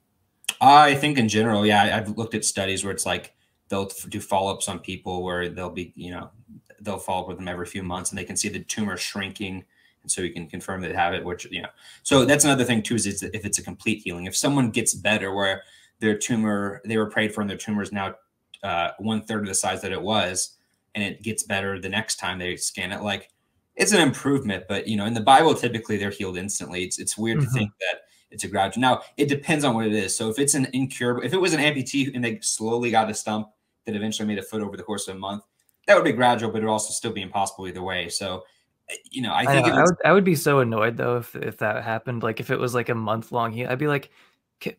I 0.60 0.94
think 0.94 1.18
in 1.18 1.28
general, 1.28 1.64
yeah, 1.64 1.96
I've 1.96 2.16
looked 2.16 2.34
at 2.34 2.44
studies 2.44 2.82
where 2.82 2.92
it's 2.92 3.06
like 3.06 3.34
they'll 3.68 3.90
do 4.08 4.20
follow 4.20 4.52
ups 4.52 4.68
on 4.68 4.78
people 4.78 5.22
where 5.22 5.48
they'll 5.48 5.70
be, 5.70 5.92
you 5.94 6.10
know, 6.10 6.30
they'll 6.80 6.98
follow 6.98 7.22
up 7.22 7.28
with 7.28 7.38
them 7.38 7.48
every 7.48 7.66
few 7.66 7.82
months 7.82 8.10
and 8.10 8.18
they 8.18 8.24
can 8.24 8.36
see 8.36 8.48
the 8.48 8.60
tumor 8.60 8.96
shrinking. 8.96 9.64
And 10.02 10.10
so 10.10 10.22
you 10.22 10.32
can 10.32 10.46
confirm 10.46 10.80
they 10.80 10.92
have 10.92 11.12
it, 11.12 11.24
which, 11.24 11.46
you 11.50 11.62
know, 11.62 11.68
so 12.02 12.24
that's 12.24 12.44
another 12.44 12.64
thing 12.64 12.82
too, 12.82 12.94
is 12.94 13.22
if 13.22 13.44
it's 13.44 13.58
a 13.58 13.62
complete 13.62 14.02
healing. 14.02 14.26
If 14.26 14.36
someone 14.36 14.70
gets 14.70 14.94
better 14.94 15.34
where 15.34 15.62
their 16.00 16.16
tumor, 16.16 16.80
they 16.84 16.96
were 16.96 17.10
prayed 17.10 17.34
for 17.34 17.40
and 17.40 17.50
their 17.50 17.56
tumor 17.56 17.82
is 17.82 17.92
now 17.92 18.14
uh, 18.62 18.90
one 18.98 19.22
third 19.22 19.42
of 19.42 19.48
the 19.48 19.54
size 19.54 19.82
that 19.82 19.92
it 19.92 20.00
was, 20.00 20.56
and 20.94 21.04
it 21.04 21.22
gets 21.22 21.42
better 21.42 21.78
the 21.78 21.88
next 21.88 22.16
time 22.16 22.38
they 22.38 22.56
scan 22.56 22.92
it, 22.92 23.02
like 23.02 23.30
it's 23.76 23.92
an 23.92 24.00
improvement. 24.00 24.64
But, 24.68 24.88
you 24.88 24.96
know, 24.96 25.04
in 25.04 25.14
the 25.14 25.20
Bible, 25.20 25.54
typically 25.54 25.96
they're 25.96 26.10
healed 26.10 26.38
instantly. 26.38 26.84
It's, 26.84 26.98
it's 26.98 27.18
weird 27.18 27.38
mm-hmm. 27.38 27.46
to 27.46 27.52
think 27.52 27.70
that 27.80 28.02
it's 28.30 28.44
a 28.44 28.48
gradual. 28.48 28.80
Now, 28.80 29.02
it 29.16 29.28
depends 29.28 29.64
on 29.64 29.74
what 29.74 29.86
it 29.86 29.92
is. 29.92 30.16
So 30.16 30.28
if 30.28 30.38
it's 30.38 30.54
an 30.54 30.68
incurable, 30.72 31.22
if 31.22 31.32
it 31.32 31.40
was 31.40 31.52
an 31.52 31.60
amputee 31.60 32.14
and 32.14 32.24
they 32.24 32.38
slowly 32.40 32.90
got 32.90 33.10
a 33.10 33.14
stump 33.14 33.48
that 33.88 33.96
eventually 33.96 34.28
made 34.28 34.38
a 34.38 34.42
foot 34.42 34.62
over 34.62 34.76
the 34.76 34.82
course 34.82 35.08
of 35.08 35.16
a 35.16 35.18
month, 35.18 35.42
that 35.86 35.94
would 35.96 36.04
be 36.04 36.12
gradual, 36.12 36.52
but 36.52 36.58
it 36.58 36.64
would 36.64 36.70
also 36.70 36.92
still 36.92 37.12
be 37.12 37.22
impossible 37.22 37.66
either 37.66 37.82
way. 37.82 38.10
So, 38.10 38.44
you 39.10 39.22
know, 39.22 39.32
I 39.32 39.46
think 39.46 39.66
I, 39.66 39.70
know, 39.70 39.76
I 39.76 39.82
would, 39.82 39.96
I 40.04 40.12
would 40.12 40.24
be 40.24 40.34
so 40.34 40.60
annoyed 40.60 40.96
though 40.96 41.16
if 41.16 41.34
if 41.34 41.58
that 41.58 41.82
happened. 41.82 42.22
Like 42.22 42.40
if 42.40 42.50
it 42.50 42.58
was 42.58 42.74
like 42.74 42.90
a 42.90 42.94
month 42.94 43.32
long, 43.32 43.58
I'd 43.66 43.78
be 43.78 43.86
like, 43.86 44.10
can, 44.60 44.74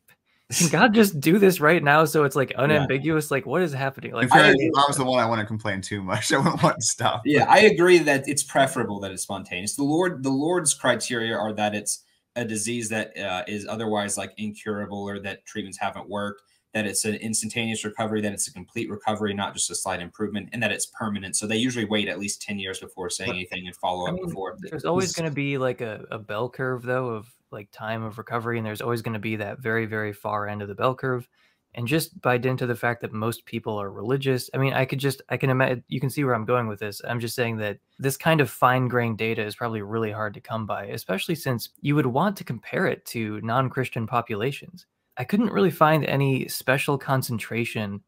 can 0.51 0.67
God 0.71 0.93
just 0.93 1.19
do 1.19 1.39
this 1.39 1.59
right 1.59 1.83
now? 1.83 2.05
So 2.05 2.23
it's 2.25 2.35
like 2.35 2.53
unambiguous. 2.55 3.29
Yeah. 3.29 3.35
Like 3.35 3.45
what 3.47 3.63
is 3.63 3.73
happening? 3.73 4.13
Like 4.13 4.31
I, 4.31 4.51
I 4.51 4.83
was 4.87 4.97
the 4.97 5.03
one 5.03 5.19
I 5.19 5.25
want 5.25 5.41
to 5.41 5.47
complain 5.47 5.81
too 5.81 6.03
much. 6.03 6.31
I 6.33 6.37
wouldn't 6.37 6.61
want 6.61 6.75
to 6.75 6.85
stop. 6.85 7.23
Yeah, 7.25 7.45
I 7.49 7.61
agree 7.61 7.97
that 7.99 8.27
it's 8.27 8.43
preferable 8.43 8.99
that 8.99 9.11
it's 9.11 9.23
spontaneous. 9.23 9.75
The 9.75 9.83
Lourdes, 9.83 10.21
the 10.21 10.29
Lourdes' 10.29 10.75
criteria 10.75 11.35
are 11.35 11.53
that 11.53 11.73
it's 11.73 12.03
a 12.35 12.45
disease 12.45 12.87
that 12.89 13.17
uh, 13.17 13.43
is 13.47 13.67
otherwise 13.67 14.15
like 14.15 14.33
incurable 14.37 15.01
or 15.01 15.19
that 15.19 15.45
treatments 15.45 15.79
haven't 15.79 16.07
worked 16.07 16.43
that 16.73 16.85
it's 16.85 17.03
an 17.05 17.15
instantaneous 17.15 17.83
recovery, 17.83 18.21
that 18.21 18.31
it's 18.31 18.47
a 18.47 18.53
complete 18.53 18.89
recovery, 18.89 19.33
not 19.33 19.53
just 19.53 19.71
a 19.71 19.75
slight 19.75 20.01
improvement, 20.01 20.49
and 20.53 20.61
that 20.61 20.71
it's 20.71 20.85
permanent. 20.85 21.35
So 21.35 21.47
they 21.47 21.57
usually 21.57 21.85
wait 21.85 22.07
at 22.07 22.19
least 22.19 22.41
10 22.43 22.59
years 22.59 22.79
before 22.79 23.09
saying 23.09 23.31
anything 23.31 23.65
and 23.65 23.75
follow 23.75 24.05
up 24.05 24.09
I 24.09 24.13
mean, 24.13 24.25
before. 24.27 24.55
There's 24.59 24.85
always 24.85 25.13
going 25.13 25.27
to 25.27 25.33
be 25.33 25.57
like 25.57 25.81
a, 25.81 26.05
a 26.11 26.19
bell 26.19 26.49
curve, 26.49 26.83
though, 26.83 27.09
of 27.09 27.27
like 27.51 27.69
time 27.71 28.03
of 28.03 28.17
recovery, 28.17 28.57
and 28.57 28.65
there's 28.65 28.81
always 28.81 29.01
going 29.01 29.13
to 29.13 29.19
be 29.19 29.35
that 29.37 29.59
very, 29.59 29.87
very 29.87 30.13
far 30.13 30.47
end 30.47 30.61
of 30.61 30.67
the 30.67 30.75
bell 30.75 30.93
curve. 30.93 31.27
And 31.75 31.87
just 31.87 32.19
by 32.21 32.37
dint 32.37 32.61
of 32.61 32.67
the 32.67 32.75
fact 32.75 33.01
that 33.01 33.13
most 33.13 33.45
people 33.45 33.79
are 33.79 33.91
religious, 33.91 34.49
I 34.53 34.57
mean, 34.57 34.73
I 34.73 34.85
could 34.85 34.99
just, 34.99 35.21
I 35.29 35.37
can 35.37 35.51
imagine, 35.51 35.83
you 35.87 35.99
can 35.99 36.09
see 36.09 36.23
where 36.23 36.33
I'm 36.33 36.45
going 36.45 36.67
with 36.67 36.79
this. 36.79 36.99
I'm 37.07 37.19
just 37.19 37.35
saying 37.35 37.57
that 37.57 37.77
this 37.99 38.17
kind 38.17 38.41
of 38.41 38.49
fine 38.49 38.87
grained 38.87 39.19
data 39.19 39.45
is 39.45 39.55
probably 39.55 39.83
really 39.83 40.11
hard 40.11 40.33
to 40.33 40.41
come 40.41 40.65
by, 40.65 40.85
especially 40.85 41.35
since 41.35 41.69
you 41.81 41.95
would 41.95 42.07
want 42.07 42.37
to 42.37 42.43
compare 42.43 42.87
it 42.87 43.05
to 43.07 43.39
non 43.41 43.69
Christian 43.69 44.07
populations. 44.07 44.87
I 45.19 45.25
couldn't 45.25 45.51
really 45.51 45.69
find 45.69 46.05
any 46.05 46.47
special 46.47 46.97
concentration 46.97 48.01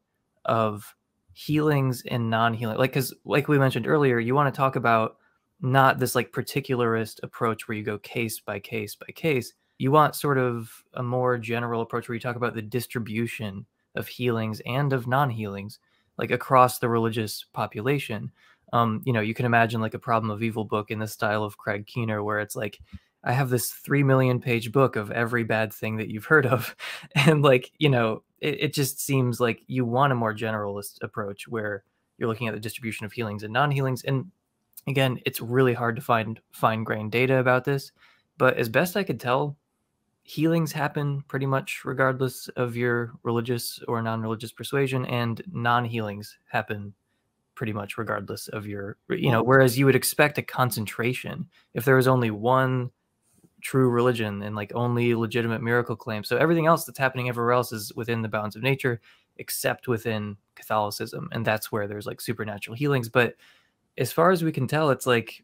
of 0.45 0.95
healings 1.33 2.01
and 2.07 2.29
non-healing. 2.29 2.77
Like 2.77 2.93
cuz 2.93 3.13
like 3.25 3.49
we 3.49 3.59
mentioned 3.59 3.85
earlier, 3.85 4.17
you 4.17 4.33
want 4.33 4.53
to 4.53 4.57
talk 4.57 4.77
about 4.77 5.17
not 5.59 5.99
this 5.99 6.15
like 6.15 6.31
particularist 6.31 7.19
approach 7.21 7.67
where 7.67 7.77
you 7.77 7.83
go 7.83 7.99
case 7.99 8.39
by 8.39 8.59
case 8.59 8.95
by 8.95 9.07
case. 9.13 9.53
You 9.77 9.91
want 9.91 10.15
sort 10.15 10.37
of 10.37 10.83
a 10.93 11.03
more 11.03 11.37
general 11.37 11.81
approach 11.81 12.07
where 12.07 12.15
you 12.15 12.21
talk 12.21 12.37
about 12.37 12.55
the 12.55 12.61
distribution 12.61 13.65
of 13.95 14.07
healings 14.07 14.61
and 14.65 14.93
of 14.93 15.05
non-healings 15.05 15.79
like 16.17 16.31
across 16.31 16.79
the 16.79 16.87
religious 16.87 17.45
population. 17.51 18.31
Um, 18.73 19.01
you 19.05 19.11
know, 19.11 19.19
you 19.19 19.33
can 19.33 19.45
imagine 19.45 19.81
like 19.81 19.93
a 19.93 19.99
problem 19.99 20.31
of 20.31 20.41
evil 20.41 20.63
book 20.63 20.91
in 20.91 20.99
the 20.99 21.07
style 21.07 21.43
of 21.43 21.57
Craig 21.57 21.87
Keener 21.87 22.23
where 22.23 22.39
it's 22.39 22.55
like 22.55 22.79
I 23.23 23.33
have 23.33 23.49
this 23.49 23.71
three 23.71 24.03
million 24.03 24.39
page 24.39 24.71
book 24.71 24.95
of 24.95 25.11
every 25.11 25.43
bad 25.43 25.73
thing 25.73 25.97
that 25.97 26.09
you've 26.09 26.25
heard 26.25 26.45
of. 26.45 26.75
And 27.15 27.41
like, 27.41 27.71
you 27.77 27.89
know, 27.89 28.23
it, 28.39 28.63
it 28.63 28.73
just 28.73 28.99
seems 28.99 29.39
like 29.39 29.61
you 29.67 29.85
want 29.85 30.11
a 30.11 30.15
more 30.15 30.33
generalist 30.33 30.97
approach 31.01 31.47
where 31.47 31.83
you're 32.17 32.29
looking 32.29 32.47
at 32.47 32.53
the 32.53 32.59
distribution 32.59 33.05
of 33.05 33.11
healings 33.11 33.43
and 33.43 33.53
non-healings. 33.53 34.03
And 34.03 34.31
again, 34.87 35.19
it's 35.25 35.41
really 35.41 35.73
hard 35.73 35.95
to 35.95 36.01
find 36.01 36.39
fine 36.51 36.83
grained 36.83 37.11
data 37.11 37.37
about 37.37 37.65
this. 37.65 37.91
But 38.37 38.57
as 38.57 38.69
best 38.69 38.97
I 38.97 39.03
could 39.03 39.19
tell, 39.19 39.57
healings 40.23 40.71
happen 40.71 41.23
pretty 41.27 41.45
much 41.45 41.83
regardless 41.85 42.47
of 42.49 42.75
your 42.75 43.11
religious 43.23 43.79
or 43.87 44.01
non-religious 44.01 44.51
persuasion, 44.51 45.05
and 45.05 45.41
non-healings 45.51 46.37
happen 46.49 46.93
pretty 47.55 47.73
much 47.73 47.97
regardless 47.97 48.47
of 48.47 48.65
your 48.65 48.97
you 49.09 49.29
know 49.29 49.43
whereas 49.43 49.77
you 49.77 49.85
would 49.85 49.95
expect 49.95 50.37
a 50.39 50.41
concentration 50.41 51.47
if 51.75 51.85
there 51.85 51.97
was 51.97 52.07
only 52.07 52.31
one 52.31 52.89
true 53.61 53.89
religion 53.89 54.41
and 54.41 54.55
like 54.55 54.71
only 54.75 55.15
legitimate 55.15 55.61
miracle 55.61 55.95
claims. 55.95 56.27
So 56.27 56.37
everything 56.37 56.65
else 56.65 56.85
that's 56.85 56.99
happening 56.99 57.29
everywhere 57.29 57.53
else 57.53 57.71
is 57.71 57.93
within 57.95 58.21
the 58.21 58.29
bounds 58.29 58.55
of 58.55 58.63
nature, 58.63 59.01
except 59.37 59.87
within 59.87 60.37
Catholicism. 60.55 61.29
And 61.31 61.45
that's 61.45 61.71
where 61.71 61.87
there's 61.87 62.05
like 62.05 62.21
supernatural 62.21 62.75
healings. 62.75 63.09
But 63.09 63.35
as 63.97 64.11
far 64.11 64.31
as 64.31 64.43
we 64.43 64.51
can 64.51 64.67
tell, 64.67 64.89
it's 64.89 65.05
like, 65.05 65.43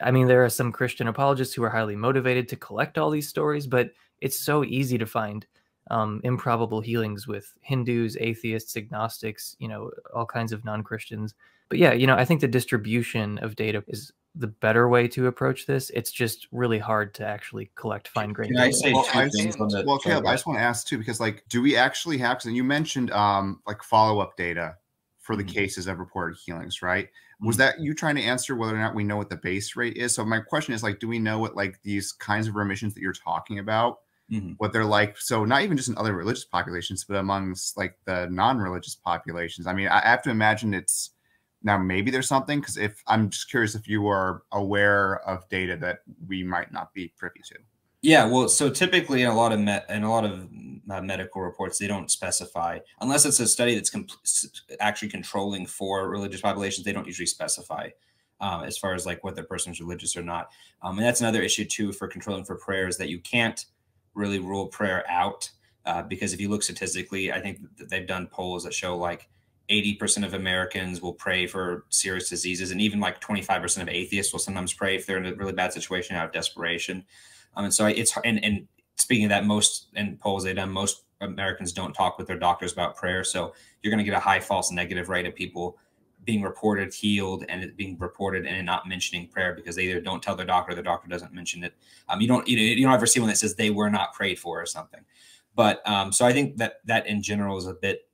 I 0.00 0.10
mean, 0.10 0.26
there 0.26 0.44
are 0.44 0.50
some 0.50 0.72
Christian 0.72 1.08
apologists 1.08 1.54
who 1.54 1.62
are 1.62 1.70
highly 1.70 1.96
motivated 1.96 2.48
to 2.48 2.56
collect 2.56 2.98
all 2.98 3.10
these 3.10 3.28
stories, 3.28 3.66
but 3.66 3.92
it's 4.20 4.36
so 4.36 4.64
easy 4.64 4.98
to 4.98 5.06
find 5.06 5.46
um, 5.90 6.20
improbable 6.24 6.80
healings 6.80 7.26
with 7.26 7.54
Hindus, 7.60 8.16
atheists, 8.18 8.76
agnostics, 8.76 9.56
you 9.58 9.68
know, 9.68 9.90
all 10.14 10.26
kinds 10.26 10.52
of 10.52 10.64
non 10.64 10.82
Christians. 10.82 11.34
But 11.68 11.78
yeah, 11.78 11.92
you 11.92 12.06
know, 12.06 12.16
I 12.16 12.24
think 12.24 12.40
the 12.40 12.48
distribution 12.48 13.38
of 13.38 13.56
data 13.56 13.84
is 13.88 14.12
the 14.38 14.46
better 14.46 14.88
way 14.88 15.08
to 15.08 15.26
approach 15.26 15.66
this. 15.66 15.90
It's 15.90 16.10
just 16.12 16.46
really 16.52 16.78
hard 16.78 17.14
to 17.14 17.26
actually 17.26 17.70
collect 17.74 18.08
fine 18.08 18.32
grained. 18.32 18.54
Can 18.54 18.62
I 18.62 18.70
say 18.70 18.92
well, 18.92 19.04
two 19.04 19.18
I 19.18 19.28
things 19.28 19.56
on 19.56 19.68
the 19.68 19.84
well, 19.86 19.98
Caleb, 19.98 20.26
I 20.26 20.34
just 20.34 20.46
want 20.46 20.58
to 20.58 20.62
ask 20.62 20.86
too 20.86 20.98
because 20.98 21.20
like, 21.20 21.44
do 21.48 21.62
we 21.62 21.76
actually 21.76 22.18
have? 22.18 22.38
Because 22.38 22.52
you 22.52 22.64
mentioned 22.64 23.10
um 23.12 23.60
like 23.66 23.82
follow 23.82 24.20
up 24.20 24.36
data 24.36 24.76
for 25.18 25.36
the 25.36 25.42
mm-hmm. 25.42 25.52
cases 25.52 25.86
of 25.86 25.98
reported 25.98 26.38
healings, 26.38 26.82
right? 26.82 27.06
Mm-hmm. 27.06 27.46
Was 27.46 27.56
that 27.56 27.80
you 27.80 27.94
trying 27.94 28.16
to 28.16 28.22
answer 28.22 28.54
whether 28.54 28.74
or 28.74 28.78
not 28.78 28.94
we 28.94 29.04
know 29.04 29.16
what 29.16 29.30
the 29.30 29.36
base 29.36 29.74
rate 29.74 29.96
is? 29.96 30.14
So 30.14 30.24
my 30.24 30.40
question 30.40 30.74
is 30.74 30.82
like, 30.82 31.00
do 31.00 31.08
we 31.08 31.18
know 31.18 31.38
what 31.38 31.56
like 31.56 31.80
these 31.82 32.12
kinds 32.12 32.46
of 32.46 32.54
remissions 32.54 32.94
that 32.94 33.00
you're 33.00 33.12
talking 33.12 33.58
about? 33.58 33.98
Mm-hmm. 34.30 34.52
What 34.58 34.72
they're 34.72 34.84
like, 34.84 35.16
so 35.18 35.44
not 35.44 35.62
even 35.62 35.76
just 35.76 35.88
in 35.88 35.96
other 35.96 36.12
religious 36.14 36.44
populations, 36.44 37.04
but 37.04 37.16
amongst 37.16 37.76
like 37.76 37.96
the 38.06 38.26
non-religious 38.28 38.96
populations. 38.96 39.66
I 39.66 39.72
mean, 39.72 39.86
I 39.88 40.00
have 40.00 40.22
to 40.22 40.30
imagine 40.30 40.74
it's 40.74 41.10
now, 41.62 41.78
maybe 41.78 42.10
there's 42.10 42.28
something 42.28 42.60
because 42.60 42.76
if 42.76 43.02
I'm 43.06 43.30
just 43.30 43.50
curious 43.50 43.74
if 43.74 43.88
you 43.88 44.06
are 44.08 44.42
aware 44.52 45.20
of 45.28 45.48
data 45.48 45.76
that 45.78 46.00
we 46.26 46.42
might 46.42 46.72
not 46.72 46.92
be 46.94 47.12
privy 47.16 47.40
to. 47.46 47.56
Yeah, 48.02 48.26
well, 48.26 48.48
so 48.48 48.70
typically 48.70 49.22
in 49.22 49.28
a 49.28 49.34
lot 49.34 49.52
of 49.52 49.58
in 49.58 50.04
a 50.04 50.10
lot 50.10 50.24
of 50.24 50.48
uh, 50.90 51.00
medical 51.00 51.42
reports, 51.42 51.78
they 51.78 51.88
don't 51.88 52.10
specify 52.10 52.78
unless 53.00 53.24
it's 53.26 53.40
a 53.40 53.48
study 53.48 53.74
that's 53.74 53.90
comp- 53.90 54.12
actually 54.78 55.08
controlling 55.08 55.66
for 55.66 56.08
religious 56.08 56.40
populations. 56.40 56.84
They 56.84 56.92
don't 56.92 57.06
usually 57.06 57.26
specify 57.26 57.88
um, 58.40 58.64
as 58.64 58.78
far 58.78 58.94
as 58.94 59.06
like 59.06 59.24
whether 59.24 59.42
the 59.42 59.48
person 59.48 59.72
is 59.72 59.80
religious 59.80 60.16
or 60.16 60.22
not. 60.22 60.50
Um, 60.82 60.98
and 60.98 61.06
that's 61.06 61.20
another 61.20 61.42
issue 61.42 61.64
too 61.64 61.92
for 61.92 62.06
controlling 62.06 62.44
for 62.44 62.56
prayer 62.56 62.86
is 62.86 62.96
that 62.98 63.08
you 63.08 63.18
can't 63.20 63.64
really 64.14 64.38
rule 64.38 64.66
prayer 64.66 65.04
out 65.10 65.50
uh, 65.84 66.02
because 66.02 66.32
if 66.32 66.40
you 66.40 66.48
look 66.48 66.62
statistically, 66.62 67.32
I 67.32 67.40
think 67.40 67.60
they've 67.88 68.06
done 68.06 68.26
polls 68.26 68.64
that 68.64 68.74
show 68.74 68.96
like 68.96 69.28
80% 69.68 70.24
of 70.24 70.34
Americans 70.34 71.00
will 71.00 71.12
pray 71.12 71.46
for 71.46 71.86
serious 71.88 72.28
diseases, 72.28 72.70
and 72.70 72.80
even 72.80 73.00
like 73.00 73.20
25% 73.20 73.82
of 73.82 73.88
atheists 73.88 74.32
will 74.32 74.40
sometimes 74.40 74.72
pray 74.72 74.94
if 74.94 75.06
they're 75.06 75.18
in 75.18 75.26
a 75.26 75.34
really 75.34 75.52
bad 75.52 75.72
situation 75.72 76.16
out 76.16 76.26
of 76.26 76.32
desperation. 76.32 77.04
Um, 77.56 77.64
and 77.64 77.74
so 77.74 77.86
it's 77.86 78.16
and 78.24 78.44
and 78.44 78.68
speaking 78.96 79.24
of 79.24 79.30
that, 79.30 79.44
most 79.44 79.88
in 79.94 80.16
polls 80.18 80.44
they've 80.44 80.54
done, 80.54 80.70
most 80.70 81.04
Americans 81.20 81.72
don't 81.72 81.94
talk 81.94 82.18
with 82.18 82.26
their 82.26 82.38
doctors 82.38 82.72
about 82.72 82.96
prayer. 82.96 83.24
So 83.24 83.54
you're 83.82 83.90
going 83.90 84.04
to 84.04 84.04
get 84.04 84.16
a 84.16 84.20
high 84.20 84.40
false 84.40 84.70
negative 84.70 85.08
rate 85.08 85.26
of 85.26 85.34
people 85.34 85.78
being 86.24 86.42
reported 86.42 86.92
healed 86.92 87.44
and 87.48 87.62
it 87.62 87.76
being 87.76 87.96
reported 87.98 88.46
and 88.46 88.66
not 88.66 88.88
mentioning 88.88 89.28
prayer 89.28 89.54
because 89.54 89.76
they 89.76 89.84
either 89.84 90.00
don't 90.00 90.22
tell 90.22 90.34
their 90.34 90.44
doctor, 90.44 90.72
or 90.72 90.74
the 90.74 90.82
doctor 90.82 91.08
doesn't 91.08 91.32
mention 91.32 91.64
it. 91.64 91.74
Um, 92.08 92.20
you 92.20 92.28
don't 92.28 92.46
you, 92.46 92.56
know, 92.56 92.62
you 92.62 92.84
don't 92.84 92.92
ever 92.92 93.06
see 93.06 93.20
one 93.20 93.28
that 93.28 93.38
says 93.38 93.54
they 93.54 93.70
were 93.70 93.90
not 93.90 94.12
prayed 94.12 94.38
for 94.38 94.60
or 94.60 94.66
something. 94.66 95.00
But 95.54 95.88
um, 95.88 96.12
so 96.12 96.26
I 96.26 96.32
think 96.32 96.58
that 96.58 96.80
that 96.84 97.06
in 97.06 97.22
general 97.22 97.56
is 97.56 97.66
a 97.66 97.74
bit 97.74 98.05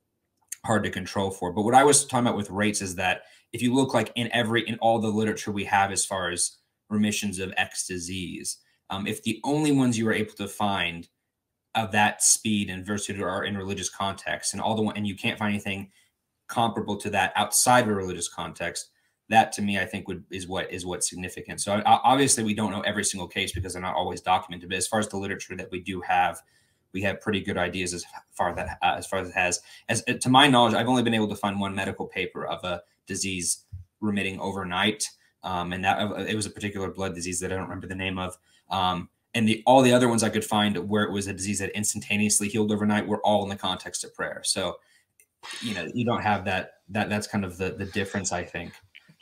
hard 0.65 0.83
to 0.83 0.89
control 0.89 1.29
for. 1.29 1.51
But 1.51 1.63
what 1.63 1.75
I 1.75 1.83
was 1.83 2.05
talking 2.05 2.25
about 2.25 2.37
with 2.37 2.49
rates 2.49 2.81
is 2.81 2.95
that 2.95 3.23
if 3.51 3.61
you 3.61 3.73
look 3.73 3.93
like 3.93 4.11
in 4.15 4.29
every 4.31 4.67
in 4.67 4.77
all 4.79 4.99
the 4.99 5.07
literature 5.07 5.51
we 5.51 5.65
have 5.65 5.91
as 5.91 6.05
far 6.05 6.29
as 6.29 6.57
remissions 6.89 7.39
of 7.39 7.53
X 7.57 7.87
disease, 7.87 8.57
um, 8.89 9.07
if 9.07 9.23
the 9.23 9.39
only 9.43 9.71
ones 9.71 9.97
you 9.97 10.05
were 10.05 10.13
able 10.13 10.33
to 10.33 10.47
find 10.47 11.07
of 11.75 11.91
that 11.91 12.21
speed 12.23 12.69
and 12.69 12.85
versatility 12.85 13.23
are 13.23 13.43
in 13.43 13.57
religious 13.57 13.89
context, 13.89 14.53
and 14.53 14.61
all 14.61 14.75
the 14.75 14.81
one 14.81 14.95
and 14.95 15.07
you 15.07 15.15
can't 15.15 15.39
find 15.39 15.53
anything 15.53 15.91
comparable 16.47 16.97
to 16.97 17.09
that 17.09 17.33
outside 17.35 17.83
of 17.83 17.89
a 17.89 17.93
religious 17.93 18.29
context, 18.29 18.91
that 19.29 19.51
to 19.51 19.61
me 19.61 19.79
I 19.79 19.85
think 19.85 20.07
would 20.07 20.23
is 20.31 20.47
what 20.47 20.71
is 20.71 20.85
what's 20.85 21.09
significant. 21.09 21.61
So 21.61 21.81
obviously 21.85 22.43
we 22.43 22.53
don't 22.53 22.71
know 22.71 22.81
every 22.81 23.03
single 23.03 23.27
case 23.27 23.51
because 23.51 23.73
they're 23.73 23.81
not 23.81 23.95
always 23.95 24.21
documented. 24.21 24.69
But 24.69 24.77
as 24.77 24.87
far 24.87 24.99
as 24.99 25.09
the 25.09 25.17
literature 25.17 25.55
that 25.57 25.71
we 25.71 25.81
do 25.81 26.01
have 26.01 26.39
we 26.93 27.01
have 27.01 27.21
pretty 27.21 27.41
good 27.41 27.57
ideas 27.57 27.93
as 27.93 28.05
far 28.31 28.55
that 28.55 28.77
uh, 28.81 28.95
as 28.97 29.07
far 29.07 29.19
as 29.19 29.29
it 29.29 29.35
has. 29.35 29.61
As 29.89 30.03
to 30.03 30.29
my 30.29 30.47
knowledge, 30.47 30.73
I've 30.73 30.87
only 30.87 31.03
been 31.03 31.13
able 31.13 31.29
to 31.29 31.35
find 31.35 31.59
one 31.59 31.75
medical 31.75 32.07
paper 32.07 32.45
of 32.45 32.63
a 32.63 32.81
disease 33.07 33.65
remitting 33.99 34.39
overnight, 34.39 35.09
um, 35.43 35.73
and 35.73 35.83
that 35.83 35.99
uh, 35.99 36.15
it 36.15 36.35
was 36.35 36.45
a 36.45 36.51
particular 36.51 36.91
blood 36.91 37.15
disease 37.15 37.39
that 37.39 37.51
I 37.51 37.55
don't 37.55 37.63
remember 37.63 37.87
the 37.87 37.95
name 37.95 38.17
of. 38.17 38.37
Um, 38.69 39.09
and 39.33 39.47
the 39.47 39.63
all 39.65 39.81
the 39.81 39.93
other 39.93 40.07
ones 40.07 40.23
I 40.23 40.29
could 40.29 40.45
find 40.45 40.77
where 40.89 41.03
it 41.03 41.11
was 41.11 41.27
a 41.27 41.33
disease 41.33 41.59
that 41.59 41.71
instantaneously 41.71 42.47
healed 42.47 42.71
overnight 42.71 43.07
were 43.07 43.21
all 43.25 43.43
in 43.43 43.49
the 43.49 43.55
context 43.55 44.03
of 44.03 44.13
prayer. 44.13 44.41
So, 44.43 44.77
you 45.61 45.73
know, 45.73 45.89
you 45.93 46.05
don't 46.05 46.21
have 46.21 46.45
that. 46.45 46.73
That 46.89 47.09
that's 47.09 47.27
kind 47.27 47.43
of 47.43 47.57
the 47.57 47.71
the 47.71 47.85
difference, 47.85 48.31
I 48.31 48.43
think. 48.43 48.73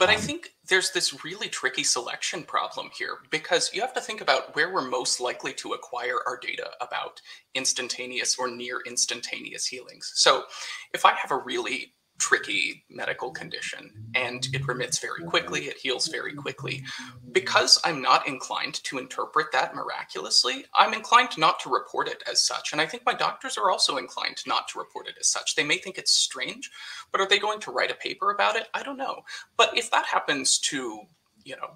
But 0.01 0.09
um, 0.09 0.15
I 0.15 0.17
think 0.17 0.53
there's 0.67 0.89
this 0.89 1.23
really 1.23 1.47
tricky 1.47 1.83
selection 1.83 2.41
problem 2.41 2.89
here 2.97 3.17
because 3.29 3.69
you 3.71 3.81
have 3.81 3.93
to 3.93 4.01
think 4.01 4.19
about 4.19 4.55
where 4.55 4.73
we're 4.73 4.81
most 4.81 5.19
likely 5.19 5.53
to 5.53 5.73
acquire 5.73 6.17
our 6.25 6.39
data 6.39 6.71
about 6.81 7.21
instantaneous 7.53 8.35
or 8.39 8.49
near 8.49 8.81
instantaneous 8.87 9.67
healings. 9.67 10.11
So 10.15 10.45
if 10.91 11.05
I 11.05 11.13
have 11.13 11.29
a 11.29 11.37
really 11.37 11.93
tricky 12.21 12.85
medical 12.87 13.31
condition 13.31 13.91
and 14.13 14.47
it 14.53 14.65
remits 14.67 14.99
very 14.99 15.23
quickly, 15.25 15.61
it 15.61 15.77
heals 15.77 16.07
very 16.07 16.33
quickly. 16.33 16.83
Because 17.31 17.81
I'm 17.83 18.01
not 18.01 18.27
inclined 18.27 18.75
to 18.83 18.99
interpret 18.99 19.51
that 19.51 19.73
miraculously, 19.73 20.65
I'm 20.75 20.93
inclined 20.93 21.35
not 21.37 21.59
to 21.61 21.69
report 21.69 22.07
it 22.07 22.21
as 22.29 22.39
such. 22.39 22.71
And 22.71 22.79
I 22.79 22.85
think 22.85 23.03
my 23.05 23.15
doctors 23.15 23.57
are 23.57 23.71
also 23.71 23.97
inclined 23.97 24.43
not 24.45 24.67
to 24.69 24.79
report 24.79 25.07
it 25.07 25.15
as 25.19 25.27
such. 25.27 25.55
They 25.55 25.63
may 25.63 25.77
think 25.77 25.97
it's 25.97 26.11
strange, 26.11 26.69
but 27.11 27.19
are 27.19 27.27
they 27.27 27.39
going 27.39 27.59
to 27.61 27.71
write 27.71 27.91
a 27.91 27.95
paper 27.95 28.29
about 28.29 28.55
it? 28.55 28.67
I 28.75 28.83
don't 28.83 28.97
know. 28.97 29.23
But 29.57 29.75
if 29.75 29.89
that 29.89 30.05
happens 30.05 30.59
to, 30.59 31.01
you 31.43 31.55
know, 31.55 31.71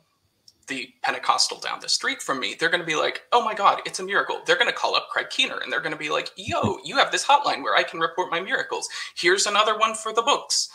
the 0.67 0.93
Pentecostal 1.01 1.59
down 1.59 1.79
the 1.79 1.89
street 1.89 2.21
from 2.21 2.39
me, 2.39 2.55
they're 2.59 2.69
going 2.69 2.81
to 2.81 2.87
be 2.87 2.95
like, 2.95 3.23
oh 3.31 3.43
my 3.43 3.53
God, 3.53 3.81
it's 3.85 3.99
a 3.99 4.03
miracle. 4.03 4.41
They're 4.45 4.55
going 4.57 4.69
to 4.69 4.73
call 4.73 4.95
up 4.95 5.09
Craig 5.11 5.29
Keener 5.29 5.59
and 5.59 5.71
they're 5.71 5.81
going 5.81 5.91
to 5.91 5.97
be 5.97 6.09
like, 6.09 6.31
yo, 6.35 6.79
you 6.83 6.97
have 6.97 7.11
this 7.11 7.25
hotline 7.25 7.63
where 7.63 7.75
I 7.75 7.83
can 7.83 7.99
report 7.99 8.31
my 8.31 8.41
miracles. 8.41 8.89
Here's 9.15 9.45
another 9.45 9.77
one 9.77 9.95
for 9.95 10.13
the 10.13 10.21
books. 10.21 10.69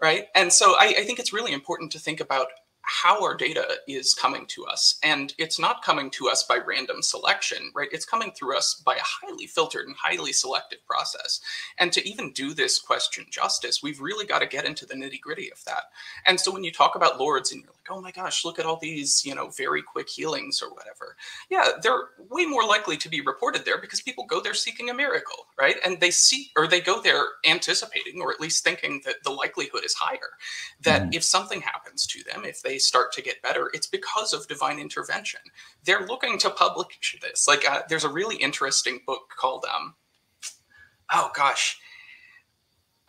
Right. 0.00 0.26
And 0.34 0.52
so 0.52 0.76
I, 0.78 0.94
I 0.98 1.04
think 1.04 1.18
it's 1.18 1.32
really 1.32 1.52
important 1.52 1.92
to 1.92 1.98
think 1.98 2.20
about 2.20 2.46
how 2.90 3.22
our 3.22 3.36
data 3.36 3.64
is 3.86 4.14
coming 4.14 4.44
to 4.46 4.66
us. 4.66 4.98
And 5.04 5.32
it's 5.38 5.60
not 5.60 5.84
coming 5.84 6.10
to 6.10 6.28
us 6.28 6.42
by 6.42 6.58
random 6.58 7.02
selection, 7.02 7.70
right? 7.72 7.88
It's 7.92 8.04
coming 8.04 8.32
through 8.32 8.56
us 8.56 8.82
by 8.84 8.96
a 8.96 9.00
highly 9.02 9.46
filtered 9.46 9.86
and 9.86 9.94
highly 9.96 10.32
selective 10.32 10.84
process. 10.86 11.40
And 11.78 11.92
to 11.92 12.06
even 12.06 12.32
do 12.32 12.52
this 12.52 12.80
question 12.80 13.26
justice, 13.30 13.80
we've 13.80 14.00
really 14.00 14.26
got 14.26 14.40
to 14.40 14.46
get 14.46 14.64
into 14.64 14.86
the 14.86 14.94
nitty 14.94 15.20
gritty 15.20 15.52
of 15.52 15.64
that. 15.66 15.84
And 16.26 16.38
so 16.38 16.52
when 16.52 16.64
you 16.64 16.72
talk 16.72 16.96
about 16.96 17.20
Lords 17.20 17.52
and 17.52 17.62
you're 17.62 17.70
like, 17.70 17.96
oh 17.96 18.00
my 18.00 18.10
gosh, 18.10 18.44
look 18.44 18.58
at 18.58 18.66
all 18.66 18.76
these, 18.76 19.24
you 19.24 19.36
know, 19.36 19.50
very 19.50 19.82
quick 19.82 20.08
healings 20.08 20.60
or 20.60 20.70
whatever. 20.74 21.16
Yeah, 21.48 21.68
they're 21.80 22.08
way 22.28 22.44
more 22.44 22.64
likely 22.64 22.96
to 22.96 23.08
be 23.08 23.20
reported 23.20 23.64
there 23.64 23.80
because 23.80 24.02
people 24.02 24.26
go 24.26 24.40
there 24.40 24.52
seeking 24.52 24.90
a 24.90 24.94
miracle, 24.94 25.46
right? 25.56 25.76
And 25.84 26.00
they 26.00 26.10
see, 26.10 26.50
or 26.56 26.66
they 26.66 26.80
go 26.80 27.00
there 27.00 27.22
anticipating, 27.46 28.20
or 28.20 28.32
at 28.32 28.40
least 28.40 28.64
thinking 28.64 29.00
that 29.04 29.22
the 29.22 29.30
likelihood 29.30 29.84
is 29.84 29.94
higher 29.94 30.30
that 30.80 31.02
mm. 31.02 31.14
if 31.14 31.22
something 31.22 31.60
happens 31.60 32.04
to 32.08 32.24
them, 32.24 32.44
if 32.44 32.62
they 32.62 32.79
start 32.80 33.12
to 33.12 33.22
get 33.22 33.42
better, 33.42 33.70
it's 33.72 33.86
because 33.86 34.32
of 34.32 34.48
divine 34.48 34.78
intervention. 34.78 35.40
They're 35.84 36.06
looking 36.06 36.38
to 36.38 36.50
publish 36.50 37.16
this. 37.22 37.46
Like, 37.46 37.68
uh, 37.68 37.82
there's 37.88 38.04
a 38.04 38.08
really 38.08 38.36
interesting 38.36 39.00
book 39.06 39.30
called, 39.38 39.64
um, 39.72 39.94
oh 41.12 41.30
gosh, 41.34 41.78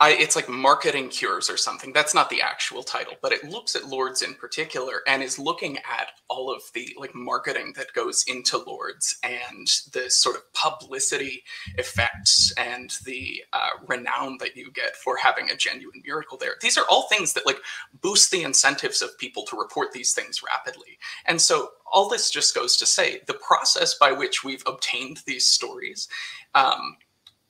I, 0.02 0.14
it's 0.14 0.36
like 0.36 0.50
marketing 0.50 1.10
cures 1.10 1.48
or 1.48 1.58
something. 1.58 1.94
That's 1.94 2.16
not 2.16 2.32
the 2.32 2.42
actual 2.42 2.82
title, 2.82 3.14
but 3.22 3.32
it 3.32 3.44
looks 3.44 3.76
at 3.76 3.86
Lourdes 3.86 4.24
in 4.24 4.34
particular 4.34 5.02
and 5.08 5.22
is 5.22 5.38
looking 5.38 5.78
at 5.78 6.14
all 6.28 6.52
of 6.52 6.64
the 6.74 6.96
like 6.98 7.14
marketing 7.14 7.74
that 7.78 7.94
goes 7.94 8.26
into 8.28 8.58
Lourdes 8.58 9.18
and 9.22 9.68
the 9.94 10.10
sort 10.10 10.38
of 10.38 10.52
publicity 10.54 11.44
effects 11.78 12.52
and 12.58 12.96
the 13.06 13.44
uh, 13.54 13.70
renown 13.86 14.40
that 14.40 14.58
you 14.58 14.72
get 14.72 14.96
for 14.96 15.18
having 15.18 15.52
a 15.52 15.56
genuine 15.56 16.02
miracle 16.04 16.36
there. 16.36 16.56
These 16.62 16.80
are 16.80 16.86
all 16.90 17.04
things 17.04 17.34
that 17.34 17.46
like 17.46 17.60
boost 18.02 18.32
the 18.32 18.42
incentives 18.42 19.04
of 19.04 19.16
people 19.20 19.44
to 19.46 19.56
report 19.56 19.92
these 19.92 20.16
things 20.16 20.42
rapidly. 20.42 20.98
And 21.28 21.40
so 21.40 21.70
all 21.86 22.10
this 22.10 22.32
just 22.32 22.56
goes 22.56 22.76
to 22.78 22.88
say 22.88 23.22
the 23.28 23.36
process 23.36 23.94
by 24.00 24.14
which 24.14 24.44
we've 24.44 24.64
obtained 24.66 25.20
these 25.28 25.46
stories, 25.46 26.08
um, 26.56 26.98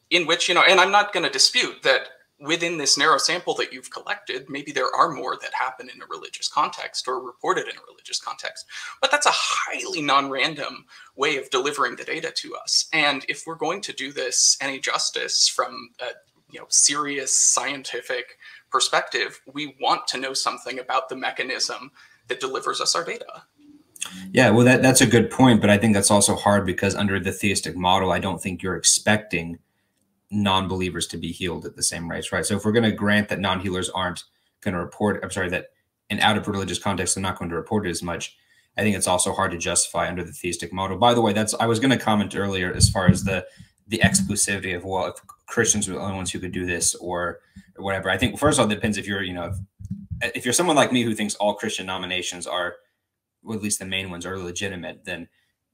in 0.10 0.28
which 0.28 0.50
you 0.50 0.54
know, 0.56 0.64
and 0.68 0.82
I'm 0.82 0.92
not 0.92 1.14
going 1.14 1.24
to 1.24 1.32
dispute 1.32 1.84
that 1.84 2.08
within 2.42 2.78
this 2.78 2.98
narrow 2.98 3.18
sample 3.18 3.54
that 3.56 3.72
you've 3.72 3.92
collected, 3.92 4.50
maybe 4.50 4.72
there 4.72 4.94
are 4.96 5.12
more 5.12 5.38
that 5.38 5.54
happen 5.54 5.90
in 5.94 6.02
a 6.02 6.06
religious 6.08 6.48
context 6.48 7.08
or 7.08 7.24
reported 7.24 7.68
in 7.68 7.78
a 7.78 7.86
religious 7.88 8.20
context. 8.20 8.66
But 9.00 9.12
that's 9.12 9.28
a 9.28 9.32
highly 9.32 10.02
non 10.02 10.30
random 10.30 10.86
way 11.16 11.38
of 11.38 11.50
delivering 11.52 11.96
the 11.96 12.04
data 12.04 12.32
to 12.38 12.56
us. 12.56 12.88
And 12.92 13.26
if 13.30 13.44
we're 13.46 13.56
going 13.56 13.82
to 13.82 13.94
do 13.94 14.12
this 14.12 14.58
any 14.60 14.80
justice 14.80 15.48
from 15.48 15.90
a 16.00 16.08
you 16.52 16.60
know, 16.60 16.66
serious 16.70 17.34
scientific 17.34 18.38
perspective, 18.72 19.40
we 19.52 19.76
want 19.80 20.08
to 20.08 20.18
know 20.18 20.34
something 20.34 20.80
about 20.80 21.10
the 21.10 21.16
mechanism 21.16 21.92
that 22.28 22.40
delivers 22.40 22.82
us 22.82 22.96
our 22.96 23.06
data. 23.06 23.44
Yeah, 24.32 24.50
well, 24.50 24.66
that, 24.66 24.82
that's 24.82 25.02
a 25.02 25.06
good 25.06 25.30
point, 25.30 25.62
but 25.62 25.70
I 25.70 25.78
think 25.78 25.94
that's 25.94 26.12
also 26.12 26.36
hard 26.36 26.66
because 26.66 26.96
under 26.96 27.20
the 27.20 27.32
theistic 27.32 27.76
model, 27.76 28.12
I 28.12 28.20
don't 28.20 28.42
think 28.42 28.64
you're 28.64 28.76
expecting 28.76 29.60
non-believers 30.32 31.08
to 31.08 31.18
be 31.18 31.32
healed 31.32 31.66
at 31.66 31.76
the 31.76 31.84
same 31.84 32.10
rates, 32.10 32.32
right? 32.32 32.46
So 32.46 32.56
if 32.56 32.66
we're 32.66 32.72
going 32.72 32.90
to 32.90 32.92
grant 32.92 33.30
that 33.30 33.40
non-healers 33.40 33.90
aren't 33.90 34.24
going 34.62 34.74
to 34.74 34.80
report, 34.80 35.20
I'm 35.24 35.32
sorry, 35.32 35.50
that 35.50 35.68
in 36.10 36.20
out 36.20 36.38
of 36.38 36.48
religious 36.48 36.80
context 36.80 37.16
they're 37.16 37.22
not 37.22 37.38
going 37.38 37.50
to 37.50 37.56
report 37.56 37.86
it 37.86 37.90
as 37.90 38.02
much. 38.02 38.38
I 38.78 38.82
think 38.82 38.96
it's 38.96 39.08
also 39.08 39.34
hard 39.34 39.52
to 39.52 39.58
justify 39.58 40.08
under 40.08 40.24
the 40.24 40.32
theistic 40.32 40.72
model. 40.72 40.98
By 40.98 41.14
the 41.14 41.22
way, 41.22 41.34
that's 41.34 41.54
I 41.60 41.66
was 41.66 41.80
going 41.80 41.92
to 41.92 42.04
comment 42.04 42.36
earlier 42.36 42.74
as 42.74 42.90
far 42.90 43.10
as 43.10 43.24
the 43.24 43.46
the 43.88 44.00
exclusivity 44.00 44.76
of 44.76 44.86
well, 44.86 45.08
if 45.08 45.16
Christians 45.48 45.88
were 45.88 45.96
the 45.96 46.00
only 46.00 46.16
ones 46.16 46.32
who 46.32 46.40
could 46.40 46.54
do 46.54 46.66
this 46.66 46.96
or 46.96 47.40
or 47.78 47.84
whatever. 47.84 48.10
I 48.10 48.18
think 48.18 48.40
first 48.40 48.58
of 48.58 48.66
all, 48.66 48.72
it 48.72 48.76
depends 48.76 48.98
if 48.98 49.08
you're 49.08 49.24
you 49.24 49.34
know 49.34 49.54
if, 50.22 50.32
if 50.36 50.46
you're 50.46 50.54
someone 50.54 50.78
like 50.78 50.94
me 50.94 51.04
who 51.04 51.14
thinks 51.14 51.36
all 51.36 51.56
Christian 51.56 51.86
nominations 51.86 52.48
are, 52.48 52.76
well, 53.44 53.58
at 53.58 53.64
least 53.64 53.80
the 53.80 53.86
main 53.86 54.10
ones 54.10 54.26
are 54.26 54.38
legitimate, 54.38 55.04
then 55.04 55.28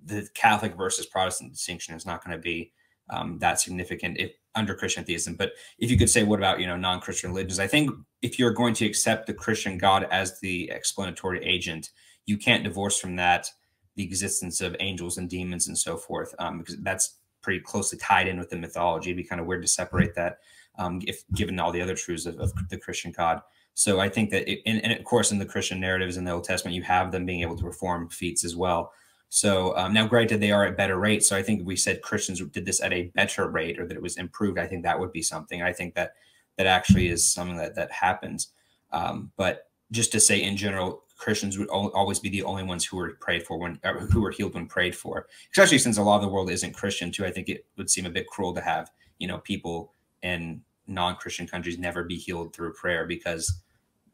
the 0.03 0.27
Catholic 0.33 0.75
versus 0.75 1.05
Protestant 1.05 1.51
distinction 1.51 1.93
is 1.93 2.05
not 2.05 2.23
going 2.23 2.35
to 2.35 2.41
be 2.41 2.71
um, 3.09 3.37
that 3.39 3.59
significant 3.59 4.17
if 4.17 4.31
under 4.57 4.75
Christian 4.75 5.05
theism. 5.05 5.35
But 5.35 5.51
if 5.79 5.89
you 5.89 5.97
could 5.97 6.09
say, 6.09 6.23
what 6.23 6.39
about 6.39 6.59
you 6.59 6.67
know 6.67 6.75
non-Christian 6.75 7.29
religions? 7.29 7.59
I 7.59 7.67
think 7.67 7.91
if 8.21 8.37
you're 8.37 8.51
going 8.51 8.73
to 8.75 8.85
accept 8.85 9.27
the 9.27 9.33
Christian 9.33 9.77
God 9.77 10.07
as 10.11 10.39
the 10.39 10.69
explanatory 10.71 11.43
agent, 11.45 11.91
you 12.25 12.37
can't 12.37 12.63
divorce 12.63 12.99
from 12.99 13.15
that 13.15 13.49
the 13.95 14.03
existence 14.03 14.61
of 14.61 14.75
angels 14.79 15.17
and 15.17 15.29
demons 15.29 15.67
and 15.67 15.77
so 15.77 15.97
forth, 15.97 16.33
um, 16.39 16.59
because 16.59 16.77
that's 16.83 17.19
pretty 17.41 17.59
closely 17.59 17.97
tied 17.97 18.27
in 18.27 18.37
with 18.37 18.49
the 18.49 18.57
mythology. 18.57 19.09
It'd 19.09 19.23
be 19.23 19.27
kind 19.27 19.41
of 19.41 19.47
weird 19.47 19.63
to 19.63 19.67
separate 19.67 20.13
that, 20.15 20.37
um, 20.77 21.01
if 21.07 21.23
given 21.33 21.59
all 21.59 21.71
the 21.71 21.81
other 21.81 21.95
truths 21.95 22.25
of, 22.25 22.39
of 22.39 22.51
the 22.69 22.77
Christian 22.77 23.11
God. 23.11 23.41
So 23.73 23.99
I 23.99 24.09
think 24.09 24.29
that, 24.31 24.51
it, 24.51 24.59
and, 24.65 24.83
and 24.83 24.93
of 24.93 25.03
course, 25.03 25.31
in 25.31 25.39
the 25.39 25.45
Christian 25.45 25.79
narratives 25.79 26.17
in 26.17 26.25
the 26.25 26.31
Old 26.31 26.43
Testament, 26.43 26.75
you 26.75 26.83
have 26.83 27.11
them 27.11 27.25
being 27.25 27.41
able 27.41 27.57
to 27.57 27.63
perform 27.63 28.09
feats 28.09 28.43
as 28.43 28.55
well. 28.55 28.91
So 29.30 29.75
um, 29.78 29.93
now, 29.93 30.07
granted, 30.07 30.39
they 30.39 30.51
are 30.51 30.65
at 30.65 30.78
better 30.78 30.97
rates. 30.97 31.28
So 31.28 31.36
I 31.36 31.43
think 31.43 31.65
we 31.65 31.75
said 31.75 32.01
Christians 32.01 32.41
did 32.41 32.65
this 32.65 32.82
at 32.82 32.93
a 32.93 33.11
better 33.15 33.49
rate, 33.49 33.80
or 33.80 33.86
that 33.86 33.95
it 33.95 34.01
was 34.01 34.17
improved. 34.17 34.57
I 34.57 34.67
think 34.67 34.84
that 34.84 34.99
would 34.99 35.11
be 35.11 35.21
something. 35.21 35.61
I 35.61 35.73
think 35.73 35.95
that 35.95 36.13
that 36.57 36.67
actually 36.67 37.09
is 37.09 37.30
something 37.30 37.57
that 37.57 37.75
that 37.75 37.91
happens. 37.91 38.51
Um, 38.91 39.32
but 39.36 39.69
just 39.91 40.11
to 40.13 40.19
say, 40.19 40.41
in 40.41 40.57
general, 40.57 41.03
Christians 41.17 41.57
would 41.57 41.67
always 41.69 42.19
be 42.19 42.30
the 42.30 42.43
only 42.43 42.63
ones 42.63 42.86
who 42.86 42.97
were 42.97 43.17
prayed 43.19 43.43
for 43.43 43.57
when 43.57 43.80
who 44.11 44.21
were 44.21 44.32
healed 44.32 44.53
when 44.53 44.67
prayed 44.67 44.95
for. 44.95 45.28
Especially 45.51 45.80
since 45.80 45.97
a 45.97 46.03
lot 46.03 46.17
of 46.17 46.21
the 46.21 46.30
world 46.30 46.49
isn't 46.49 46.73
Christian 46.73 47.11
too. 47.11 47.25
I 47.25 47.32
think 47.32 47.49
it 47.49 47.65
would 47.78 47.89
seem 47.89 48.05
a 48.05 48.11
bit 48.11 48.28
cruel 48.28 48.53
to 48.53 48.61
have 48.61 48.91
you 49.19 49.28
know 49.28 49.39
people 49.39 49.93
in 50.21 50.61
non-Christian 50.88 51.47
countries 51.47 51.78
never 51.78 52.03
be 52.03 52.15
healed 52.15 52.55
through 52.55 52.73
prayer 52.73 53.05
because 53.05 53.61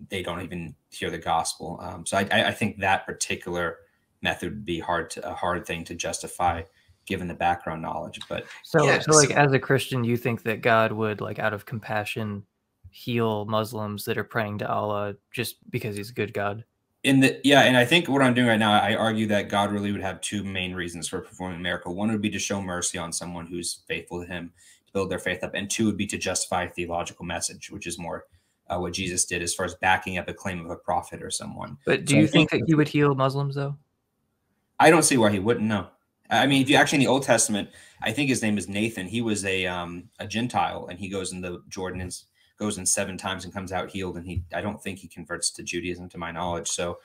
they 0.10 0.24
don't 0.24 0.42
even 0.42 0.76
hear 0.90 1.10
the 1.10 1.18
gospel. 1.18 1.80
Um, 1.82 2.06
so 2.06 2.18
I, 2.18 2.48
I 2.48 2.52
think 2.52 2.80
that 2.80 3.06
particular 3.06 3.78
method 4.24 4.50
would 4.50 4.66
be 4.66 4.80
hard 4.80 5.10
to 5.12 5.30
a 5.30 5.34
hard 5.34 5.66
thing 5.66 5.84
to 5.86 5.96
justify 5.96 6.64
given 7.06 7.28
the 7.28 7.34
background 7.34 7.82
knowledge. 7.82 8.20
But 8.30 8.46
so, 8.64 8.86
yeah, 8.86 9.00
so 9.00 9.12
like 9.12 9.32
as 9.32 9.52
a 9.52 9.60
Christian, 9.60 10.04
you 10.04 10.18
think 10.18 10.44
that 10.44 10.62
God 10.62 10.92
would 10.92 11.22
like 11.22 11.40
out 11.40 11.54
of 11.54 11.66
compassion 11.66 12.46
heal 12.94 13.46
Muslims 13.46 14.06
that 14.06 14.18
are 14.18 14.24
praying 14.24 14.60
to 14.60 14.70
Allah 14.70 15.16
just 15.32 15.56
because 15.70 15.96
he's 15.96 16.12
a 16.12 16.14
good 16.14 16.34
God? 16.34 16.64
In 17.04 17.20
the 17.20 17.42
yeah, 17.44 17.64
and 17.64 17.76
I 17.76 17.84
think 17.84 18.08
what 18.08 18.22
I'm 18.22 18.34
doing 18.34 18.48
right 18.48 18.60
now, 18.60 18.72
I 18.72 18.96
argue 18.96 19.28
that 19.28 19.50
God 19.50 19.74
really 19.74 19.92
would 19.92 20.02
have 20.02 20.22
two 20.22 20.44
main 20.44 20.74
reasons 20.74 21.10
for 21.10 21.20
performing 21.20 21.60
a 21.60 21.62
miracle. 21.62 21.94
One 21.94 22.10
would 22.12 22.22
be 22.22 22.30
to 22.30 22.40
show 22.40 22.62
mercy 22.62 22.98
on 22.98 23.12
someone 23.12 23.48
who's 23.48 23.82
faithful 23.88 24.22
to 24.22 24.28
Him, 24.28 24.54
to 24.88 24.94
build 24.94 25.10
their 25.10 25.20
faith 25.20 25.44
up, 25.44 25.54
and 25.54 25.70
two 25.70 25.86
would 25.88 25.98
be 25.98 26.08
to 26.08 26.18
justify 26.18 26.64
a 26.64 26.70
theological 26.70 27.26
message, 27.26 27.70
which 27.72 27.88
is 27.88 28.00
more 28.00 28.26
uh, 28.70 28.78
what 28.78 28.94
Jesus 28.94 29.26
did 29.26 29.42
as 29.42 29.54
far 29.54 29.66
as 29.66 29.76
backing 29.76 30.18
up 30.18 30.30
a 30.30 30.34
claim 30.34 30.64
of 30.64 30.72
a 30.72 30.78
prophet 30.78 31.22
or 31.22 31.30
someone. 31.30 31.78
But 31.86 32.06
do 32.06 32.14
so 32.14 32.20
you 32.20 32.28
think, 32.28 32.52
think 32.52 32.62
that 32.62 32.68
He 32.70 32.76
would 32.76 32.88
heal 32.88 33.14
Muslims 33.16 33.56
though? 33.56 33.76
I 34.80 34.90
don't 34.90 35.04
see 35.04 35.18
why 35.18 35.32
he 35.32 35.40
wouldn't 35.40 35.66
know. 35.66 35.88
I 36.30 36.48
mean, 36.48 36.62
if 36.62 36.70
you 36.70 36.76
actually 36.76 36.98
in 36.98 37.02
the 37.02 37.12
Old 37.12 37.24
Testament, 37.24 37.70
I 38.02 38.12
think 38.12 38.30
his 38.30 38.42
name 38.42 38.58
is 38.58 38.68
Nathan. 38.68 39.08
He 39.08 39.22
was 39.22 39.46
a 39.46 39.66
um, 39.66 40.10
a 40.20 40.28
Gentile, 40.28 40.88
and 40.90 41.00
he 41.00 41.10
goes 41.10 41.32
in 41.32 41.42
the 41.42 41.62
Jordan 41.70 42.02
and 42.02 42.16
goes 42.58 42.78
in 42.78 42.86
seven 42.86 43.18
times 43.18 43.44
and 43.44 43.54
comes 43.54 43.72
out 43.72 43.90
healed. 43.90 44.18
And 44.18 44.26
he, 44.26 44.44
I 44.54 44.62
don't 44.62 44.82
think 44.82 45.00
he 45.00 45.08
converts 45.08 45.52
to 45.52 45.64
Judaism, 45.64 46.10
to 46.10 46.18
my 46.18 46.32
knowledge. 46.32 46.70
So, 46.70 47.00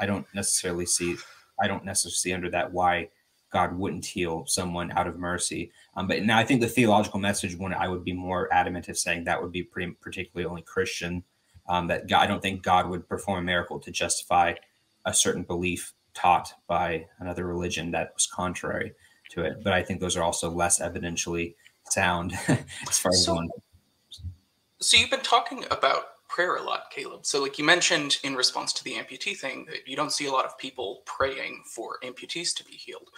I 0.00 0.06
don't 0.06 0.26
necessarily 0.34 0.86
see, 0.86 1.16
I 1.60 1.68
don't 1.68 1.84
necessarily 1.84 2.14
see 2.14 2.32
under 2.32 2.50
that 2.50 2.72
why 2.72 3.08
God 3.50 3.78
wouldn't 3.78 4.04
heal 4.04 4.44
someone 4.46 4.90
out 4.92 5.06
of 5.06 5.18
mercy. 5.18 5.70
Um, 5.96 6.08
but 6.08 6.24
now 6.24 6.38
I 6.38 6.44
think 6.44 6.60
the 6.60 6.68
theological 6.68 7.20
message 7.20 7.56
one 7.56 7.72
I 7.72 7.88
would 7.88 8.04
be 8.04 8.12
more 8.12 8.52
adamant 8.52 8.88
of 8.88 8.98
saying 8.98 9.24
that 9.24 9.40
would 9.40 9.52
be 9.52 9.62
pretty 9.62 9.92
particularly 10.00 10.48
only 10.48 10.62
Christian. 10.62 11.22
Um, 11.66 11.86
that 11.86 12.08
God, 12.08 12.20
I 12.20 12.26
don't 12.26 12.42
think 12.42 12.62
God 12.62 12.90
would 12.90 13.08
perform 13.08 13.38
a 13.38 13.42
miracle 13.42 13.78
to 13.80 13.90
justify 13.90 14.52
a 15.06 15.14
certain 15.14 15.44
belief 15.44 15.94
taught 16.14 16.52
by 16.66 17.06
another 17.18 17.46
religion 17.46 17.90
that 17.90 18.12
was 18.14 18.26
contrary 18.26 18.92
to 19.30 19.42
it. 19.44 19.62
But 19.62 19.72
I 19.72 19.82
think 19.82 20.00
those 20.00 20.16
are 20.16 20.22
also 20.22 20.50
less 20.50 20.80
evidentially 20.80 21.54
sound 21.90 22.32
as 22.88 22.98
far 22.98 23.10
as 23.10 23.24
So- 23.24 23.34
one. 23.34 23.48
So 24.80 24.96
you've 24.98 25.10
been 25.10 25.20
talking 25.20 25.64
about 25.70 26.28
prayer 26.28 26.56
a 26.56 26.62
lot, 26.62 26.90
Caleb. 26.90 27.24
So 27.24 27.40
like 27.40 27.58
you 27.58 27.64
mentioned 27.64 28.18
in 28.22 28.34
response 28.34 28.72
to 28.74 28.84
the 28.84 28.94
amputee 28.94 29.36
thing 29.36 29.64
that 29.66 29.86
you 29.86 29.96
don't 29.96 30.12
see 30.12 30.26
a 30.26 30.32
lot 30.32 30.44
of 30.44 30.58
people 30.58 31.02
praying 31.06 31.62
for 31.64 31.98
amputees 32.02 32.54
to 32.56 32.64
be 32.64 32.72
healed. 32.72 33.08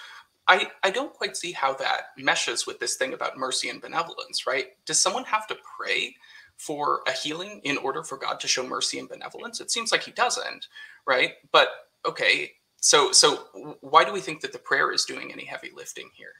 I, 0.49 0.69
I 0.85 0.91
don't 0.91 1.13
quite 1.13 1.37
see 1.37 1.51
how 1.51 1.75
that 1.75 2.11
meshes 2.17 2.67
with 2.67 2.79
this 2.79 2.95
thing 2.97 3.15
about 3.15 3.37
mercy 3.37 3.69
and 3.69 3.81
benevolence, 3.81 4.47
right? 4.47 4.67
Does 4.85 5.01
someone 5.01 5.25
have 5.25 5.47
to 5.49 5.57
pray 5.77 6.15
for 6.57 7.01
a 7.09 7.13
healing 7.13 7.61
in 7.65 7.79
order 7.79 8.05
for 8.05 8.17
God 8.17 8.39
to 8.41 8.49
show 8.49 8.65
mercy 8.65 8.99
and 9.01 9.09
benevolence? 9.09 9.61
It 9.61 9.73
seems 9.73 9.91
like 9.91 10.05
he 10.05 10.13
doesn't, 10.13 10.69
right? 11.05 11.33
But 11.51 11.69
okay, 12.07 12.53
so 12.87 13.13
so 13.13 13.47
why 13.81 14.05
do 14.05 14.13
we 14.13 14.21
think 14.21 14.41
that 14.41 14.53
the 14.53 14.59
prayer 14.59 14.93
is 14.93 15.05
doing 15.05 15.33
any 15.33 15.45
heavy 15.45 15.71
lifting 15.75 16.09
here? 16.15 16.33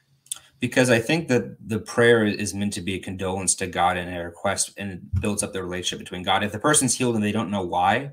because 0.59 0.89
I 0.89 0.99
think 0.99 1.27
that 1.27 1.55
the 1.67 1.79
prayer 1.79 2.25
is 2.25 2.53
meant 2.53 2.73
to 2.73 2.81
be 2.81 2.95
a 2.95 2.99
condolence 2.99 3.53
to 3.55 3.67
God 3.67 3.97
and 3.97 4.15
a 4.15 4.23
request, 4.23 4.73
and 4.77 4.91
it 4.91 5.21
builds 5.21 5.43
up 5.43 5.53
the 5.53 5.61
relationship 5.61 5.99
between 5.99 6.23
God. 6.23 6.43
If 6.43 6.51
the 6.51 6.59
person's 6.59 6.95
healed 6.95 7.15
and 7.15 7.23
they 7.23 7.31
don't 7.31 7.51
know 7.51 7.63
why, 7.63 8.11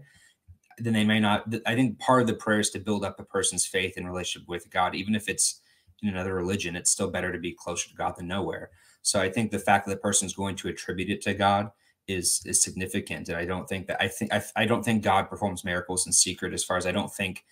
then 0.78 0.92
they 0.92 1.04
may 1.04 1.20
not. 1.20 1.44
I 1.66 1.74
think 1.74 1.98
part 1.98 2.20
of 2.20 2.26
the 2.26 2.34
prayer 2.34 2.60
is 2.60 2.70
to 2.70 2.78
build 2.78 3.04
up 3.04 3.18
a 3.18 3.24
person's 3.24 3.64
faith 3.64 3.94
and 3.96 4.06
relationship 4.06 4.48
with 4.48 4.70
God, 4.70 4.94
even 4.94 5.14
if 5.14 5.28
it's 5.28 5.60
in 6.02 6.10
another 6.10 6.34
religion. 6.34 6.76
It's 6.76 6.90
still 6.90 7.10
better 7.10 7.32
to 7.32 7.38
be 7.38 7.52
closer 7.52 7.88
to 7.88 7.94
God 7.94 8.14
than 8.16 8.28
nowhere. 8.28 8.70
So 9.00 9.20
I 9.20 9.30
think 9.30 9.50
the 9.50 9.58
fact 9.58 9.86
that 9.86 9.92
the 9.92 10.00
person's 10.00 10.34
going 10.34 10.56
to 10.56 10.68
attribute 10.68 11.10
it 11.10 11.22
to 11.22 11.34
God 11.34 11.70
is 12.08 12.42
is 12.44 12.60
significant, 12.62 13.30
and 13.30 13.38
I 13.38 13.46
don't 13.46 13.66
think 13.66 13.86
that 13.86 14.02
I 14.02 14.08
think 14.08 14.34
I, 14.34 14.42
I 14.54 14.66
don't 14.66 14.84
think 14.84 15.02
God 15.02 15.30
performs 15.30 15.64
miracles 15.64 16.06
in 16.06 16.12
secret. 16.12 16.52
As 16.52 16.64
far 16.64 16.76
as 16.76 16.86
I 16.86 16.92
don't 16.92 17.12
think 17.12 17.44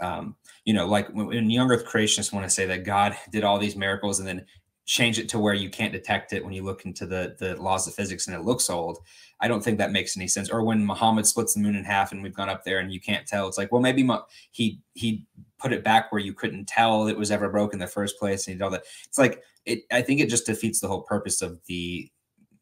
um, 0.00 0.36
you 0.64 0.74
know, 0.74 0.86
like 0.86 1.08
when, 1.10 1.26
when 1.26 1.50
young 1.50 1.70
earth 1.70 1.86
creationists 1.86 2.32
want 2.32 2.44
to 2.44 2.50
say 2.50 2.66
that 2.66 2.84
God 2.84 3.16
did 3.30 3.44
all 3.44 3.58
these 3.58 3.76
miracles 3.76 4.18
and 4.18 4.28
then 4.28 4.44
change 4.86 5.18
it 5.18 5.28
to 5.28 5.38
where 5.38 5.54
you 5.54 5.68
can't 5.68 5.92
detect 5.92 6.32
it 6.32 6.44
when 6.44 6.52
you 6.52 6.62
look 6.62 6.84
into 6.86 7.06
the 7.06 7.34
the 7.40 7.60
laws 7.60 7.88
of 7.88 7.94
physics 7.94 8.26
and 8.26 8.36
it 8.36 8.42
looks 8.42 8.70
old. 8.70 8.98
I 9.40 9.48
don't 9.48 9.62
think 9.62 9.78
that 9.78 9.92
makes 9.92 10.16
any 10.16 10.28
sense. 10.28 10.48
Or 10.48 10.62
when 10.62 10.86
Muhammad 10.86 11.26
splits 11.26 11.54
the 11.54 11.60
moon 11.60 11.76
in 11.76 11.84
half 11.84 12.12
and 12.12 12.22
we've 12.22 12.34
gone 12.34 12.48
up 12.48 12.64
there 12.64 12.78
and 12.78 12.92
you 12.92 13.00
can't 13.00 13.26
tell, 13.26 13.48
it's 13.48 13.58
like, 13.58 13.72
well, 13.72 13.82
maybe 13.82 14.08
he 14.52 14.80
he 14.94 15.26
put 15.58 15.72
it 15.72 15.84
back 15.84 16.12
where 16.12 16.20
you 16.20 16.32
couldn't 16.32 16.66
tell 16.66 17.08
it 17.08 17.18
was 17.18 17.30
ever 17.30 17.50
broken 17.50 17.76
in 17.76 17.84
the 17.84 17.90
first 17.90 18.18
place 18.18 18.46
and 18.46 18.54
he 18.54 18.58
did 18.58 18.64
all 18.64 18.70
that. 18.70 18.84
It's 19.06 19.18
like 19.18 19.42
it. 19.64 19.80
I 19.90 20.02
think 20.02 20.20
it 20.20 20.30
just 20.30 20.46
defeats 20.46 20.80
the 20.80 20.88
whole 20.88 21.02
purpose 21.02 21.42
of 21.42 21.60
the 21.66 22.10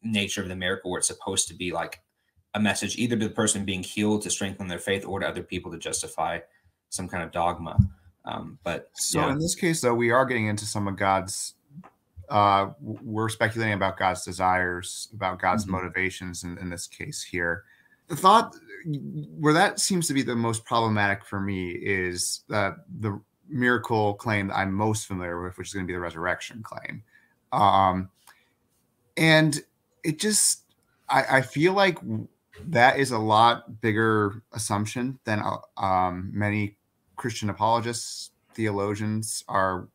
nature 0.01 0.41
of 0.41 0.49
the 0.49 0.55
miracle, 0.55 0.91
where 0.91 0.99
it's 0.99 1.07
supposed 1.07 1.47
to 1.47 1.55
be 1.55 1.71
like 1.71 2.01
a 2.55 2.59
message 2.59 2.97
either 2.97 3.17
to 3.17 3.27
the 3.27 3.33
person 3.33 3.65
being 3.65 3.83
healed 3.83 4.21
to 4.23 4.29
strengthen 4.29 4.67
their 4.67 4.79
faith 4.79 5.05
or 5.05 5.19
to 5.19 5.27
other 5.27 5.43
people 5.43 5.71
to 5.71 5.77
justify 5.77 6.39
some 6.95 7.07
kind 7.07 7.23
of 7.23 7.31
dogma. 7.31 7.77
Um, 8.25 8.57
but 8.63 8.89
So 8.93 9.19
yeah. 9.19 9.31
in 9.31 9.39
this 9.39 9.55
case, 9.55 9.81
though, 9.81 9.93
we 9.93 10.11
are 10.11 10.25
getting 10.25 10.47
into 10.47 10.65
some 10.65 10.87
of 10.87 10.97
God's. 10.97 11.53
Uh, 12.27 12.71
we're 12.81 13.29
speculating 13.29 13.75
about 13.75 13.97
God's 13.97 14.25
desires, 14.25 15.09
about 15.13 15.39
God's 15.39 15.65
Mhm. 15.65 15.69
motivations 15.69 16.43
in, 16.43 16.57
in 16.57 16.69
this 16.71 16.87
case 16.87 17.21
here. 17.21 17.63
The 18.07 18.15
thought 18.15 18.55
where 19.39 19.53
that 19.53 19.79
seems 19.79 20.07
to 20.07 20.13
be 20.13 20.23
the 20.23 20.35
most 20.35 20.65
problematic 20.65 21.23
for 21.25 21.39
me 21.39 21.71
is 21.71 22.41
that 22.49 22.77
the 22.99 23.19
miracle 23.47 24.15
claim 24.15 24.47
that 24.47 24.57
I'm 24.57 24.73
most 24.73 25.05
familiar 25.05 25.41
with, 25.43 25.57
which 25.57 25.67
is 25.67 25.73
going 25.73 25.85
to 25.85 25.87
be 25.87 25.93
the 25.93 25.99
resurrection 25.99 26.63
claim. 26.63 27.03
Um, 27.51 28.09
and 29.17 29.61
it 30.03 30.19
just, 30.19 30.63
I, 31.09 31.37
I 31.37 31.41
feel 31.41 31.73
like 31.73 31.99
that 32.67 32.99
is 32.99 33.11
a 33.11 33.19
lot 33.19 33.81
bigger 33.81 34.41
assumption 34.53 35.19
than 35.25 35.39
uh, 35.39 35.57
um, 35.77 36.31
many 36.33 36.74
Christian 37.15 37.49
apologists, 37.49 38.31
theologians 38.53 39.43
are 39.47 39.87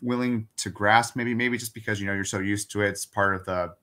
willing 0.00 0.48
to 0.56 0.70
grasp. 0.70 1.16
Maybe, 1.16 1.34
maybe 1.34 1.58
just 1.58 1.74
because 1.74 2.00
you 2.00 2.06
know 2.06 2.14
you're 2.14 2.24
so 2.24 2.40
used 2.40 2.70
to 2.72 2.82
it, 2.82 2.90
it's 2.90 3.06
part 3.06 3.34
of 3.34 3.44
the 3.44 3.74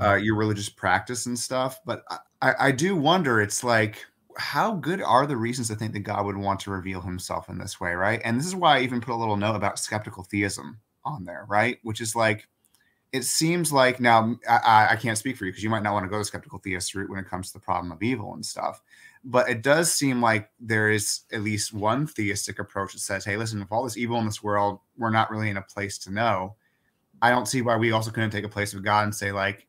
uh, 0.00 0.14
your 0.14 0.36
religious 0.36 0.68
practice 0.68 1.26
and 1.26 1.38
stuff. 1.38 1.80
But 1.84 2.04
I, 2.42 2.54
I, 2.58 2.72
do 2.72 2.96
wonder. 2.96 3.40
It's 3.40 3.64
like 3.64 4.04
how 4.36 4.72
good 4.74 5.00
are 5.00 5.26
the 5.26 5.36
reasons 5.36 5.68
to 5.68 5.76
think 5.76 5.92
that 5.92 6.00
God 6.00 6.26
would 6.26 6.36
want 6.36 6.60
to 6.60 6.70
reveal 6.70 7.00
Himself 7.00 7.48
in 7.48 7.58
this 7.58 7.80
way, 7.80 7.92
right? 7.92 8.20
And 8.24 8.38
this 8.38 8.46
is 8.46 8.54
why 8.54 8.78
I 8.78 8.82
even 8.82 9.00
put 9.00 9.14
a 9.14 9.16
little 9.16 9.36
note 9.36 9.56
about 9.56 9.78
skeptical 9.78 10.24
theism 10.24 10.80
on 11.04 11.24
there, 11.24 11.46
right? 11.48 11.78
Which 11.82 12.00
is 12.00 12.14
like 12.14 12.48
it 13.12 13.24
seems 13.24 13.72
like 13.72 14.00
now 14.00 14.36
I, 14.48 14.88
I 14.90 14.96
can't 14.96 15.16
speak 15.16 15.36
for 15.36 15.46
you 15.46 15.52
because 15.52 15.62
you 15.62 15.70
might 15.70 15.82
not 15.82 15.92
want 15.92 16.04
to 16.04 16.10
go 16.10 16.18
the 16.18 16.24
skeptical 16.24 16.58
theist 16.58 16.94
route 16.94 17.08
when 17.08 17.20
it 17.20 17.28
comes 17.28 17.48
to 17.48 17.52
the 17.54 17.64
problem 17.64 17.92
of 17.92 18.02
evil 18.02 18.34
and 18.34 18.44
stuff 18.44 18.82
but 19.28 19.50
it 19.50 19.60
does 19.60 19.92
seem 19.92 20.22
like 20.22 20.50
there 20.60 20.88
is 20.88 21.22
at 21.32 21.42
least 21.42 21.74
one 21.74 22.06
theistic 22.06 22.58
approach 22.58 22.92
that 22.92 23.00
says 23.00 23.24
hey 23.24 23.36
listen 23.36 23.60
if 23.60 23.70
all 23.70 23.84
this 23.84 23.96
evil 23.96 24.18
in 24.18 24.24
this 24.24 24.42
world 24.42 24.78
we're 24.96 25.10
not 25.10 25.30
really 25.30 25.50
in 25.50 25.56
a 25.56 25.62
place 25.62 25.98
to 25.98 26.12
know 26.12 26.54
i 27.20 27.28
don't 27.28 27.48
see 27.48 27.60
why 27.60 27.76
we 27.76 27.92
also 27.92 28.10
couldn't 28.10 28.30
take 28.30 28.44
a 28.44 28.48
place 28.48 28.72
of 28.72 28.84
god 28.84 29.04
and 29.04 29.14
say 29.14 29.32
like 29.32 29.66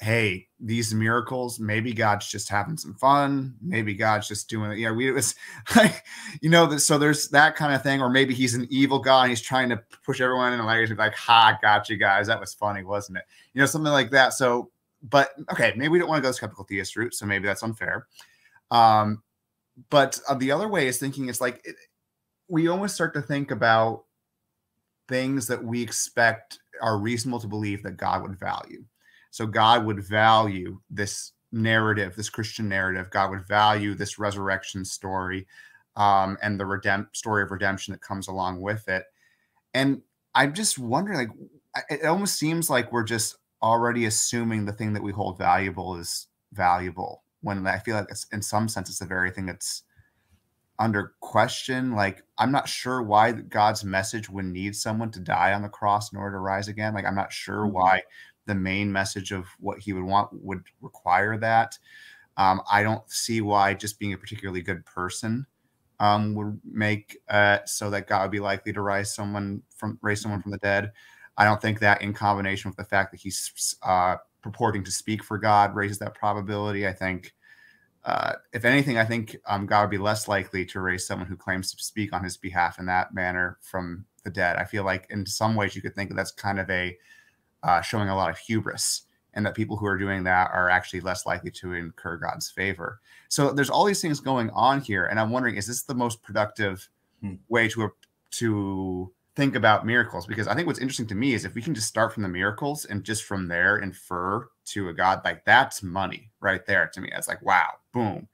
hey 0.00 0.48
these 0.58 0.92
miracles 0.92 1.60
maybe 1.60 1.92
god's 1.92 2.26
just 2.26 2.48
having 2.48 2.76
some 2.76 2.94
fun 2.94 3.54
maybe 3.60 3.94
god's 3.94 4.26
just 4.26 4.48
doing 4.48 4.72
it. 4.72 4.78
You 4.78 4.86
know 4.86 4.94
we 4.94 5.08
it 5.08 5.12
was 5.12 5.36
like 5.76 6.04
you 6.40 6.50
know 6.50 6.66
that 6.66 6.80
so 6.80 6.98
there's 6.98 7.28
that 7.28 7.54
kind 7.54 7.72
of 7.72 7.84
thing 7.84 8.02
or 8.02 8.10
maybe 8.10 8.34
he's 8.34 8.54
an 8.54 8.66
evil 8.68 8.98
god 8.98 9.22
and 9.22 9.30
he's 9.30 9.40
trying 9.40 9.68
to 9.68 9.80
push 10.04 10.20
everyone 10.20 10.52
in 10.52 10.58
a 10.58 10.66
like 10.66 10.90
like 10.98 11.14
ha 11.14 11.56
got 11.62 11.88
you 11.88 11.96
guys. 11.96 12.26
That 12.26 12.40
was 12.40 12.52
funny 12.52 12.82
wasn't 12.82 13.18
it? 13.18 13.24
You 13.54 13.60
know 13.60 13.66
something 13.66 13.92
like 13.92 14.10
that. 14.10 14.32
So 14.32 14.72
but 15.08 15.30
okay 15.52 15.72
maybe 15.76 15.88
we 15.88 15.98
don't 15.98 16.08
want 16.08 16.18
to 16.18 16.22
go 16.22 16.28
the 16.28 16.34
skeptical 16.34 16.64
theist 16.64 16.96
route 16.96 17.14
so 17.14 17.26
maybe 17.26 17.46
that's 17.46 17.62
unfair 17.62 18.06
um 18.72 19.22
but 19.90 20.18
uh, 20.28 20.34
the 20.34 20.50
other 20.50 20.68
way 20.68 20.88
is 20.88 20.98
thinking 20.98 21.28
it's 21.28 21.40
like 21.40 21.60
it, 21.64 21.76
we 22.48 22.68
almost 22.68 22.96
start 22.96 23.14
to 23.14 23.22
think 23.22 23.52
about 23.52 24.04
things 25.08 25.46
that 25.46 25.62
we 25.62 25.82
expect 25.82 26.58
are 26.82 26.98
reasonable 26.98 27.40
to 27.40 27.46
believe 27.46 27.84
that 27.84 27.96
god 27.96 28.22
would 28.22 28.38
value 28.38 28.84
so 29.32 29.46
God 29.46 29.86
would 29.86 30.06
value 30.06 30.78
this 30.90 31.32
narrative, 31.52 32.14
this 32.14 32.28
Christian 32.28 32.68
narrative. 32.68 33.10
God 33.10 33.30
would 33.30 33.48
value 33.48 33.94
this 33.94 34.18
resurrection 34.18 34.84
story 34.84 35.46
um, 35.96 36.36
and 36.42 36.60
the 36.60 36.64
redemp- 36.64 37.16
story 37.16 37.42
of 37.42 37.50
redemption 37.50 37.92
that 37.92 38.02
comes 38.02 38.28
along 38.28 38.60
with 38.60 38.86
it. 38.88 39.04
And 39.72 40.02
I'm 40.34 40.52
just 40.52 40.78
wondering, 40.78 41.18
like, 41.18 41.30
it 41.88 42.04
almost 42.04 42.38
seems 42.38 42.68
like 42.68 42.92
we're 42.92 43.04
just 43.04 43.36
already 43.62 44.04
assuming 44.04 44.66
the 44.66 44.72
thing 44.72 44.92
that 44.92 45.02
we 45.02 45.12
hold 45.12 45.38
valuable 45.38 45.96
is 45.96 46.26
valuable. 46.52 47.21
When 47.42 47.66
I 47.66 47.78
feel 47.78 47.96
like 47.96 48.08
it's, 48.10 48.26
in 48.32 48.42
some 48.42 48.68
sense, 48.68 48.88
it's 48.90 49.00
the 49.00 49.06
very 49.06 49.30
thing 49.30 49.46
that's 49.46 49.82
under 50.78 51.14
question. 51.20 51.92
Like, 51.92 52.22
I'm 52.38 52.50
not 52.52 52.68
sure 52.68 53.02
why 53.02 53.32
God's 53.32 53.84
message 53.84 54.28
would 54.30 54.46
need 54.46 54.74
someone 54.76 55.10
to 55.12 55.20
die 55.20 55.52
on 55.52 55.62
the 55.62 55.68
cross 55.68 56.12
in 56.12 56.18
order 56.18 56.36
to 56.36 56.40
rise 56.40 56.68
again. 56.68 56.94
Like, 56.94 57.04
I'm 57.04 57.14
not 57.14 57.32
sure 57.32 57.66
Mhm. 57.66 57.72
why 57.72 58.02
the 58.46 58.54
main 58.54 58.90
message 58.92 59.30
of 59.32 59.46
what 59.60 59.78
he 59.80 59.92
would 59.92 60.04
want 60.04 60.30
would 60.32 60.64
require 60.80 61.36
that. 61.38 61.78
Um, 62.36 62.62
I 62.70 62.82
don't 62.82 63.08
see 63.10 63.40
why 63.40 63.74
just 63.74 63.98
being 63.98 64.12
a 64.12 64.18
particularly 64.18 64.62
good 64.62 64.86
person 64.86 65.46
um, 66.00 66.34
would 66.34 66.60
make 66.64 67.18
uh, 67.28 67.60
so 67.66 67.90
that 67.90 68.08
God 68.08 68.22
would 68.22 68.30
be 68.32 68.40
likely 68.40 68.72
to 68.72 68.82
rise 68.82 69.14
someone 69.14 69.62
from 69.76 69.98
raise 70.02 70.20
someone 70.22 70.42
from 70.42 70.52
the 70.52 70.58
dead. 70.58 70.92
I 71.36 71.44
don't 71.44 71.60
think 71.62 71.80
that 71.80 72.02
in 72.02 72.12
combination 72.14 72.70
with 72.70 72.76
the 72.76 72.84
fact 72.84 73.12
that 73.12 73.20
he's 73.20 73.76
uh, 73.82 74.16
purporting 74.42 74.84
to 74.84 74.90
speak 74.90 75.22
for 75.22 75.38
God 75.38 75.74
raises 75.74 75.98
that 75.98 76.14
probability. 76.14 76.86
I 76.86 76.92
think, 76.92 77.32
uh, 78.04 78.34
if 78.52 78.64
anything, 78.64 78.98
I 78.98 79.04
think 79.04 79.36
um, 79.46 79.66
God 79.66 79.82
would 79.82 79.90
be 79.90 79.98
less 79.98 80.28
likely 80.28 80.64
to 80.66 80.80
raise 80.80 81.06
someone 81.06 81.28
who 81.28 81.36
claims 81.36 81.72
to 81.72 81.82
speak 81.82 82.12
on 82.12 82.24
his 82.24 82.36
behalf 82.36 82.78
in 82.78 82.86
that 82.86 83.14
manner 83.14 83.58
from 83.60 84.04
the 84.24 84.30
dead. 84.30 84.56
I 84.56 84.64
feel 84.64 84.84
like 84.84 85.06
in 85.10 85.24
some 85.26 85.54
ways 85.54 85.74
you 85.76 85.82
could 85.82 85.94
think 85.94 86.10
that 86.10 86.16
that's 86.16 86.32
kind 86.32 86.58
of 86.58 86.68
a 86.70 86.96
uh, 87.62 87.80
showing 87.80 88.08
a 88.08 88.16
lot 88.16 88.30
of 88.30 88.38
hubris 88.38 89.02
and 89.34 89.46
that 89.46 89.54
people 89.54 89.76
who 89.76 89.86
are 89.86 89.96
doing 89.96 90.24
that 90.24 90.50
are 90.52 90.68
actually 90.68 91.00
less 91.00 91.24
likely 91.24 91.50
to 91.50 91.74
incur 91.74 92.16
God's 92.16 92.50
favor. 92.50 93.00
So 93.28 93.52
there's 93.52 93.70
all 93.70 93.84
these 93.84 94.02
things 94.02 94.20
going 94.20 94.50
on 94.50 94.80
here, 94.80 95.06
and 95.06 95.18
I'm 95.18 95.30
wondering, 95.30 95.56
is 95.56 95.66
this 95.66 95.84
the 95.84 95.94
most 95.94 96.22
productive 96.22 96.88
Hmm. 97.22 97.34
way 97.48 97.68
to 97.68 97.92
to 98.32 99.12
think 99.34 99.54
about 99.54 99.86
miracles? 99.86 100.26
Because 100.26 100.48
I 100.48 100.54
think 100.54 100.66
what's 100.66 100.78
interesting 100.78 101.06
to 101.08 101.14
me 101.14 101.34
is 101.34 101.44
if 101.44 101.54
we 101.54 101.62
can 101.62 101.74
just 101.74 101.88
start 101.88 102.12
from 102.12 102.22
the 102.22 102.28
miracles 102.28 102.84
and 102.84 103.04
just 103.04 103.24
from 103.24 103.48
there 103.48 103.78
infer 103.78 104.48
to 104.66 104.88
a 104.88 104.92
God, 104.92 105.22
like 105.24 105.44
that's 105.44 105.82
money 105.82 106.30
right 106.40 106.64
there 106.66 106.90
to 106.92 107.00
me. 107.00 107.10
It's 107.12 107.28
like 107.28 107.42
wow, 107.42 107.68
boom, 107.92 108.28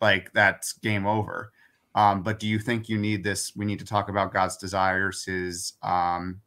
like 0.00 0.32
that's 0.32 0.72
game 0.74 1.06
over. 1.06 1.52
Um, 1.94 2.22
but 2.22 2.38
do 2.38 2.46
you 2.46 2.58
think 2.58 2.88
you 2.88 2.98
need 2.98 3.24
this? 3.24 3.54
We 3.56 3.64
need 3.64 3.80
to 3.80 3.84
talk 3.84 4.08
about 4.08 4.32
God's 4.32 4.56
desires, 4.56 5.24
His 5.24 5.74
um, 5.82 6.40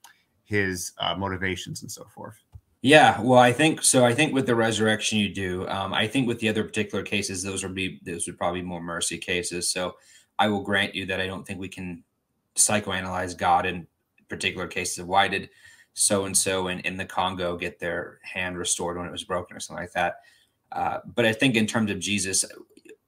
His 0.46 0.94
uh, 1.00 1.16
motivations, 1.16 1.82
and 1.82 1.92
so 1.92 2.06
forth. 2.14 2.36
Yeah, 2.82 3.22
well, 3.22 3.40
I 3.40 3.54
think 3.54 3.82
so. 3.82 4.06
I 4.06 4.14
think 4.14 4.34
with 4.34 4.46
the 4.46 4.56
resurrection, 4.56 5.18
you 5.18 5.34
do. 5.34 5.68
Um, 5.70 5.94
I 5.94 6.06
think 6.06 6.28
with 6.28 6.40
the 6.40 6.50
other 6.50 6.66
particular 6.66 7.04
cases, 7.04 7.42
those 7.42 7.64
would 7.64 7.74
be 7.74 8.00
those 8.06 8.28
would 8.28 8.38
probably 8.38 8.62
be 8.62 8.68
more 8.68 8.82
mercy 8.82 9.18
cases. 9.18 9.70
So 9.70 9.96
I 10.38 10.48
will 10.48 10.62
grant 10.62 10.94
you 10.94 11.06
that 11.06 11.22
I 11.22 11.28
don't 11.28 11.46
think 11.46 11.60
we 11.60 11.70
can 11.70 12.04
psychoanalyze 12.56 13.38
God 13.38 13.66
in 13.66 13.88
particular 14.36 14.68
cases 14.68 15.00
of 15.00 15.08
why 15.08 15.28
did 15.28 15.50
so 15.94 16.26
and 16.26 16.36
so 16.36 16.68
in 16.68 16.80
in 16.82 16.98
the 16.98 17.06
Congo 17.06 17.56
get 17.56 17.80
their 17.80 18.20
hand 18.24 18.58
restored 18.58 18.98
when 18.98 19.06
it 19.06 19.12
was 19.12 19.24
broken 19.24 19.56
or 19.56 19.60
something 19.60 19.84
like 19.84 19.94
that. 19.94 20.22
Uh, 20.72 21.00
but 21.16 21.26
I 21.26 21.34
think 21.34 21.56
in 21.56 21.68
terms 21.68 21.92
of 21.92 22.00
Jesus, 22.00 22.46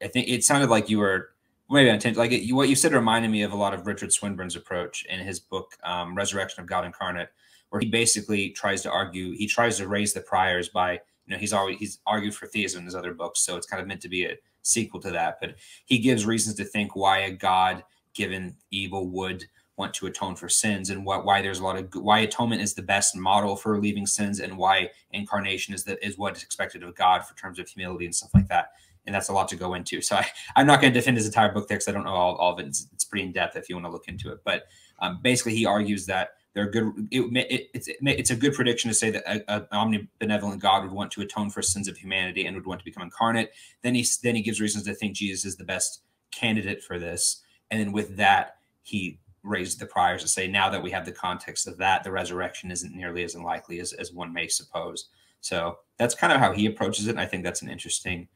I 0.01 0.07
think 0.07 0.30
it 0.30 0.43
sounded 0.43 0.69
like 0.69 0.89
you 0.89 0.99
were 0.99 1.30
maybe 1.69 1.89
intent 1.89 2.17
like 2.17 2.32
it, 2.32 2.51
what 2.53 2.69
you 2.69 2.76
said 2.76 2.93
reminded 2.93 3.32
me 3.32 3.41
of 3.41 3.51
a 3.51 3.57
lot 3.57 3.73
of 3.73 3.88
Richard 3.88 4.13
Swinburne's 4.13 4.55
approach 4.55 5.05
in 5.05 5.19
his 5.19 5.39
book 5.39 5.76
um, 5.84 6.15
Resurrection 6.15 6.61
of 6.61 6.67
God 6.67 6.86
Incarnate, 6.86 7.30
where 7.69 7.82
he 7.82 7.88
basically 7.88 8.51
tries 8.51 8.82
to 8.84 8.91
argue 8.91 9.32
he 9.32 9.47
tries 9.47 9.78
to 9.78 9.88
raise 9.88 10.13
the 10.13 10.21
priors 10.21 10.69
by 10.69 10.93
you 10.93 11.34
know 11.34 11.38
he's 11.38 11.53
always 11.53 11.78
he's 11.80 11.99
argued 12.05 12.36
for 12.36 12.45
theism 12.45 12.80
in 12.80 12.86
his 12.86 12.95
other 12.95 13.13
books, 13.13 13.41
so 13.41 13.57
it's 13.57 13.67
kind 13.67 13.82
of 13.82 13.88
meant 13.88 14.01
to 14.01 14.09
be 14.09 14.26
a 14.26 14.38
sequel 14.61 14.99
to 15.01 15.11
that. 15.11 15.38
But 15.41 15.55
he 15.86 15.97
gives 15.97 16.26
reasons 16.26 16.55
to 16.57 16.65
think 16.65 16.95
why 16.95 17.19
a 17.19 17.32
God 17.32 17.84
given 18.13 18.55
evil 18.71 19.09
would 19.09 19.45
want 19.78 19.93
to 19.93 20.07
atone 20.07 20.36
for 20.36 20.47
sins 20.47 20.89
and 20.89 21.05
what 21.05 21.26
why 21.26 21.41
there's 21.41 21.59
a 21.59 21.63
lot 21.63 21.78
of 21.78 21.93
why 21.95 22.19
atonement 22.19 22.61
is 22.61 22.73
the 22.73 22.82
best 22.82 23.15
model 23.15 23.55
for 23.55 23.73
relieving 23.73 24.05
sins 24.05 24.39
and 24.39 24.57
why 24.57 24.89
incarnation 25.11 25.73
is 25.73 25.84
that 25.84 25.97
is 26.01 26.17
what 26.17 26.38
is 26.38 26.43
expected 26.43 26.84
of 26.84 26.95
God 26.95 27.26
for 27.26 27.36
terms 27.36 27.59
of 27.59 27.67
humility 27.67 28.05
and 28.05 28.15
stuff 28.15 28.34
like 28.34 28.47
that. 28.47 28.71
And 29.05 29.13
that's 29.13 29.30
a 29.30 29.34
lot 29.34 29.47
to 29.49 29.55
go 29.55 29.73
into. 29.73 30.01
So 30.01 30.15
I, 30.15 30.28
I'm 30.55 30.65
not 30.65 30.82
going 30.82 30.93
to 30.93 30.99
defend 30.99 31.17
his 31.17 31.26
entire 31.26 31.51
book 31.51 31.67
there 31.67 31.78
because 31.78 31.88
I 31.88 31.91
don't 31.91 32.05
know 32.05 32.11
all, 32.11 32.36
all 32.36 32.53
of 32.53 32.59
it. 32.59 32.67
It's, 32.67 32.88
it's, 32.93 33.03
pretty 33.03 33.26
in 33.26 33.32
depth 33.32 33.55
if 33.55 33.69
you 33.69 33.76
want 33.76 33.86
to 33.86 33.91
look 33.91 34.07
into 34.07 34.32
it. 34.32 34.39
But 34.43 34.63
um, 34.99 35.19
basically, 35.21 35.55
he 35.55 35.65
argues 35.65 36.05
that 36.07 36.32
they're 36.53 36.69
good. 36.69 37.07
It, 37.11 37.21
it, 37.21 37.69
it's 37.73 37.89
it's 38.01 38.32
a 38.32 38.36
good 38.36 38.53
prediction 38.53 38.88
to 38.89 38.95
say 38.95 39.11
that 39.11 39.23
an 39.28 39.67
omnibenevolent 39.73 40.59
God 40.59 40.84
would 40.84 40.91
want 40.91 41.11
to 41.11 41.21
atone 41.21 41.49
for 41.49 41.61
sins 41.61 41.88
of 41.88 41.97
humanity 41.97 42.45
and 42.45 42.55
would 42.55 42.65
want 42.65 42.80
to 42.80 42.86
become 42.86 43.03
incarnate. 43.03 43.51
Then 43.84 43.93
he 43.93 44.05
then 44.23 44.36
he 44.36 44.41
gives 44.41 44.61
reasons 44.61 44.86
to 44.86 44.95
think 44.95 45.15
Jesus 45.15 45.45
is 45.45 45.57
the 45.57 45.65
best 45.65 46.01
candidate 46.32 46.82
for 46.82 46.97
this. 46.97 47.41
And 47.69 47.80
then 47.80 47.91
with 47.91 48.15
that, 48.17 48.57
he 48.84 49.19
raised 49.46 49.80
the 49.80 49.86
priors 49.86 50.22
to 50.24 50.28
say 50.28 50.48
now 50.48 50.70
that 50.70 50.82
we 50.82 50.91
have 50.91 51.06
the 51.06 51.12
context 51.12 51.68
of 51.68 51.78
that, 51.78 52.04
the 52.04 52.12
resurrection 52.12 52.72
isn't 52.72 52.96
nearly 52.96 53.24
as 53.24 53.36
unlikely 53.36 53.80
as, 53.80 53.93
as 53.93 54.12
one 54.12 54.34
may 54.34 54.48
suppose. 54.48 55.10
So 55.41 55.78
that's 55.98 56.16
kind 56.16 56.34
of 56.34 56.39
how 56.39 56.52
he 56.52 56.66
approaches 56.66 57.08
it. 57.08 57.12
And 57.12 57.20
I 57.20 57.26
think 57.26 57.43
that's 57.43 57.62
an 57.62 57.70
interesting, 57.70 58.28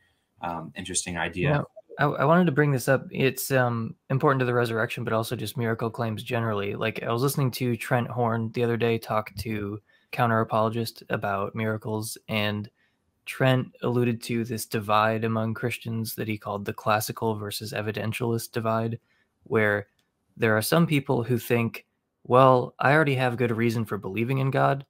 um, 0.41 0.71
interesting 0.75 1.17
idea. 1.17 1.49
Yeah. 1.49 1.61
I, 1.99 2.05
I, 2.05 2.25
wanted 2.25 2.45
to 2.45 2.53
bring 2.53 2.71
this 2.71 2.87
up. 2.87 3.05
It's 3.11 3.51
um, 3.51 3.95
important 4.09 4.39
to 4.39 4.45
the 4.45 4.53
resurrection, 4.53 5.03
but 5.03 5.11
also 5.11 5.35
just 5.35 5.57
miracle 5.57 5.89
claims 5.89 6.23
generally. 6.23 6.75
Like 6.75 7.03
I 7.03 7.11
was 7.11 7.21
listening 7.21 7.51
to 7.51 7.75
Trent 7.75 8.07
Horn 8.07 8.51
the 8.53 8.63
other 8.63 8.77
day 8.77 8.97
talk 8.97 9.35
to 9.39 9.81
counter 10.11 10.39
apologist 10.39 11.03
about 11.09 11.55
miracles, 11.55 12.17
and 12.29 12.69
Trent 13.25 13.67
alluded 13.83 14.23
to 14.23 14.45
this 14.45 14.65
divide 14.65 15.23
among 15.23 15.53
Christians 15.53 16.15
that 16.15 16.27
he 16.27 16.37
called 16.37 16.65
the 16.65 16.73
classical 16.73 17.35
versus 17.35 17.73
evidentialist 17.73 18.53
divide, 18.53 18.99
where 19.43 19.87
there 20.39 20.57
are 20.57 20.61
some 20.61 20.87
people 20.87 21.21
who 21.21 21.37
think, 21.37 21.85
well, 22.23 22.73
I 22.79 22.93
already 22.93 23.15
have 23.15 23.37
good 23.37 23.51
reason 23.51 23.85
for 23.85 23.97
believing 23.97 24.39
in 24.39 24.49
God, 24.49 24.85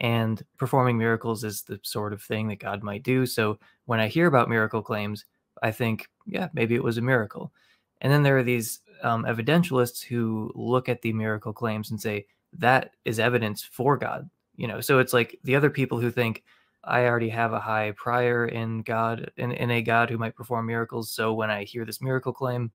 and 0.00 0.42
performing 0.58 0.96
miracles 0.96 1.44
is 1.44 1.62
the 1.62 1.78
sort 1.82 2.12
of 2.12 2.22
thing 2.22 2.48
that 2.48 2.60
God 2.60 2.82
might 2.82 3.02
do. 3.02 3.26
So 3.26 3.58
when 3.84 4.00
I 4.00 4.08
hear 4.08 4.26
about 4.26 4.48
miracle 4.48 4.82
claims, 4.82 5.24
I 5.62 5.70
think, 5.70 6.08
yeah, 6.26 6.48
maybe 6.54 6.74
it 6.74 6.82
was 6.82 6.98
a 6.98 7.02
miracle. 7.02 7.52
And 8.00 8.12
then 8.12 8.22
there 8.22 8.36
are 8.38 8.42
these 8.42 8.80
um, 9.02 9.24
evidentialists 9.24 10.02
who 10.02 10.50
look 10.54 10.88
at 10.88 11.02
the 11.02 11.12
miracle 11.12 11.52
claims 11.52 11.90
and 11.90 12.00
say 12.00 12.26
that 12.58 12.94
is 13.04 13.18
evidence 13.18 13.62
for 13.62 13.96
God. 13.96 14.28
You 14.56 14.66
know, 14.66 14.80
so 14.80 14.98
it's 14.98 15.12
like 15.12 15.38
the 15.44 15.56
other 15.56 15.70
people 15.70 16.00
who 16.00 16.10
think 16.10 16.42
I 16.84 17.06
already 17.06 17.28
have 17.28 17.52
a 17.52 17.60
high 17.60 17.92
prior 17.92 18.46
in 18.46 18.82
God, 18.82 19.30
in, 19.36 19.52
in 19.52 19.70
a 19.70 19.82
God 19.82 20.10
who 20.10 20.18
might 20.18 20.34
perform 20.34 20.66
miracles. 20.66 21.10
So 21.10 21.32
when 21.32 21.50
I 21.50 21.64
hear 21.64 21.84
this 21.84 22.02
miracle 22.02 22.32
claim, 22.32 22.72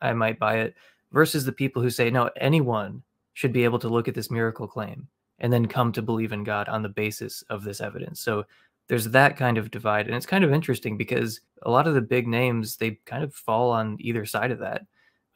I 0.00 0.12
might 0.12 0.38
buy 0.38 0.58
it 0.58 0.76
versus 1.12 1.44
the 1.44 1.52
people 1.52 1.82
who 1.82 1.90
say, 1.90 2.10
no, 2.10 2.30
anyone 2.40 3.02
should 3.34 3.52
be 3.52 3.64
able 3.64 3.78
to 3.78 3.88
look 3.88 4.08
at 4.08 4.14
this 4.14 4.30
miracle 4.30 4.66
claim 4.66 5.08
and 5.38 5.52
then 5.52 5.66
come 5.66 5.92
to 5.92 6.02
believe 6.02 6.32
in 6.32 6.44
God 6.44 6.68
on 6.68 6.82
the 6.82 6.88
basis 6.88 7.42
of 7.50 7.62
this 7.62 7.80
evidence. 7.80 8.20
So 8.20 8.44
there's 8.88 9.08
that 9.10 9.36
kind 9.36 9.58
of 9.58 9.70
divide. 9.70 10.06
And 10.06 10.16
it's 10.16 10.26
kind 10.26 10.44
of 10.44 10.52
interesting 10.52 10.96
because 10.96 11.40
a 11.62 11.70
lot 11.70 11.86
of 11.86 11.94
the 11.94 12.00
big 12.00 12.26
names, 12.26 12.76
they 12.76 12.98
kind 13.04 13.22
of 13.22 13.34
fall 13.34 13.70
on 13.70 13.96
either 14.00 14.24
side 14.24 14.50
of 14.50 14.58
that. 14.60 14.86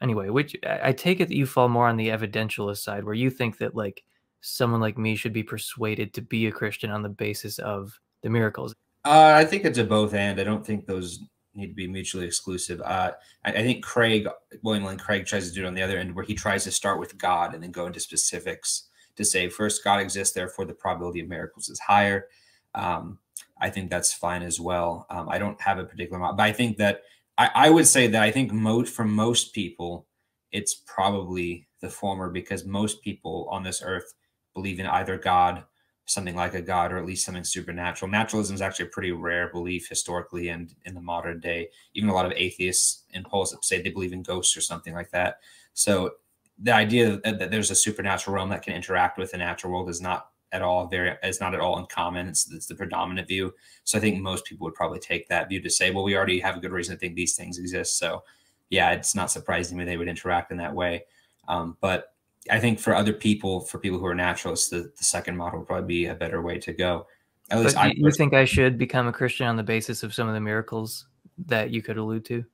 Anyway, 0.01 0.29
which 0.29 0.55
I 0.67 0.91
take 0.91 1.21
it 1.21 1.29
that 1.29 1.35
you 1.35 1.45
fall 1.45 1.69
more 1.69 1.87
on 1.87 1.95
the 1.95 2.09
evidentialist 2.09 2.79
side 2.79 3.05
where 3.05 3.13
you 3.13 3.29
think 3.29 3.57
that 3.59 3.75
like 3.75 4.03
someone 4.41 4.81
like 4.81 4.97
me 4.97 5.15
should 5.15 5.31
be 5.31 5.43
persuaded 5.43 6.13
to 6.13 6.21
be 6.21 6.47
a 6.47 6.51
Christian 6.51 6.89
on 6.91 7.03
the 7.03 7.09
basis 7.09 7.57
of 7.59 7.97
the 8.21 8.29
miracles. 8.29 8.75
Uh, 9.05 9.33
I 9.35 9.45
think 9.45 9.63
it's 9.63 9.77
a 9.77 9.83
both 9.83 10.13
and. 10.13 10.39
I 10.39 10.43
don't 10.43 10.65
think 10.65 10.85
those 10.85 11.23
need 11.55 11.67
to 11.67 11.73
be 11.73 11.87
mutually 11.87 12.25
exclusive. 12.25 12.81
Uh, 12.81 13.11
I, 13.45 13.51
I, 13.51 13.63
think 13.63 13.83
Craig, 13.83 14.27
William 14.61 14.85
Lane 14.85 14.97
Craig, 14.97 15.25
tries 15.25 15.47
to 15.47 15.53
do 15.53 15.63
it 15.63 15.67
on 15.67 15.73
the 15.73 15.81
other 15.81 15.97
end, 15.97 16.15
where 16.15 16.25
he 16.25 16.33
tries 16.33 16.63
to 16.63 16.71
start 16.71 16.99
with 16.99 17.17
God 17.17 17.53
and 17.53 17.63
then 17.63 17.71
go 17.71 17.85
into 17.85 17.99
specifics 17.99 18.87
to 19.15 19.23
say, 19.23 19.49
first, 19.49 19.83
God 19.83 19.99
exists, 19.99 20.33
therefore 20.33 20.65
the 20.65 20.73
probability 20.73 21.19
of 21.19 21.27
miracles 21.27 21.69
is 21.69 21.79
higher. 21.79 22.27
Um, 22.73 23.19
I 23.59 23.69
think 23.69 23.89
that's 23.89 24.13
fine 24.13 24.41
as 24.41 24.59
well. 24.59 25.05
Um, 25.09 25.29
I 25.29 25.37
don't 25.37 25.59
have 25.61 25.77
a 25.77 25.85
particular 25.85 26.17
amount, 26.17 26.37
but 26.37 26.43
I 26.43 26.51
think 26.51 26.77
that 26.77 27.03
I, 27.37 27.49
I 27.53 27.69
would 27.69 27.87
say 27.87 28.07
that 28.07 28.21
I 28.21 28.31
think 28.31 28.51
most 28.51 28.93
for 28.93 29.05
most 29.05 29.53
people, 29.53 30.07
it's 30.51 30.73
probably 30.73 31.67
the 31.81 31.89
former 31.89 32.29
because 32.29 32.65
most 32.65 33.01
people 33.01 33.47
on 33.49 33.63
this 33.63 33.81
earth 33.83 34.13
believe 34.53 34.79
in 34.79 34.85
either 34.87 35.17
God 35.17 35.63
something 36.05 36.35
like 36.35 36.53
a 36.53 36.61
god 36.61 36.91
or 36.91 36.97
at 36.97 37.05
least 37.05 37.25
something 37.25 37.43
supernatural. 37.43 38.11
Naturalism 38.11 38.55
is 38.55 38.61
actually 38.61 38.85
a 38.85 38.89
pretty 38.89 39.11
rare 39.11 39.49
belief 39.49 39.87
historically 39.87 40.49
and 40.49 40.73
in 40.85 40.93
the 40.93 41.01
modern 41.01 41.39
day. 41.39 41.69
Even 41.93 42.09
a 42.09 42.13
lot 42.13 42.25
of 42.25 42.33
atheists 42.35 43.03
and 43.13 43.25
Poles 43.25 43.55
say 43.61 43.81
they 43.81 43.89
believe 43.89 44.13
in 44.13 44.21
ghosts 44.21 44.57
or 44.57 44.61
something 44.61 44.93
like 44.93 45.11
that. 45.11 45.39
So 45.73 46.15
the 46.59 46.73
idea 46.73 47.19
that, 47.23 47.39
that 47.39 47.51
there's 47.51 47.71
a 47.71 47.75
supernatural 47.75 48.35
realm 48.35 48.49
that 48.49 48.63
can 48.63 48.75
interact 48.75 49.17
with 49.17 49.31
the 49.31 49.37
natural 49.37 49.73
world 49.73 49.89
is 49.89 50.01
not 50.01 50.29
at 50.51 50.61
all 50.61 50.87
very 50.87 51.15
is 51.23 51.39
not 51.39 51.53
at 51.55 51.59
all 51.59 51.79
uncommon. 51.79 52.27
It's, 52.27 52.51
it's 52.51 52.67
the 52.67 52.75
predominant 52.75 53.27
view. 53.27 53.53
So 53.85 53.97
I 53.97 54.01
think 54.01 54.21
most 54.21 54.45
people 54.45 54.65
would 54.65 54.75
probably 54.75 54.99
take 54.99 55.27
that 55.29 55.49
view 55.49 55.61
to 55.61 55.69
say, 55.69 55.89
well, 55.89 56.03
we 56.03 56.15
already 56.15 56.39
have 56.39 56.57
a 56.57 56.59
good 56.59 56.71
reason 56.71 56.95
to 56.95 56.99
think 56.99 57.15
these 57.15 57.35
things 57.35 57.57
exist. 57.57 57.97
So 57.97 58.23
yeah, 58.69 58.91
it's 58.91 59.15
not 59.15 59.31
surprising 59.31 59.77
me 59.77 59.85
they 59.85 59.97
would 59.97 60.07
interact 60.07 60.51
in 60.51 60.57
that 60.57 60.73
way. 60.73 61.05
Um, 61.47 61.77
but 61.81 62.12
I 62.49 62.59
think 62.59 62.79
for 62.79 62.93
other 62.93 63.13
people, 63.13 63.61
for 63.61 63.79
people 63.79 63.99
who 63.99 64.05
are 64.05 64.15
naturalists, 64.15 64.69
the, 64.69 64.91
the 64.97 65.03
second 65.03 65.37
model 65.37 65.59
would 65.59 65.67
probably 65.67 65.87
be 65.87 66.05
a 66.07 66.15
better 66.15 66.41
way 66.41 66.59
to 66.59 66.73
go. 66.73 67.07
At 67.49 67.59
least 67.59 67.75
but 67.75 67.81
I 67.81 67.93
you 67.95 68.11
think 68.11 68.33
I 68.33 68.45
should 68.45 68.77
become 68.77 69.07
a 69.07 69.13
Christian 69.13 69.47
on 69.47 69.55
the 69.55 69.63
basis 69.63 70.03
of 70.03 70.13
some 70.13 70.27
of 70.27 70.33
the 70.33 70.39
miracles 70.39 71.07
that 71.45 71.71
you 71.71 71.81
could 71.81 71.97
allude 71.97 72.25
to? 72.25 72.45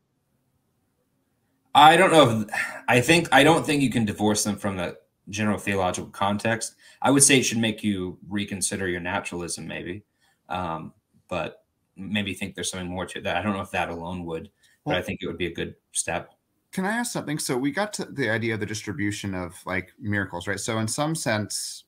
I 1.75 1.97
don't 1.97 2.11
know. 2.11 2.41
If, 2.41 2.49
I 2.87 3.01
think 3.01 3.28
I 3.32 3.43
don't 3.43 3.66
think 3.66 3.82
you 3.82 3.89
can 3.89 4.05
divorce 4.05 4.43
them 4.43 4.57
from 4.57 4.78
the 4.78 4.97
general 5.29 5.59
theological 5.59 6.09
context. 6.09 6.75
I 7.01 7.11
would 7.11 7.24
say 7.24 7.39
it 7.39 7.43
should 7.43 7.59
make 7.59 7.83
you 7.83 8.17
reconsider 8.28 8.87
your 8.87 8.99
naturalism, 8.99 9.67
maybe, 9.67 10.03
um, 10.49 10.93
but 11.28 11.63
maybe 11.95 12.33
think 12.33 12.55
there's 12.55 12.71
something 12.71 12.89
more 12.89 13.05
to 13.05 13.21
that. 13.21 13.37
I 13.37 13.41
don't 13.41 13.53
know 13.53 13.61
if 13.61 13.71
that 13.71 13.89
alone 13.89 14.25
would, 14.25 14.49
but 14.86 14.95
I 14.95 15.01
think 15.01 15.20
it 15.21 15.28
would 15.28 15.37
be 15.37 15.45
a 15.45 15.53
good 15.53 15.75
step 15.91 16.33
can 16.71 16.86
I 16.86 16.91
ask 16.91 17.12
something? 17.12 17.39
So 17.39 17.58
we 17.58 17.71
got 17.71 17.93
to 17.93 18.05
the 18.05 18.29
idea 18.29 18.54
of 18.54 18.59
the 18.59 18.66
distribution 18.66 19.33
of 19.33 19.55
like 19.66 19.91
miracles, 20.00 20.47
right? 20.47 20.59
So 20.59 20.78
in 20.79 20.87
some 20.87 21.16
sense, 21.16 21.86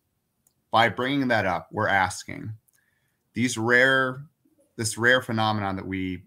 by 0.71 0.89
bringing 0.89 1.27
that 1.27 1.45
up, 1.45 1.67
we're 1.71 1.87
asking 1.87 2.51
these 3.33 3.57
rare, 3.57 4.23
this 4.77 4.97
rare 4.97 5.21
phenomenon 5.21 5.75
that 5.75 5.85
we 5.85 6.23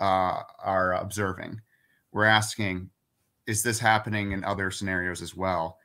uh, 0.00 0.42
are 0.62 0.94
observing. 0.94 1.60
We're 2.12 2.24
asking, 2.24 2.90
is 3.46 3.62
this 3.62 3.78
happening 3.78 4.32
in 4.32 4.44
other 4.44 4.70
scenarios 4.70 5.22
as 5.22 5.34
well? 5.34 5.78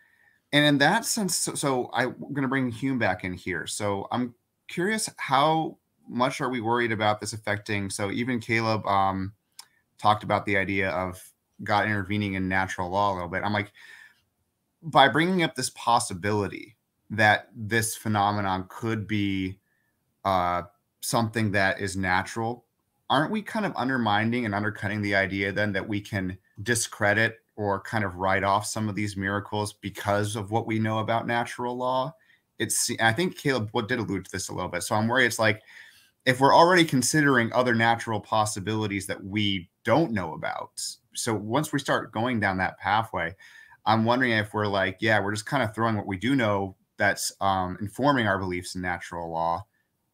And 0.51 0.65
in 0.65 0.77
that 0.79 1.05
sense, 1.05 1.35
so, 1.35 1.55
so 1.55 1.89
I'm 1.93 2.15
going 2.19 2.43
to 2.43 2.47
bring 2.47 2.69
Hume 2.69 2.99
back 2.99 3.23
in 3.23 3.33
here. 3.33 3.65
So 3.65 4.07
I'm 4.11 4.35
curious, 4.67 5.09
how 5.17 5.77
much 6.07 6.41
are 6.41 6.49
we 6.49 6.61
worried 6.61 6.91
about 6.91 7.19
this 7.19 7.33
affecting? 7.33 7.89
So 7.89 8.11
even 8.11 8.39
Caleb 8.39 8.85
um, 8.85 9.33
talked 9.97 10.23
about 10.23 10.45
the 10.45 10.57
idea 10.57 10.91
of 10.91 11.19
God 11.63 11.85
intervening 11.85 12.33
in 12.33 12.47
natural 12.47 12.89
law 12.89 13.11
a 13.11 13.15
little 13.15 13.29
bit. 13.29 13.43
I'm 13.43 13.53
like, 13.53 13.71
by 14.81 15.07
bringing 15.07 15.43
up 15.43 15.55
this 15.55 15.69
possibility 15.71 16.75
that 17.09 17.49
this 17.55 17.95
phenomenon 17.95 18.65
could 18.69 19.07
be 19.07 19.59
uh, 20.25 20.63
something 21.01 21.51
that 21.51 21.79
is 21.79 21.95
natural, 21.95 22.65
aren't 23.09 23.31
we 23.31 23.41
kind 23.41 23.65
of 23.65 23.73
undermining 23.75 24.45
and 24.45 24.55
undercutting 24.55 25.01
the 25.01 25.15
idea 25.15 25.51
then 25.51 25.71
that 25.73 25.87
we 25.87 26.01
can 26.01 26.37
discredit 26.63 27.39
or 27.55 27.81
kind 27.81 28.03
of 28.03 28.15
write 28.15 28.43
off 28.43 28.65
some 28.65 28.89
of 28.89 28.95
these 28.95 29.15
miracles 29.15 29.73
because 29.73 30.35
of 30.35 30.51
what 30.51 30.65
we 30.65 30.79
know 30.79 30.99
about 30.99 31.27
natural 31.27 31.77
law? 31.77 32.13
It's 32.59 32.89
I 32.99 33.13
think 33.13 33.37
Caleb 33.37 33.69
what 33.71 33.87
did 33.87 33.99
allude 33.99 34.25
to 34.25 34.31
this 34.31 34.49
a 34.49 34.53
little 34.53 34.69
bit. 34.69 34.83
So 34.83 34.95
I'm 34.95 35.07
worried 35.07 35.25
it's 35.25 35.39
like 35.39 35.61
if 36.25 36.39
we're 36.39 36.55
already 36.55 36.85
considering 36.85 37.51
other 37.53 37.75
natural 37.75 38.19
possibilities 38.19 39.05
that 39.07 39.23
we 39.23 39.69
don't 39.83 40.11
know 40.11 40.33
about 40.33 40.81
so 41.13 41.33
once 41.33 41.71
we 41.71 41.79
start 41.79 42.11
going 42.11 42.39
down 42.39 42.57
that 42.57 42.77
pathway, 42.79 43.35
I'm 43.85 44.05
wondering 44.05 44.31
if 44.31 44.53
we're 44.53 44.67
like, 44.67 44.97
yeah, 45.01 45.19
we're 45.21 45.33
just 45.33 45.45
kind 45.45 45.63
of 45.63 45.73
throwing 45.75 45.95
what 45.95 46.07
we 46.07 46.17
do 46.17 46.35
know 46.35 46.75
that's 46.97 47.31
um, 47.41 47.77
informing 47.81 48.27
our 48.27 48.39
beliefs 48.39 48.75
in 48.75 48.81
natural 48.81 49.31
law 49.31 49.65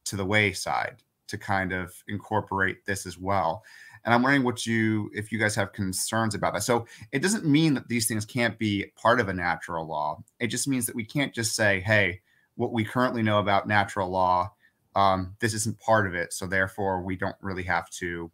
to 0.05 0.15
the 0.15 0.25
wayside 0.25 1.03
to 1.27 1.37
kind 1.37 1.71
of 1.71 1.93
incorporate 2.07 2.85
this 2.85 3.05
as 3.05 3.17
well. 3.17 3.63
And 4.03 4.13
I'm 4.13 4.23
wondering 4.23 4.43
what 4.43 4.65
you, 4.65 5.11
if 5.13 5.31
you 5.31 5.37
guys 5.37 5.55
have 5.55 5.73
concerns 5.73 6.33
about 6.33 6.53
that. 6.53 6.63
So 6.63 6.87
it 7.11 7.21
doesn't 7.21 7.45
mean 7.45 7.73
that 7.75 7.89
these 7.89 8.07
things 8.07 8.25
can't 8.25 8.57
be 8.57 8.91
part 8.95 9.19
of 9.19 9.27
a 9.27 9.33
natural 9.33 9.85
law. 9.85 10.23
It 10.39 10.47
just 10.47 10.67
means 10.67 10.85
that 10.85 10.95
we 10.95 11.03
can't 11.03 11.33
just 11.33 11.53
say, 11.53 11.81
hey, 11.81 12.21
what 12.55 12.71
we 12.71 12.83
currently 12.83 13.21
know 13.21 13.39
about 13.39 13.67
natural 13.67 14.09
law, 14.09 14.53
um, 14.95 15.35
this 15.39 15.53
isn't 15.53 15.79
part 15.79 16.07
of 16.07 16.15
it. 16.15 16.33
So 16.33 16.47
therefore, 16.47 17.01
we 17.03 17.15
don't 17.17 17.35
really 17.41 17.63
have 17.63 17.89
to 17.99 18.31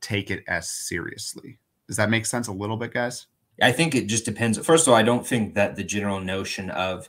take 0.00 0.30
it 0.30 0.44
as 0.46 0.68
seriously. 0.68 1.58
Does 1.86 1.96
that 1.96 2.10
make 2.10 2.26
sense 2.26 2.48
a 2.48 2.52
little 2.52 2.76
bit, 2.76 2.92
guys? 2.92 3.26
I 3.62 3.72
think 3.72 3.94
it 3.94 4.06
just 4.06 4.24
depends. 4.24 4.58
First 4.58 4.86
of 4.86 4.92
all, 4.92 4.98
I 4.98 5.02
don't 5.02 5.26
think 5.26 5.54
that 5.54 5.76
the 5.76 5.84
general 5.84 6.20
notion 6.20 6.70
of 6.70 7.08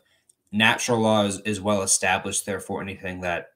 natural 0.52 1.00
law 1.00 1.24
is, 1.26 1.40
is 1.42 1.60
well 1.60 1.82
established. 1.82 2.46
Therefore, 2.46 2.82
anything 2.82 3.22
that 3.22 3.48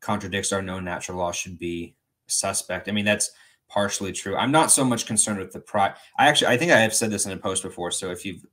contradicts 0.00 0.52
our 0.52 0.62
known 0.62 0.84
natural 0.84 1.18
law 1.18 1.32
should 1.32 1.58
be 1.58 1.96
suspect. 2.26 2.88
I 2.88 2.92
mean, 2.92 3.04
that's 3.04 3.32
partially 3.68 4.12
true. 4.12 4.36
I'm 4.36 4.52
not 4.52 4.70
so 4.70 4.84
much 4.84 5.06
concerned 5.06 5.38
with 5.38 5.52
the 5.52 5.60
pri. 5.60 5.94
I 6.18 6.28
actually, 6.28 6.48
I 6.48 6.56
think 6.56 6.70
I 6.72 6.80
have 6.80 6.94
said 6.94 7.10
this 7.10 7.26
in 7.26 7.32
a 7.32 7.36
post 7.36 7.62
before. 7.62 7.90
So 7.90 8.10
if 8.10 8.24
you've 8.24 8.44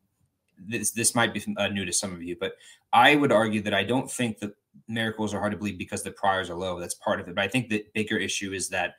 this, 0.58 0.92
this 0.92 1.14
might 1.16 1.34
be 1.34 1.44
uh, 1.58 1.68
new 1.68 1.86
to 1.86 1.94
some 1.94 2.14
of 2.14 2.24
you, 2.24 2.36
but 2.40 2.54
I 2.92 3.16
would 3.16 3.32
argue 3.32 3.62
that 3.64 3.74
I 3.74 3.84
don't 3.84 4.10
think 4.10 4.40
that 4.40 4.56
miracles 4.88 5.34
are 5.34 5.40
hard 5.40 5.52
to 5.52 5.58
believe 5.58 5.78
because 5.78 6.04
the 6.04 6.12
priors 6.12 6.50
are 6.50 6.56
low. 6.56 6.80
That's 6.80 6.94
part 6.96 7.20
of 7.20 7.28
it. 7.28 7.36
But 7.36 7.44
I 7.44 7.48
think 7.48 7.70
the 7.70 7.86
bigger 7.94 8.18
issue 8.18 8.54
is 8.54 8.70
that 8.70 8.96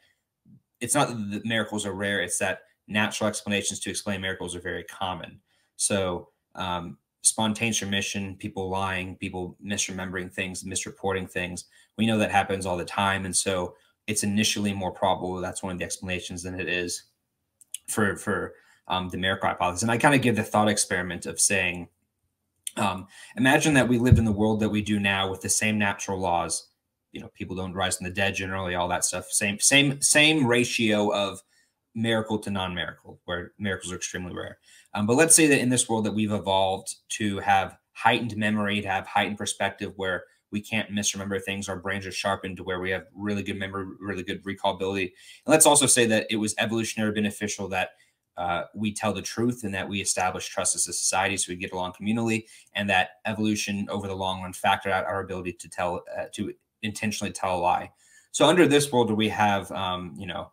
it's 0.80 0.94
not 0.94 1.08
that 1.08 1.14
the 1.14 1.48
miracles 1.48 1.86
are 1.86 1.94
rare. 1.94 2.22
It's 2.22 2.38
that 2.38 2.60
natural 2.86 3.28
explanations 3.28 3.80
to 3.80 3.90
explain 3.90 4.20
miracles 4.20 4.54
are 4.54 4.60
very 4.60 4.84
common. 4.84 5.40
So 5.76 6.28
um, 6.54 6.98
spontaneous 7.22 7.82
remission, 7.82 8.36
people 8.36 8.68
lying, 8.68 9.16
people 9.16 9.56
misremembering 9.64 10.32
things, 10.32 10.64
misreporting 10.64 11.30
things. 11.30 11.64
We 11.96 12.06
know 12.06 12.18
that 12.18 12.30
happens 12.30 12.66
all 12.66 12.76
the 12.76 12.84
time. 12.84 13.24
And 13.24 13.34
so 13.34 13.74
it's 14.06 14.22
initially 14.22 14.72
more 14.72 14.92
probable 14.92 15.40
that's 15.40 15.62
one 15.62 15.72
of 15.72 15.78
the 15.78 15.84
explanations 15.84 16.42
than 16.42 16.58
it 16.58 16.68
is 16.68 17.04
for 17.88 18.16
for 18.16 18.54
um, 18.88 19.08
the 19.08 19.16
miracle 19.16 19.48
hypothesis. 19.48 19.82
And 19.82 19.90
I 19.90 19.96
kind 19.96 20.14
of 20.14 20.20
give 20.20 20.36
the 20.36 20.42
thought 20.42 20.68
experiment 20.68 21.24
of 21.24 21.40
saying, 21.40 21.88
um, 22.76 23.06
imagine 23.36 23.72
that 23.74 23.88
we 23.88 23.98
lived 23.98 24.18
in 24.18 24.24
the 24.24 24.32
world 24.32 24.60
that 24.60 24.68
we 24.68 24.82
do 24.82 25.00
now 25.00 25.30
with 25.30 25.40
the 25.40 25.48
same 25.48 25.78
natural 25.78 26.18
laws. 26.18 26.68
You 27.12 27.20
know, 27.20 27.30
people 27.34 27.56
don't 27.56 27.72
rise 27.72 27.96
from 27.96 28.04
the 28.04 28.12
dead 28.12 28.34
generally, 28.34 28.74
all 28.74 28.88
that 28.88 29.04
stuff. 29.04 29.30
Same, 29.30 29.58
same, 29.60 30.02
same 30.02 30.46
ratio 30.46 31.14
of 31.14 31.40
miracle 31.94 32.38
to 32.38 32.50
non-miracle, 32.50 33.20
where 33.24 33.52
miracles 33.58 33.92
are 33.92 33.96
extremely 33.96 34.34
rare. 34.34 34.58
Um, 34.94 35.06
but 35.06 35.16
let's 35.16 35.34
say 35.34 35.46
that 35.46 35.60
in 35.60 35.68
this 35.68 35.88
world 35.88 36.04
that 36.06 36.14
we've 36.14 36.32
evolved 36.32 36.94
to 37.10 37.38
have 37.38 37.76
heightened 37.92 38.36
memory, 38.36 38.80
to 38.80 38.88
have 38.88 39.06
heightened 39.06 39.38
perspective, 39.38 39.92
where 39.96 40.24
we 40.50 40.60
can't 40.60 40.90
misremember 40.90 41.40
things. 41.40 41.68
Our 41.68 41.80
brains 41.80 42.06
are 42.06 42.12
sharpened 42.12 42.56
to 42.58 42.64
where 42.64 42.80
we 42.80 42.90
have 42.90 43.06
really 43.14 43.42
good 43.42 43.58
memory, 43.58 43.86
really 44.00 44.22
good 44.22 44.42
recallability. 44.44 45.12
And 45.44 45.52
let's 45.52 45.66
also 45.66 45.86
say 45.86 46.06
that 46.06 46.26
it 46.30 46.36
was 46.36 46.54
evolutionary 46.58 47.12
beneficial 47.12 47.68
that 47.68 47.90
uh, 48.36 48.64
we 48.74 48.92
tell 48.92 49.12
the 49.12 49.22
truth 49.22 49.62
and 49.64 49.74
that 49.74 49.88
we 49.88 50.00
establish 50.00 50.48
trust 50.48 50.74
as 50.74 50.88
a 50.88 50.92
society 50.92 51.36
so 51.36 51.52
we 51.52 51.56
get 51.56 51.72
along 51.72 51.92
communally 51.92 52.44
and 52.74 52.90
that 52.90 53.10
evolution 53.26 53.86
over 53.88 54.08
the 54.08 54.14
long 54.14 54.42
run 54.42 54.52
factored 54.52 54.90
out 54.90 55.04
our 55.04 55.20
ability 55.22 55.52
to 55.52 55.68
tell 55.68 56.02
uh, 56.18 56.24
to 56.32 56.52
intentionally 56.82 57.32
tell 57.32 57.56
a 57.56 57.60
lie 57.60 57.88
so 58.32 58.44
under 58.46 58.66
this 58.66 58.90
world 58.90 59.06
where 59.06 59.14
we 59.14 59.28
have 59.28 59.70
um, 59.70 60.12
you 60.18 60.26
know 60.26 60.50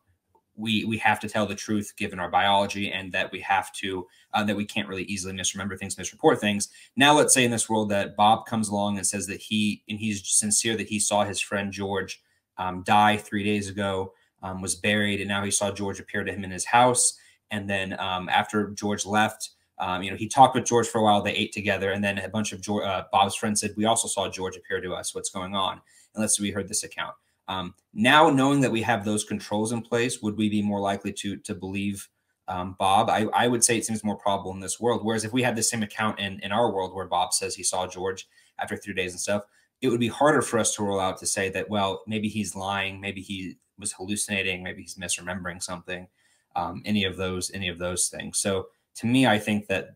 we 0.62 0.86
we 0.86 0.98
have 0.98 1.20
to 1.20 1.28
tell 1.28 1.46
the 1.46 1.56
truth 1.56 1.94
given 1.98 2.20
our 2.20 2.30
biology 2.30 2.92
and 2.92 3.12
that 3.12 3.32
we 3.32 3.40
have 3.42 3.72
to 3.74 4.08
uh, 4.34 4.44
that 4.44 4.56
we 4.56 4.66
can't 4.66 4.88
really 4.88 5.04
easily 5.04 5.34
misremember 5.34 5.76
things 5.76 5.96
misreport 5.96 6.40
things. 6.40 6.70
Now 6.96 7.14
let's 7.14 7.34
say 7.34 7.44
in 7.44 7.52
this 7.52 7.70
world 7.70 7.90
that 7.90 8.16
bob 8.16 8.46
comes 8.46 8.70
along 8.70 8.98
and 8.98 9.06
says 9.06 9.28
that 9.28 9.42
he 9.42 9.84
and 9.90 10.00
he's 10.00 10.26
sincere 10.28 10.78
that 10.78 10.88
he 10.88 11.00
saw 11.00 11.24
his 11.24 11.40
friend 11.40 11.72
george 11.72 12.22
um, 12.58 12.84
die 12.84 13.18
three 13.18 13.44
days 13.44 13.68
ago 13.68 14.14
um, 14.44 14.62
was 14.62 14.76
buried 14.76 15.20
and 15.20 15.28
now 15.28 15.44
he 15.44 15.52
saw 15.52 15.72
george 15.72 16.00
appear 16.00 16.24
to 16.24 16.32
him 16.32 16.44
in 16.44 16.52
his 16.52 16.66
house. 16.66 17.18
And 17.50 17.70
then 17.70 18.00
um, 18.00 18.30
after 18.30 18.70
george 18.70 19.06
left 19.06 19.50
um, 19.80 20.04
you 20.04 20.12
know 20.12 20.18
he 20.18 20.28
talked 20.28 20.56
with 20.56 20.66
george 20.66 20.88
for 20.88 21.00
a 21.00 21.04
while 21.04 21.22
they 21.22 21.34
ate 21.34 21.52
together 21.52 21.92
and 21.92 22.04
then 22.04 22.20
a 22.20 22.30
bunch 22.30 22.54
of 22.54 22.62
george, 22.62 22.86
uh, 22.86 23.04
bob's 23.12 23.36
friends 23.36 23.62
said 23.62 23.74
we 23.76 23.86
also 23.86 24.08
saw 24.08 24.30
george 24.30 24.56
appear 24.56 24.80
to 24.80 24.94
us. 24.94 25.16
What's 25.16 25.30
going 25.30 25.56
on? 25.56 25.82
And 26.14 26.22
let's 26.22 26.40
we 26.40 26.52
heard 26.52 26.68
this 26.68 26.84
account 26.84 27.16
um, 27.52 27.76
now, 27.94 28.30
knowing 28.30 28.62
that 28.62 28.72
we 28.72 28.82
have 28.84 29.04
those 29.04 29.26
controls 29.26 29.74
in 29.74 29.82
place, 29.82 30.22
would 30.22 30.38
we 30.38 30.48
be 30.48 30.62
more 30.62 30.80
likely 30.80 31.12
to 31.14 31.36
to 31.38 31.54
believe 31.54 32.08
um, 32.48 32.78
Bob? 32.80 33.10
I, 33.10 33.26
I 33.34 33.50
would 33.50 33.64
say 33.64 33.78
it 33.78 33.86
seems 33.86 34.06
more 34.06 34.16
probable 34.16 34.54
in 34.54 34.62
this 34.62 34.80
world. 34.80 35.02
Whereas 35.04 35.26
if 35.26 35.34
we 35.34 35.44
had 35.44 35.58
the 35.58 35.64
same 35.64 35.84
account 35.84 36.20
in 36.20 36.40
in 36.40 36.54
our 36.54 36.72
world 36.72 36.96
where 36.96 37.08
Bob 37.08 37.34
says 37.34 37.54
he 37.54 37.64
saw 37.64 37.88
George 37.88 38.30
after 38.58 38.78
three 38.78 38.94
days 38.94 39.12
and 39.12 39.20
stuff, 39.20 39.44
it 39.82 39.90
would 39.90 40.00
be 40.00 40.08
harder 40.08 40.42
for 40.42 40.60
us 40.60 40.74
to 40.76 40.84
roll 40.84 41.02
out 41.02 41.18
to 41.18 41.28
say 41.28 41.50
that 41.50 41.70
well 41.70 42.04
maybe 42.08 42.30
he's 42.30 42.56
lying, 42.56 43.02
maybe 43.02 43.20
he 43.22 43.58
was 43.78 43.92
hallucinating, 43.92 44.64
maybe 44.64 44.84
he's 44.84 44.96
misremembering 44.96 45.62
something, 45.62 46.08
um, 46.56 46.82
any 46.86 47.04
of 47.04 47.18
those 47.18 47.52
any 47.54 47.68
of 47.68 47.80
those 47.80 48.08
things. 48.08 48.40
So 48.40 48.68
to 48.96 49.08
me, 49.08 49.28
I 49.28 49.38
think 49.40 49.68
that 49.68 49.96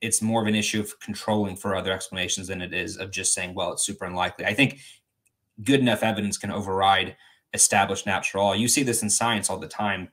it's 0.00 0.22
more 0.22 0.42
of 0.42 0.48
an 0.48 0.54
issue 0.54 0.80
of 0.80 0.98
controlling 1.00 1.56
for 1.56 1.74
other 1.74 1.92
explanations 1.92 2.48
than 2.48 2.62
it 2.62 2.72
is 2.72 2.96
of 2.96 3.10
just 3.10 3.34
saying, 3.34 3.54
well, 3.54 3.72
it's 3.72 3.84
super 3.84 4.04
unlikely. 4.04 4.44
I 4.44 4.54
think 4.54 4.78
good 5.62 5.80
enough 5.80 6.02
evidence 6.02 6.38
can 6.38 6.50
override 6.50 7.16
established 7.52 8.06
natural 8.06 8.44
law. 8.44 8.52
You 8.52 8.68
see 8.68 8.82
this 8.82 9.02
in 9.02 9.10
science 9.10 9.50
all 9.50 9.58
the 9.58 9.68
time. 9.68 10.08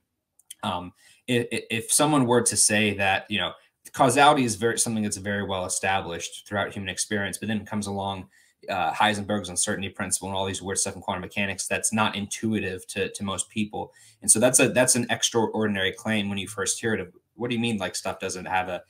Um, 0.64 0.94
if, 1.28 1.48
if 1.52 1.92
someone 1.92 2.26
were 2.26 2.42
to 2.42 2.56
say 2.56 2.94
that, 2.96 3.26
you 3.30 3.40
know, 3.40 3.52
causality 3.94 4.44
is 4.44 4.56
very 4.56 4.80
something 4.80 5.04
that's 5.04 5.18
very 5.18 5.44
well 5.44 5.66
established 5.66 6.48
throughout 6.48 6.74
human 6.74 6.90
experience, 6.90 7.38
but 7.38 7.48
then 7.48 7.66
comes 7.66 7.88
along 7.88 8.28
uh, 8.70 8.92
Heisenberg's 8.92 9.50
uncertainty 9.50 9.90
principle 9.90 10.30
and 10.30 10.38
all 10.38 10.46
these 10.46 10.62
weird 10.62 10.78
stuff 10.78 10.96
in 10.96 11.02
quantum 11.02 11.22
mechanics 11.22 11.68
that's 11.68 11.94
not 11.94 12.16
intuitive 12.16 12.86
to, 12.88 13.10
to 13.10 13.24
most 13.24 13.50
people. 13.50 13.94
And 14.22 14.30
so 14.30 14.40
that's 14.40 14.60
a 14.60 14.70
that's 14.70 14.96
an 14.96 15.06
extraordinary 15.10 15.92
claim 15.92 16.28
when 16.28 16.38
you 16.38 16.48
first 16.48 16.80
hear 16.80 16.94
it. 16.94 17.00
Of, 17.00 17.14
what 17.36 17.50
do 17.50 17.56
you 17.56 17.62
mean 17.62 17.78
like 17.78 17.96
stuff 17.96 18.20
doesn't 18.20 18.46
have 18.46 18.68
a 18.68 18.82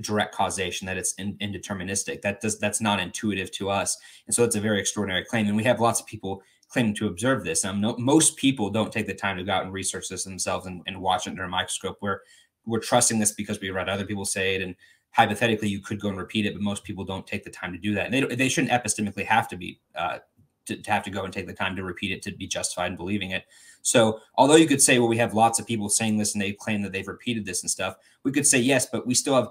direct 0.00 0.34
causation 0.34 0.86
that 0.86 0.96
it's 0.96 1.12
in, 1.14 1.34
indeterministic. 1.38 2.22
That 2.22 2.40
does 2.40 2.58
that's 2.58 2.80
not 2.80 3.00
intuitive 3.00 3.50
to 3.52 3.70
us. 3.70 3.96
And 4.26 4.34
so 4.34 4.44
it's 4.44 4.56
a 4.56 4.60
very 4.60 4.80
extraordinary 4.80 5.24
claim. 5.24 5.46
And 5.46 5.56
we 5.56 5.64
have 5.64 5.80
lots 5.80 6.00
of 6.00 6.06
people 6.06 6.42
claiming 6.68 6.94
to 6.94 7.06
observe 7.06 7.44
this. 7.44 7.64
Um, 7.64 7.80
no, 7.80 7.96
most 7.98 8.36
people 8.36 8.70
don't 8.70 8.90
take 8.90 9.06
the 9.06 9.14
time 9.14 9.36
to 9.36 9.44
go 9.44 9.52
out 9.52 9.64
and 9.64 9.72
research 9.72 10.08
this 10.08 10.24
themselves 10.24 10.66
and, 10.66 10.82
and 10.86 11.00
watch 11.00 11.26
it 11.26 11.30
under 11.30 11.44
a 11.44 11.48
microscope. 11.48 11.98
We're 12.00 12.20
we're 12.64 12.80
trusting 12.80 13.18
this 13.18 13.32
because 13.32 13.60
we 13.60 13.70
read 13.70 13.88
other 13.88 14.06
people 14.06 14.24
say 14.24 14.54
it. 14.54 14.62
And 14.62 14.74
hypothetically 15.10 15.68
you 15.68 15.80
could 15.80 16.00
go 16.00 16.08
and 16.08 16.16
repeat 16.16 16.46
it 16.46 16.54
but 16.54 16.62
most 16.62 16.84
people 16.84 17.04
don't 17.04 17.26
take 17.26 17.44
the 17.44 17.50
time 17.50 17.72
to 17.72 17.78
do 17.78 17.94
that. 17.94 18.06
And 18.06 18.14
they, 18.14 18.34
they 18.34 18.48
shouldn't 18.48 18.72
epistemically 18.72 19.26
have 19.26 19.46
to 19.48 19.56
be 19.56 19.80
uh, 19.94 20.18
to, 20.66 20.76
to 20.76 20.90
have 20.90 21.02
to 21.02 21.10
go 21.10 21.24
and 21.24 21.32
take 21.32 21.46
the 21.46 21.52
time 21.52 21.76
to 21.76 21.82
repeat 21.82 22.12
it 22.12 22.22
to 22.22 22.32
be 22.32 22.46
justified 22.46 22.92
in 22.92 22.96
believing 22.96 23.32
it. 23.32 23.44
So 23.82 24.20
although 24.36 24.56
you 24.56 24.66
could 24.66 24.80
say 24.80 24.98
well 24.98 25.08
we 25.08 25.18
have 25.18 25.34
lots 25.34 25.58
of 25.58 25.66
people 25.66 25.88
saying 25.88 26.16
this 26.16 26.34
and 26.34 26.40
they 26.40 26.52
claim 26.52 26.82
that 26.82 26.92
they've 26.92 27.06
repeated 27.06 27.44
this 27.44 27.62
and 27.62 27.70
stuff 27.70 27.96
we 28.24 28.32
could 28.32 28.46
say 28.46 28.58
yes 28.58 28.86
but 28.86 29.06
we 29.06 29.14
still 29.14 29.34
have 29.34 29.48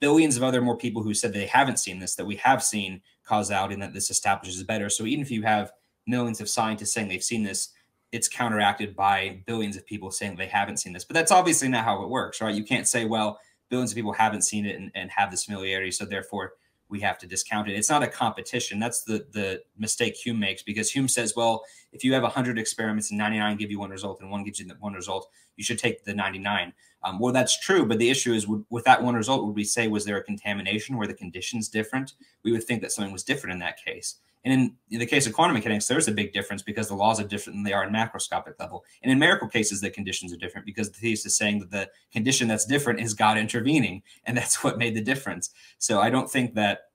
billions 0.00 0.36
of 0.36 0.42
other 0.42 0.62
more 0.62 0.76
people 0.76 1.02
who 1.02 1.14
said 1.14 1.32
they 1.32 1.46
haven't 1.46 1.78
seen 1.78 1.98
this, 1.98 2.14
that 2.14 2.26
we 2.26 2.36
have 2.36 2.62
seen 2.62 3.02
causality 3.24 3.74
and 3.74 3.82
that 3.82 3.92
this 3.92 4.10
establishes 4.10 4.62
better. 4.62 4.88
So 4.88 5.04
even 5.04 5.22
if 5.22 5.30
you 5.30 5.42
have 5.42 5.72
millions 6.06 6.40
of 6.40 6.48
scientists 6.48 6.92
saying 6.92 7.08
they've 7.08 7.22
seen 7.22 7.42
this, 7.42 7.70
it's 8.12 8.28
counteracted 8.28 8.94
by 8.96 9.42
billions 9.46 9.76
of 9.76 9.84
people 9.84 10.10
saying 10.10 10.36
they 10.36 10.46
haven't 10.46 10.78
seen 10.78 10.92
this. 10.92 11.04
But 11.04 11.14
that's 11.14 11.32
obviously 11.32 11.68
not 11.68 11.84
how 11.84 12.02
it 12.02 12.08
works, 12.08 12.40
right? 12.40 12.54
You 12.54 12.64
can't 12.64 12.86
say, 12.86 13.04
well, 13.04 13.38
billions 13.68 13.90
of 13.90 13.96
people 13.96 14.12
haven't 14.12 14.42
seen 14.42 14.64
it 14.64 14.76
and, 14.76 14.90
and 14.94 15.10
have 15.10 15.30
this 15.30 15.44
familiarity, 15.44 15.90
so 15.90 16.04
therefore 16.04 16.52
we 16.88 17.00
have 17.00 17.18
to 17.18 17.26
discount 17.26 17.68
it. 17.68 17.74
It's 17.74 17.90
not 17.90 18.02
a 18.02 18.06
competition. 18.06 18.78
That's 18.78 19.02
the 19.02 19.26
the 19.32 19.62
mistake 19.76 20.14
Hume 20.14 20.38
makes 20.38 20.62
because 20.62 20.90
Hume 20.90 21.08
says, 21.08 21.34
well, 21.36 21.64
if 21.92 22.04
you 22.04 22.14
have 22.14 22.22
100 22.22 22.58
experiments 22.58 23.10
and 23.10 23.18
99 23.18 23.56
give 23.56 23.70
you 23.70 23.80
one 23.80 23.90
result 23.90 24.20
and 24.20 24.30
one 24.30 24.44
gives 24.44 24.60
you 24.60 24.70
one 24.78 24.92
result, 24.92 25.28
you 25.56 25.64
should 25.64 25.78
take 25.78 26.04
the 26.04 26.14
99. 26.14 26.72
Um, 27.02 27.18
well, 27.18 27.32
that's 27.32 27.60
true, 27.60 27.86
but 27.86 27.98
the 27.98 28.10
issue 28.10 28.32
is 28.32 28.46
with, 28.48 28.84
that 28.84 29.02
one 29.02 29.14
result, 29.14 29.44
would 29.44 29.54
we 29.54 29.64
say 29.64 29.86
was 29.86 30.04
there 30.04 30.16
a 30.16 30.22
contamination? 30.22 30.96
Were 30.96 31.06
the 31.06 31.14
conditions 31.14 31.68
different? 31.68 32.14
We 32.42 32.52
would 32.52 32.64
think 32.64 32.82
that 32.82 32.92
something 32.92 33.12
was 33.12 33.22
different 33.22 33.52
in 33.52 33.58
that 33.60 33.82
case. 33.82 34.16
And 34.44 34.52
in, 34.52 34.76
in, 34.90 34.98
the 35.00 35.06
case 35.06 35.26
of 35.26 35.32
quantum 35.32 35.54
mechanics, 35.54 35.86
there's 35.86 36.08
a 36.08 36.12
big 36.12 36.32
difference 36.32 36.62
because 36.62 36.88
the 36.88 36.94
laws 36.94 37.20
are 37.20 37.26
different 37.26 37.56
than 37.56 37.64
they 37.64 37.72
are 37.72 37.84
in 37.84 37.92
macroscopic 37.92 38.54
level. 38.60 38.84
And 39.02 39.10
in 39.10 39.18
miracle 39.18 39.48
cases, 39.48 39.80
the 39.80 39.90
conditions 39.90 40.32
are 40.32 40.36
different 40.36 40.66
because 40.66 40.90
the 40.90 40.98
theist 40.98 41.26
is 41.26 41.36
saying 41.36 41.58
that 41.60 41.70
the 41.70 41.90
condition 42.12 42.46
that's 42.46 42.64
different 42.64 43.00
is 43.00 43.12
God 43.14 43.38
intervening, 43.38 44.02
and 44.24 44.36
that's 44.38 44.62
what 44.62 44.78
made 44.78 44.94
the 44.94 45.00
difference. 45.00 45.50
So 45.78 46.00
I 46.00 46.10
don't 46.10 46.30
think 46.30 46.54
that 46.54 46.90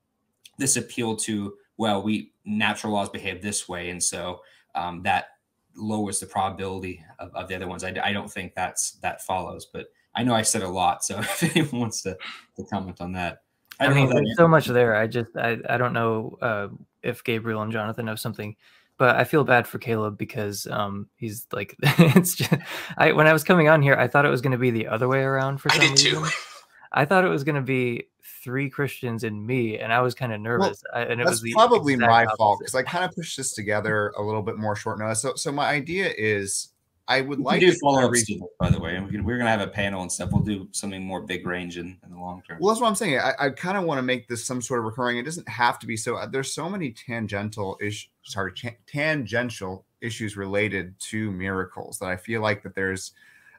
this 0.58 0.76
appeal 0.76 1.16
to 1.16 1.54
well, 1.78 2.02
we 2.02 2.32
natural 2.44 2.92
laws 2.92 3.08
behave 3.08 3.42
this 3.42 3.68
way, 3.68 3.90
and 3.90 4.02
so 4.02 4.40
um, 4.74 5.02
that 5.02 5.31
lowers 5.76 6.20
the 6.20 6.26
probability 6.26 7.04
of, 7.18 7.34
of 7.34 7.48
the 7.48 7.54
other 7.54 7.68
ones. 7.68 7.84
I, 7.84 7.94
I 8.02 8.12
don't 8.12 8.30
think 8.30 8.54
that's 8.54 8.92
that 9.02 9.22
follows, 9.22 9.66
but 9.72 9.86
I 10.14 10.22
know 10.22 10.34
I 10.34 10.42
said 10.42 10.62
a 10.62 10.68
lot, 10.68 11.04
so 11.04 11.18
if 11.20 11.42
anyone 11.42 11.80
wants 11.80 12.02
to, 12.02 12.16
to 12.56 12.64
comment 12.64 13.00
on 13.00 13.12
that. 13.12 13.42
I, 13.80 13.86
I 13.86 13.94
mean, 13.94 14.10
there's 14.10 14.36
so 14.36 14.46
much 14.46 14.66
there. 14.66 14.94
I 14.94 15.06
just 15.06 15.36
I, 15.36 15.58
I 15.68 15.76
don't 15.76 15.92
know 15.92 16.36
uh, 16.40 16.68
if 17.02 17.24
Gabriel 17.24 17.62
and 17.62 17.72
Jonathan 17.72 18.06
know 18.06 18.14
something, 18.14 18.56
but 18.98 19.16
I 19.16 19.24
feel 19.24 19.44
bad 19.44 19.66
for 19.66 19.78
Caleb 19.78 20.18
because 20.18 20.66
um 20.66 21.08
he's 21.16 21.46
like 21.52 21.74
it's 21.82 22.36
just 22.36 22.52
I 22.96 23.12
when 23.12 23.26
I 23.26 23.32
was 23.32 23.44
coming 23.44 23.68
on 23.68 23.82
here 23.82 23.96
I 23.96 24.06
thought 24.08 24.26
it 24.26 24.30
was 24.30 24.42
going 24.42 24.52
to 24.52 24.58
be 24.58 24.70
the 24.70 24.86
other 24.86 25.08
way 25.08 25.22
around 25.22 25.58
for 25.58 25.70
some 25.70 25.80
reason. 25.80 25.96
Too. 25.96 26.26
I 26.92 27.04
thought 27.04 27.24
it 27.24 27.28
was 27.28 27.44
going 27.44 27.54
to 27.56 27.60
be 27.62 28.08
three 28.44 28.68
Christians 28.70 29.24
and 29.24 29.46
me, 29.46 29.78
and 29.78 29.92
I 29.92 30.00
was 30.00 30.14
kind 30.14 30.32
of 30.32 30.40
nervous. 30.40 30.82
Well, 30.92 31.02
I, 31.02 31.06
and 31.06 31.20
it 31.20 31.24
was 31.26 31.42
probably 31.52 31.96
my 31.96 32.24
opposite. 32.24 32.36
fault 32.36 32.58
because 32.60 32.74
I 32.74 32.82
kind 32.82 33.04
of 33.04 33.12
pushed 33.14 33.36
this 33.36 33.52
together 33.54 34.12
a 34.16 34.22
little 34.22 34.42
bit 34.42 34.58
more 34.58 34.76
short 34.76 34.98
notice. 34.98 35.22
So, 35.22 35.34
so 35.34 35.50
my 35.52 35.68
idea 35.68 36.12
is 36.16 36.68
I 37.08 37.20
would 37.20 37.38
We 37.38 37.44
like 37.44 37.60
do 37.60 37.72
to 37.72 37.78
follow 37.80 37.96
kinda 38.02 38.08
up, 38.10 38.16
Steve, 38.16 38.40
by 38.60 38.70
the 38.70 38.78
way. 38.78 38.94
and 38.94 39.06
we 39.06 39.10
can- 39.12 39.24
We're 39.24 39.36
gonna 39.38 39.50
have 39.50 39.60
a 39.60 39.66
panel 39.66 40.02
and 40.02 40.12
stuff. 40.12 40.30
We'll 40.32 40.42
do 40.42 40.68
something 40.72 41.02
more 41.04 41.20
big 41.20 41.46
range 41.46 41.76
in, 41.78 41.98
in 42.04 42.10
the 42.10 42.16
long 42.18 42.42
term. 42.46 42.58
Well, 42.60 42.72
that's 42.72 42.80
what 42.80 42.86
I'm 42.88 42.94
saying. 42.94 43.18
I, 43.18 43.32
I 43.38 43.50
kind 43.50 43.76
of 43.76 43.84
want 43.84 43.98
to 43.98 44.02
make 44.02 44.28
this 44.28 44.44
some 44.44 44.62
sort 44.62 44.78
of 44.80 44.84
recurring. 44.84 45.18
It 45.18 45.24
doesn't 45.24 45.48
have 45.48 45.78
to 45.80 45.86
be 45.86 45.96
so. 45.96 46.16
uh, 46.16 46.26
There's 46.26 46.52
so 46.54 46.68
many 46.70 46.92
tangential 46.92 47.76
ish, 47.80 48.08
sorry, 48.22 48.52
cha- 48.52 48.76
tangential 48.86 49.84
issues 50.00 50.36
related 50.36 50.98
to 51.00 51.30
miracles 51.32 51.98
that 51.98 52.06
I 52.08 52.16
feel 52.16 52.40
like 52.40 52.62
that 52.62 52.74
there's 52.74 53.12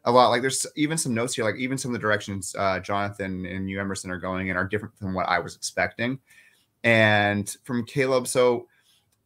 a 0.05 0.11
lot. 0.11 0.29
Like 0.29 0.41
there's 0.41 0.65
even 0.75 0.97
some 0.97 1.13
notes 1.13 1.35
here, 1.35 1.45
like 1.45 1.55
even 1.55 1.77
some 1.77 1.91
of 1.91 1.93
the 1.93 1.99
directions 1.99 2.55
uh, 2.57 2.79
Jonathan 2.79 3.45
and 3.45 3.69
you 3.69 3.79
Emerson 3.79 4.11
are 4.11 4.19
going 4.19 4.47
in 4.47 4.57
are 4.57 4.67
different 4.67 4.97
from 4.97 5.13
what 5.13 5.27
I 5.27 5.39
was 5.39 5.55
expecting, 5.55 6.19
and 6.83 7.55
from 7.63 7.85
Caleb. 7.85 8.27
So, 8.27 8.67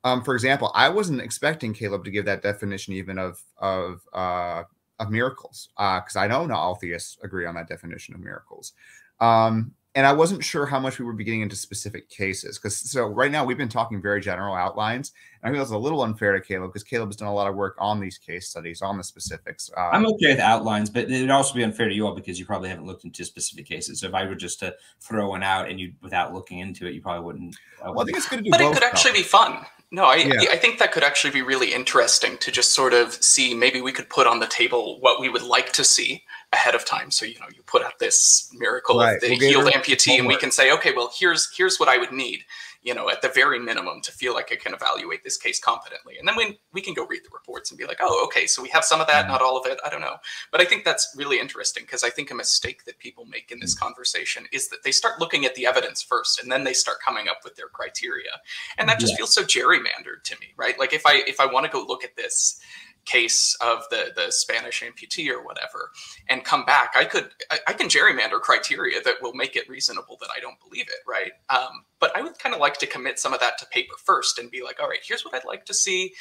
um, 0.03 0.23
for 0.23 0.35
example, 0.35 0.71
I 0.75 0.89
wasn't 0.89 1.21
expecting 1.21 1.73
Caleb 1.73 2.05
to 2.05 2.11
give 2.11 2.25
that 2.25 2.41
definition 2.41 2.93
even 2.93 3.17
of 3.17 3.41
of 3.57 4.01
uh, 4.13 4.63
of 4.99 5.09
miracles 5.09 5.69
because 5.77 6.15
I 6.15 6.27
know 6.27 6.45
not 6.45 6.59
all 6.59 6.75
theists 6.75 7.17
agree 7.23 7.45
on 7.45 7.55
that 7.55 7.67
definition 7.67 8.13
of 8.13 8.21
miracles. 8.21 8.73
Um, 9.19 9.73
and 9.97 10.05
I 10.05 10.13
wasn't 10.13 10.43
sure 10.43 10.67
how 10.67 10.79
much 10.79 10.99
we 10.99 11.05
would 11.05 11.17
be 11.17 11.23
getting 11.23 11.41
into 11.41 11.55
specific 11.55 12.07
cases 12.07 12.59
because 12.59 12.77
so 12.77 13.07
right 13.07 13.31
now 13.31 13.43
we've 13.43 13.57
been 13.57 13.67
talking 13.67 13.99
very 13.99 14.21
general 14.21 14.53
outlines, 14.53 15.11
and 15.41 15.49
I 15.49 15.53
feel 15.55 15.63
it's 15.63 15.71
a 15.71 15.77
little 15.77 16.03
unfair 16.03 16.33
to 16.33 16.39
Caleb 16.39 16.69
because 16.69 16.83
Caleb 16.83 17.09
has 17.09 17.15
done 17.15 17.27
a 17.29 17.33
lot 17.33 17.47
of 17.47 17.55
work 17.55 17.75
on 17.79 17.99
these 17.99 18.19
case 18.19 18.47
studies 18.47 18.83
on 18.83 18.99
the 18.99 19.03
specifics. 19.03 19.71
Uh, 19.75 19.89
I'm 19.91 20.05
okay 20.05 20.33
with 20.33 20.39
outlines, 20.39 20.91
but 20.91 21.05
it'd 21.05 21.31
also 21.31 21.55
be 21.55 21.63
unfair 21.63 21.89
to 21.89 21.95
you 21.95 22.05
all 22.05 22.13
because 22.13 22.37
you 22.37 22.45
probably 22.45 22.69
haven't 22.69 22.85
looked 22.85 23.05
into 23.05 23.25
specific 23.25 23.65
cases. 23.65 24.01
So 24.01 24.07
if 24.07 24.13
I 24.13 24.27
were 24.27 24.35
just 24.35 24.59
to 24.59 24.75
throw 24.99 25.29
one 25.29 25.41
out 25.41 25.67
and 25.67 25.79
you 25.79 25.93
without 26.03 26.31
looking 26.31 26.59
into 26.59 26.85
it, 26.85 26.93
you 26.93 27.01
probably 27.01 27.25
wouldn't. 27.25 27.55
I 27.83 27.89
well, 27.89 28.01
I 28.01 28.05
think 28.05 28.17
it's 28.17 28.29
good 28.29 28.37
to 28.37 28.43
do 28.43 28.51
But 28.51 28.61
it 28.61 28.71
could 28.73 28.83
though. 28.83 28.87
actually 28.87 29.13
be 29.13 29.23
fun. 29.23 29.65
No, 29.89 30.03
I, 30.03 30.17
Yeah. 30.17 30.51
I 30.51 30.57
think 30.57 30.77
that 30.77 30.91
could 30.91 31.03
actually 31.03 31.31
be 31.31 31.41
really 31.41 31.73
interesting 31.73 32.37
to 32.39 32.51
just 32.51 32.73
sort 32.73 32.93
of 32.93 33.13
see. 33.13 33.55
Maybe 33.55 33.81
we 33.81 33.93
could 33.93 34.09
put 34.09 34.27
on 34.27 34.39
the 34.39 34.45
table 34.47 34.99
what 34.99 35.19
we 35.19 35.27
would 35.29 35.41
like 35.41 35.71
to 35.73 35.83
see 35.83 36.23
ahead 36.53 36.75
of 36.75 36.85
time. 36.85 37.11
So 37.11 37.25
you 37.25 37.39
know, 37.39 37.47
you 37.55 37.61
put 37.63 37.83
out 37.83 37.99
this 37.99 38.49
miracle 38.53 38.99
Right. 38.99 39.15
of 39.15 39.21
the 39.21 39.29
We'll 39.31 39.39
healed 39.39 39.73
amputee, 39.73 40.17
and 40.17 40.27
we 40.27 40.37
can 40.37 40.51
say, 40.51 40.71
okay, 40.71 40.93
well, 40.95 41.11
here's 41.17 41.53
here's 41.55 41.79
what 41.79 41.89
I 41.89 41.97
would 41.97 42.11
need. 42.11 42.43
You 42.83 42.93
know, 42.93 43.09
at 43.09 43.21
the 43.21 43.27
very 43.27 43.59
minimum, 43.59 43.99
to 44.03 44.13
feel 44.13 44.33
like 44.33 44.49
I 44.53 44.55
can 44.55 44.73
evaluate 44.73 45.21
this 45.23 45.35
case 45.35 45.59
competently, 45.59 46.17
and 46.19 46.27
then 46.27 46.37
we 46.37 46.57
we 46.71 46.81
can 46.81 46.93
go 46.93 47.05
read 47.05 47.21
the 47.25 47.29
reports 47.33 47.69
and 47.69 47.77
be 47.77 47.85
like, 47.85 47.97
oh, 47.99 48.23
okay, 48.25 48.47
so 48.47 48.61
we 48.61 48.69
have 48.69 48.85
some 48.85 49.01
of 49.01 49.07
that, 49.07 49.25
Mhm. 49.25 49.29
not 49.29 49.41
all 49.41 49.57
of 49.57 49.65
it. 49.65 49.77
I 49.83 49.89
don't 49.89 49.99
know, 49.99 50.15
but 50.51 50.61
I 50.61 50.65
think 50.65 50.85
that's 50.85 51.13
really 51.17 51.37
interesting 51.39 51.83
because 51.83 52.03
I 52.05 52.09
think 52.09 52.31
a 52.31 52.35
mistake 52.35 52.85
that 52.85 52.97
people 52.99 53.25
make 53.25 53.51
in 53.51 53.59
this 53.59 53.75
Mm-hmm. 53.75 53.85
conversation 53.85 54.47
is 54.53 54.69
that 54.69 54.83
they 54.83 54.91
start 54.93 55.19
looking 55.19 55.43
at 55.45 55.53
the 55.55 55.65
evidence 55.65 56.01
first, 56.01 56.39
and 56.41 56.49
then 56.51 56.63
they 56.63 56.73
start 56.73 56.99
coming 57.01 57.27
up 57.27 57.39
with 57.43 57.55
their 57.57 57.67
criteria 57.67 58.29
and 58.77 58.87
that 58.87 58.99
just 58.99 59.13
Yeah. 59.13 59.17
feels 59.17 59.33
so 59.33 59.43
gerrymandered 59.43 60.23
to 60.23 60.35
me 60.39 60.53
right 60.57 60.77
like 60.79 60.93
if 60.93 61.05
i 61.05 61.15
if 61.27 61.39
i 61.39 61.45
want 61.45 61.65
to 61.65 61.71
go 61.71 61.83
look 61.83 62.03
at 62.03 62.15
this 62.15 62.59
case 63.07 63.55
of 63.61 63.84
the 63.89 64.11
the 64.15 64.31
spanish 64.31 64.84
amputee 64.84 65.31
or 65.31 65.41
whatever 65.43 65.91
and 66.29 66.43
come 66.43 66.65
back 66.65 66.93
i 66.95 67.05
could 67.05 67.29
i, 67.49 67.57
I 67.67 67.73
can 67.73 67.88
gerrymander 67.88 68.39
criteria 68.41 69.01
that 69.01 69.15
will 69.21 69.34
make 69.34 69.55
it 69.55 69.67
reasonable 69.69 70.17
that 70.19 70.29
i 70.35 70.41
don't 70.41 70.59
believe 70.59 70.88
it 70.88 71.07
right? 71.07 71.31
Um, 71.49 71.85
but 71.99 72.15
i 72.15 72.21
would 72.21 72.38
kind 72.38 72.53
of 72.53 72.59
like 72.59 72.77
to 72.79 72.85
commit 72.85 73.17
some 73.17 73.34
of 73.34 73.39
that 73.39 73.57
to 73.59 73.65
paper 73.67 73.95
first 74.03 74.39
and 74.39 74.51
be 74.51 74.61
like 74.61 74.81
all 74.81 74.89
right 74.89 74.99
here's 75.01 75.23
what 75.23 75.34
i'd 75.34 75.45
like 75.45 75.65
to 75.65 75.73
see 75.73 76.13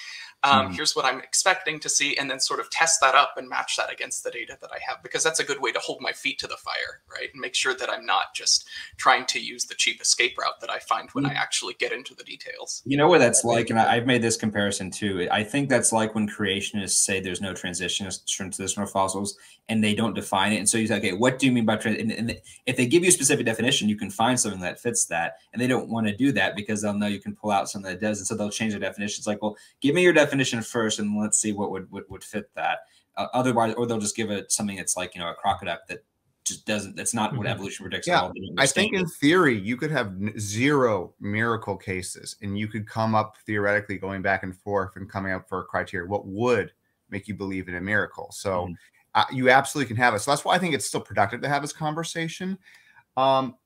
um, 0.47 0.69
Mhm. 0.69 0.77
here's 0.77 0.95
what 0.97 1.05
i'm 1.05 1.21
expecting 1.21 1.79
to 1.81 1.89
see 1.89 2.17
and 2.17 2.31
then 2.31 2.39
sort 2.41 2.61
of 2.61 2.71
test 2.71 3.01
that 3.01 3.15
up 3.15 3.33
and 3.37 3.49
match 3.49 3.77
that 3.77 3.91
against 3.93 4.23
the 4.25 4.31
data 4.31 4.57
that 4.61 4.71
i 4.73 4.79
have 4.89 5.03
because 5.03 5.23
that's 5.23 5.41
a 5.41 5.45
good 5.45 5.61
way 5.61 5.73
to 5.73 5.79
hold 5.81 6.01
my 6.01 6.13
feet 6.13 6.39
to 6.39 6.47
the 6.47 6.57
fire 6.57 7.01
right 7.15 7.31
and 7.33 7.41
make 7.41 7.55
sure 7.55 7.75
that 7.75 7.91
i'm 7.91 8.07
not 8.07 8.35
just 8.35 8.67
trying 8.97 9.25
to 9.27 9.41
use 9.41 9.65
the 9.65 9.75
cheap 9.75 10.01
escape 10.01 10.37
route 10.39 10.61
that 10.61 10.71
i 10.71 10.79
find 10.79 11.11
when 11.13 11.27
i 11.27 11.33
actually 11.33 11.75
get 11.75 11.93
into 11.93 12.15
the 12.15 12.25
details 12.25 12.83
You 12.87 12.97
know 12.97 13.09
what 13.09 13.19
that's 13.19 13.45
like, 13.45 13.71
and 13.71 13.79
I've 13.79 14.07
made 14.07 14.23
this 14.23 14.37
comparison 14.37 14.91
too. 14.91 15.29
I 15.31 15.43
think 15.43 15.69
that's 15.69 15.93
like 15.93 16.15
when 16.15 16.29
creationists 16.29 17.01
say 17.07 17.21
there's 17.21 17.41
no 17.41 17.53
transitions, 17.53 18.19
transitional 18.19 18.87
fossils, 18.87 19.37
and 19.69 19.83
they 19.83 19.95
don't 19.95 20.15
define 20.15 20.53
it. 20.53 20.59
And 20.59 20.69
so 20.69 20.79
you 20.79 20.87
say, 20.87 20.97
okay, 20.99 21.13
what 21.13 21.39
do 21.39 21.47
you 21.47 21.53
mean 21.53 21.65
by 21.65 21.77
trans? 21.77 21.99
And, 21.99 22.13
and 22.13 22.41
if 22.67 22.77
they 22.77 22.87
give 22.87 23.03
you 23.03 23.09
a 23.09 23.13
specific 23.13 23.47
definition, 23.47 23.89
you 23.89 23.97
can 23.97 24.11
find 24.11 24.39
something 24.39 24.61
that 24.61 24.81
fits 24.81 25.07
that. 25.07 25.39
And 25.53 25.61
they 25.61 25.67
don't 25.67 25.89
want 25.89 26.07
to 26.07 26.17
do 26.17 26.31
that 26.33 26.55
because 26.55 26.83
they'll 26.83 26.95
know 26.95 27.09
you 27.09 27.21
can 27.21 27.35
pull 27.35 27.51
out 27.51 27.69
something 27.69 27.91
that 27.91 28.01
does, 28.01 28.19
and 28.19 28.27
so 28.27 28.37
they'll 28.37 28.51
change 28.51 28.75
the 28.75 28.79
definition. 28.79 29.21
It's 29.21 29.27
like, 29.27 29.43
well, 29.43 29.57
give 29.81 29.95
me 29.95 30.03
your 30.03 30.13
definition 30.13 30.63
first, 30.63 30.99
and 30.99 31.19
let's 31.19 31.39
see 31.39 31.53
what 31.53 31.71
would 31.71 31.91
would, 31.91 32.05
would 32.09 32.25
fit 32.25 32.49
that. 32.55 32.81
Uh, 33.17 33.27
otherwise, 33.33 33.75
or 33.75 33.87
they'll 33.87 33.99
just 33.99 34.17
give 34.17 34.31
it 34.31 34.53
something 34.53 34.77
that's 34.77 34.97
like 34.97 35.15
you 35.15 35.21
know 35.21 35.31
a 35.31 35.35
crocodile 35.35 35.79
that 35.89 36.05
just 36.45 36.65
doesn't. 36.65 36.95
That's 36.95 37.15
not 37.15 37.37
what 37.37 37.47
Mhm. 37.47 37.51
evolution 37.51 37.83
predicts. 37.83 38.07
Yeah, 38.07 38.19
at 38.19 38.23
all. 38.25 38.35
I 38.59 38.67
think 38.67 38.93
in 38.93 39.05
theory 39.07 39.59
you 39.59 39.77
could 39.77 39.91
have 39.91 40.15
zero 40.39 41.15
miracle 41.19 41.77
cases, 41.77 42.37
and 42.41 42.57
you 42.57 42.69
could 42.69 42.87
come 42.87 43.17
up 43.17 43.37
theoretically 43.47 43.99
going 43.99 44.23
back 44.23 44.45
and 44.45 44.57
forth 44.57 44.95
and 44.95 45.11
coming 45.11 45.33
up 45.33 45.49
for 45.49 45.61
a 45.61 45.65
criteria. 45.65 46.09
What 46.09 46.27
would 46.27 46.73
make 47.11 47.27
you 47.27 47.35
believe 47.35 47.69
in 47.69 47.75
a 47.75 47.81
miracle? 47.81 48.31
So 48.31 48.67
Mhm. 48.67 48.75
You 49.33 49.51
absolutely 49.51 49.89
can 49.89 49.97
have 49.97 50.15
it. 50.15 50.21
So 50.21 50.31
that's 50.31 50.45
why 50.45 50.55
I 50.55 50.59
think 50.59 50.75
it's 50.75 50.87
still 50.87 51.01
productive 51.01 51.43
to 51.43 51.49
have 51.49 51.63
this 51.63 51.73
conversation. 51.73 52.59
Um, 53.17 53.57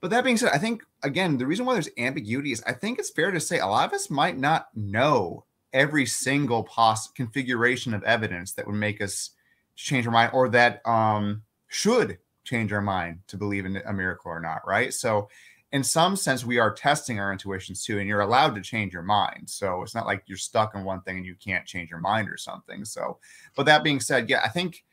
but 0.00 0.10
that 0.10 0.24
being 0.24 0.36
said, 0.36 0.52
I 0.52 0.58
think 0.58 0.82
again 1.02 1.38
the 1.38 1.46
reason 1.46 1.66
why 1.66 1.74
there's 1.74 1.88
ambiguity 1.98 2.52
is 2.52 2.62
I 2.66 2.72
think 2.72 2.98
it's 2.98 3.10
fair 3.10 3.30
to 3.30 3.40
say 3.40 3.58
a 3.58 3.66
lot 3.66 3.88
of 3.88 3.94
us 3.94 4.10
might 4.10 4.38
not 4.38 4.68
know 4.74 5.44
every 5.72 6.06
single 6.06 6.62
poss 6.62 7.10
configuration 7.10 7.92
of 7.92 8.02
evidence 8.04 8.52
that 8.52 8.66
would 8.66 8.76
make 8.76 9.02
us 9.02 9.30
change 9.76 10.06
our 10.06 10.12
mind 10.12 10.30
or 10.32 10.48
that 10.48 10.80
um, 10.86 11.42
should 11.68 12.18
change 12.44 12.72
our 12.72 12.80
mind 12.80 13.18
to 13.26 13.36
believe 13.36 13.66
in 13.66 13.76
a 13.76 13.92
miracle 13.92 14.30
or 14.30 14.40
not, 14.40 14.60
right? 14.66 14.94
So, 14.94 15.28
in 15.72 15.82
some 15.82 16.14
sense, 16.14 16.44
we 16.44 16.58
are 16.58 16.72
testing 16.72 17.18
our 17.18 17.32
intuitions 17.32 17.84
too, 17.84 17.98
and 17.98 18.08
you're 18.08 18.20
allowed 18.20 18.54
to 18.54 18.60
change 18.60 18.92
your 18.92 19.02
mind. 19.02 19.50
So, 19.50 19.82
it's 19.82 19.94
not 19.94 20.06
like 20.06 20.22
you're 20.26 20.38
stuck 20.38 20.74
in 20.74 20.84
one 20.84 21.00
thing 21.02 21.16
and 21.16 21.26
you 21.26 21.34
can't 21.34 21.66
change 21.66 21.90
your 21.90 21.98
mind 21.98 22.28
or 22.28 22.36
something. 22.36 22.84
So, 22.84 23.18
but 23.56 23.66
that 23.66 23.82
being 23.82 24.00
said, 24.00 24.30
yeah, 24.30 24.42
I 24.44 24.48
think 24.48 24.84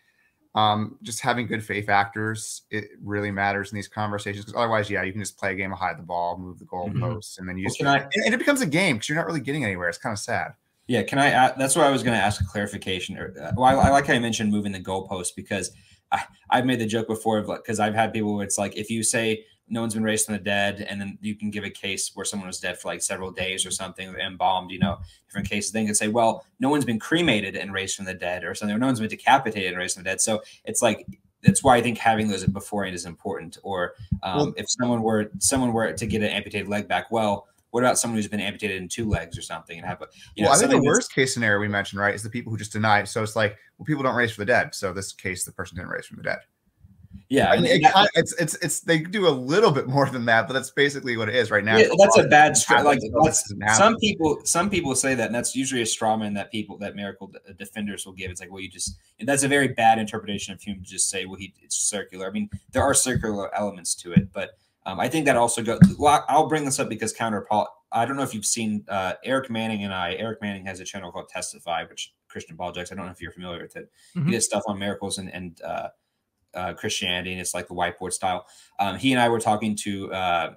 um, 0.54 0.98
just 1.02 1.22
having 1.22 1.48
good 1.48 1.64
faith 1.64 1.88
actors 1.88 2.64
it 2.72 2.86
really 3.02 3.32
matters 3.32 3.72
in 3.72 3.76
these 3.78 3.88
conversations 3.88 4.44
because 4.46 4.58
otherwise, 4.60 4.90
yeah, 4.90 5.02
you 5.04 5.12
can 5.14 5.22
just 5.22 5.38
play 5.38 5.52
a 5.54 5.56
game 5.56 5.72
of 5.72 5.80
hide 5.80 5.98
the 5.98 6.04
ball, 6.04 6.38
move 6.38 6.60
the 6.60 6.66
goalposts, 6.66 7.40
and 7.40 7.48
then 7.48 7.58
you 7.58 7.64
Well, 7.64 7.70
just 7.70 7.78
can 7.78 7.88
I- 7.88 8.08
and, 8.26 8.34
it 8.34 8.38
becomes 8.38 8.62
a 8.62 8.66
game 8.66 8.98
because 8.98 9.08
you're 9.10 9.18
not 9.18 9.26
really 9.28 9.40
getting 9.40 9.64
anywhere. 9.64 9.88
It's 9.88 9.98
kind 9.98 10.12
of 10.14 10.20
sad. 10.20 10.54
Yeah, 10.88 11.04
can 11.04 11.20
I? 11.20 11.28
a- 11.28 11.58
That's 11.58 11.76
what 11.76 11.86
I 11.86 11.90
was 11.90 12.04
going 12.04 12.18
to 12.18 12.24
ask 12.24 12.42
a 12.42 12.44
clarification. 12.44 13.18
Or, 13.18 13.34
uh, 13.42 13.52
well, 13.56 13.80
I, 13.80 13.88
I 13.88 13.90
like 13.92 14.08
how 14.08 14.14
you 14.14 14.20
mentioned 14.20 14.52
moving 14.52 14.74
the 14.74 14.80
goalpost 14.82 15.30
because 15.38 15.72
I, 16.12 16.24
I've 16.50 16.66
made 16.66 16.80
the 16.80 16.86
joke 16.86 17.08
before 17.08 17.38
of 17.38 17.48
like 17.48 17.64
because 17.64 17.80
I've 17.80 17.94
had 17.96 18.12
people 18.12 18.36
where 18.36 18.44
it's 18.44 18.58
like 18.58 18.76
if 18.76 18.90
you 18.90 19.04
say 19.04 19.46
no 19.72 19.80
one's 19.82 19.94
been 19.94 20.04
raised 20.04 20.26
from 20.26 20.34
the 20.34 20.42
dead, 20.42 20.86
and 20.88 21.00
then 21.00 21.18
you 21.22 21.34
can 21.34 21.50
give 21.50 21.64
a 21.64 21.70
case 21.70 22.12
where 22.14 22.26
someone 22.26 22.48
was 22.48 22.60
dead 22.60 22.78
for 22.78 22.90
like 22.90 23.02
several 23.02 23.32
days 23.32 23.66
or 23.66 23.72
something, 23.72 24.14
embalmed, 24.16 24.70
you 24.70 24.80
know, 24.80 25.00
different 25.28 25.50
cases. 25.50 25.72
Then 25.72 25.84
you 25.84 25.88
can 25.88 25.96
say, 25.96 26.10
well, 26.10 26.46
no 26.60 26.70
one's 26.70 26.86
been 26.86 27.00
cremated 27.00 27.56
and 27.56 27.74
raised 27.74 27.96
from 27.96 28.06
the 28.06 28.14
dead, 28.14 28.44
or 28.44 28.54
something, 28.54 28.76
or 28.76 28.80
no 28.80 28.86
one's 28.88 29.00
been 29.00 29.10
decapitated 29.10 29.70
and 29.70 29.78
raised 29.78 29.96
from 29.96 30.04
the 30.04 30.10
dead. 30.10 30.22
So 30.22 30.42
it's 30.66 30.82
like 30.82 31.08
that's 31.42 31.64
why 31.64 31.78
I 31.78 31.82
think 31.82 31.98
having 31.98 32.28
those 32.28 32.46
beforehand 32.46 32.96
is 32.96 33.06
important. 33.06 33.58
Or 33.64 33.94
um, 34.22 34.38
Well- 34.38 34.54
if 34.58 34.66
someone 34.70 35.02
were 35.02 35.32
someone 35.40 35.74
were 35.74 35.92
to 35.94 36.06
get 36.06 36.22
an 36.22 36.30
amputated 36.30 36.68
leg 36.68 36.88
back, 36.88 37.10
well. 37.10 37.48
What 37.72 37.86
about 37.86 37.98
someone 37.98 38.18
who's 38.18 38.28
been 38.28 38.42
amputated 38.42 38.82
in 38.82 38.90
two 38.90 39.08
legs 39.08 39.38
or 39.38 39.42
something 39.42 39.78
and 39.78 39.88
have 39.88 40.02
a 40.02 40.08
you 40.36 40.44
know 40.44 40.50
well, 40.50 40.58
I 40.58 40.60
think 40.60 40.72
the 40.72 40.86
worst 40.86 41.14
case 41.14 41.34
scenario 41.34 41.58
we 41.58 41.70
mentioned, 41.70 42.02
right, 42.02 42.14
is 42.14 42.22
the 42.22 42.30
people 42.30 42.52
who 42.52 42.58
just 42.58 42.74
deny. 42.74 43.06
So 43.06 43.24
it's 43.24 43.38
like, 43.38 43.56
well, 43.78 43.86
people 43.86 44.04
don't 44.04 44.14
raise 44.14 44.34
from 44.34 44.42
the 44.42 44.52
dead. 44.52 44.76
So 44.76 44.92
this 44.92 45.14
case, 45.14 45.46
the 45.46 45.54
person 45.54 45.78
didn't 45.78 45.90
raise 45.90 46.06
from 46.06 46.18
the 46.18 46.24
dead. 46.24 46.40
Yeah, 47.30 47.50
I 47.50 47.58
mean, 47.58 47.66
it 47.66 47.82
that- 47.84 47.94
kind 47.94 48.10
it's 48.16 48.34
it's 48.34 48.56
it's 48.56 48.80
they 48.82 49.00
do 49.00 49.28
a 49.28 49.32
little 49.32 49.72
bit 49.72 49.88
more 49.88 50.10
than 50.10 50.26
that, 50.26 50.48
but 50.48 50.54
that's 50.54 50.72
basically 50.72 51.16
what 51.16 51.30
it 51.30 51.36
is 51.36 51.50
right 51.50 51.64
now. 51.64 51.78
yeah, 51.78 51.88
that's 51.98 52.18
a 52.18 52.24
bad 52.24 52.58
straw. 52.58 52.82
Like 52.82 52.96
Happens, 52.96 53.04
so 53.14 53.20
that's, 53.24 53.42
this 53.42 53.44
doesn't 53.44 53.62
happen. 53.62 53.78
some 53.78 53.98
people, 53.98 54.42
some 54.44 54.70
people 54.70 54.96
say 54.96 55.16
that, 55.16 55.28
and 55.28 55.36
that's 55.36 55.56
usually 55.56 55.82
a 55.82 55.86
straw 55.86 56.18
man 56.18 56.34
that 56.34 56.52
people 56.52 56.78
that 56.80 56.96
miracle 56.96 57.32
defenders 57.58 58.06
will 58.06 58.14
give. 58.14 58.32
It's 58.32 58.42
like, 58.42 58.52
well, 58.52 58.60
you 58.62 58.70
just 58.70 58.98
and 59.20 59.30
that's 59.30 59.44
a 59.44 59.48
very 59.48 59.70
bad 59.70 59.98
interpretation 59.98 60.54
of 60.54 60.62
Hume 60.62 60.80
to 60.84 60.90
just 60.90 61.10
say, 61.10 61.26
well, 61.26 61.36
he 61.36 61.54
it's 61.62 61.78
circular. 61.78 62.28
I 62.28 62.32
mean, 62.32 62.50
there 62.72 62.84
are 62.84 62.94
circular 62.94 63.54
elements 63.56 63.96
to 63.96 64.12
it, 64.12 64.32
but 64.34 64.52
um, 64.86 65.00
I 65.00 65.08
think 65.08 65.26
that 65.26 65.38
also 65.38 65.62
goes. 65.64 65.80
Well, 65.98 66.26
I'll 66.28 66.48
bring 66.48 66.66
this 66.66 66.80
up 66.80 66.90
because 66.90 67.14
counter 67.14 67.48
I 67.94 68.06
don't 68.06 68.16
know 68.16 68.24
if 68.24 68.34
you've 68.34 68.46
seen 68.46 68.84
uh, 68.88 69.14
Eric 69.24 69.50
Manning 69.50 69.84
and 69.84 69.94
I. 69.94 70.14
Eric 70.14 70.42
Manning 70.42 70.66
has 70.66 70.80
a 70.80 70.86
channel 70.86 71.12
called 71.12 71.30
Testify, 71.30 71.84
which 71.86 72.14
Christian 72.30 72.56
apologetics. 72.56 72.92
I 72.92 72.96
don't 72.96 73.06
know 73.06 73.12
if 73.12 73.22
you're 73.22 73.32
familiar 73.34 73.62
with 73.62 73.76
it. 73.76 73.92
Mhm. 74.16 74.28
He 74.28 74.32
does 74.32 74.46
stuff 74.46 74.64
on 74.68 74.80
miracles 74.80 75.18
and 75.18 75.32
and 75.34 75.62
uh, 75.62 75.90
uh, 76.54 76.74
Christianity, 76.74 77.32
and 77.32 77.42
it's 77.42 77.54
like 77.54 77.68
the 77.68 77.74
whiteboard 77.74 78.14
style. 78.14 78.46
Um, 78.80 78.98
he 78.98 79.12
and 79.12 79.22
I 79.22 79.30
were 79.30 79.40
talking 79.40 79.76
to 79.78 80.14
uh, 80.14 80.54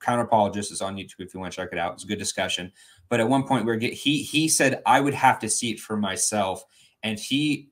counter 0.00 0.22
apologist 0.22 0.72
is 0.72 0.80
on 0.80 0.96
YouTube 0.96 1.20
if 1.20 1.34
you 1.34 1.40
want 1.40 1.52
to 1.52 1.56
check 1.56 1.70
it 1.72 1.78
out. 1.78 1.94
It's 1.94 2.04
a 2.04 2.06
good 2.06 2.18
discussion. 2.18 2.72
But 3.08 3.20
at 3.20 3.28
one 3.28 3.44
point, 3.44 3.64
we're 3.64 3.76
get, 3.76 3.92
he 3.92 4.22
he 4.22 4.48
said 4.48 4.82
I 4.86 5.00
would 5.00 5.14
have 5.14 5.38
to 5.40 5.48
see 5.48 5.70
it 5.70 5.80
for 5.80 5.96
myself, 5.96 6.64
and 7.02 7.18
he 7.18 7.70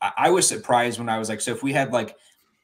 I, 0.00 0.12
I 0.16 0.30
was 0.30 0.46
surprised 0.46 0.98
when 0.98 1.08
I 1.08 1.18
was 1.18 1.28
like, 1.28 1.40
so 1.40 1.52
if 1.52 1.62
we 1.62 1.72
had 1.72 1.92
like 1.92 2.16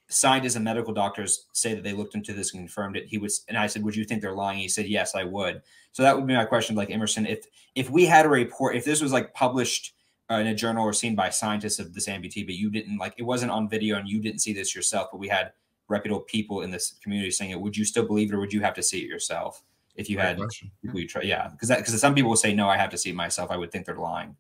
scientists 0.09 0.57
and 0.57 0.65
medical 0.65 0.93
doctors 0.93 1.47
say 1.53 1.75
that 1.75 1.83
they 1.83 1.93
looked 1.93 2.15
into 2.15 2.33
this 2.33 2.53
and 2.53 2.61
confirmed 2.61 2.97
it, 2.97 3.07
he 3.07 3.19
was, 3.19 3.45
and 3.49 3.57
I 3.57 3.67
said, 3.67 3.83
would 3.83 3.97
you 3.97 4.05
think 4.05 4.21
they're 4.21 4.35
lying? 4.35 4.59
He 4.59 4.69
said, 4.69 4.87
yes, 4.87 5.15
I 5.15 5.25
would. 5.25 5.63
So 5.93 6.03
that 6.03 6.17
would 6.17 6.27
be 6.27 6.35
my 6.35 6.45
question, 6.45 6.77
like 6.77 6.91
Emerson, 6.91 7.27
if 7.27 7.47
if 7.75 7.91
we 7.91 8.05
had 8.05 8.27
a 8.27 8.29
report, 8.29 8.77
if 8.77 8.85
this 8.85 9.01
was 9.01 9.13
like 9.13 9.33
published 9.35 9.95
Uh, 10.31 10.37
in 10.37 10.47
a 10.47 10.55
journal 10.55 10.85
or 10.85 10.95
seen 10.95 11.15
by 11.15 11.29
scientists 11.29 11.79
of 11.79 11.93
this 11.93 12.09
amputee, 12.09 12.47
but 12.47 12.55
you 12.55 12.71
didn't 12.71 12.97
like 12.97 13.13
it 13.19 13.23
wasn't 13.25 13.51
on 13.51 13.69
video 13.69 13.99
and 13.99 14.09
you 14.09 14.19
didn't 14.19 14.39
see 14.41 14.55
this 14.55 14.75
yourself, 14.75 15.09
but 15.13 15.19
we 15.19 15.29
had 15.29 15.53
reputable 15.89 16.23
people 16.23 16.63
in 16.63 16.71
this 16.71 16.95
community 17.03 17.31
saying 17.31 17.51
it, 17.51 17.61
would 17.61 17.77
you 17.77 17.85
still 17.85 18.07
believe 18.07 18.33
it 18.33 18.35
or 18.35 18.41
would 18.41 18.53
you 18.53 18.63
have 18.63 18.73
to 18.73 18.83
see 18.83 19.01
it 19.01 19.09
yourself 19.09 19.63
if 19.95 20.09
you 20.09 20.17
Great 20.17 20.27
had 20.29 20.37
question. 20.39 20.71
people 20.81 21.01
you 21.01 21.09
try? 21.09 21.23
Yeah, 21.23 21.49
because 21.49 21.69
because 21.69 22.01
some 22.01 22.15
people 22.15 22.31
will 22.31 22.37
say 22.37 22.55
no, 22.55 22.69
I 22.69 22.79
have 22.79 22.89
to 22.91 22.99
see 22.99 23.11
it 23.11 23.17
myself. 23.17 23.51
I 23.51 23.59
would 23.59 23.71
think 23.71 23.85
they're 23.85 23.97
lying. 23.97 24.37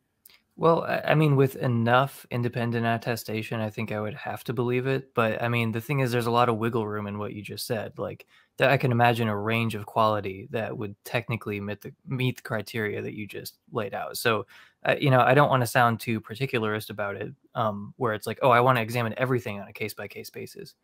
Well, 0.56 0.84
I 1.04 1.14
mean, 1.14 1.36
with 1.36 1.56
enough 1.56 2.26
independent 2.30 2.86
attestation, 2.86 3.60
I 3.60 3.70
think 3.70 3.90
I 3.90 4.00
would 4.00 4.14
have 4.14 4.44
to 4.44 4.52
believe 4.52 4.86
it. 4.86 5.14
But 5.14 5.42
I 5.42 5.48
mean, 5.48 5.72
the 5.72 5.80
thing 5.80 6.00
is, 6.00 6.12
there's 6.12 6.26
a 6.26 6.30
lot 6.30 6.48
of 6.48 6.58
wiggle 6.58 6.86
room 6.86 7.06
in 7.06 7.18
what 7.18 7.32
you 7.32 7.42
just 7.42 7.66
said. 7.66 7.98
Like, 7.98 8.26
that 8.58 8.70
I 8.70 8.76
can 8.76 8.92
imagine 8.92 9.28
a 9.28 9.36
range 9.36 9.74
of 9.74 9.86
quality 9.86 10.48
that 10.50 10.76
would 10.76 10.94
technically 11.04 11.60
meet 11.60 11.80
the 11.80 11.92
meet 12.06 12.36
the 12.36 12.42
criteria 12.42 13.02
that 13.02 13.14
you 13.14 13.26
just 13.26 13.58
laid 13.72 13.94
out. 13.94 14.16
So, 14.16 14.46
uh, 14.84 14.96
you 15.00 15.10
know, 15.10 15.20
I 15.20 15.34
don't 15.34 15.48
want 15.48 15.62
to 15.62 15.66
sound 15.66 16.00
too 16.00 16.20
particularist 16.20 16.90
about 16.90 17.16
it, 17.16 17.32
um, 17.54 17.94
where 17.96 18.14
it's 18.14 18.26
like, 18.26 18.38
oh, 18.42 18.50
I 18.50 18.60
want 18.60 18.76
to 18.76 18.82
examine 18.82 19.14
everything 19.16 19.60
on 19.60 19.68
a 19.68 19.72
case 19.72 19.94
by 19.94 20.08
case 20.08 20.30
basis. 20.30 20.74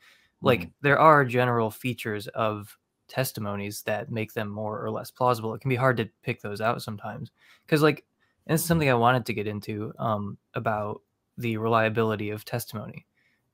Like, 0.40 0.60
mm-hmm. 0.60 0.70
there 0.82 0.98
are 0.98 1.24
general 1.24 1.70
features 1.70 2.26
of 2.28 2.76
testimonies 3.08 3.82
that 3.82 4.10
make 4.10 4.32
them 4.34 4.48
more 4.48 4.82
or 4.82 4.90
less 4.90 5.10
plausible. 5.10 5.54
It 5.54 5.60
can 5.60 5.70
be 5.70 5.76
hard 5.76 5.96
to 5.98 6.08
pick 6.22 6.40
those 6.40 6.60
out 6.60 6.82
sometimes 6.82 7.30
because, 7.66 7.82
like, 7.82 8.04
and 8.46 8.54
this 8.54 8.62
is 8.62 8.66
something 8.66 8.88
I 8.88 8.94
wanted 8.94 9.26
to 9.26 9.34
get 9.34 9.46
into 9.46 9.92
um, 9.98 10.38
about 10.54 11.02
the 11.36 11.58
reliability 11.58 12.30
of 12.30 12.44
testimony 12.44 13.06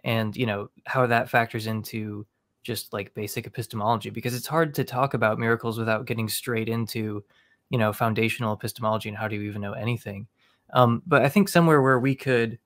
and 0.05 0.37
you 0.37 0.47
know 0.47 0.69
how 0.87 1.07
that 1.07 1.31
factors 1.31 1.67
into 1.67 2.27
just 2.65 2.93
like 2.93 3.15
basic 3.15 3.47
epistemology 3.47 4.11
because 4.11 4.35
it's 4.35 4.47
hard 4.47 4.75
to 4.75 4.83
talk 4.83 5.15
about 5.15 5.39
miracles 5.39 5.79
without 5.79 6.07
getting 6.07 6.29
straight 6.29 6.69
into 6.69 7.23
you 7.71 7.79
know 7.79 7.93
foundational 7.93 8.53
epistemology 8.53 9.09
and 9.09 9.19
how 9.19 9.29
do 9.29 9.37
you 9.37 9.43
even 9.43 9.63
know 9.63 9.75
anything 9.75 10.27
um, 10.73 11.03
but 11.07 11.23
i 11.23 11.29
think 11.29 11.49
somewhere 11.49 11.81
where 11.81 12.01
we 12.01 12.15
could 12.15 12.59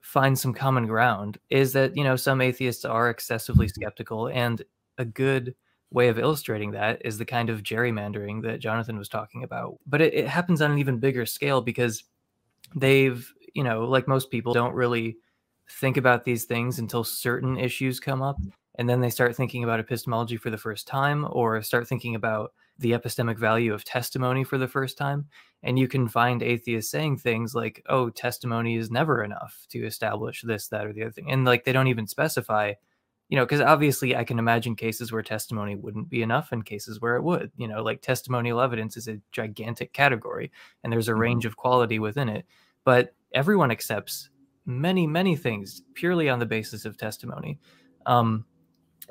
find 0.00 0.38
some 0.38 0.52
common 0.52 0.86
ground 0.86 1.38
is 1.48 1.72
that 1.72 1.96
you 1.96 2.04
know 2.04 2.16
some 2.16 2.40
atheists 2.40 2.84
are 2.84 3.08
excessively 3.08 3.68
skeptical 3.68 4.28
and 4.28 4.62
a 4.98 5.04
good 5.04 5.54
way 5.90 6.08
of 6.08 6.18
illustrating 6.18 6.72
that 6.72 7.00
is 7.04 7.18
the 7.18 7.24
kind 7.24 7.48
of 7.48 7.62
gerrymandering 7.62 8.42
that 8.42 8.60
Jonathan 8.60 8.98
was 8.98 9.08
talking 9.08 9.44
about. 9.44 9.78
But 9.86 10.00
it, 10.00 10.14
it, 10.14 10.28
happens 10.28 10.60
on 10.60 10.72
an 10.72 10.78
even 10.78 10.98
bigger 10.98 11.24
scale 11.26 11.60
because 11.60 12.04
they've, 12.74 13.32
you 13.54 13.62
know, 13.62 13.84
like 13.84 14.08
most 14.08 14.30
people, 14.30 14.52
don't 14.52 14.74
really 14.74 15.16
think 15.70 15.96
about 15.96 16.24
these 16.24 16.44
things 16.44 16.78
until 16.78 17.04
certain 17.04 17.58
issues 17.58 18.00
come 18.00 18.22
up. 18.22 18.36
And 18.76 18.88
then 18.88 19.00
they 19.00 19.10
start 19.10 19.34
thinking 19.34 19.64
about 19.64 19.80
epistemology 19.80 20.36
for 20.36 20.50
the 20.50 20.58
first 20.58 20.86
time 20.86 21.26
or 21.30 21.60
start 21.62 21.88
thinking 21.88 22.14
about 22.14 22.52
the 22.78 22.92
epistemic 22.92 23.38
value 23.38 23.72
of 23.72 23.84
testimony 23.84 24.44
for 24.44 24.58
the 24.58 24.68
first 24.68 24.98
time. 24.98 25.26
And 25.62 25.78
you 25.78 25.88
can 25.88 26.08
find 26.08 26.42
atheists 26.42 26.90
saying 26.90 27.18
things 27.18 27.54
like, 27.54 27.82
oh, 27.88 28.10
testimony 28.10 28.76
is 28.76 28.90
never 28.90 29.24
enough 29.24 29.66
to 29.70 29.86
establish 29.86 30.42
this, 30.42 30.68
that, 30.68 30.86
or 30.86 30.92
the 30.92 31.02
other 31.02 31.12
thing. 31.12 31.30
And 31.30 31.44
like 31.44 31.64
they 31.64 31.72
don't 31.72 31.88
even 31.88 32.06
specify 32.06 32.74
you 33.28 33.36
know, 33.36 33.44
because 33.44 33.60
obviously 33.60 34.14
I 34.14 34.24
can 34.24 34.38
imagine 34.38 34.76
cases 34.76 35.10
where 35.10 35.22
testimony 35.22 35.74
wouldn't 35.74 36.08
be 36.08 36.22
enough 36.22 36.52
and 36.52 36.64
cases 36.64 37.00
where 37.00 37.16
it 37.16 37.22
would. 37.22 37.50
You 37.56 37.66
know, 37.66 37.82
like 37.82 38.00
testimonial 38.00 38.60
evidence 38.60 38.96
is 38.96 39.08
a 39.08 39.20
gigantic 39.32 39.92
category 39.92 40.52
and 40.84 40.92
there's 40.92 41.08
a 41.08 41.12
mm-hmm. 41.12 41.20
range 41.20 41.44
of 41.44 41.56
quality 41.56 41.98
within 41.98 42.28
it. 42.28 42.46
But 42.84 43.14
everyone 43.32 43.72
accepts 43.72 44.30
many, 44.64 45.06
many 45.06 45.34
things 45.34 45.82
purely 45.94 46.28
on 46.28 46.38
the 46.38 46.46
basis 46.46 46.84
of 46.84 46.96
testimony. 46.96 47.58
Um, 48.06 48.44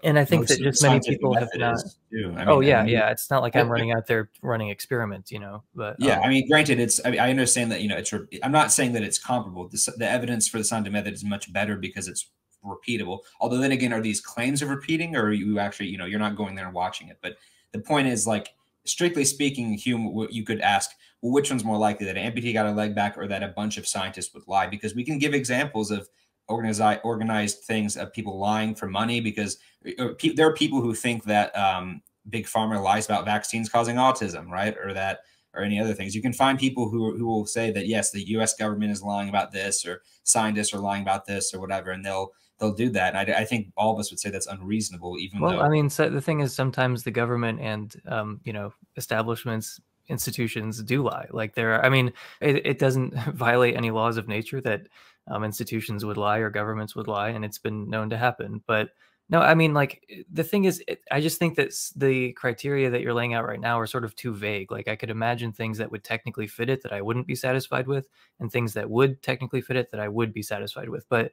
and 0.03 0.19
I 0.19 0.26
think 0.26 0.41
Most 0.41 0.49
that 0.49 0.59
just 0.59 0.84
many 0.84 0.99
people 0.99 1.34
have 1.35 1.49
not. 1.55 1.77
I 1.77 2.15
mean, 2.15 2.43
oh 2.47 2.59
yeah, 2.59 2.80
I 2.80 2.84
mean, 2.84 2.93
yeah. 2.93 3.09
It's 3.09 3.30
not 3.30 3.41
like 3.41 3.55
I'm 3.55 3.69
running 3.69 3.91
out 3.91 4.07
there 4.07 4.30
running 4.41 4.69
experiments, 4.69 5.31
you 5.31 5.39
know. 5.39 5.63
But 5.73 5.95
yeah, 5.99 6.17
um, 6.17 6.23
I 6.23 6.30
mean, 6.30 6.47
granted, 6.47 6.80
it's. 6.80 6.99
I, 7.05 7.11
mean, 7.11 7.19
I, 7.19 7.30
understand 7.30 7.72
that 7.72 7.81
you 7.81 7.89
know 7.89 7.97
it's. 7.97 8.13
I'm 8.43 8.51
not 8.51 8.72
saying 8.72 8.93
that 8.93 9.03
it's 9.03 9.17
comparable. 9.17 9.67
The, 9.67 9.93
the 9.97 10.09
evidence 10.09 10.47
for 10.47 10.57
the 10.57 10.63
scientific 10.63 10.93
method 10.93 11.13
is 11.13 11.23
much 11.23 11.51
better 11.51 11.76
because 11.76 12.07
it's 12.07 12.30
repeatable. 12.65 13.19
Although 13.39 13.57
then 13.57 13.72
again, 13.72 13.93
are 13.93 14.01
these 14.01 14.22
claims 14.22 14.61
of 14.61 14.69
repeating, 14.69 15.15
or 15.15 15.31
you 15.31 15.59
actually, 15.59 15.88
you 15.88 15.97
know, 15.97 16.05
you're 16.05 16.19
not 16.19 16.35
going 16.35 16.55
there 16.55 16.65
and 16.65 16.73
watching 16.73 17.07
it? 17.07 17.17
But 17.22 17.38
the 17.72 17.80
point 17.80 18.07
is, 18.07 18.27
like, 18.27 18.49
strictly 18.85 19.26
speaking, 19.26 19.73
Hume, 19.73 20.27
you 20.30 20.43
could 20.43 20.61
ask, 20.61 20.91
well, 21.22 21.31
which 21.31 21.49
one's 21.49 21.63
more 21.63 21.77
likely 21.77 22.05
that 22.05 22.17
an 22.17 22.31
amputee 22.31 22.53
got 22.53 22.65
a 22.65 22.72
leg 22.72 22.95
back, 22.95 23.17
or 23.17 23.27
that 23.27 23.43
a 23.43 23.49
bunch 23.49 23.77
of 23.77 23.88
scientists 23.88 24.34
would 24.34 24.47
lie? 24.47 24.67
Because 24.67 24.95
we 24.95 25.03
can 25.03 25.19
give 25.19 25.34
examples 25.34 25.91
of 25.91 26.07
organized 26.47 27.01
organized 27.03 27.59
things 27.63 27.97
of 27.97 28.13
people 28.13 28.39
lying 28.39 28.76
for 28.76 28.88
money 28.88 29.19
because 29.19 29.57
uh, 29.99 30.09
there 30.35 30.47
are 30.47 30.53
people 30.53 30.81
who 30.81 30.93
think 30.93 31.23
that 31.26 31.55
um, 31.57 32.01
big 32.30 32.45
pharma 32.45 32.81
lies 32.81 33.05
about 33.05 33.26
vaccines 33.26 33.69
causing 33.69 33.95
autism, 33.95 34.49
right? 34.49 34.76
Or 34.84 34.93
that 34.93 35.19
or 35.55 35.63
any 35.63 35.80
other 35.80 35.93
things. 35.93 36.15
You 36.15 36.22
can 36.22 36.34
find 36.34 36.59
people 36.59 36.89
who, 36.89 37.17
who 37.17 37.26
will 37.26 37.45
say 37.45 37.72
that 37.72 37.88
yes, 37.88 38.11
the 38.11 38.27
U.S. 38.30 38.55
government 38.55 38.91
is 38.91 39.01
lying 39.01 39.30
about 39.30 39.51
this, 39.51 39.85
or 39.85 40.01
scientists 40.23 40.73
are 40.73 40.80
lying 40.80 41.01
about 41.01 41.26
this, 41.26 41.53
or 41.53 41.59
whatever, 41.59 41.91
and 41.91 42.03
they'll 42.03 42.31
they'll 42.59 42.73
do 42.73 42.89
that. 42.89 43.15
And 43.15 43.31
I, 43.31 43.39
I, 43.39 43.45
think 43.45 43.72
all 43.76 43.93
of 43.93 43.99
us 43.99 44.11
would 44.11 44.19
say 44.19 44.30
that's 44.30 44.47
unreasonable, 44.47 45.17
even 45.19 45.39
well, 45.39 45.51
though. 45.51 45.61
I 45.61 45.69
mean, 45.69 45.89
so 45.89 46.09
the 46.09 46.22
thing 46.22 46.41
is, 46.41 46.53
sometimes 46.53 47.03
the 47.03 47.11
government 47.11 47.59
and 47.61 47.95
um, 48.07 48.41
you 48.43 48.53
know 48.53 48.73
establishments, 48.97 49.80
institutions 50.09 50.81
do 50.84 51.03
lie. 51.03 51.27
Like 51.31 51.55
there, 51.55 51.73
are, 51.76 51.85
I 51.85 51.89
mean, 51.89 52.11
it, 52.41 52.65
it 52.65 52.80
doesn't 52.80 53.13
violate 53.34 53.76
any 53.76 53.91
laws 53.91 54.17
of 54.17 54.27
nature 54.27 54.61
that 54.61 54.88
um, 55.27 55.43
institutions 55.43 56.06
would 56.06 56.18
lie 56.18 56.38
or 56.38 56.49
governments 56.49 56.95
would 56.95 57.07
lie, 57.07 57.30
and 57.30 57.43
it's 57.43 57.57
been 57.57 57.89
known 57.89 58.10
to 58.10 58.18
happen. 58.18 58.61
But 58.68 58.89
no, 59.27 59.41
I 59.41 59.56
mean, 59.56 59.73
like 59.73 60.07
the 60.31 60.43
thing 60.43 60.65
is, 60.65 60.84
I 61.11 61.19
just 61.19 61.39
think 61.39 61.56
that 61.56 61.73
the 61.95 62.34
criteria 62.34 62.91
that 62.91 63.02
you're 63.02 63.14
laying 63.14 63.34
out 63.34 63.45
right 63.45 63.60
now 63.60 63.80
are 63.80 63.88
sort 63.88 64.06
of 64.06 64.15
too 64.15 64.34
vague. 64.34 64.72
Like 64.72 64.88
I 64.88 64.95
could 64.95 65.10
imagine 65.10 65.52
things 65.52 65.80
that 65.80 65.91
would 65.91 66.03
technically 66.03 66.45
fit 66.45 66.69
it 66.69 66.84
that 66.84 66.93
I 66.93 67.02
wouldn't 67.02 67.26
be 67.26 67.35
satisfied 67.35 67.88
with, 67.88 68.07
and 68.39 68.52
things 68.52 68.73
that 68.73 68.89
would 68.89 69.22
technically 69.23 69.61
fit 69.61 69.77
it 69.77 69.89
that 69.91 69.99
I 69.99 70.10
would 70.10 70.31
be 70.31 70.43
satisfied 70.43 70.89
with. 70.89 71.10
But 71.10 71.31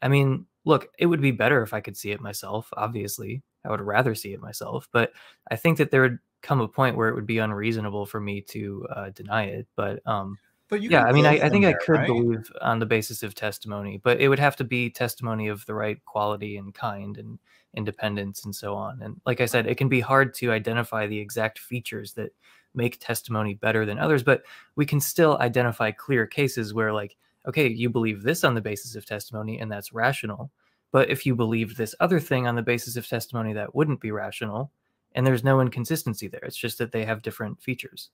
I 0.00 0.08
mean, 0.08 0.46
look, 0.64 0.88
it 0.98 1.06
would 1.06 1.20
be 1.20 1.32
better 1.32 1.62
if 1.62 1.74
I 1.74 1.80
could 1.80 1.96
see 1.96 2.12
it 2.12 2.20
myself. 2.20 2.70
Obviously, 2.76 3.42
I 3.64 3.70
would 3.70 3.82
rather 3.82 4.14
see 4.14 4.32
it 4.32 4.40
myself, 4.40 4.88
but 4.90 5.12
I 5.50 5.56
think 5.56 5.76
that 5.78 5.90
there 5.90 6.02
would 6.02 6.18
come 6.40 6.60
a 6.60 6.68
point 6.68 6.96
where 6.96 7.08
it 7.08 7.14
would 7.14 7.26
be 7.26 7.38
unreasonable 7.38 8.06
for 8.06 8.20
me 8.20 8.40
to 8.42 8.86
uh, 8.94 9.10
deny 9.10 9.44
it. 9.44 9.66
But 9.76 10.06
um, 10.06 10.38
but 10.74 10.90
yeah, 10.90 11.04
I 11.04 11.12
mean, 11.12 11.26
I, 11.26 11.38
I 11.38 11.48
think 11.48 11.64
there, 11.64 11.78
I 11.80 11.84
could 11.84 11.92
right? 11.92 12.06
believe 12.06 12.50
on 12.60 12.78
the 12.78 12.86
basis 12.86 13.22
of 13.22 13.34
testimony, 13.34 14.00
but 14.02 14.20
it 14.20 14.28
would 14.28 14.38
have 14.38 14.56
to 14.56 14.64
be 14.64 14.90
testimony 14.90 15.48
of 15.48 15.64
the 15.66 15.74
right 15.74 16.04
quality 16.04 16.56
and 16.56 16.74
kind 16.74 17.16
and 17.18 17.38
independence 17.74 18.44
and 18.44 18.54
so 18.54 18.74
on. 18.74 19.02
And 19.02 19.20
like 19.26 19.40
I 19.40 19.46
said, 19.46 19.66
it 19.66 19.76
can 19.76 19.88
be 19.88 20.00
hard 20.00 20.34
to 20.34 20.52
identify 20.52 21.06
the 21.06 21.18
exact 21.18 21.58
features 21.58 22.12
that 22.14 22.32
make 22.74 22.98
testimony 23.00 23.54
better 23.54 23.86
than 23.86 23.98
others, 23.98 24.22
but 24.22 24.42
we 24.76 24.86
can 24.86 25.00
still 25.00 25.38
identify 25.38 25.90
clear 25.90 26.26
cases 26.26 26.74
where 26.74 26.92
like 26.92 27.16
okay, 27.46 27.68
you 27.68 27.90
believe 27.90 28.22
this 28.22 28.44
on 28.44 28.54
the 28.54 28.60
basis 28.60 28.94
of 28.94 29.04
testimony, 29.04 29.58
and 29.58 29.70
that's 29.70 29.92
rational. 29.92 30.50
But 30.92 31.10
if 31.10 31.26
you 31.26 31.34
believed 31.34 31.76
this 31.76 31.94
other 32.00 32.20
thing 32.20 32.46
on 32.46 32.54
the 32.54 32.62
basis 32.62 32.96
of 32.96 33.06
testimony, 33.06 33.52
that 33.52 33.74
wouldn't 33.74 34.00
be 34.00 34.12
rational. 34.12 34.70
And 35.14 35.26
there's 35.26 35.44
no 35.44 35.60
inconsistency 35.60 36.28
there. 36.28 36.42
It's 36.44 36.56
just 36.56 36.78
that 36.78 36.92
they 36.92 37.04
have 37.04 37.22
different 37.22 37.60
features. 37.60 38.10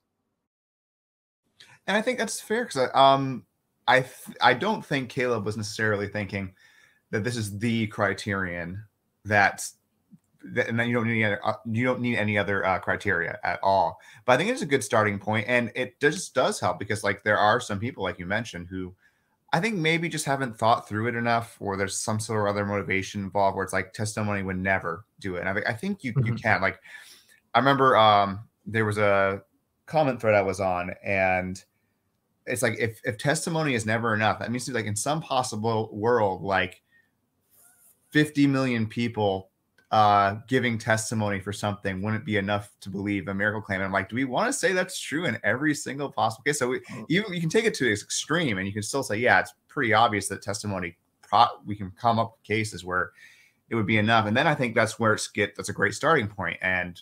And 1.87 1.97
I 1.97 2.01
think 2.01 2.17
that's 2.19 2.39
fair 2.39 2.65
because 2.65 2.89
um, 2.93 3.45
I 3.87 4.01
th- 4.01 4.37
I 4.41 4.53
don't 4.53 4.85
think 4.85 5.09
Caleb 5.09 5.45
was 5.45 5.57
necessarily 5.57 6.07
thinking 6.07 6.53
that 7.11 7.23
this 7.23 7.35
is 7.35 7.57
the 7.57 7.87
criterion 7.87 8.83
that's 9.25 9.75
that, 10.43 10.67
and 10.67 10.79
then 10.79 10.87
you 10.87 10.95
don't 10.95 11.07
need 11.07 11.23
any 11.23 11.25
other, 11.25 11.45
uh, 11.45 11.53
you 11.65 11.85
don't 11.85 12.01
need 12.01 12.17
any 12.17 12.37
other 12.37 12.65
uh, 12.65 12.79
criteria 12.79 13.37
at 13.43 13.59
all. 13.61 13.99
But 14.25 14.33
I 14.33 14.37
think 14.37 14.49
it's 14.49 14.61
a 14.61 14.67
good 14.67 14.83
starting 14.83 15.19
point, 15.19 15.45
and 15.47 15.71
it 15.75 15.99
just 15.99 16.33
does 16.33 16.59
help 16.59 16.79
because 16.79 17.03
like 17.03 17.23
there 17.23 17.37
are 17.37 17.59
some 17.59 17.79
people 17.79 18.03
like 18.03 18.19
you 18.19 18.25
mentioned 18.25 18.67
who 18.69 18.93
I 19.53 19.59
think 19.59 19.75
maybe 19.75 20.07
just 20.07 20.25
haven't 20.25 20.57
thought 20.57 20.87
through 20.87 21.07
it 21.07 21.15
enough, 21.15 21.57
or 21.59 21.75
there's 21.75 21.97
some 21.97 22.19
sort 22.19 22.47
of 22.47 22.55
other 22.55 22.65
motivation 22.65 23.21
involved 23.21 23.55
where 23.55 23.63
it's 23.63 23.73
like 23.73 23.93
testimony 23.93 24.43
would 24.43 24.57
never 24.57 25.05
do 25.19 25.35
it. 25.35 25.45
And 25.45 25.49
I, 25.49 25.71
I 25.71 25.73
think 25.73 26.03
you 26.03 26.13
mm-hmm. 26.13 26.27
you 26.27 26.35
can. 26.35 26.61
Like, 26.61 26.79
I 27.53 27.59
remember 27.59 27.97
um, 27.97 28.41
there 28.65 28.85
was 28.85 28.97
a 28.97 29.43
comment 29.85 30.21
thread 30.21 30.35
I 30.35 30.41
was 30.41 30.61
on, 30.61 30.91
and 31.03 31.61
it's 32.45 32.61
like 32.61 32.77
if 32.79 32.99
if 33.03 33.17
testimony 33.17 33.75
is 33.75 33.85
never 33.85 34.13
enough, 34.13 34.39
that 34.39 34.51
means 34.51 34.69
like 34.69 34.85
in 34.85 34.95
some 34.95 35.21
possible 35.21 35.89
world, 35.93 36.41
like 36.41 36.81
50 38.09 38.47
million 38.47 38.87
people 38.87 39.49
uh, 39.91 40.35
giving 40.47 40.77
testimony 40.77 41.39
for 41.39 41.51
something 41.51 42.01
wouldn't 42.01 42.25
be 42.25 42.37
enough 42.37 42.71
to 42.79 42.89
believe 42.89 43.27
a 43.27 43.33
miracle 43.33 43.61
claim. 43.61 43.81
And 43.81 43.85
I'm 43.85 43.91
like, 43.91 44.09
do 44.09 44.15
we 44.15 44.23
want 44.23 44.47
to 44.47 44.53
say 44.53 44.71
that's 44.71 44.99
true 44.99 45.25
in 45.25 45.37
every 45.43 45.75
single 45.75 46.09
possible 46.09 46.43
case? 46.43 46.59
So 46.59 46.69
we, 46.69 46.79
mm. 46.79 47.05
you 47.09 47.25
you 47.29 47.41
can 47.41 47.49
take 47.49 47.65
it 47.65 47.73
to 47.75 47.91
its 47.91 48.01
extreme, 48.01 48.57
and 48.57 48.65
you 48.65 48.73
can 48.73 48.83
still 48.83 49.03
say, 49.03 49.17
yeah, 49.17 49.39
it's 49.39 49.53
pretty 49.67 49.93
obvious 49.93 50.27
that 50.29 50.41
testimony. 50.41 50.97
Pro- 51.21 51.59
we 51.65 51.75
can 51.75 51.91
come 51.91 52.19
up 52.19 52.37
with 52.37 52.43
cases 52.43 52.83
where 52.83 53.11
it 53.69 53.75
would 53.75 53.87
be 53.87 53.97
enough, 53.97 54.25
and 54.25 54.35
then 54.35 54.47
I 54.47 54.55
think 54.55 54.75
that's 54.75 54.97
where 54.97 55.13
it's 55.13 55.27
get 55.27 55.55
that's 55.55 55.69
a 55.69 55.73
great 55.73 55.93
starting 55.93 56.27
point. 56.27 56.57
And 56.61 57.01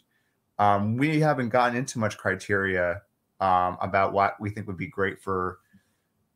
um, 0.57 0.98
we 0.98 1.20
haven't 1.20 1.49
gotten 1.49 1.78
into 1.78 1.99
much 1.99 2.18
criteria 2.18 3.03
um, 3.40 3.78
about 3.82 4.14
what 4.14 4.40
we 4.40 4.49
think 4.49 4.68
would 4.68 4.78
be 4.78 4.88
great 4.88 5.22
for 5.22 5.60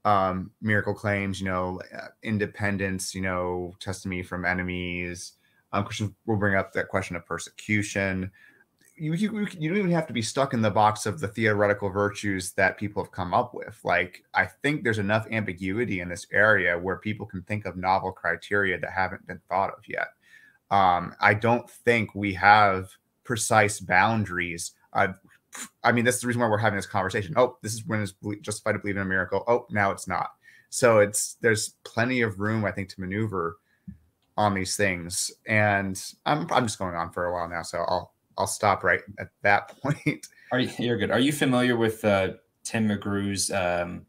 um, 0.05 0.51
miracle 0.61 0.93
claims. 0.93 1.39
You 1.39 1.47
know, 1.47 1.81
uh, 1.95 2.07
independence. 2.23 3.13
You 3.13 3.21
know, 3.21 3.75
testimony 3.79 4.23
from 4.23 4.45
enemies 4.45 5.33
um, 5.73 5.83
Christian 5.83 6.15
will 6.25 6.37
bring 6.37 6.55
up 6.55 6.71
that 6.73 6.87
question 6.87 7.15
of 7.15 7.25
persecution. 7.25 8.31
You, 8.95 9.13
you, 9.13 9.47
you 9.57 9.69
don't 9.69 9.79
even 9.79 9.91
have 9.91 10.05
to 10.05 10.13
be 10.13 10.21
stuck 10.21 10.53
in 10.53 10.61
the 10.61 10.69
box 10.69 11.07
of 11.07 11.19
the 11.19 11.27
theoretical 11.27 11.89
virtues 11.89 12.51
that 12.51 12.77
people 12.77 13.03
have 13.03 13.11
come 13.11 13.33
up 13.33 13.55
with. 13.55 13.79
Like, 13.83 14.23
I 14.35 14.45
think 14.45 14.83
there's 14.83 14.99
enough 14.99 15.25
ambiguity 15.31 15.99
in 15.99 16.09
this 16.09 16.27
area 16.31 16.77
where 16.77 16.97
people 16.97 17.25
can 17.25 17.41
think 17.41 17.65
of 17.65 17.75
novel 17.75 18.11
criteria 18.11 18.79
that 18.79 18.91
haven't 18.91 19.25
been 19.25 19.41
thought 19.49 19.71
of 19.71 19.79
yet. 19.87 20.09
Um, 20.69 21.15
I 21.19 21.33
don't 21.33 21.67
think 21.67 22.13
we 22.13 22.35
have 22.35 22.91
precise 23.23 23.79
boundaries. 23.79 24.73
Uh, 24.93 25.07
I 25.83 25.91
mean, 25.91 26.05
that's 26.05 26.21
the 26.21 26.27
reason 26.27 26.41
why 26.41 26.47
we're 26.47 26.57
having 26.57 26.77
this 26.77 26.85
conversation. 26.85 27.33
Oh, 27.37 27.57
this 27.61 27.73
is 27.73 27.85
when 27.85 28.01
it's 28.01 28.13
justified 28.41 28.73
to 28.73 28.79
believe 28.79 28.97
in 28.97 29.01
a 29.01 29.05
miracle. 29.05 29.43
Oh, 29.47 29.65
now 29.69 29.91
it's 29.91 30.07
not. 30.07 30.31
So 30.69 30.99
it's 30.99 31.35
there's 31.41 31.75
plenty 31.83 32.21
of 32.21 32.39
room, 32.39 32.65
I 32.65 32.71
think, 32.71 32.89
to 32.89 33.01
maneuver 33.01 33.57
on 34.37 34.53
these 34.53 34.75
things. 34.75 35.31
And 35.47 36.01
I'm 36.25 36.47
I'm 36.51 36.65
just 36.65 36.79
going 36.79 36.95
on 36.95 37.11
for 37.11 37.25
a 37.25 37.33
while 37.33 37.47
now, 37.47 37.61
so 37.61 37.79
I'll 37.87 38.13
I'll 38.37 38.47
stop 38.47 38.83
right 38.83 39.01
at 39.19 39.29
that 39.43 39.77
point. 39.81 40.27
Are 40.51 40.59
you 40.59 40.69
you're 40.79 40.97
good. 40.97 41.11
Are 41.11 41.19
you 41.19 41.31
familiar 41.31 41.77
with 41.77 42.03
uh, 42.03 42.33
Tim 42.63 42.89
McGrew's 42.89 43.51
um, 43.51 44.05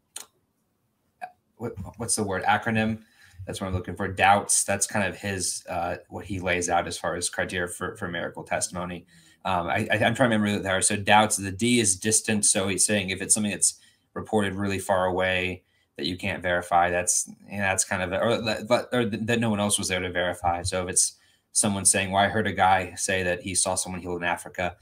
what, 1.57 1.73
what's 1.97 2.15
the 2.15 2.23
word 2.23 2.43
acronym? 2.43 2.99
That's 3.45 3.61
what 3.61 3.67
I'm 3.67 3.73
looking 3.73 3.95
for. 3.95 4.07
Doubts. 4.07 4.63
That's 4.63 4.87
kind 4.87 5.07
of 5.07 5.17
his 5.17 5.63
uh, 5.69 5.97
what 6.09 6.25
he 6.25 6.39
lays 6.39 6.69
out 6.69 6.87
as 6.87 6.97
far 6.97 7.15
as 7.15 7.29
criteria 7.29 7.67
for, 7.67 7.95
for 7.95 8.07
miracle 8.07 8.43
testimony. 8.43 9.05
Um, 9.45 9.67
I, 9.67 9.87
am 9.91 10.15
trying 10.15 10.31
to 10.31 10.37
remember 10.37 10.51
that 10.53 10.63
there. 10.63 10.77
Are 10.77 10.81
so 10.81 10.97
doubts. 10.97 11.37
The 11.37 11.51
D 11.51 11.79
is 11.79 11.95
distant. 11.95 12.45
So 12.45 12.67
he's 12.67 12.85
saying 12.85 13.11
if 13.11 13.21
it's 13.21 13.33
something 13.33 13.51
that's 13.51 13.79
reported 14.15 14.55
really 14.55 14.79
far 14.79 15.05
away 15.05 15.63
that 15.97 16.07
you 16.07 16.17
can't 16.17 16.41
verify, 16.41 16.89
that's 16.89 17.29
you 17.49 17.57
know, 17.57 17.63
that's 17.63 17.85
kind 17.85 18.01
of 18.01 18.11
a, 18.11 18.21
or, 18.21 18.41
that, 18.41 18.87
or 18.91 19.05
that 19.05 19.39
no 19.39 19.51
one 19.51 19.59
else 19.59 19.77
was 19.77 19.87
there 19.87 19.99
to 19.99 20.11
verify. 20.11 20.63
So 20.63 20.83
if 20.83 20.89
it's 20.89 21.13
someone 21.51 21.85
saying, 21.85 22.11
"Well, 22.11 22.23
I 22.23 22.27
heard 22.27 22.47
a 22.47 22.53
guy 22.53 22.95
say 22.95 23.21
that 23.21 23.41
he 23.43 23.53
saw 23.53 23.75
someone 23.75 24.01
healed 24.01 24.17
in 24.17 24.27
Africa," 24.27 24.75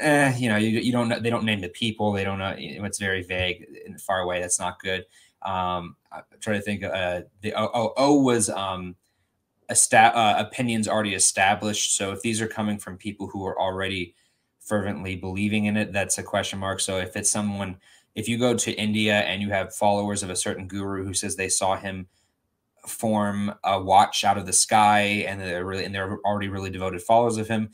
eh, 0.00 0.36
you 0.36 0.48
know, 0.48 0.56
you, 0.56 0.80
you 0.80 0.90
don't 0.90 1.08
know, 1.08 1.20
they 1.20 1.30
don't 1.30 1.44
name 1.44 1.60
the 1.60 1.68
people. 1.68 2.10
They 2.10 2.24
don't 2.24 2.40
know. 2.40 2.54
It's 2.58 2.98
very 2.98 3.22
vague 3.22 3.68
and 3.86 4.00
far 4.00 4.20
away. 4.20 4.40
That's 4.40 4.58
not 4.58 4.80
good. 4.80 5.06
Um, 5.42 5.94
I'm 6.10 6.22
trying 6.40 6.58
to 6.58 6.62
think. 6.62 6.82
Uh, 6.82 7.22
the 7.40 7.54
O, 7.54 7.70
o, 7.72 7.92
o 7.96 8.14
was 8.14 8.50
um, 8.50 8.96
esta- 9.68 10.16
uh, 10.16 10.34
opinions 10.38 10.88
already 10.88 11.14
established. 11.14 11.96
So 11.96 12.12
if 12.12 12.22
these 12.22 12.40
are 12.40 12.48
coming 12.48 12.78
from 12.78 12.96
people 12.96 13.26
who 13.26 13.46
are 13.46 13.60
already 13.60 14.14
fervently 14.60 15.16
believing 15.16 15.66
in 15.66 15.76
it, 15.76 15.92
that's 15.92 16.18
a 16.18 16.22
question 16.22 16.58
mark. 16.58 16.80
So 16.80 16.98
if 16.98 17.16
it's 17.16 17.30
someone, 17.30 17.78
if 18.14 18.28
you 18.28 18.38
go 18.38 18.54
to 18.54 18.72
India 18.72 19.20
and 19.20 19.42
you 19.42 19.50
have 19.50 19.74
followers 19.74 20.22
of 20.22 20.30
a 20.30 20.36
certain 20.36 20.68
guru 20.68 21.04
who 21.04 21.14
says 21.14 21.36
they 21.36 21.48
saw 21.48 21.76
him 21.76 22.06
form 22.86 23.54
a 23.64 23.80
watch 23.80 24.24
out 24.24 24.38
of 24.38 24.46
the 24.46 24.52
sky 24.52 25.24
and 25.28 25.40
they're 25.40 25.64
really 25.64 25.84
and 25.84 25.94
they're 25.94 26.18
already 26.24 26.48
really 26.48 26.68
devoted 26.68 27.00
followers 27.00 27.36
of 27.36 27.46
him 27.46 27.70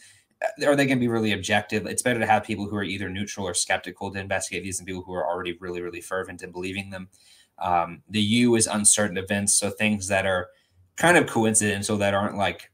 are 0.67 0.77
they 0.77 0.85
going 0.85 0.99
to 0.99 1.01
be 1.01 1.09
really 1.09 1.33
objective 1.33 1.87
it's 1.87 2.03
better 2.03 2.21
to 2.21 2.27
have 2.27 2.45
people 2.45 2.69
who 2.69 2.77
are 2.77 2.83
either 2.83 3.09
neutral 3.09 3.49
or 3.49 3.55
skeptical 3.55 4.13
to 4.13 4.21
investigate 4.21 4.63
these 4.63 4.77
than 4.77 4.85
people 4.85 5.01
who 5.01 5.15
are 5.15 5.27
already 5.27 5.57
really 5.61 5.81
really 5.81 6.03
fervent 6.03 6.43
in 6.43 6.53
believing 6.53 6.91
them 6.91 7.09
um, 7.59 8.03
the 8.09 8.21
U 8.21 8.55
is 8.55 8.67
uncertain 8.67 9.19
events, 9.19 9.55
so 9.55 9.71
things 9.71 10.09
that 10.09 10.27
are 10.27 10.49
kind 10.99 11.17
of 11.17 11.27
coincidental 11.27 11.97
that 11.99 12.13
aren't 12.13 12.37
like 12.37 12.71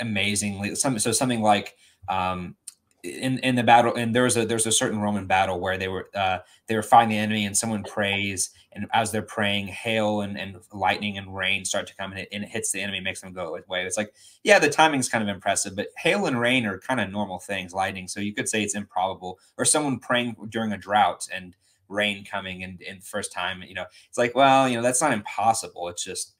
amazingly 0.00 0.74
some. 0.74 0.98
So 0.98 1.12
something 1.12 1.40
like 1.40 1.76
um, 2.08 2.56
in 3.02 3.38
in 3.38 3.54
the 3.54 3.62
battle, 3.62 3.94
and 3.94 4.14
there's 4.14 4.36
a 4.36 4.44
there's 4.44 4.66
a 4.66 4.72
certain 4.72 5.00
Roman 5.00 5.26
battle 5.26 5.60
where 5.60 5.78
they 5.78 5.88
were 5.88 6.08
uh, 6.14 6.38
they 6.66 6.74
were 6.76 6.82
fighting 6.82 7.10
the 7.10 7.18
enemy, 7.18 7.46
and 7.46 7.56
someone 7.56 7.84
prays, 7.84 8.50
and 8.72 8.86
as 8.92 9.12
they're 9.12 9.22
praying, 9.22 9.68
hail 9.68 10.20
and, 10.20 10.38
and 10.38 10.56
lightning 10.72 11.16
and 11.16 11.34
rain 11.34 11.64
start 11.64 11.86
to 11.86 11.96
come, 11.96 12.12
and 12.12 12.20
it, 12.22 12.28
and 12.32 12.44
it 12.44 12.50
hits 12.50 12.72
the 12.72 12.80
enemy, 12.80 13.00
makes 13.00 13.20
them 13.20 13.32
go 13.32 13.54
away. 13.54 13.84
It's 13.84 13.96
like 13.96 14.12
yeah, 14.42 14.58
the 14.58 14.68
timing's 14.68 15.08
kind 15.08 15.22
of 15.22 15.34
impressive, 15.34 15.76
but 15.76 15.88
hail 15.96 16.26
and 16.26 16.38
rain 16.38 16.66
are 16.66 16.78
kind 16.78 17.00
of 17.00 17.10
normal 17.10 17.38
things. 17.38 17.72
Lightning, 17.72 18.08
so 18.08 18.20
you 18.20 18.34
could 18.34 18.48
say 18.48 18.62
it's 18.62 18.74
improbable, 18.74 19.38
or 19.56 19.64
someone 19.64 19.98
praying 19.98 20.36
during 20.48 20.72
a 20.72 20.78
drought 20.78 21.28
and 21.32 21.56
rain 21.88 22.24
coming 22.24 22.62
in 22.62 22.78
in 22.80 23.02
first 23.02 23.30
time 23.32 23.62
you 23.62 23.74
know 23.74 23.84
it's 24.08 24.16
like 24.16 24.34
well 24.34 24.66
you 24.66 24.76
know 24.76 24.82
that's 24.82 25.02
not 25.02 25.12
impossible 25.12 25.88
it's 25.88 26.02
just 26.02 26.34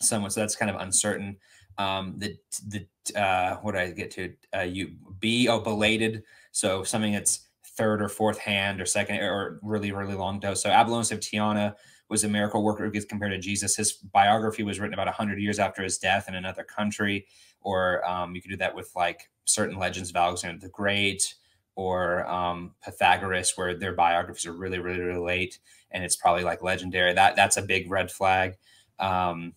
somewhat 0.00 0.32
so 0.32 0.40
that's 0.40 0.56
kind 0.56 0.70
of 0.70 0.80
uncertain. 0.80 1.36
Um 1.78 2.14
the 2.18 2.36
the 2.68 2.86
uh 3.20 3.56
what 3.56 3.72
did 3.72 3.80
i 3.80 3.90
get 3.90 4.10
to? 4.12 4.32
Uh 4.56 4.62
you 4.62 4.92
be 5.20 5.48
oh 5.48 5.60
belated. 5.60 6.22
So 6.52 6.82
something 6.82 7.12
that's 7.12 7.48
third 7.76 8.00
or 8.00 8.08
fourth 8.08 8.38
hand 8.38 8.80
or 8.80 8.86
second 8.86 9.16
or 9.20 9.58
really 9.62 9.92
really 9.92 10.14
long 10.14 10.40
dose. 10.40 10.62
So 10.62 10.70
apollonius 10.70 11.12
of 11.12 11.20
Tyana 11.20 11.74
was 12.08 12.24
a 12.24 12.28
miracle 12.28 12.62
worker 12.62 12.84
who 12.84 12.90
gets 12.90 13.04
compared 13.04 13.32
to 13.32 13.38
jesus. 13.38 13.76
His 13.76 13.92
biography 13.92 14.62
was 14.62 14.78
written 14.78 14.94
about 14.94 15.06
100 15.06 15.40
years 15.40 15.58
after 15.58 15.82
his 15.82 15.98
death 15.98 16.28
in 16.28 16.34
another 16.34 16.62
country 16.64 17.26
or 17.60 18.08
um, 18.08 18.34
you 18.34 18.40
could 18.40 18.50
do 18.50 18.56
that 18.56 18.74
with 18.74 18.90
like 18.94 19.28
certain 19.44 19.78
legends 19.78 20.10
of 20.10 20.16
alexander 20.16 20.58
the 20.60 20.68
great 20.68 21.34
or 21.76 22.26
um, 22.26 22.72
Pythagoras, 22.82 23.52
where 23.56 23.78
their 23.78 23.92
biographies 23.92 24.46
are 24.46 24.52
really, 24.52 24.78
really, 24.78 25.00
really 25.00 25.20
late, 25.20 25.58
and 25.90 26.02
it's 26.02 26.16
probably 26.16 26.42
like 26.42 26.62
legendary. 26.62 27.12
That 27.12 27.36
that's 27.36 27.58
a 27.58 27.62
big 27.62 27.90
red 27.90 28.10
flag. 28.10 28.54
Um, 28.98 29.52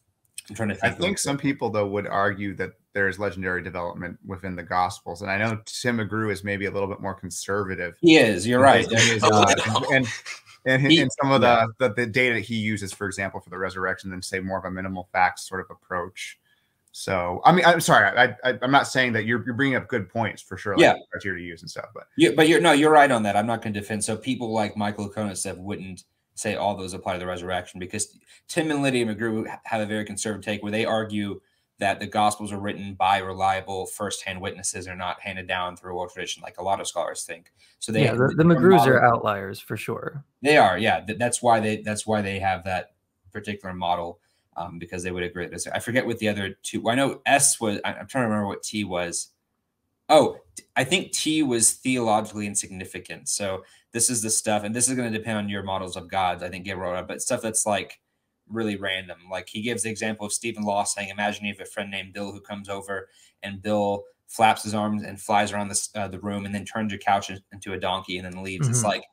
I'm 0.50 0.56
trying 0.56 0.70
to 0.70 0.76
think. 0.76 0.94
I 0.94 0.96
think 0.96 1.18
some 1.18 1.38
people 1.38 1.70
though 1.70 1.88
would 1.88 2.08
argue 2.08 2.56
that 2.56 2.72
there's 2.94 3.20
legendary 3.20 3.62
development 3.62 4.18
within 4.26 4.56
the 4.56 4.64
Gospels, 4.64 5.22
and 5.22 5.30
I 5.30 5.38
know 5.38 5.60
Tim 5.66 5.98
McGrew 5.98 6.32
is 6.32 6.44
maybe 6.44 6.66
a 6.66 6.72
little 6.72 6.88
bit 6.88 7.00
more 7.00 7.14
conservative. 7.14 7.96
He 8.02 8.18
is. 8.18 8.48
You're 8.48 8.62
right. 8.62 8.88
uh, 9.22 9.54
and 9.94 10.08
and, 10.66 10.82
he, 10.82 11.00
and 11.00 11.12
some 11.22 11.32
of 11.32 11.42
the, 11.42 11.72
the 11.80 11.94
the 11.94 12.06
data 12.06 12.36
that 12.36 12.42
he 12.42 12.56
uses, 12.56 12.92
for 12.92 13.08
example, 13.08 13.40
for 13.40 13.50
the 13.50 13.58
resurrection, 13.58 14.10
than 14.10 14.22
say 14.22 14.40
more 14.40 14.58
of 14.58 14.66
a 14.66 14.72
minimal 14.72 15.08
facts 15.12 15.48
sort 15.48 15.62
of 15.62 15.68
approach. 15.70 16.40
So 16.92 17.42
I 17.46 17.52
mean, 17.52 17.66
I'm 17.66 17.80
sorry, 17.80 18.08
I, 18.18 18.36
I 18.44 18.58
am 18.62 18.72
not 18.72 18.88
saying 18.88 19.14
that 19.14 19.26
you're 19.26 19.44
you're 19.46 19.54
bringing 19.54 19.76
up 19.76 19.88
good 19.88 20.10
points 20.10 20.42
for 20.42 20.58
sure. 20.58 20.74
Like 20.76 20.82
yeah, 20.82 20.96
criteria 21.12 21.44
to 21.44 21.48
use 21.48 21.62
and 21.62 21.70
stuff, 21.70 21.88
but 21.94 22.08
yeah, 22.18 22.32
but 22.36 22.48
you're 22.48 22.60
no, 22.60 22.72
you're 22.72 22.92
right 22.92 23.12
on 23.12 23.24
that. 23.24 23.36
I'm 23.36 23.46
not 23.46 23.62
going 23.62 23.74
to 23.74 23.80
defend. 23.80 24.04
So 24.04 24.18
people 24.18 24.52
like 24.52 24.76
Michael 24.76 25.10
Konosev 25.10 25.58
wouldn't 25.58 26.04
say 26.40 26.56
all 26.56 26.76
those 26.76 26.94
apply 26.94 27.14
to 27.14 27.20
the 27.20 27.26
resurrection 27.26 27.80
because 27.80 28.18
Tim 28.48 28.72
and 28.72 28.82
Lydia 28.82 29.06
McGrew 29.06 29.46
have 29.64 29.82
a 29.82 29.86
very 29.86 30.06
conservative 30.06 30.46
take 30.46 30.64
where 30.64 30.72
they 30.72 30.86
argue 30.86 31.42
that 31.80 32.00
the 32.00 32.08
Gospels 32.08 32.52
are 32.52 32.60
written 32.60 32.94
by 32.94 33.20
reliable 33.20 33.86
first-hand 33.86 34.42
witnesses 34.42 34.88
are 34.88 34.96
not 34.96 35.20
handed 35.22 35.48
down 35.48 35.78
through 35.78 35.94
oral 35.94 36.10
tradition, 36.10 36.44
like 36.44 36.58
a 36.58 36.64
lot 36.64 36.82
of 36.82 36.88
scholars 36.88 37.24
think. 37.24 37.52
So 37.80 37.92
they 37.92 38.04
yeah, 38.04 38.14
the, 38.14 38.34
the 38.36 38.44
McGrews 38.44 38.86
are 38.86 39.04
outliers 39.04 39.60
for 39.60 39.78
sure. 39.78 40.24
They 40.42 40.58
are, 40.58 40.78
yeah. 40.78 41.06
That's 41.18 41.42
why 41.42 41.60
they 41.60 41.78
that's 41.78 42.06
why 42.06 42.22
they 42.22 42.40
have 42.40 42.64
that 42.66 42.92
particular 43.32 43.74
model 43.74 44.20
um, 44.58 44.78
because 44.78 45.04
they 45.04 45.12
would 45.12 45.24
agree. 45.24 45.48
This. 45.48 45.68
I 45.68 45.80
forget 45.80 46.06
what 46.06 46.20
the 46.20 46.28
other 46.28 46.58
two. 46.64 46.82
Well, 46.82 46.92
I 46.92 46.96
know 46.96 47.22
S 47.26 47.60
was. 47.62 47.80
I'm 47.86 48.08
trying 48.08 48.24
to 48.24 48.30
remember 48.30 48.48
what 48.48 48.62
T 48.64 48.84
was. 48.84 49.30
Oh, 50.10 50.38
I 50.76 50.84
think 50.84 51.14
T 51.14 51.44
was 51.44 51.74
theologically 51.74 52.46
insignificant. 52.46 53.30
So 53.30 53.64
this 53.92 54.10
is 54.10 54.22
the 54.22 54.30
stuff, 54.30 54.64
and 54.64 54.76
this 54.76 54.88
is 54.88 54.96
going 54.96 55.12
to 55.12 55.18
depend 55.18 55.38
on 55.38 55.50
your 55.50 55.64
models 55.64 55.96
of 55.96 56.10
gods. 56.10 56.44
I 56.44 56.50
think 56.50 56.66
get 56.66 56.78
wrote 56.78 56.96
up, 56.96 57.08
but 57.08 57.22
stuff 57.22 57.42
that's 57.42 57.66
like 57.66 58.00
really 58.48 58.76
random. 58.76 59.18
Like 59.32 59.50
he 59.50 59.62
gives 59.62 59.84
the 59.84 59.90
example 59.90 60.26
of 60.26 60.34
Stephen 60.34 60.64
Law 60.64 60.84
saying, 60.84 61.10
"Imagine 61.10 61.46
you 61.46 61.54
have 61.54 61.68
a 61.68 61.70
friend 61.70 61.90
named 61.90 62.14
Bill 62.14 62.32
who 62.32 62.42
comes 62.42 62.70
over, 62.70 63.10
and 63.44 63.62
Bill 63.62 64.04
flaps 64.28 64.64
his 64.64 64.76
arms 64.76 65.04
and 65.04 65.20
flies 65.20 65.52
around 65.52 65.70
the 65.70 65.90
uh, 65.96 66.08
the 66.08 66.20
room, 66.20 66.46
and 66.46 66.54
then 66.54 66.66
turns 66.66 66.92
your 66.92 67.00
couch 67.00 67.32
into 67.52 67.74
a 67.74 67.80
donkey 67.80 68.18
and 68.18 68.26
then 68.26 68.44
leaves." 68.44 68.68
Mm-hmm. 68.68 68.76
It's 68.76 68.84
like 68.84 69.04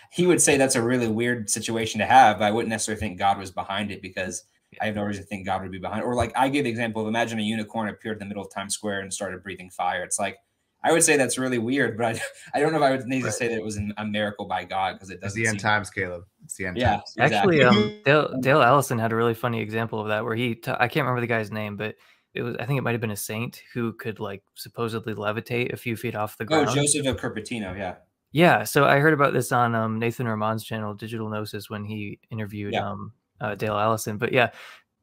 he 0.12 0.26
would 0.26 0.40
say 0.40 0.56
that's 0.56 0.76
a 0.76 0.82
really 0.82 1.08
weird 1.08 1.50
situation 1.50 1.98
to 2.00 2.06
have, 2.06 2.38
but 2.38 2.44
I 2.44 2.50
wouldn't 2.50 2.70
necessarily 2.70 3.00
think 3.00 3.18
God 3.18 3.38
was 3.38 3.50
behind 3.50 3.90
it 3.90 4.02
because 4.02 4.44
I 4.80 4.86
have 4.86 4.94
no 4.94 5.02
reason 5.02 5.24
to 5.24 5.28
think 5.28 5.46
God 5.46 5.62
would 5.62 5.72
be 5.72 5.78
behind. 5.78 6.02
It. 6.02 6.06
Or 6.06 6.14
like 6.14 6.32
I 6.36 6.48
give 6.48 6.64
the 6.64 6.70
example 6.70 7.02
of 7.02 7.08
imagine 7.08 7.38
a 7.38 7.42
unicorn 7.42 7.88
appeared 7.88 8.16
in 8.16 8.20
the 8.20 8.26
middle 8.26 8.44
of 8.44 8.52
Times 8.52 8.74
Square 8.74 9.00
and 9.00 9.12
started 9.12 9.42
breathing 9.42 9.70
fire. 9.70 10.02
It's 10.02 10.18
like 10.18 10.38
I 10.82 10.92
would 10.92 11.02
say 11.02 11.16
that's 11.16 11.36
really 11.38 11.58
weird, 11.58 11.96
but 11.96 12.06
I, 12.06 12.20
I 12.54 12.60
don't 12.60 12.72
know 12.72 12.78
if 12.78 12.84
I 12.84 12.90
would 12.90 13.06
need 13.06 13.22
right. 13.22 13.30
to 13.30 13.32
say 13.32 13.48
that 13.48 13.56
it 13.56 13.64
was 13.64 13.76
an, 13.76 13.92
a 13.98 14.04
miracle 14.04 14.46
by 14.46 14.64
God 14.64 14.94
because 14.94 15.10
it 15.10 15.20
doesn't. 15.20 15.40
It's 15.40 15.48
the 15.48 15.52
end 15.52 15.60
times, 15.60 15.90
Caleb. 15.90 16.24
It's 16.44 16.56
the 16.56 16.66
end. 16.66 16.76
Yeah, 16.78 16.96
times. 16.96 17.14
exactly. 17.18 17.62
actually, 17.62 17.84
um, 17.84 18.00
Dale, 18.04 18.40
Dale 18.40 18.62
Allison 18.62 18.98
had 18.98 19.12
a 19.12 19.16
really 19.16 19.34
funny 19.34 19.60
example 19.60 20.00
of 20.00 20.08
that 20.08 20.24
where 20.24 20.34
he 20.34 20.54
t- 20.54 20.70
I 20.70 20.88
can't 20.88 21.04
remember 21.04 21.20
the 21.20 21.26
guy's 21.26 21.50
name, 21.50 21.76
but 21.76 21.96
it 22.34 22.42
was 22.42 22.56
I 22.58 22.64
think 22.64 22.78
it 22.78 22.82
might 22.82 22.92
have 22.92 23.00
been 23.00 23.10
a 23.10 23.16
saint 23.16 23.62
who 23.74 23.92
could 23.92 24.20
like 24.20 24.42
supposedly 24.54 25.14
levitate 25.14 25.72
a 25.72 25.76
few 25.76 25.96
feet 25.96 26.14
off 26.14 26.38
the 26.38 26.44
oh, 26.44 26.46
ground. 26.46 26.68
Oh, 26.70 26.74
Joseph 26.74 27.06
of 27.06 27.16
Cupertino, 27.16 27.76
yeah. 27.76 27.96
Yeah, 28.32 28.62
so 28.62 28.84
I 28.84 29.00
heard 29.00 29.12
about 29.12 29.32
this 29.32 29.50
on 29.50 29.74
um, 29.74 29.98
Nathan 29.98 30.28
Ormond's 30.28 30.62
channel, 30.62 30.94
Digital 30.94 31.28
Gnosis, 31.28 31.68
when 31.68 31.84
he 31.84 32.20
interviewed 32.30 32.74
yeah. 32.74 32.88
um, 32.88 33.12
uh, 33.40 33.56
Dale 33.56 33.76
Allison. 33.76 34.18
But 34.18 34.32
yeah, 34.32 34.50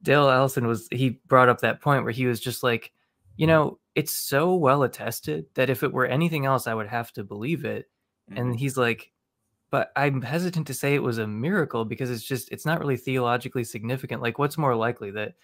Dale 0.02 0.30
Allison 0.30 0.66
was 0.66 0.88
he 0.92 1.20
brought 1.28 1.50
up 1.50 1.60
that 1.60 1.82
point 1.82 2.04
where 2.04 2.14
he 2.14 2.26
was 2.26 2.40
just 2.40 2.64
like, 2.64 2.94
you 3.38 3.48
know, 3.48 3.80
it's 3.96 4.12
so 4.12 4.54
well 4.56 4.84
attested 4.84 5.46
that 5.54 5.70
if 5.70 5.84
it 5.84 5.94
were 5.94 6.06
anything 6.06 6.46
else, 6.46 6.68
I 6.68 6.74
would 6.74 6.88
have 6.88 7.12
to 7.14 7.24
believe 7.24 7.66
it. 7.66 7.90
Mm-hmm. 8.30 8.42
And 8.42 8.60
he's 8.60 8.78
like, 8.78 9.12
but 9.70 9.92
I'm 9.96 10.22
hesitant 10.22 10.68
to 10.68 10.74
say 10.74 10.96
it 10.96 11.04
was 11.04 11.18
a 11.18 11.28
miracle 11.28 11.86
because 11.86 12.10
it's 12.10 12.24
just 12.24 12.52
it's 12.52 12.66
not 12.66 12.80
really 12.80 12.98
theologically 12.98 13.64
significant. 13.64 14.22
Like, 14.22 14.40
what's 14.40 14.58
more 14.58 14.76
likely 14.76 15.12
that 15.12 15.36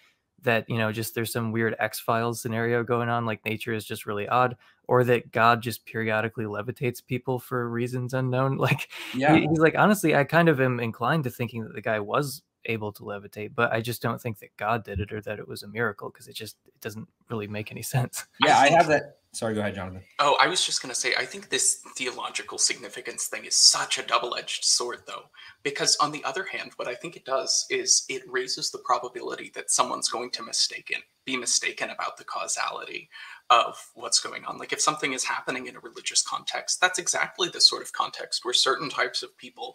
that 0.42 0.68
you 0.68 0.78
know 0.78 0.92
just 0.92 1.14
there's 1.14 1.32
some 1.32 1.52
weird 1.52 1.76
X 1.78 2.00
Files 2.00 2.40
scenario 2.40 2.82
going 2.82 3.08
on, 3.08 3.26
like 3.26 3.44
nature 3.44 3.72
is 3.72 3.84
just 3.84 4.06
really 4.06 4.28
odd, 4.28 4.56
or 4.88 5.04
that 5.04 5.30
God 5.30 5.62
just 5.62 5.84
periodically 5.84 6.44
levitates 6.44 7.04
people 7.04 7.38
for 7.38 7.68
reasons 7.68 8.14
unknown. 8.14 8.58
Like, 8.64 8.90
yeah, 9.14 9.36
he's 9.36 9.58
like, 9.58 9.76
honestly, 9.76 10.14
I 10.14 10.24
kind 10.24 10.48
of 10.48 10.60
am 10.60 10.80
inclined 10.80 11.24
to 11.24 11.30
thinking 11.30 11.64
that 11.64 11.74
the 11.74 11.82
guy 11.82 12.00
was 12.00 12.42
able 12.66 12.92
to 12.92 13.02
levitate, 13.02 13.54
but 13.54 13.72
I 13.72 13.80
just 13.80 14.02
don't 14.02 14.20
think 14.20 14.38
that 14.40 14.56
God 14.56 14.84
did 14.84 15.00
it 15.00 15.12
or 15.12 15.20
that 15.22 15.38
it 15.38 15.48
was 15.48 15.62
a 15.62 15.68
miracle 15.68 16.10
because 16.10 16.28
it 16.28 16.34
just 16.34 16.56
it 16.66 16.80
doesn't 16.80 17.08
really 17.30 17.46
make 17.46 17.70
any 17.70 17.82
sense. 17.94 18.26
Yeah, 18.40 18.58
I 18.58 18.68
have 18.70 18.88
that. 18.88 19.18
Sorry, 19.32 19.52
go 19.52 19.60
ahead, 19.60 19.74
Jonathan. 19.74 20.02
Oh, 20.20 20.36
I 20.40 20.46
was 20.46 20.64
just 20.64 20.80
going 20.80 20.94
to 20.94 21.00
say, 21.00 21.12
I 21.18 21.24
think 21.24 21.48
this 21.48 21.80
theological 21.96 22.56
significance 22.56 23.26
thing 23.26 23.44
is 23.46 23.56
such 23.56 23.98
a 23.98 24.06
double 24.06 24.36
edged 24.36 24.64
sword, 24.64 25.00
though, 25.08 25.24
because 25.64 25.96
on 26.00 26.12
the 26.12 26.22
other 26.22 26.44
hand, 26.44 26.70
what 26.76 26.86
I 26.86 26.94
think 26.94 27.16
it 27.16 27.24
does 27.24 27.66
is 27.68 28.04
it 28.08 28.22
raises 28.28 28.70
the 28.70 28.78
probability 28.78 29.50
that 29.56 29.72
someone's 29.72 30.08
going 30.08 30.30
to 30.32 30.44
mistaken 30.44 30.98
be 31.24 31.36
mistaken 31.36 31.90
about 31.90 32.16
the 32.16 32.24
causality 32.24 33.08
of 33.50 33.90
what's 33.94 34.20
going 34.20 34.44
on. 34.44 34.58
Like 34.58 34.72
if 34.72 34.80
something 34.80 35.12
is 35.12 35.24
happening 35.24 35.66
in 35.66 35.76
a 35.76 35.80
religious 35.80 36.22
context, 36.22 36.80
that's 36.80 36.98
exactly 36.98 37.48
the 37.48 37.60
sort 37.60 37.82
of 37.82 37.92
context 37.92 38.44
where 38.44 38.54
certain 38.54 38.88
types 38.88 39.22
of 39.22 39.36
people 39.36 39.74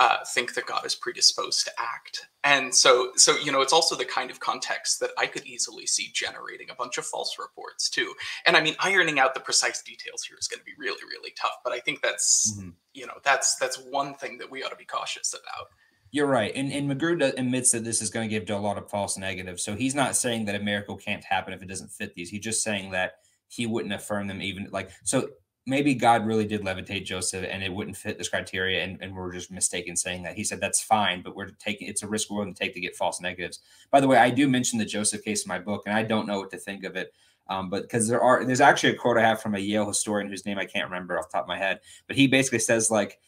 uh, 0.00 0.18
think 0.32 0.54
that 0.54 0.66
God 0.66 0.86
is 0.86 0.94
predisposed 0.94 1.64
to 1.64 1.72
act. 1.78 2.28
And 2.44 2.72
so, 2.74 3.10
so 3.16 3.36
you 3.36 3.50
know, 3.50 3.60
it's 3.60 3.72
also 3.72 3.96
the 3.96 4.04
kind 4.04 4.30
of 4.30 4.38
context 4.38 5.00
that 5.00 5.10
I 5.18 5.26
could 5.26 5.44
easily 5.44 5.86
see 5.86 6.10
generating 6.14 6.70
a 6.70 6.74
bunch 6.74 6.98
of 6.98 7.04
false 7.04 7.36
reports 7.38 7.90
too. 7.90 8.14
And 8.46 8.56
I 8.56 8.60
mean, 8.60 8.76
ironing 8.78 9.18
out 9.18 9.34
the 9.34 9.40
precise 9.40 9.82
details 9.82 10.22
here 10.22 10.36
is 10.40 10.46
going 10.46 10.60
to 10.60 10.64
be 10.64 10.74
really, 10.78 11.02
really 11.10 11.32
tough. 11.36 11.58
But 11.64 11.72
I 11.72 11.80
think 11.80 12.00
that's, 12.00 12.54
mm-hmm. 12.56 12.70
you 12.94 13.06
know, 13.06 13.14
that's 13.24 13.56
that's 13.56 13.78
one 13.90 14.14
thing 14.14 14.38
that 14.38 14.50
we 14.50 14.62
ought 14.62 14.70
to 14.70 14.76
be 14.76 14.84
cautious 14.84 15.34
about. 15.34 15.68
You're 16.10 16.26
right, 16.26 16.52
and 16.54 16.72
and 16.72 16.90
McGrew 16.90 17.36
admits 17.36 17.72
that 17.72 17.84
this 17.84 18.00
is 18.00 18.08
going 18.08 18.30
to 18.30 18.40
give 18.40 18.48
a 18.48 18.58
lot 18.58 18.78
of 18.78 18.88
false 18.88 19.18
negatives. 19.18 19.62
So 19.62 19.74
he's 19.74 19.94
not 19.94 20.16
saying 20.16 20.46
that 20.46 20.54
a 20.54 20.60
miracle 20.60 20.96
can't 20.96 21.22
happen 21.22 21.52
if 21.52 21.60
it 21.60 21.68
doesn't 21.68 21.90
fit 21.90 22.14
these. 22.14 22.30
He's 22.30 22.40
just 22.40 22.62
saying 22.62 22.92
that 22.92 23.16
he 23.48 23.66
wouldn't 23.66 23.92
affirm 23.92 24.26
them 24.26 24.40
even 24.40 24.68
like 24.70 24.90
so 25.04 25.28
maybe 25.68 25.94
God 25.94 26.26
really 26.26 26.46
did 26.46 26.62
levitate 26.62 27.04
Joseph 27.04 27.46
and 27.48 27.62
it 27.62 27.72
wouldn't 27.72 27.96
fit 27.96 28.16
this 28.16 28.30
criteria 28.30 28.82
and, 28.82 28.98
and 29.02 29.14
we're 29.14 29.32
just 29.32 29.50
mistaken 29.50 29.94
saying 29.96 30.22
that. 30.22 30.34
He 30.34 30.42
said 30.42 30.60
that's 30.60 30.82
fine, 30.82 31.22
but 31.22 31.36
we're 31.36 31.50
taking 31.50 31.88
it's 31.88 32.02
a 32.02 32.08
risk 32.08 32.30
we're 32.30 32.38
willing 32.38 32.54
to 32.54 32.58
take 32.58 32.74
to 32.74 32.80
get 32.80 32.96
false 32.96 33.20
negatives. 33.20 33.60
By 33.90 34.00
the 34.00 34.08
way, 34.08 34.16
I 34.16 34.30
do 34.30 34.48
mention 34.48 34.78
the 34.78 34.84
Joseph 34.86 35.22
case 35.22 35.44
in 35.44 35.48
my 35.48 35.58
book 35.58 35.82
and 35.86 35.94
I 35.94 36.02
don't 36.02 36.26
know 36.26 36.38
what 36.38 36.50
to 36.52 36.58
think 36.58 36.84
of 36.84 36.96
it. 36.96 37.12
Um, 37.50 37.70
but 37.70 37.82
because 37.82 38.08
there 38.08 38.20
are 38.20 38.44
there's 38.44 38.60
actually 38.60 38.94
a 38.94 38.96
quote 38.96 39.18
I 39.18 39.22
have 39.22 39.40
from 39.40 39.54
a 39.54 39.58
Yale 39.58 39.86
historian 39.86 40.28
whose 40.28 40.46
name 40.46 40.58
I 40.58 40.64
can't 40.64 40.90
remember 40.90 41.18
off 41.18 41.30
top 41.30 41.44
of 41.44 41.48
my 41.48 41.58
head, 41.58 41.80
but 42.06 42.16
he 42.16 42.26
basically 42.26 42.58
says 42.58 42.90
like 42.90 43.20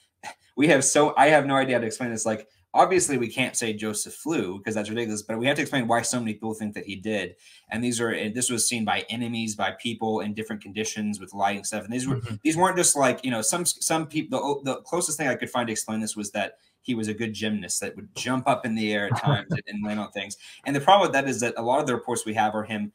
we 0.56 0.68
have 0.68 0.84
so 0.84 1.14
I 1.16 1.28
have 1.28 1.46
no 1.46 1.56
idea 1.56 1.76
how 1.76 1.80
to 1.80 1.86
explain 1.86 2.10
this. 2.10 2.26
Like 2.26 2.48
obviously 2.72 3.18
we 3.18 3.28
can't 3.28 3.56
say 3.56 3.72
Joseph 3.72 4.14
flew 4.14 4.58
because 4.58 4.74
that's 4.74 4.88
ridiculous, 4.88 5.22
but 5.22 5.38
we 5.38 5.46
have 5.46 5.56
to 5.56 5.62
explain 5.62 5.88
why 5.88 6.02
so 6.02 6.20
many 6.20 6.34
people 6.34 6.54
think 6.54 6.74
that 6.74 6.84
he 6.84 6.96
did. 6.96 7.36
And 7.70 7.82
these 7.82 8.00
are 8.00 8.30
this 8.30 8.50
was 8.50 8.68
seen 8.68 8.84
by 8.84 9.04
enemies, 9.08 9.54
by 9.54 9.72
people 9.72 10.20
in 10.20 10.34
different 10.34 10.62
conditions 10.62 11.20
with 11.20 11.34
lighting 11.34 11.64
stuff. 11.64 11.84
And 11.84 11.92
these 11.92 12.06
were 12.06 12.16
mm-hmm. 12.16 12.36
these 12.42 12.56
weren't 12.56 12.76
just 12.76 12.96
like 12.96 13.24
you 13.24 13.30
know 13.30 13.42
some 13.42 13.64
some 13.64 14.06
people. 14.06 14.62
The, 14.64 14.74
the 14.74 14.80
closest 14.82 15.18
thing 15.18 15.28
I 15.28 15.34
could 15.34 15.50
find 15.50 15.66
to 15.66 15.72
explain 15.72 16.00
this 16.00 16.16
was 16.16 16.30
that 16.32 16.58
he 16.82 16.94
was 16.94 17.08
a 17.08 17.14
good 17.14 17.34
gymnast 17.34 17.80
that 17.80 17.94
would 17.96 18.14
jump 18.14 18.48
up 18.48 18.64
in 18.64 18.74
the 18.74 18.92
air 18.92 19.06
at 19.06 19.16
times 19.22 19.48
and 19.66 19.84
land 19.84 20.00
on 20.00 20.10
things. 20.12 20.36
And 20.64 20.74
the 20.74 20.80
problem 20.80 21.08
with 21.08 21.12
that 21.12 21.28
is 21.28 21.40
that 21.40 21.54
a 21.56 21.62
lot 21.62 21.80
of 21.80 21.86
the 21.86 21.94
reports 21.94 22.24
we 22.24 22.34
have 22.34 22.54
are 22.54 22.64
him 22.64 22.92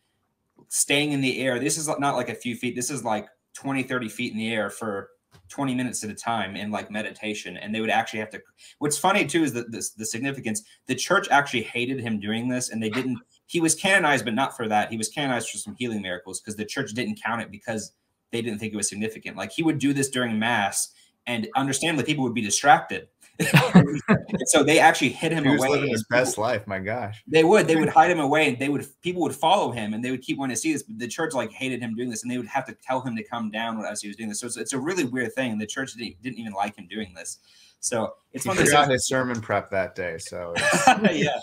staying 0.69 1.11
in 1.11 1.21
the 1.21 1.39
air. 1.41 1.59
This 1.59 1.77
is 1.77 1.87
not 1.87 2.15
like 2.15 2.29
a 2.29 2.35
few 2.35 2.55
feet. 2.55 2.75
This 2.75 2.89
is 2.89 3.03
like 3.03 3.27
20, 3.53 3.83
30 3.83 4.09
feet 4.09 4.31
in 4.31 4.37
the 4.37 4.51
air 4.51 4.69
for 4.69 5.09
20 5.49 5.75
minutes 5.75 6.03
at 6.03 6.09
a 6.09 6.15
time 6.15 6.55
in 6.55 6.71
like 6.71 6.89
meditation 6.89 7.57
and 7.57 7.73
they 7.73 7.81
would 7.81 7.89
actually 7.89 8.19
have 8.19 8.29
to 8.29 8.41
what's 8.79 8.97
funny 8.97 9.25
too 9.25 9.43
is 9.43 9.53
that 9.53 9.71
this 9.71 9.91
the 9.91 10.05
significance 10.05 10.63
the 10.87 10.95
church 10.95 11.27
actually 11.29 11.61
hated 11.61 11.99
him 11.99 12.19
doing 12.19 12.49
this 12.49 12.69
and 12.69 12.81
they 12.81 12.89
didn't 12.89 13.19
he 13.45 13.59
was 13.59 13.75
canonized 13.75 14.25
but 14.25 14.33
not 14.33 14.55
for 14.57 14.67
that 14.67 14.89
he 14.89 14.97
was 14.97 15.09
canonized 15.09 15.49
for 15.49 15.57
some 15.57 15.75
healing 15.77 16.01
miracles 16.01 16.39
because 16.39 16.55
the 16.55 16.65
church 16.65 16.93
didn't 16.93 17.21
count 17.21 17.41
it 17.41 17.51
because 17.51 17.93
they 18.31 18.41
didn't 18.41 18.59
think 18.59 18.73
it 18.73 18.77
was 18.77 18.89
significant 18.89 19.37
like 19.37 19.51
he 19.51 19.63
would 19.63 19.77
do 19.77 19.93
this 19.93 20.09
during 20.09 20.37
mass 20.39 20.93
and 21.27 21.47
understandably 21.55 22.03
people 22.03 22.23
would 22.23 22.33
be 22.33 22.41
distracted 22.41 23.07
so 24.45 24.63
they 24.63 24.79
actually 24.79 25.09
hid 25.09 25.31
him 25.31 25.43
he 25.43 25.49
was 25.51 25.59
away. 25.59 25.69
living 25.69 25.89
his 25.89 26.05
best 26.09 26.37
life. 26.37 26.65
My 26.67 26.79
gosh, 26.79 27.21
they 27.27 27.43
would. 27.43 27.67
They 27.67 27.75
would 27.75 27.89
hide 27.89 28.09
him 28.09 28.19
away, 28.19 28.49
and 28.49 28.59
they 28.59 28.69
would. 28.69 28.87
People 29.01 29.21
would 29.23 29.35
follow 29.35 29.71
him, 29.71 29.93
and 29.93 30.03
they 30.03 30.11
would 30.11 30.21
keep 30.21 30.37
wanting 30.37 30.55
to 30.55 30.61
see 30.61 30.71
this. 30.71 30.83
But 30.83 30.99
the 30.99 31.07
church 31.07 31.33
like 31.33 31.51
hated 31.51 31.81
him 31.81 31.95
doing 31.95 32.09
this, 32.09 32.23
and 32.23 32.31
they 32.31 32.37
would 32.37 32.47
have 32.47 32.65
to 32.67 32.73
tell 32.73 33.01
him 33.01 33.15
to 33.15 33.23
come 33.23 33.51
down 33.51 33.83
as 33.83 34.01
he 34.01 34.07
was 34.07 34.15
doing 34.15 34.29
this. 34.29 34.39
So 34.39 34.47
it's, 34.47 34.57
it's 34.57 34.73
a 34.73 34.79
really 34.79 35.03
weird 35.03 35.33
thing. 35.33 35.57
The 35.57 35.67
church 35.67 35.93
didn't, 35.93 36.21
didn't 36.21 36.39
even 36.39 36.53
like 36.53 36.77
him 36.77 36.87
doing 36.87 37.13
this. 37.13 37.39
So 37.85 38.15
it's 38.33 38.45
he 38.45 38.49
forgot 38.49 38.89
his 38.89 39.05
sermon 39.05 39.39
prep 39.41 39.69
that 39.69 39.93
day. 39.93 40.17
So 40.17 40.55
yeah, 41.11 41.37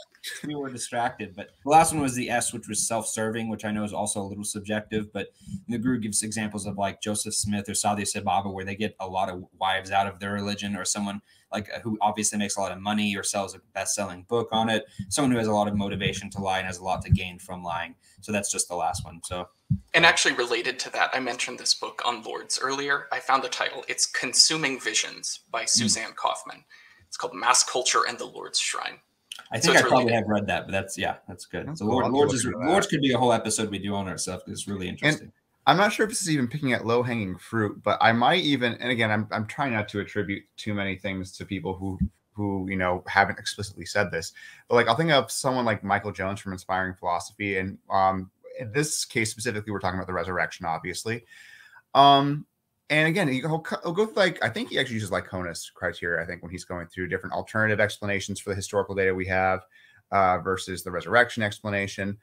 we 0.44 0.56
were 0.56 0.70
distracted. 0.70 1.36
But 1.36 1.50
the 1.62 1.70
last 1.70 1.92
one 1.92 2.02
was 2.02 2.16
the 2.16 2.30
S, 2.30 2.52
which 2.52 2.66
was 2.66 2.84
self-serving, 2.88 3.48
which 3.48 3.64
I 3.64 3.70
know 3.70 3.84
is 3.84 3.92
also 3.92 4.20
a 4.20 4.26
little 4.26 4.42
subjective. 4.42 5.12
But 5.12 5.28
McGrew 5.70 6.02
gives 6.02 6.24
examples 6.24 6.66
of 6.66 6.76
like 6.76 7.00
Joseph 7.00 7.34
Smith 7.34 7.68
or 7.68 7.74
Sathya 7.74 8.08
Sai 8.08 8.20
Baba, 8.20 8.50
where 8.50 8.64
they 8.64 8.74
get 8.74 8.96
a 8.98 9.06
lot 9.06 9.28
of 9.28 9.44
wives 9.60 9.92
out 9.92 10.08
of 10.08 10.18
their 10.18 10.32
religion, 10.32 10.74
or 10.74 10.84
someone 10.84 11.22
like 11.52 11.68
who 11.82 11.98
obviously 12.00 12.38
makes 12.38 12.56
a 12.56 12.60
lot 12.60 12.72
of 12.72 12.80
money 12.80 13.16
or 13.16 13.22
sells 13.22 13.54
a 13.54 13.60
best-selling 13.74 14.24
book 14.28 14.48
on 14.52 14.68
it. 14.68 14.84
Someone 15.08 15.32
who 15.32 15.38
has 15.38 15.48
a 15.48 15.52
lot 15.52 15.68
of 15.68 15.76
motivation 15.76 16.30
to 16.30 16.40
lie 16.40 16.58
and 16.58 16.66
has 16.66 16.78
a 16.78 16.84
lot 16.84 17.02
to 17.02 17.10
gain 17.10 17.38
from 17.38 17.62
lying. 17.62 17.94
So 18.20 18.32
that's 18.32 18.50
just 18.50 18.68
the 18.68 18.76
last 18.76 19.04
one. 19.04 19.20
So 19.24 19.48
and 19.94 20.06
actually, 20.06 20.34
related 20.34 20.78
to 20.80 20.92
that, 20.92 21.10
I 21.12 21.20
mentioned 21.20 21.58
this 21.58 21.74
book 21.74 22.02
on 22.04 22.22
Lourdes 22.22 22.58
earlier. 22.60 23.06
I 23.12 23.20
found 23.20 23.42
the 23.42 23.48
title. 23.48 23.84
It's 23.88 24.06
Consuming 24.06 24.80
Visions 24.80 25.40
by 25.50 25.62
hmm. 25.62 25.66
Suzanne. 25.66 26.12
Kaufman. 26.16 26.64
It's 27.06 27.16
called 27.16 27.34
Mass 27.34 27.62
Culture 27.62 28.02
and 28.08 28.18
the 28.18 28.24
Lourdes 28.24 28.58
Shrine. 28.58 28.98
I 29.50 29.58
think 29.58 29.78
so 29.78 29.84
I 29.84 29.88
probably 29.88 30.06
good. 30.06 30.14
have 30.14 30.28
read 30.28 30.46
that, 30.46 30.66
but 30.66 30.72
that's 30.72 30.96
yeah, 30.96 31.16
that's 31.28 31.44
good. 31.46 31.68
That's 31.68 31.80
so 31.80 31.86
Lord, 31.86 32.10
Lourdes, 32.10 32.34
is, 32.34 32.46
Lourdes 32.46 32.86
could 32.86 33.00
be 33.00 33.12
a 33.12 33.18
whole 33.18 33.32
episode 33.32 33.70
we 33.70 33.78
do 33.78 33.94
on 33.94 34.08
ourselves. 34.08 34.44
It's 34.46 34.66
really 34.66 34.88
interesting. 34.88 35.24
And 35.24 35.32
I'm 35.66 35.76
not 35.76 35.92
sure 35.92 36.04
if 36.04 36.10
this 36.10 36.22
is 36.22 36.30
even 36.30 36.48
picking 36.48 36.72
at 36.72 36.86
low 36.86 37.02
hanging 37.02 37.38
fruit, 37.38 37.82
but 37.82 37.98
I 38.00 38.12
might 38.12 38.42
even. 38.42 38.74
And 38.74 38.90
again, 38.90 39.10
I'm 39.10 39.28
I'm 39.30 39.46
trying 39.46 39.72
not 39.72 39.88
to 39.90 40.00
attribute 40.00 40.42
too 40.56 40.74
many 40.74 40.96
things 40.96 41.36
to 41.36 41.44
people 41.44 41.74
who 41.74 41.98
who 42.32 42.66
you 42.68 42.76
know 42.76 43.04
haven't 43.06 43.38
explicitly 43.38 43.84
said 43.84 44.10
this, 44.10 44.32
but 44.68 44.74
like 44.74 44.88
I'll 44.88 44.96
think 44.96 45.12
of 45.12 45.30
someone 45.30 45.64
like 45.64 45.84
Michael 45.84 46.12
Jones 46.12 46.40
from 46.40 46.52
Inspiring 46.52 46.94
Philosophy, 46.94 47.58
and 47.58 47.78
um, 47.90 48.30
in 48.58 48.72
this 48.72 49.04
case 49.04 49.30
specifically, 49.30 49.72
we're 49.72 49.80
talking 49.80 49.98
about 49.98 50.08
the 50.08 50.12
resurrection, 50.12 50.66
obviously. 50.66 51.24
Um, 51.94 52.46
and 52.90 53.08
again, 53.08 53.28
he'll, 53.28 53.64
he'll 53.82 53.92
go 53.92 54.10
like 54.16 54.42
I 54.44 54.48
think 54.48 54.70
he 54.70 54.78
actually 54.78 54.94
uses 54.94 55.10
Licona's 55.10 55.70
criteria. 55.72 56.22
I 56.22 56.26
think 56.26 56.42
when 56.42 56.50
he's 56.50 56.64
going 56.64 56.88
through 56.88 57.08
different 57.08 57.34
alternative 57.34 57.80
explanations 57.80 58.40
for 58.40 58.50
the 58.50 58.56
historical 58.56 58.94
data 58.94 59.14
we 59.14 59.26
have 59.26 59.60
uh, 60.10 60.38
versus 60.38 60.82
the 60.82 60.90
resurrection 60.90 61.42
explanation. 61.42 62.18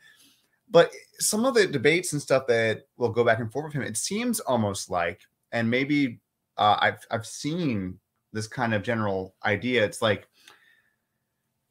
But 0.70 0.91
some 1.20 1.46
of 1.46 1.56
the 1.56 1.68
debates 1.68 2.14
and 2.14 2.22
stuff 2.22 2.48
that 2.48 2.84
will 2.98 3.10
go 3.10 3.24
back 3.24 3.40
and 3.40 3.52
forth 3.52 3.66
with 3.66 3.74
him, 3.74 3.82
it 3.82 3.98
seems 3.98 4.40
almost 4.40 4.90
like, 4.90 5.22
and 5.52 5.70
maybe 5.70 6.20
uh, 6.58 6.78
I've 6.80 7.06
I've 7.10 7.26
seen 7.26 8.00
this 8.34 8.48
kind 8.48 8.74
of 8.74 8.84
general 8.84 9.36
idea. 9.46 9.84
It's 9.84 10.02
like 10.02 10.28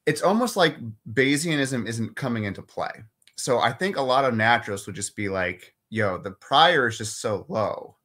it's 0.07 0.23
almost 0.23 0.57
like 0.57 0.77
Bayesianism 1.13 1.87
isn't 1.87 2.17
coming 2.17 2.45
into 2.45 2.63
play 2.63 3.05
so 3.39 3.61
I 3.61 3.73
think 3.73 3.97
a 3.97 4.03
lot 4.03 4.25
of 4.25 4.35
naturalists 4.35 4.87
would 4.87 4.97
just 4.97 5.15
be 5.15 5.29
like, 5.29 5.73
yo, 5.91 6.19
the 6.19 6.33
prior 6.33 6.89
is 6.89 6.99
just 6.99 7.21
so 7.21 7.47
low. 7.49 7.97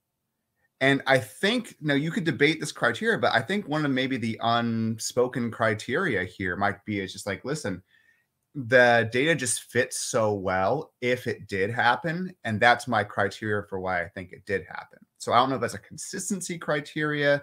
And 0.80 1.02
I 1.08 1.18
think 1.18 1.76
now 1.82 1.96
you 1.96 2.12
could 2.12 2.24
debate 2.24 2.60
this 2.60 2.72
criteria, 2.72 3.18
but 3.18 3.34
I 3.34 3.42
think 3.42 3.68
one 3.68 3.84
of 3.84 3.90
maybe 3.90 4.18
the 4.18 4.40
unspoken 4.44 5.50
criteria 5.50 6.24
here 6.24 6.56
might 6.56 6.86
be 6.86 7.00
is 7.00 7.12
just 7.12 7.26
like, 7.26 7.44
listen, 7.44 7.82
the 8.56 9.10
data 9.12 9.34
just 9.34 9.64
fits 9.64 10.00
so 10.00 10.34
well 10.34 10.94
if 11.02 11.26
it 11.28 11.48
did 11.48 11.72
happen. 11.72 12.34
And 12.44 12.60
that's 12.60 12.88
my 12.88 13.04
criteria 13.04 13.64
for 13.68 13.80
why 13.80 14.04
I 14.04 14.10
think 14.10 14.32
it 14.32 14.46
did 14.46 14.64
happen. 14.68 15.00
So 15.18 15.34
I 15.34 15.38
don't 15.38 15.50
know 15.50 15.56
if 15.56 15.62
that's 15.62 15.74
a 15.74 15.80
consistency 15.80 16.58
criteria. 16.58 17.42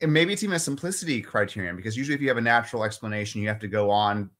And 0.00 0.12
maybe 0.12 0.32
it's 0.32 0.42
even 0.42 0.56
a 0.56 0.60
simplicity 0.60 1.20
criterion 1.20 1.76
because 1.76 1.96
usually 1.96 2.14
if 2.14 2.20
you 2.20 2.28
have 2.28 2.36
a 2.36 2.42
natural 2.42 2.84
explanation, 2.84 3.40
you 3.40 3.48
have 3.48 3.60
to 3.60 3.68
go 3.68 3.90
on 3.90 4.30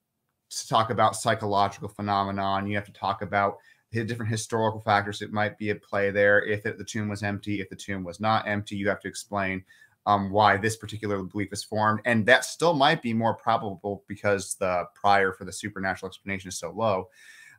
to 0.51 0.69
talk 0.69 0.91
about 0.91 1.17
psychological 1.17 1.89
phenomenon. 1.89 2.67
You 2.67 2.77
have 2.77 2.87
to 2.87 2.93
talk 2.93 3.23
about 3.23 3.57
the 3.91 4.05
different 4.05 4.31
historical 4.31 4.81
factors 4.81 5.19
that 5.19 5.33
might 5.33 5.59
be 5.59 5.71
at 5.71 5.83
play 5.83 6.11
there. 6.11 6.45
If 6.45 6.67
it, 6.67 6.79
the 6.79 6.85
tomb 6.85 7.09
was 7.09 7.23
empty, 7.23 7.61
if 7.61 7.69
the 7.69 7.77
tomb 7.77 8.05
was 8.05 8.21
not 8.21 8.47
empty, 8.47 8.77
you 8.77 8.89
have 8.89 9.01
to 9.01 9.09
explain 9.09 9.65
um, 10.07 10.31
why 10.31 10.57
this 10.57 10.77
particular 10.77 11.23
belief 11.23 11.53
is 11.53 11.65
formed. 11.65 12.01
And 12.05 12.27
that 12.27 12.45
still 12.45 12.75
might 12.75 13.03
be 13.03 13.15
more 13.15 13.35
probable 13.35 14.05
because 14.09 14.55
the 14.55 14.85
prior 14.95 15.33
for 15.33 15.45
the 15.45 15.53
supernatural 15.53 16.09
explanation 16.09 16.49
is 16.49 16.59
so 16.59 16.71
low. 16.71 17.09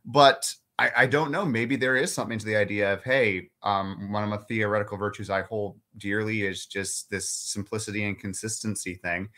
But 0.05 0.53
I, 0.79 0.91
I 0.97 1.05
don't 1.05 1.31
know. 1.31 1.45
Maybe 1.45 1.75
there 1.75 1.95
is 1.95 2.13
something 2.13 2.39
to 2.39 2.45
the 2.45 2.55
idea 2.55 2.91
of, 2.91 3.03
hey, 3.03 3.49
um, 3.61 4.11
one 4.11 4.23
of 4.23 4.31
the 4.31 4.45
theoretical 4.45 4.97
virtues 4.97 5.29
I 5.29 5.43
hold 5.43 5.79
dearly 5.97 6.43
is 6.43 6.65
just 6.65 7.09
this 7.09 7.29
simplicity 7.29 8.03
and 8.05 8.19
consistency 8.19 8.95
thing. 8.95 9.29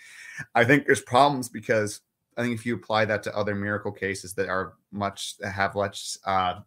I 0.56 0.64
think 0.64 0.86
there's 0.86 1.02
problems 1.02 1.50
because 1.50 2.02
I 2.38 2.42
think 2.42 2.56
if 2.56 2.66
you 2.66 2.76
apply 2.76 3.06
that 3.06 3.24
to 3.24 3.36
other 3.36 3.56
miracle 3.56 3.92
cases 3.92 4.34
that 4.36 4.50
are 4.50 4.74
much 4.92 5.36
have 5.44 5.76
less, 5.76 6.18
uh, 6.26 6.60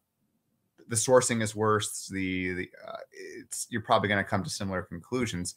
the 0.89 0.97
sourcing 0.97 1.43
is 1.43 1.55
worse. 1.55 2.06
The 2.06 2.52
the 2.55 2.70
uh, 2.86 2.97
it's 3.47 3.66
you're 3.70 3.82
probably 3.82 4.09
going 4.09 4.24
to 4.24 4.28
come 4.28 4.43
to 4.43 4.51
similar 4.51 4.82
conclusions, 4.82 5.55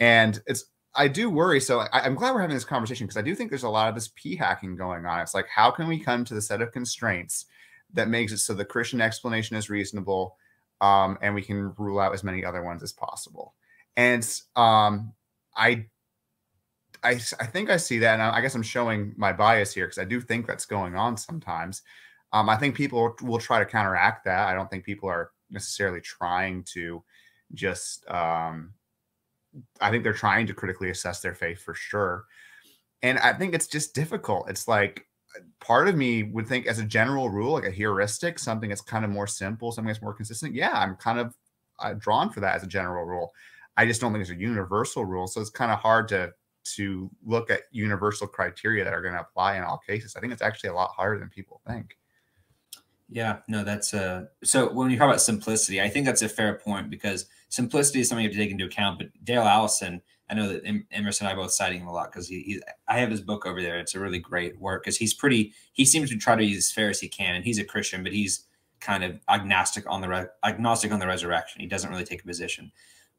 and 0.00 0.42
it's 0.46 0.64
I 0.94 1.06
do 1.06 1.30
worry. 1.30 1.60
So 1.60 1.80
I, 1.92 2.04
am 2.04 2.16
glad 2.16 2.34
we're 2.34 2.40
having 2.40 2.56
this 2.56 2.64
conversation 2.64 3.06
because 3.06 3.16
I 3.16 3.22
do 3.22 3.34
think 3.36 3.48
there's 3.50 3.62
a 3.62 3.68
lot 3.68 3.88
of 3.88 3.94
this 3.94 4.10
p 4.16 4.34
hacking 4.34 4.74
going 4.74 5.06
on. 5.06 5.20
It's 5.20 5.34
like 5.34 5.46
how 5.46 5.70
can 5.70 5.86
we 5.86 6.00
come 6.00 6.24
to 6.24 6.34
the 6.34 6.42
set 6.42 6.60
of 6.60 6.72
constraints 6.72 7.46
that 7.92 8.08
makes 8.08 8.32
it 8.32 8.38
so 8.38 8.54
the 8.54 8.64
Christian 8.64 9.00
explanation 9.00 9.56
is 9.56 9.70
reasonable, 9.70 10.36
um, 10.80 11.18
and 11.22 11.34
we 11.34 11.42
can 11.42 11.72
rule 11.78 12.00
out 12.00 12.12
as 12.12 12.24
many 12.24 12.44
other 12.44 12.62
ones 12.62 12.82
as 12.82 12.92
possible. 12.92 13.54
And 13.96 14.26
um, 14.56 15.12
I 15.56 15.86
I, 17.02 17.12
I 17.12 17.46
think 17.46 17.70
I 17.70 17.76
see 17.76 17.98
that, 17.98 18.14
and 18.14 18.22
I, 18.22 18.36
I 18.36 18.40
guess 18.40 18.54
I'm 18.54 18.62
showing 18.62 19.14
my 19.16 19.32
bias 19.32 19.72
here 19.72 19.86
because 19.86 19.98
I 19.98 20.04
do 20.04 20.20
think 20.20 20.46
that's 20.46 20.66
going 20.66 20.96
on 20.96 21.16
sometimes. 21.16 21.82
Um, 22.32 22.48
I 22.48 22.56
think 22.56 22.74
people 22.74 23.16
will 23.22 23.38
try 23.38 23.58
to 23.58 23.64
counteract 23.64 24.24
that. 24.24 24.48
I 24.48 24.54
don't 24.54 24.70
think 24.70 24.84
people 24.84 25.08
are 25.08 25.30
necessarily 25.50 26.00
trying 26.00 26.64
to 26.74 27.02
just. 27.54 28.08
Um, 28.10 28.72
I 29.80 29.90
think 29.90 30.04
they're 30.04 30.12
trying 30.12 30.46
to 30.46 30.54
critically 30.54 30.90
assess 30.90 31.20
their 31.20 31.34
faith 31.34 31.60
for 31.62 31.74
sure, 31.74 32.24
and 33.02 33.18
I 33.18 33.32
think 33.32 33.54
it's 33.54 33.66
just 33.66 33.94
difficult. 33.94 34.50
It's 34.50 34.68
like 34.68 35.06
part 35.60 35.88
of 35.88 35.96
me 35.96 36.24
would 36.24 36.46
think, 36.46 36.66
as 36.66 36.78
a 36.78 36.84
general 36.84 37.30
rule, 37.30 37.52
like 37.52 37.66
a 37.66 37.70
heuristic, 37.70 38.38
something 38.38 38.68
that's 38.68 38.80
kind 38.80 39.04
of 39.04 39.10
more 39.10 39.26
simple, 39.26 39.72
something 39.72 39.88
that's 39.88 40.02
more 40.02 40.14
consistent. 40.14 40.54
Yeah, 40.54 40.72
I'm 40.72 40.96
kind 40.96 41.18
of 41.18 41.34
uh, 41.78 41.94
drawn 41.98 42.30
for 42.30 42.40
that 42.40 42.56
as 42.56 42.62
a 42.62 42.68
general 42.68 43.04
rule. 43.04 43.32
I 43.76 43.86
just 43.86 44.00
don't 44.00 44.12
think 44.12 44.22
it's 44.22 44.30
a 44.30 44.36
universal 44.36 45.04
rule. 45.04 45.26
So 45.26 45.40
it's 45.40 45.50
kind 45.50 45.72
of 45.72 45.78
hard 45.78 46.08
to 46.08 46.32
to 46.76 47.10
look 47.24 47.50
at 47.50 47.62
universal 47.72 48.26
criteria 48.26 48.84
that 48.84 48.92
are 48.92 49.00
going 49.00 49.14
to 49.14 49.20
apply 49.20 49.56
in 49.56 49.62
all 49.62 49.80
cases. 49.86 50.14
I 50.14 50.20
think 50.20 50.32
it's 50.32 50.42
actually 50.42 50.70
a 50.70 50.74
lot 50.74 50.90
harder 50.90 51.18
than 51.18 51.30
people 51.30 51.62
think. 51.66 51.96
Yeah, 53.12 53.38
no, 53.48 53.64
that's 53.64 53.92
uh 53.92 54.26
so 54.44 54.72
when 54.72 54.88
you 54.90 54.96
talk 54.96 55.08
about 55.08 55.20
simplicity, 55.20 55.80
I 55.80 55.88
think 55.88 56.06
that's 56.06 56.22
a 56.22 56.28
fair 56.28 56.54
point 56.54 56.90
because 56.90 57.26
simplicity 57.48 58.00
is 58.00 58.08
something 58.08 58.22
you 58.22 58.30
have 58.30 58.36
to 58.36 58.42
take 58.42 58.52
into 58.52 58.66
account. 58.66 58.98
But 58.98 59.08
Dale 59.24 59.42
Allison, 59.42 60.00
I 60.30 60.34
know 60.34 60.48
that 60.48 60.62
Emerson 60.92 61.26
and 61.26 61.32
I 61.32 61.36
both 61.36 61.50
citing 61.50 61.80
him 61.80 61.88
a 61.88 61.92
lot 61.92 62.12
because 62.12 62.28
he, 62.28 62.42
he, 62.42 62.62
I 62.86 62.98
have 62.98 63.10
his 63.10 63.20
book 63.20 63.46
over 63.46 63.60
there. 63.60 63.80
It's 63.80 63.96
a 63.96 64.00
really 64.00 64.20
great 64.20 64.60
work 64.60 64.84
because 64.84 64.96
he's 64.96 65.12
pretty. 65.12 65.52
He 65.72 65.84
seems 65.84 66.08
to 66.10 66.16
try 66.16 66.36
to 66.36 66.38
be 66.38 66.56
as 66.56 66.70
fair 66.70 66.88
as 66.88 67.00
he 67.00 67.08
can, 67.08 67.34
and 67.34 67.44
he's 67.44 67.58
a 67.58 67.64
Christian, 67.64 68.04
but 68.04 68.12
he's 68.12 68.46
kind 68.78 69.02
of 69.02 69.18
agnostic 69.28 69.84
on 69.90 70.00
the 70.00 70.08
re, 70.08 70.24
agnostic 70.44 70.92
on 70.92 71.00
the 71.00 71.06
resurrection. 71.06 71.60
He 71.60 71.66
doesn't 71.66 71.90
really 71.90 72.04
take 72.04 72.22
a 72.22 72.26
position, 72.26 72.70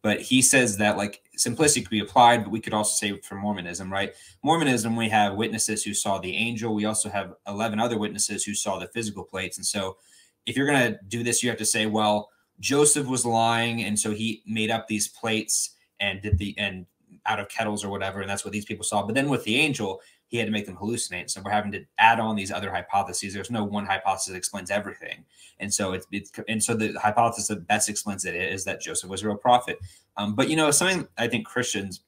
but 0.01 0.21
he 0.21 0.41
says 0.41 0.77
that 0.77 0.97
like 0.97 1.21
simplicity 1.35 1.81
could 1.81 1.91
be 1.91 1.99
applied, 1.99 2.43
but 2.43 2.51
we 2.51 2.59
could 2.59 2.73
also 2.73 2.93
say 2.93 3.19
for 3.21 3.35
Mormonism, 3.35 3.91
right? 3.91 4.13
Mormonism, 4.43 4.95
we 4.95 5.09
have 5.09 5.35
witnesses 5.35 5.83
who 5.83 5.93
saw 5.93 6.17
the 6.17 6.35
angel. 6.35 6.73
We 6.73 6.85
also 6.85 7.09
have 7.09 7.35
eleven 7.47 7.79
other 7.79 7.97
witnesses 7.97 8.43
who 8.43 8.53
saw 8.53 8.79
the 8.79 8.87
physical 8.87 9.23
plates, 9.23 9.57
and 9.57 9.65
so 9.65 9.97
if 10.45 10.57
you're 10.57 10.67
going 10.67 10.93
to 10.93 10.99
do 11.07 11.23
this, 11.23 11.43
you 11.43 11.49
have 11.49 11.59
to 11.59 11.65
say, 11.65 11.85
well, 11.85 12.29
Joseph 12.59 13.07
was 13.07 13.25
lying, 13.25 13.83
and 13.83 13.99
so 13.99 14.11
he 14.11 14.41
made 14.45 14.71
up 14.71 14.87
these 14.87 15.07
plates 15.07 15.75
and 15.99 16.21
did 16.21 16.37
the 16.37 16.55
and 16.57 16.85
out 17.25 17.39
of 17.39 17.49
kettles 17.49 17.83
or 17.83 17.89
whatever, 17.89 18.21
and 18.21 18.29
that's 18.29 18.43
what 18.43 18.51
these 18.51 18.65
people 18.65 18.83
saw. 18.83 19.03
But 19.03 19.15
then 19.15 19.29
with 19.29 19.43
the 19.43 19.57
angel, 19.57 20.01
he 20.31 20.37
had 20.37 20.45
to 20.45 20.51
make 20.51 20.65
them 20.65 20.77
hallucinate. 20.77 21.29
So 21.29 21.41
we're 21.43 21.51
having 21.51 21.73
to 21.73 21.83
add 21.99 22.19
on 22.19 22.35
these 22.35 22.51
other 22.51 22.71
hypotheses. 22.71 23.33
There's 23.33 23.51
no 23.51 23.65
one 23.65 23.85
hypothesis 23.85 24.31
that 24.31 24.37
explains 24.37 24.71
everything, 24.71 25.25
and 25.59 25.71
so 25.71 25.91
it's, 25.91 26.07
it's 26.11 26.31
and 26.47 26.63
so 26.63 26.73
the 26.73 26.93
hypothesis 26.93 27.49
that 27.49 27.67
best 27.67 27.89
explains 27.89 28.25
it 28.25 28.33
is 28.33 28.63
that 28.63 28.81
Joseph 28.81 29.09
was 29.09 29.21
a 29.21 29.27
real 29.27 29.37
prophet. 29.37 29.77
Um, 30.17 30.33
but 30.33 30.49
you 30.49 30.55
know, 30.55 30.71
something 30.71 31.07
I 31.17 31.27
think 31.27 31.45
Christians 31.45 32.01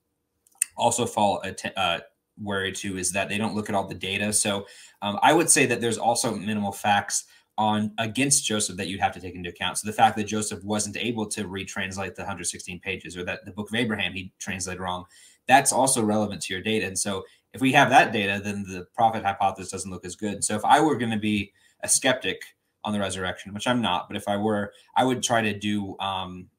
also 0.77 1.05
fall 1.05 1.41
att- 1.43 1.77
uh, 1.77 1.99
worried 2.41 2.75
to 2.75 2.97
is 2.97 3.11
that 3.11 3.29
they 3.29 3.37
don't 3.37 3.55
look 3.55 3.69
at 3.69 3.75
all 3.75 3.87
the 3.87 3.93
data. 3.93 4.33
So 4.33 4.65
um, 5.01 5.19
I 5.21 5.33
would 5.33 5.49
say 5.49 5.65
that 5.67 5.81
there's 5.81 5.97
also 5.97 6.33
minimal 6.33 6.71
facts 6.71 7.25
on 7.57 7.91
against 7.99 8.45
Joseph 8.45 8.77
that 8.77 8.87
you'd 8.87 8.99
have 8.99 9.13
to 9.13 9.19
take 9.19 9.35
into 9.35 9.49
account. 9.49 9.77
So 9.77 9.85
the 9.85 9.93
fact 9.93 10.17
that 10.17 10.23
Joseph 10.23 10.63
wasn't 10.63 10.97
able 10.97 11.27
to 11.27 11.43
retranslate 11.43 12.15
the 12.15 12.23
116 12.23 12.79
pages 12.79 13.15
or 13.15 13.23
that 13.25 13.45
the 13.45 13.51
book 13.51 13.69
of 13.69 13.75
Abraham 13.75 14.13
he 14.13 14.31
translated 14.39 14.81
wrong, 14.81 15.05
that's 15.47 15.71
also 15.71 16.03
relevant 16.03 16.41
to 16.43 16.53
your 16.53 16.63
data. 16.63 16.87
And 16.87 16.97
so 16.97 17.23
if 17.53 17.61
we 17.61 17.71
have 17.73 17.89
that 17.89 18.11
data, 18.11 18.41
then 18.43 18.63
the 18.63 18.87
prophet 18.95 19.23
hypothesis 19.23 19.71
doesn't 19.71 19.91
look 19.91 20.05
as 20.05 20.15
good. 20.15 20.43
So 20.43 20.55
if 20.55 20.65
I 20.65 20.81
were 20.81 20.97
going 20.97 21.11
to 21.11 21.19
be 21.19 21.53
a 21.81 21.89
skeptic 21.89 22.41
on 22.83 22.93
the 22.93 22.99
resurrection, 22.99 23.53
which 23.53 23.67
I'm 23.67 23.81
not, 23.81 24.07
but 24.07 24.17
if 24.17 24.27
I 24.27 24.37
were, 24.37 24.73
I 24.95 25.03
would 25.05 25.23
try 25.23 25.41
to 25.41 25.57
do 25.57 25.97
um, 25.99 26.49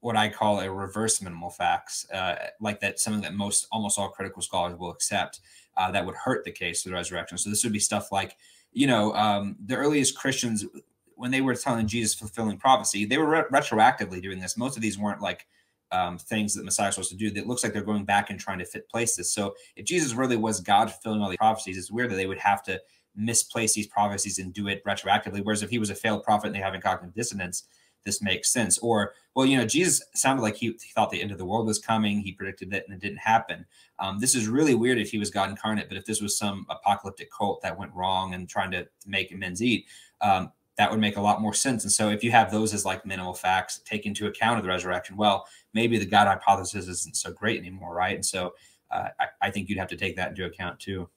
what 0.00 0.16
I 0.16 0.28
call 0.28 0.60
a 0.60 0.70
reverse 0.70 1.20
minimal 1.20 1.50
facts, 1.50 2.08
uh, 2.10 2.36
like 2.60 2.80
that 2.80 3.00
something 3.00 3.22
that 3.22 3.34
most 3.34 3.66
almost 3.72 3.98
all 3.98 4.08
critical 4.08 4.42
scholars 4.42 4.78
will 4.78 4.90
accept 4.90 5.40
uh, 5.76 5.90
that 5.90 6.06
would 6.06 6.14
hurt 6.14 6.44
the 6.44 6.52
case 6.52 6.84
of 6.84 6.90
the 6.90 6.96
resurrection. 6.96 7.36
So 7.36 7.50
this 7.50 7.64
would 7.64 7.72
be 7.72 7.80
stuff 7.80 8.12
like 8.12 8.36
you 8.74 8.88
know, 8.88 9.14
um, 9.14 9.56
the 9.64 9.76
earliest 9.76 10.16
Christians, 10.18 10.66
when 11.14 11.30
they 11.30 11.40
were 11.40 11.54
telling 11.54 11.86
Jesus 11.86 12.12
fulfilling 12.12 12.58
prophecy, 12.58 13.06
they 13.06 13.16
were 13.16 13.28
re- 13.28 13.60
retroactively 13.60 14.20
doing 14.20 14.40
this. 14.40 14.56
Most 14.56 14.76
of 14.76 14.82
these 14.82 14.98
weren't 14.98 15.22
like 15.22 15.46
um, 15.92 16.18
things 16.18 16.54
that 16.54 16.64
Messiah 16.64 16.88
was 16.88 16.94
supposed 16.96 17.10
to 17.10 17.16
do. 17.16 17.30
That 17.30 17.46
looks 17.46 17.62
like 17.62 17.72
they're 17.72 17.82
going 17.82 18.04
back 18.04 18.30
and 18.30 18.38
trying 18.38 18.58
to 18.58 18.64
fit 18.64 18.88
places. 18.88 19.32
So 19.32 19.54
if 19.76 19.84
Jesus 19.84 20.14
really 20.14 20.36
was 20.36 20.60
God 20.60 20.90
fulfilling 20.90 21.20
all 21.20 21.28
these 21.28 21.38
prophecies, 21.38 21.78
it's 21.78 21.90
weird 21.90 22.10
that 22.10 22.16
they 22.16 22.26
would 22.26 22.38
have 22.38 22.62
to 22.64 22.80
misplace 23.16 23.74
these 23.74 23.86
prophecies 23.86 24.38
and 24.38 24.52
do 24.52 24.68
it 24.68 24.84
retroactively. 24.84 25.44
Whereas 25.44 25.62
if 25.62 25.70
he 25.70 25.78
was 25.78 25.90
a 25.90 25.94
failed 25.94 26.24
prophet 26.24 26.48
and 26.48 26.54
they 26.54 26.60
have 26.60 26.78
cognitive 26.80 27.14
dissonance, 27.14 27.64
this 28.04 28.20
makes 28.20 28.52
sense. 28.52 28.78
Or, 28.78 29.14
well, 29.34 29.46
you 29.46 29.56
know, 29.56 29.64
Jesus 29.64 30.02
sounded 30.14 30.42
like 30.42 30.56
he, 30.56 30.66
he, 30.66 30.92
thought 30.94 31.10
the 31.10 31.22
end 31.22 31.30
of 31.30 31.38
the 31.38 31.44
world 31.44 31.66
was 31.66 31.78
coming. 31.78 32.20
He 32.20 32.32
predicted 32.32 32.72
it 32.74 32.84
and 32.86 32.94
it 32.94 33.00
didn't 33.00 33.18
happen. 33.18 33.64
Um, 33.98 34.20
this 34.20 34.34
is 34.34 34.46
really 34.46 34.74
weird 34.74 34.98
if 34.98 35.10
he 35.10 35.18
was 35.18 35.30
God 35.30 35.50
incarnate, 35.50 35.88
but 35.88 35.96
if 35.96 36.04
this 36.04 36.20
was 36.20 36.36
some 36.36 36.66
apocalyptic 36.68 37.30
cult 37.32 37.62
that 37.62 37.78
went 37.78 37.94
wrong 37.94 38.34
and 38.34 38.48
trying 38.48 38.70
to 38.72 38.86
make 39.06 39.32
amends 39.32 39.62
eat, 39.62 39.86
um, 40.20 40.52
that 40.76 40.90
would 40.90 41.00
make 41.00 41.16
a 41.16 41.20
lot 41.20 41.40
more 41.40 41.54
sense. 41.54 41.84
And 41.84 41.92
so 41.92 42.10
if 42.10 42.24
you 42.24 42.30
have 42.30 42.50
those 42.50 42.74
as 42.74 42.84
like 42.84 43.06
minimal 43.06 43.34
facts, 43.34 43.80
take 43.84 44.06
into 44.06 44.26
account 44.26 44.58
of 44.58 44.64
the 44.64 44.68
resurrection, 44.68 45.16
well, 45.16 45.46
maybe 45.72 45.98
the 45.98 46.06
God 46.06 46.26
hypothesis 46.26 46.88
isn't 46.88 47.16
so 47.16 47.32
great 47.32 47.58
anymore, 47.58 47.94
right? 47.94 48.14
And 48.14 48.24
so 48.24 48.54
uh, 48.90 49.08
I, 49.20 49.26
I 49.42 49.50
think 49.50 49.68
you'd 49.68 49.78
have 49.78 49.88
to 49.88 49.96
take 49.96 50.16
that 50.16 50.30
into 50.30 50.44
account 50.44 50.80
too. 50.80 51.08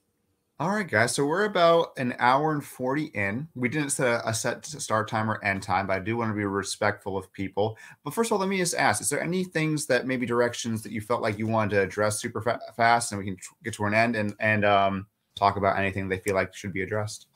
All 0.59 0.71
right, 0.71 0.89
guys. 0.89 1.13
So 1.13 1.23
we're 1.23 1.45
about 1.45 1.89
an 1.97 2.15
hour 2.17 2.51
and 2.51 2.65
40 2.65 3.11
in. 3.13 3.47
We 3.53 3.69
didn't 3.69 3.91
set 3.91 4.23
a 4.25 4.33
set 4.33 4.65
start 4.65 5.07
time 5.07 5.29
or 5.29 5.43
end 5.43 5.61
time, 5.61 5.85
but 5.85 5.93
I 5.93 5.99
do 5.99 6.17
want 6.17 6.31
to 6.31 6.35
be 6.35 6.45
respectful 6.45 7.15
of 7.15 7.31
people. 7.31 7.77
But 8.03 8.15
first 8.15 8.29
of 8.29 8.33
all, 8.33 8.39
let 8.39 8.49
me 8.49 8.57
just 8.57 8.73
ask 8.73 8.99
Is 8.99 9.09
there 9.09 9.21
any 9.21 9.43
things 9.43 9.85
that 9.85 10.07
maybe 10.07 10.25
directions 10.25 10.81
that 10.81 10.91
you 10.91 10.99
felt 10.99 11.21
like 11.21 11.37
you 11.37 11.45
wanted 11.45 11.75
to 11.75 11.81
address 11.83 12.19
super 12.19 12.41
fa- 12.41 12.59
fast 12.75 13.11
and 13.11 13.19
we 13.19 13.25
can 13.25 13.37
get 13.63 13.75
to 13.75 13.85
an 13.85 13.93
end 13.93 14.15
and, 14.15 14.33
and 14.39 14.65
um, 14.65 15.05
talk 15.35 15.57
about 15.57 15.77
anything 15.77 16.09
they 16.09 16.17
feel 16.17 16.33
like 16.33 16.55
should 16.55 16.73
be 16.73 16.81
addressed? 16.81 17.27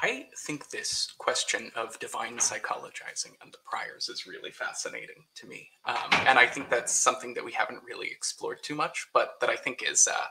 I 0.00 0.26
think 0.36 0.70
this 0.70 1.12
question 1.18 1.70
of 1.76 1.98
divine 2.00 2.38
psychologizing 2.38 3.32
and 3.42 3.52
the 3.52 3.58
priors 3.64 4.08
is 4.08 4.26
really 4.26 4.50
fascinating 4.50 5.24
to 5.36 5.46
me. 5.46 5.68
Um, 5.86 6.10
and 6.26 6.38
I 6.38 6.46
think 6.46 6.68
that's 6.68 6.92
something 6.92 7.34
that 7.34 7.44
we 7.44 7.52
haven't 7.52 7.82
really 7.84 8.08
explored 8.08 8.62
too 8.62 8.74
much, 8.74 9.06
but 9.14 9.34
that 9.40 9.50
I 9.50 9.56
think 9.56 9.82
is. 9.88 10.08
Uh, 10.08 10.26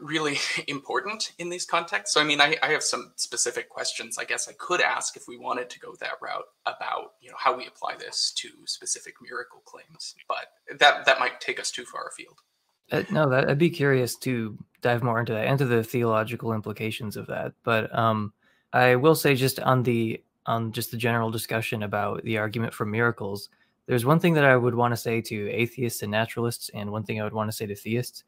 really 0.00 0.38
important 0.68 1.32
in 1.38 1.48
these 1.48 1.64
contexts. 1.64 2.14
So, 2.14 2.20
I 2.20 2.24
mean, 2.24 2.40
I, 2.40 2.56
I, 2.62 2.68
have 2.70 2.82
some 2.82 3.12
specific 3.16 3.68
questions 3.68 4.18
I 4.18 4.24
guess 4.24 4.48
I 4.48 4.52
could 4.58 4.80
ask 4.80 5.16
if 5.16 5.28
we 5.28 5.38
wanted 5.38 5.70
to 5.70 5.78
go 5.78 5.94
that 6.00 6.14
route 6.20 6.46
about, 6.66 7.12
you 7.20 7.30
know, 7.30 7.36
how 7.38 7.56
we 7.56 7.66
apply 7.66 7.96
this 7.96 8.32
to 8.38 8.48
specific 8.66 9.14
miracle 9.22 9.62
claims, 9.64 10.14
but 10.26 10.78
that, 10.78 11.04
that 11.06 11.20
might 11.20 11.40
take 11.40 11.60
us 11.60 11.70
too 11.70 11.84
far 11.84 12.08
afield. 12.08 12.38
Uh, 12.90 13.02
no, 13.10 13.28
that, 13.28 13.48
I'd 13.48 13.58
be 13.58 13.70
curious 13.70 14.16
to 14.16 14.58
dive 14.80 15.02
more 15.02 15.20
into 15.20 15.32
that, 15.32 15.46
into 15.46 15.64
the 15.64 15.82
theological 15.82 16.52
implications 16.52 17.16
of 17.16 17.26
that. 17.26 17.52
But 17.62 17.96
um, 17.96 18.32
I 18.72 18.96
will 18.96 19.14
say 19.14 19.34
just 19.34 19.60
on 19.60 19.82
the, 19.82 20.22
on 20.46 20.72
just 20.72 20.90
the 20.90 20.96
general 20.96 21.30
discussion 21.30 21.82
about 21.82 22.22
the 22.24 22.38
argument 22.38 22.74
for 22.74 22.86
miracles, 22.86 23.50
there's 23.86 24.04
one 24.04 24.20
thing 24.20 24.34
that 24.34 24.44
I 24.44 24.56
would 24.56 24.74
want 24.74 24.92
to 24.92 24.96
say 24.96 25.20
to 25.22 25.50
atheists 25.50 26.02
and 26.02 26.10
naturalists, 26.10 26.70
and 26.74 26.90
one 26.90 27.04
thing 27.04 27.20
I 27.20 27.24
would 27.24 27.32
want 27.32 27.50
to 27.50 27.56
say 27.56 27.66
to 27.66 27.74
theists 27.74 28.22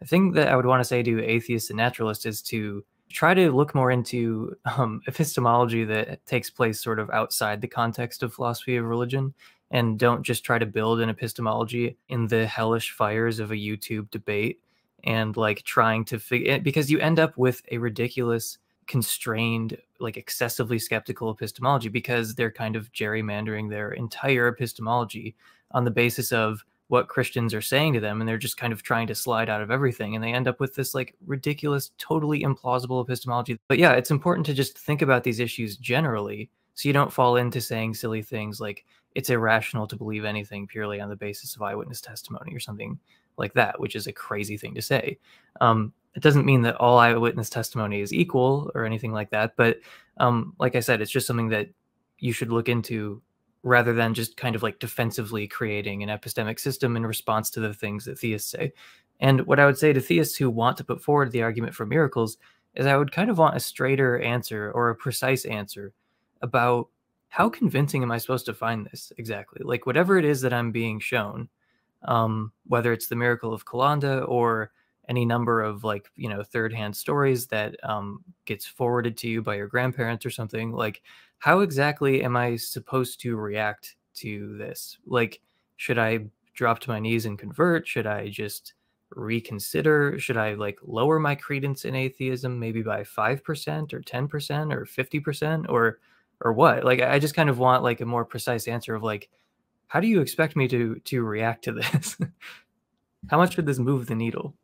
the 0.00 0.06
thing 0.06 0.32
that 0.32 0.48
I 0.48 0.56
would 0.56 0.66
want 0.66 0.80
to 0.80 0.84
say 0.84 1.02
to 1.02 1.24
atheists 1.24 1.70
and 1.70 1.76
naturalists 1.76 2.26
is 2.26 2.42
to 2.42 2.84
try 3.08 3.34
to 3.34 3.52
look 3.52 3.74
more 3.74 3.90
into 3.90 4.56
um, 4.64 5.00
epistemology 5.06 5.84
that 5.84 6.24
takes 6.26 6.50
place 6.50 6.82
sort 6.82 6.98
of 6.98 7.10
outside 7.10 7.60
the 7.60 7.68
context 7.68 8.22
of 8.22 8.34
philosophy 8.34 8.76
of 8.76 8.84
religion 8.84 9.32
and 9.70 9.98
don't 9.98 10.22
just 10.22 10.44
try 10.44 10.58
to 10.58 10.66
build 10.66 11.00
an 11.00 11.08
epistemology 11.08 11.96
in 12.08 12.26
the 12.28 12.46
hellish 12.46 12.92
fires 12.92 13.40
of 13.40 13.50
a 13.50 13.56
YouTube 13.56 14.10
debate 14.10 14.60
and 15.06 15.36
like 15.36 15.62
trying 15.62 16.04
to 16.04 16.18
figure 16.18 16.52
eh, 16.52 16.56
it 16.56 16.64
because 16.64 16.90
you 16.90 16.98
end 16.98 17.18
up 17.18 17.36
with 17.36 17.62
a 17.70 17.78
ridiculous 17.78 18.58
constrained 18.86 19.76
like 19.98 20.16
excessively 20.16 20.78
skeptical 20.78 21.30
epistemology 21.30 21.88
because 21.88 22.34
they're 22.34 22.50
kind 22.50 22.76
of 22.76 22.92
gerrymandering 22.92 23.70
their 23.70 23.92
entire 23.92 24.48
epistemology 24.48 25.34
on 25.72 25.84
the 25.84 25.90
basis 25.90 26.32
of 26.32 26.64
what 26.88 27.08
Christians 27.08 27.52
are 27.52 27.62
saying 27.62 27.94
to 27.94 28.00
them, 28.00 28.20
and 28.20 28.28
they're 28.28 28.38
just 28.38 28.56
kind 28.56 28.72
of 28.72 28.82
trying 28.82 29.08
to 29.08 29.14
slide 29.14 29.48
out 29.48 29.60
of 29.60 29.72
everything, 29.72 30.14
and 30.14 30.22
they 30.22 30.32
end 30.32 30.46
up 30.46 30.60
with 30.60 30.74
this 30.76 30.94
like 30.94 31.16
ridiculous, 31.26 31.90
totally 31.98 32.42
implausible 32.42 33.02
epistemology. 33.02 33.58
But 33.66 33.78
yeah, 33.78 33.92
it's 33.92 34.12
important 34.12 34.46
to 34.46 34.54
just 34.54 34.78
think 34.78 35.02
about 35.02 35.24
these 35.24 35.40
issues 35.40 35.76
generally, 35.76 36.48
so 36.74 36.88
you 36.88 36.92
don't 36.92 37.12
fall 37.12 37.36
into 37.36 37.60
saying 37.60 37.94
silly 37.94 38.22
things 38.22 38.60
like 38.60 38.84
it's 39.16 39.30
irrational 39.30 39.86
to 39.88 39.96
believe 39.96 40.24
anything 40.24 40.66
purely 40.66 41.00
on 41.00 41.08
the 41.08 41.16
basis 41.16 41.56
of 41.56 41.62
eyewitness 41.62 42.00
testimony 42.00 42.54
or 42.54 42.60
something 42.60 42.98
like 43.38 43.54
that, 43.54 43.80
which 43.80 43.96
is 43.96 44.06
a 44.06 44.12
crazy 44.12 44.56
thing 44.56 44.74
to 44.74 44.82
say. 44.82 45.18
Um, 45.60 45.92
it 46.14 46.22
doesn't 46.22 46.46
mean 46.46 46.62
that 46.62 46.76
all 46.76 46.98
eyewitness 46.98 47.50
testimony 47.50 48.00
is 48.00 48.12
equal 48.12 48.70
or 48.74 48.84
anything 48.84 49.12
like 49.12 49.30
that, 49.30 49.54
but 49.56 49.78
um, 50.18 50.54
like 50.58 50.74
I 50.74 50.80
said, 50.80 51.00
it's 51.00 51.10
just 51.10 51.26
something 51.26 51.50
that 51.50 51.68
you 52.18 52.32
should 52.32 52.50
look 52.50 52.68
into 52.68 53.20
rather 53.62 53.92
than 53.92 54.14
just 54.14 54.36
kind 54.36 54.54
of 54.54 54.62
like 54.62 54.78
defensively 54.78 55.46
creating 55.46 56.02
an 56.02 56.08
epistemic 56.08 56.60
system 56.60 56.96
in 56.96 57.04
response 57.04 57.50
to 57.50 57.60
the 57.60 57.74
things 57.74 58.04
that 58.04 58.18
theists 58.18 58.50
say. 58.50 58.72
And 59.20 59.46
what 59.46 59.58
I 59.58 59.66
would 59.66 59.78
say 59.78 59.92
to 59.92 60.00
theists 60.00 60.36
who 60.36 60.48
want 60.50 60.76
to 60.78 60.84
put 60.84 61.02
forward 61.02 61.32
the 61.32 61.42
argument 61.42 61.74
for 61.74 61.84
miracles 61.84 62.38
is 62.74 62.86
I 62.86 62.96
would 62.96 63.12
kind 63.12 63.30
of 63.30 63.38
want 63.38 63.56
a 63.56 63.60
straighter 63.60 64.20
answer 64.20 64.70
or 64.72 64.90
a 64.90 64.94
precise 64.94 65.44
answer 65.44 65.92
about 66.42 66.88
how 67.28 67.48
convincing 67.48 68.02
am 68.02 68.12
I 68.12 68.18
supposed 68.18 68.46
to 68.46 68.54
find 68.54 68.86
this 68.86 69.12
exactly? 69.18 69.62
Like 69.64 69.84
whatever 69.84 70.16
it 70.16 70.24
is 70.24 70.42
that 70.42 70.52
I'm 70.52 70.70
being 70.70 71.00
shown, 71.00 71.48
um, 72.06 72.52
whether 72.66 72.92
it's 72.92 73.08
the 73.08 73.16
miracle 73.16 73.52
of 73.52 73.64
Calanda 73.66 74.26
or 74.28 74.72
any 75.08 75.24
number 75.24 75.60
of 75.62 75.84
like 75.84 76.10
you 76.16 76.28
know 76.28 76.42
third 76.42 76.72
hand 76.72 76.96
stories 76.96 77.46
that 77.46 77.76
um, 77.84 78.24
gets 78.44 78.66
forwarded 78.66 79.16
to 79.18 79.28
you 79.28 79.42
by 79.42 79.54
your 79.54 79.68
grandparents 79.68 80.26
or 80.26 80.30
something 80.30 80.72
like 80.72 81.02
how 81.38 81.60
exactly 81.60 82.22
am 82.22 82.36
I 82.36 82.56
supposed 82.56 83.20
to 83.20 83.36
react 83.36 83.96
to 84.16 84.56
this? 84.56 84.98
Like, 85.06 85.40
should 85.76 85.98
I 85.98 86.26
drop 86.54 86.78
to 86.80 86.90
my 86.90 86.98
knees 86.98 87.26
and 87.26 87.38
convert? 87.38 87.86
Should 87.86 88.06
I 88.06 88.28
just 88.28 88.74
reconsider? 89.10 90.18
Should 90.18 90.36
I 90.36 90.54
like 90.54 90.78
lower 90.82 91.18
my 91.18 91.34
credence 91.34 91.84
in 91.84 91.94
atheism 91.94 92.58
maybe 92.58 92.82
by 92.82 93.02
5% 93.02 93.92
or 93.92 94.00
10% 94.00 94.72
or 94.72 94.84
50% 94.86 95.66
or 95.68 95.98
or 96.42 96.52
what? 96.52 96.84
Like 96.84 97.00
I 97.00 97.18
just 97.18 97.34
kind 97.34 97.48
of 97.48 97.58
want 97.58 97.82
like 97.82 98.00
a 98.00 98.06
more 98.06 98.24
precise 98.24 98.68
answer 98.68 98.94
of 98.94 99.02
like 99.02 99.28
how 99.88 100.00
do 100.00 100.06
you 100.06 100.20
expect 100.20 100.56
me 100.56 100.68
to 100.68 101.00
to 101.04 101.22
react 101.22 101.64
to 101.64 101.72
this? 101.72 102.16
how 103.30 103.38
much 103.38 103.56
would 103.56 103.66
this 103.66 103.78
move 103.78 104.06
the 104.06 104.14
needle? 104.14 104.54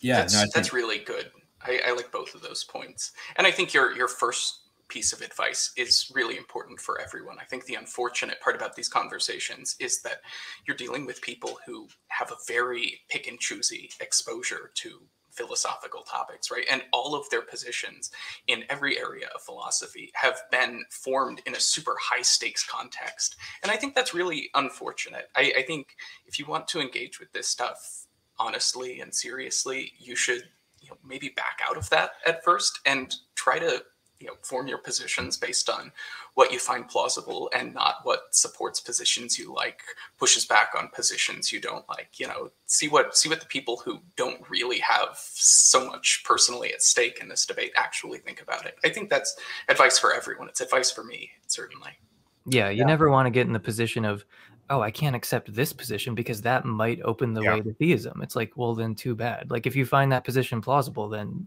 Yeah, 0.00 0.18
that's, 0.18 0.34
no, 0.34 0.40
think, 0.40 0.54
that's 0.54 0.72
really 0.72 0.98
good. 0.98 1.30
I, 1.62 1.80
I 1.88 1.92
like 1.92 2.12
both 2.12 2.34
of 2.34 2.42
those 2.42 2.64
points, 2.64 3.12
and 3.36 3.46
I 3.46 3.50
think 3.50 3.74
your 3.74 3.94
your 3.96 4.08
first 4.08 4.60
piece 4.88 5.12
of 5.12 5.20
advice 5.20 5.72
is 5.76 6.10
really 6.14 6.36
important 6.36 6.80
for 6.80 7.00
everyone. 7.00 7.36
I 7.40 7.44
think 7.44 7.64
the 7.64 7.74
unfortunate 7.74 8.40
part 8.40 8.54
about 8.54 8.76
these 8.76 8.88
conversations 8.88 9.74
is 9.80 10.00
that 10.02 10.18
you're 10.66 10.76
dealing 10.76 11.06
with 11.06 11.20
people 11.22 11.58
who 11.66 11.88
have 12.08 12.30
a 12.30 12.36
very 12.46 13.00
pick 13.08 13.26
and 13.26 13.38
choosy 13.40 13.90
exposure 14.00 14.70
to 14.74 15.00
philosophical 15.36 16.02
topics, 16.02 16.50
right? 16.50 16.66
And 16.70 16.82
all 16.92 17.14
of 17.14 17.28
their 17.30 17.42
positions 17.42 18.10
in 18.46 18.64
every 18.68 18.98
area 18.98 19.28
of 19.34 19.42
philosophy 19.42 20.10
have 20.14 20.40
been 20.50 20.84
formed 20.90 21.42
in 21.46 21.54
a 21.54 21.60
super 21.60 21.96
high 22.00 22.22
stakes 22.22 22.66
context. 22.66 23.36
And 23.62 23.70
I 23.70 23.76
think 23.76 23.94
that's 23.94 24.14
really 24.14 24.50
unfortunate. 24.54 25.28
I, 25.36 25.52
I 25.58 25.62
think 25.62 25.96
if 26.26 26.38
you 26.38 26.46
want 26.46 26.68
to 26.68 26.80
engage 26.80 27.20
with 27.20 27.32
this 27.32 27.48
stuff 27.48 28.06
honestly 28.38 29.00
and 29.00 29.14
seriously, 29.14 29.92
you 29.98 30.16
should 30.16 30.42
you 30.80 30.90
know, 30.90 30.98
maybe 31.04 31.30
back 31.30 31.60
out 31.68 31.76
of 31.76 31.88
that 31.90 32.12
at 32.26 32.44
first 32.44 32.80
and 32.86 33.14
try 33.34 33.58
to 33.58 33.82
you 34.20 34.26
know 34.26 34.34
form 34.42 34.66
your 34.66 34.78
positions 34.78 35.36
based 35.36 35.68
on 35.68 35.92
what 36.34 36.52
you 36.52 36.58
find 36.58 36.88
plausible 36.88 37.50
and 37.54 37.74
not 37.74 37.96
what 38.04 38.34
supports 38.34 38.80
positions 38.80 39.38
you 39.38 39.52
like 39.54 39.80
pushes 40.18 40.44
back 40.44 40.70
on 40.76 40.88
positions 40.88 41.52
you 41.52 41.60
don't 41.60 41.88
like 41.88 42.18
you 42.18 42.26
know 42.26 42.50
see 42.66 42.88
what 42.88 43.16
see 43.16 43.28
what 43.28 43.40
the 43.40 43.46
people 43.46 43.76
who 43.84 44.00
don't 44.16 44.48
really 44.48 44.78
have 44.78 45.18
so 45.34 45.86
much 45.86 46.22
personally 46.24 46.72
at 46.72 46.82
stake 46.82 47.18
in 47.20 47.28
this 47.28 47.46
debate 47.46 47.72
actually 47.76 48.18
think 48.18 48.40
about 48.42 48.64
it 48.66 48.76
i 48.84 48.88
think 48.88 49.10
that's 49.10 49.36
advice 49.68 49.98
for 49.98 50.14
everyone 50.14 50.48
it's 50.48 50.60
advice 50.60 50.90
for 50.90 51.04
me 51.04 51.30
certainly 51.46 51.90
Yeah, 52.48 52.70
you 52.70 52.78
Yeah. 52.80 52.84
never 52.84 53.10
want 53.10 53.26
to 53.26 53.30
get 53.30 53.46
in 53.48 53.52
the 53.52 53.58
position 53.60 54.04
of, 54.04 54.24
oh, 54.70 54.80
I 54.80 54.90
can't 54.92 55.16
accept 55.16 55.52
this 55.52 55.72
position 55.72 56.14
because 56.14 56.40
that 56.42 56.64
might 56.64 57.00
open 57.02 57.34
the 57.34 57.42
Yeah. 57.42 57.54
way 57.54 57.60
to 57.62 57.74
theism. 57.74 58.22
It's 58.22 58.36
like, 58.36 58.52
well, 58.56 58.74
then 58.74 58.94
too 58.94 59.14
bad. 59.16 59.50
Like 59.50 59.66
if 59.66 59.74
you 59.76 59.84
find 59.84 60.12
that 60.12 60.24
position 60.24 60.60
plausible, 60.60 61.08
then 61.08 61.46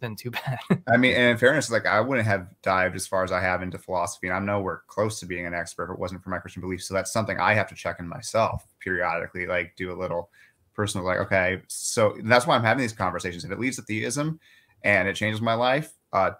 then 0.00 0.16
too 0.16 0.30
bad. 0.30 0.58
I 0.92 0.96
mean, 0.96 1.14
and 1.14 1.30
in 1.30 1.36
fairness, 1.36 1.70
like 1.70 1.86
I 1.86 2.00
wouldn't 2.00 2.26
have 2.26 2.48
dived 2.62 2.96
as 2.96 3.06
far 3.06 3.24
as 3.24 3.32
I 3.32 3.40
have 3.40 3.62
into 3.62 3.78
philosophy, 3.78 4.28
and 4.28 4.36
I'm 4.36 4.46
nowhere 4.46 4.82
close 4.86 5.20
to 5.20 5.26
being 5.26 5.46
an 5.46 5.54
expert 5.54 5.84
if 5.84 5.90
it 5.90 5.98
wasn't 5.98 6.22
for 6.22 6.30
my 6.30 6.38
Christian 6.38 6.62
beliefs. 6.62 6.86
So 6.86 6.94
that's 6.94 7.12
something 7.12 7.38
I 7.38 7.54
have 7.54 7.68
to 7.68 7.74
check 7.74 8.00
in 8.00 8.08
myself 8.08 8.66
periodically, 8.80 9.46
like 9.46 9.74
do 9.76 9.92
a 9.92 9.98
little 9.98 10.30
personal, 10.74 11.06
like, 11.06 11.18
okay, 11.18 11.62
so 11.68 12.16
that's 12.24 12.46
why 12.46 12.56
I'm 12.56 12.64
having 12.64 12.82
these 12.82 12.92
conversations. 12.92 13.44
If 13.44 13.50
it 13.50 13.60
leads 13.60 13.76
to 13.76 13.82
theism 13.82 14.40
and 14.82 15.08
it 15.08 15.16
changes 15.16 15.40
my 15.40 15.54
life, 15.54 15.92
uh, 16.12 16.32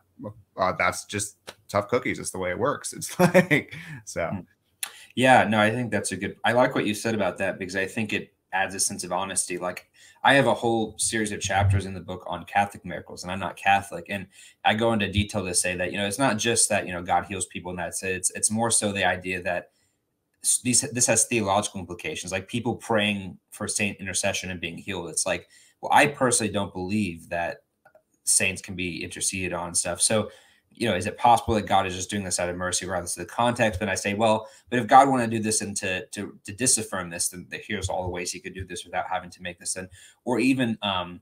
uh 0.57 0.73
that's 0.79 1.05
just 1.07 1.37
tough 1.69 1.89
cookies. 1.89 2.19
It's 2.19 2.31
the 2.31 2.39
way 2.39 2.51
it 2.51 2.59
works. 2.59 2.93
It's 2.97 3.19
like 3.19 3.75
so. 4.05 4.29
Hmm. 4.29 4.41
Yeah, 5.17 5.45
no, 5.45 5.61
I 5.61 5.71
think 5.71 5.93
that's 5.93 6.11
a 6.11 6.17
good. 6.17 6.37
I 6.45 6.53
like 6.53 6.75
what 6.75 6.87
you 6.87 6.95
said 6.95 7.15
about 7.15 7.39
that 7.39 7.59
because 7.59 7.77
I 7.77 7.87
think 7.87 8.13
it 8.13 8.35
adds 8.53 8.75
a 8.75 8.81
sense 8.81 9.05
of 9.05 9.13
honesty. 9.13 9.59
Like 9.59 9.89
I 10.25 10.35
have 10.35 10.47
a 10.47 10.55
whole 10.55 10.95
series 10.99 11.33
of 11.33 11.41
chapters 11.41 11.85
in 11.85 11.93
the 11.93 12.01
book 12.01 12.25
on 12.27 12.45
Catholic 12.47 12.85
miracles, 12.85 13.23
and 13.23 13.31
I'm 13.31 13.39
not 13.39 13.57
Catholic, 13.57 14.07
and 14.09 14.27
I 14.65 14.75
go 14.75 14.95
into 14.95 15.13
detail 15.13 15.45
to 15.45 15.55
say 15.55 15.77
that 15.77 15.93
you 15.93 15.99
know 15.99 16.07
it's 16.07 16.19
not 16.19 16.39
just 16.39 16.69
that 16.71 16.87
you 16.87 16.93
know 16.93 17.03
God 17.03 17.27
heals 17.27 17.47
people 17.47 17.71
and 17.71 17.79
that's 17.79 18.03
it. 18.03 18.13
It's 18.13 18.31
it's 18.31 18.51
more 18.51 18.71
so 18.71 18.91
the 18.91 19.05
idea 19.05 19.43
that 19.43 19.71
these 20.63 20.81
this 20.93 21.07
has 21.07 21.27
theological 21.27 21.81
implications, 21.81 22.33
like 22.33 22.49
people 22.49 22.75
praying 22.75 23.39
for 23.51 23.69
saint 23.69 24.01
intercession 24.01 24.51
and 24.51 24.61
being 24.61 24.79
healed. 24.79 25.11
It's 25.11 25.27
like, 25.27 25.49
well, 25.83 25.93
I 25.93 26.07
personally 26.07 26.53
don't 26.53 26.73
believe 26.73 27.29
that 27.29 27.59
saints 28.25 28.63
can 28.63 28.75
be 28.75 29.05
interceded 29.05 29.53
on 29.53 29.75
stuff. 29.75 30.01
So 30.01 30.31
you 30.75 30.89
know, 30.89 30.97
is 30.97 31.07
it 31.07 31.17
possible 31.17 31.55
that 31.55 31.67
God 31.67 31.87
is 31.87 31.95
just 31.95 32.11
doing 32.11 32.25
this 32.25 32.41
out 32.41 32.49
of 32.49 32.57
mercy, 32.57 32.85
regardless 32.85 33.17
of 33.17 33.27
the 33.27 33.33
context? 33.33 33.81
But 33.81 33.89
I 33.89 33.95
say, 33.95 34.15
well, 34.15 34.49
but 34.71 34.79
if 34.79 34.87
God 34.87 35.09
wanted 35.09 35.31
to 35.31 35.37
do 35.37 35.43
this 35.43 35.61
and 35.61 35.77
to 35.79 36.07
to 36.07 36.39
to 36.45 36.53
disaffirm 36.53 37.11
this, 37.11 37.29
then 37.29 37.47
the, 37.51 37.59
here's 37.59 37.89
all 37.89 38.03
the 38.03 38.11
ways 38.11 38.33
He 38.33 38.41
could 38.41 38.55
do 38.55 38.67
this 38.67 38.85
without 38.85 39.07
having 39.11 39.31
to 39.31 39.43
make 39.43 39.59
this 39.59 39.77
in. 39.77 39.89
Or 40.25 40.39
even, 40.39 40.79
um, 40.83 41.21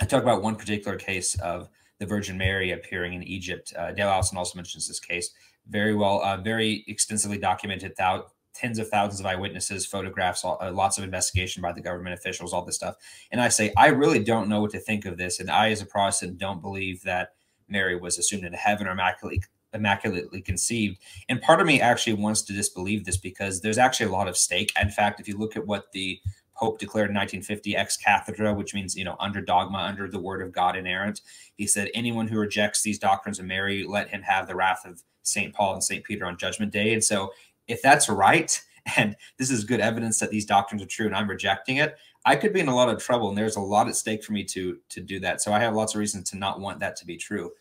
I 0.00 0.04
talk 0.04 0.22
about 0.22 0.42
one 0.42 0.56
particular 0.56 0.96
case 0.96 1.38
of 1.40 1.68
the 1.98 2.06
Virgin 2.06 2.38
Mary 2.38 2.70
appearing 2.72 3.14
in 3.14 3.22
Egypt. 3.24 3.72
Uh, 3.76 3.92
Dale 3.92 4.08
Allison 4.08 4.38
also 4.38 4.56
mentions 4.56 4.86
this 4.86 5.00
case 5.00 5.30
very 5.68 5.94
well, 5.94 6.22
uh, 6.22 6.36
very 6.36 6.84
extensively 6.86 7.38
documented. 7.38 7.94
Thou- 7.96 8.26
tens 8.58 8.78
of 8.78 8.88
thousands 8.88 9.20
of 9.20 9.26
eyewitnesses, 9.26 9.86
photographs, 9.86 10.44
all, 10.44 10.58
uh, 10.60 10.72
lots 10.72 10.98
of 10.98 11.04
investigation 11.04 11.62
by 11.62 11.72
the 11.72 11.80
government 11.80 12.14
officials, 12.14 12.52
all 12.52 12.64
this 12.64 12.74
stuff. 12.74 12.96
And 13.30 13.40
I 13.40 13.48
say, 13.48 13.72
I 13.76 13.88
really 13.88 14.22
don't 14.22 14.48
know 14.48 14.60
what 14.60 14.72
to 14.72 14.80
think 14.80 15.04
of 15.04 15.16
this. 15.16 15.38
And 15.38 15.48
I, 15.48 15.70
as 15.70 15.80
a 15.80 15.86
Protestant, 15.86 16.38
don't 16.38 16.60
believe 16.60 17.02
that 17.02 17.34
Mary 17.68 17.96
was 17.96 18.18
assumed 18.18 18.44
into 18.44 18.58
heaven 18.58 18.86
or 18.86 18.92
immaculately 18.92 19.42
immaculately 19.74 20.40
conceived. 20.40 20.98
And 21.28 21.42
part 21.42 21.60
of 21.60 21.66
me 21.66 21.80
actually 21.80 22.14
wants 22.14 22.42
to 22.42 22.54
disbelieve 22.54 23.04
this 23.04 23.18
because 23.18 23.60
there's 23.60 23.76
actually 23.76 24.06
a 24.06 24.12
lot 24.12 24.26
of 24.26 24.36
stake. 24.36 24.72
In 24.80 24.88
fact, 24.88 25.20
if 25.20 25.28
you 25.28 25.36
look 25.36 25.56
at 25.56 25.66
what 25.66 25.92
the 25.92 26.18
Pope 26.58 26.78
declared 26.80 27.10
in 27.10 27.14
1950 27.14 27.76
ex 27.76 27.96
cathedra, 27.96 28.52
which 28.52 28.74
means 28.74 28.96
you 28.96 29.04
know 29.04 29.16
under 29.20 29.40
dogma, 29.40 29.78
under 29.78 30.08
the 30.08 30.18
word 30.18 30.42
of 30.42 30.52
God 30.52 30.76
inerrant, 30.76 31.20
he 31.54 31.66
said 31.66 31.88
anyone 31.94 32.26
who 32.26 32.38
rejects 32.38 32.82
these 32.82 32.98
doctrines 32.98 33.38
of 33.38 33.46
Mary, 33.46 33.84
let 33.84 34.08
him 34.08 34.22
have 34.22 34.48
the 34.48 34.56
wrath 34.56 34.84
of 34.84 35.02
Saint 35.22 35.54
Paul 35.54 35.74
and 35.74 35.84
Saint 35.84 36.04
Peter 36.04 36.26
on 36.26 36.36
Judgment 36.36 36.72
Day. 36.72 36.92
And 36.92 37.04
so, 37.04 37.32
if 37.68 37.80
that's 37.80 38.08
right, 38.08 38.60
and 38.96 39.14
this 39.38 39.50
is 39.50 39.62
good 39.62 39.80
evidence 39.80 40.18
that 40.18 40.30
these 40.30 40.44
doctrines 40.44 40.82
are 40.82 40.86
true, 40.86 41.06
and 41.06 41.14
I'm 41.14 41.30
rejecting 41.30 41.76
it, 41.76 41.96
I 42.28 42.36
could 42.36 42.52
be 42.52 42.60
in 42.60 42.68
a 42.68 42.74
lot 42.74 42.90
of 42.90 43.02
trouble, 43.02 43.30
and 43.30 43.38
there's 43.38 43.56
a 43.56 43.60
lot 43.60 43.88
at 43.88 43.96
stake 43.96 44.22
for 44.22 44.34
me 44.34 44.44
to 44.44 44.78
to 44.90 45.00
do 45.00 45.18
that. 45.20 45.40
So 45.40 45.50
I 45.50 45.60
have 45.60 45.74
lots 45.74 45.94
of 45.94 45.98
reasons 45.98 46.28
to 46.30 46.36
not 46.36 46.60
want 46.60 46.78
that 46.80 46.94
to 46.96 47.06
be 47.06 47.16
true. 47.16 47.52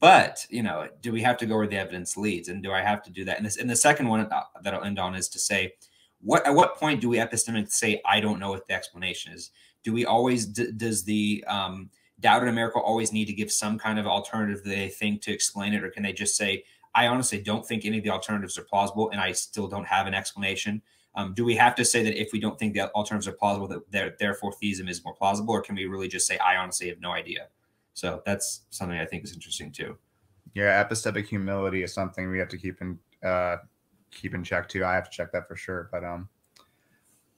But 0.00 0.46
you 0.48 0.62
know, 0.62 0.88
do 1.02 1.12
we 1.12 1.20
have 1.20 1.36
to 1.36 1.46
go 1.46 1.56
where 1.56 1.66
the 1.66 1.76
evidence 1.76 2.16
leads, 2.16 2.48
and 2.48 2.62
do 2.62 2.72
I 2.72 2.80
have 2.80 3.02
to 3.02 3.10
do 3.10 3.26
that? 3.26 3.36
And 3.36 3.44
this, 3.44 3.58
and 3.58 3.68
the 3.68 3.76
second 3.76 4.08
one 4.08 4.20
uh, 4.20 4.40
that 4.62 4.72
I'll 4.72 4.84
end 4.84 4.98
on 4.98 5.14
is 5.14 5.28
to 5.28 5.38
say, 5.38 5.74
what 6.22 6.46
at 6.46 6.54
what 6.54 6.76
point 6.76 7.02
do 7.02 7.10
we 7.10 7.18
epistemically 7.18 7.70
say 7.70 8.00
I 8.06 8.20
don't 8.20 8.40
know 8.40 8.48
what 8.48 8.66
the 8.66 8.72
explanation 8.72 9.34
is? 9.34 9.50
Do 9.84 9.92
we 9.92 10.06
always 10.06 10.46
d- 10.46 10.72
does 10.74 11.04
the 11.04 11.44
um, 11.46 11.90
in 12.24 12.54
miracle 12.54 12.80
always 12.80 13.12
need 13.12 13.26
to 13.26 13.34
give 13.34 13.52
some 13.52 13.78
kind 13.78 13.98
of 13.98 14.06
alternative 14.06 14.64
they 14.64 14.88
think 14.88 15.20
to 15.22 15.32
explain 15.32 15.74
it, 15.74 15.84
or 15.84 15.90
can 15.90 16.02
they 16.02 16.14
just 16.14 16.36
say 16.36 16.64
I 16.94 17.08
honestly 17.08 17.42
don't 17.42 17.66
think 17.66 17.84
any 17.84 17.98
of 17.98 18.04
the 18.04 18.10
alternatives 18.10 18.56
are 18.56 18.62
plausible, 18.64 19.10
and 19.10 19.20
I 19.20 19.32
still 19.32 19.68
don't 19.68 19.86
have 19.86 20.06
an 20.06 20.14
explanation? 20.14 20.80
Um, 21.16 21.32
do 21.32 21.44
we 21.44 21.56
have 21.56 21.74
to 21.76 21.84
say 21.84 22.02
that 22.02 22.20
if 22.20 22.32
we 22.32 22.38
don't 22.38 22.58
think 22.58 22.74
the 22.74 22.92
alternatives 22.92 23.26
are 23.26 23.32
plausible, 23.32 23.66
that 23.68 23.90
there, 23.90 24.14
therefore 24.18 24.52
theism 24.52 24.86
is 24.86 25.02
more 25.02 25.14
plausible, 25.14 25.54
or 25.54 25.62
can 25.62 25.74
we 25.74 25.86
really 25.86 26.08
just 26.08 26.26
say 26.26 26.36
I 26.38 26.56
honestly 26.56 26.88
have 26.88 27.00
no 27.00 27.12
idea? 27.12 27.48
So 27.94 28.22
that's 28.26 28.62
something 28.70 28.98
I 28.98 29.06
think 29.06 29.24
is 29.24 29.32
interesting 29.32 29.72
too. 29.72 29.96
Yeah, 30.54 30.82
epistemic 30.84 31.26
humility 31.26 31.82
is 31.82 31.92
something 31.94 32.30
we 32.30 32.38
have 32.38 32.48
to 32.48 32.58
keep 32.58 32.80
in 32.80 32.98
uh 33.24 33.56
keep 34.10 34.34
in 34.34 34.44
check 34.44 34.68
too. 34.68 34.84
I 34.84 34.94
have 34.94 35.10
to 35.10 35.10
check 35.10 35.32
that 35.32 35.48
for 35.48 35.56
sure. 35.56 35.88
But 35.90 36.04
um 36.04 36.28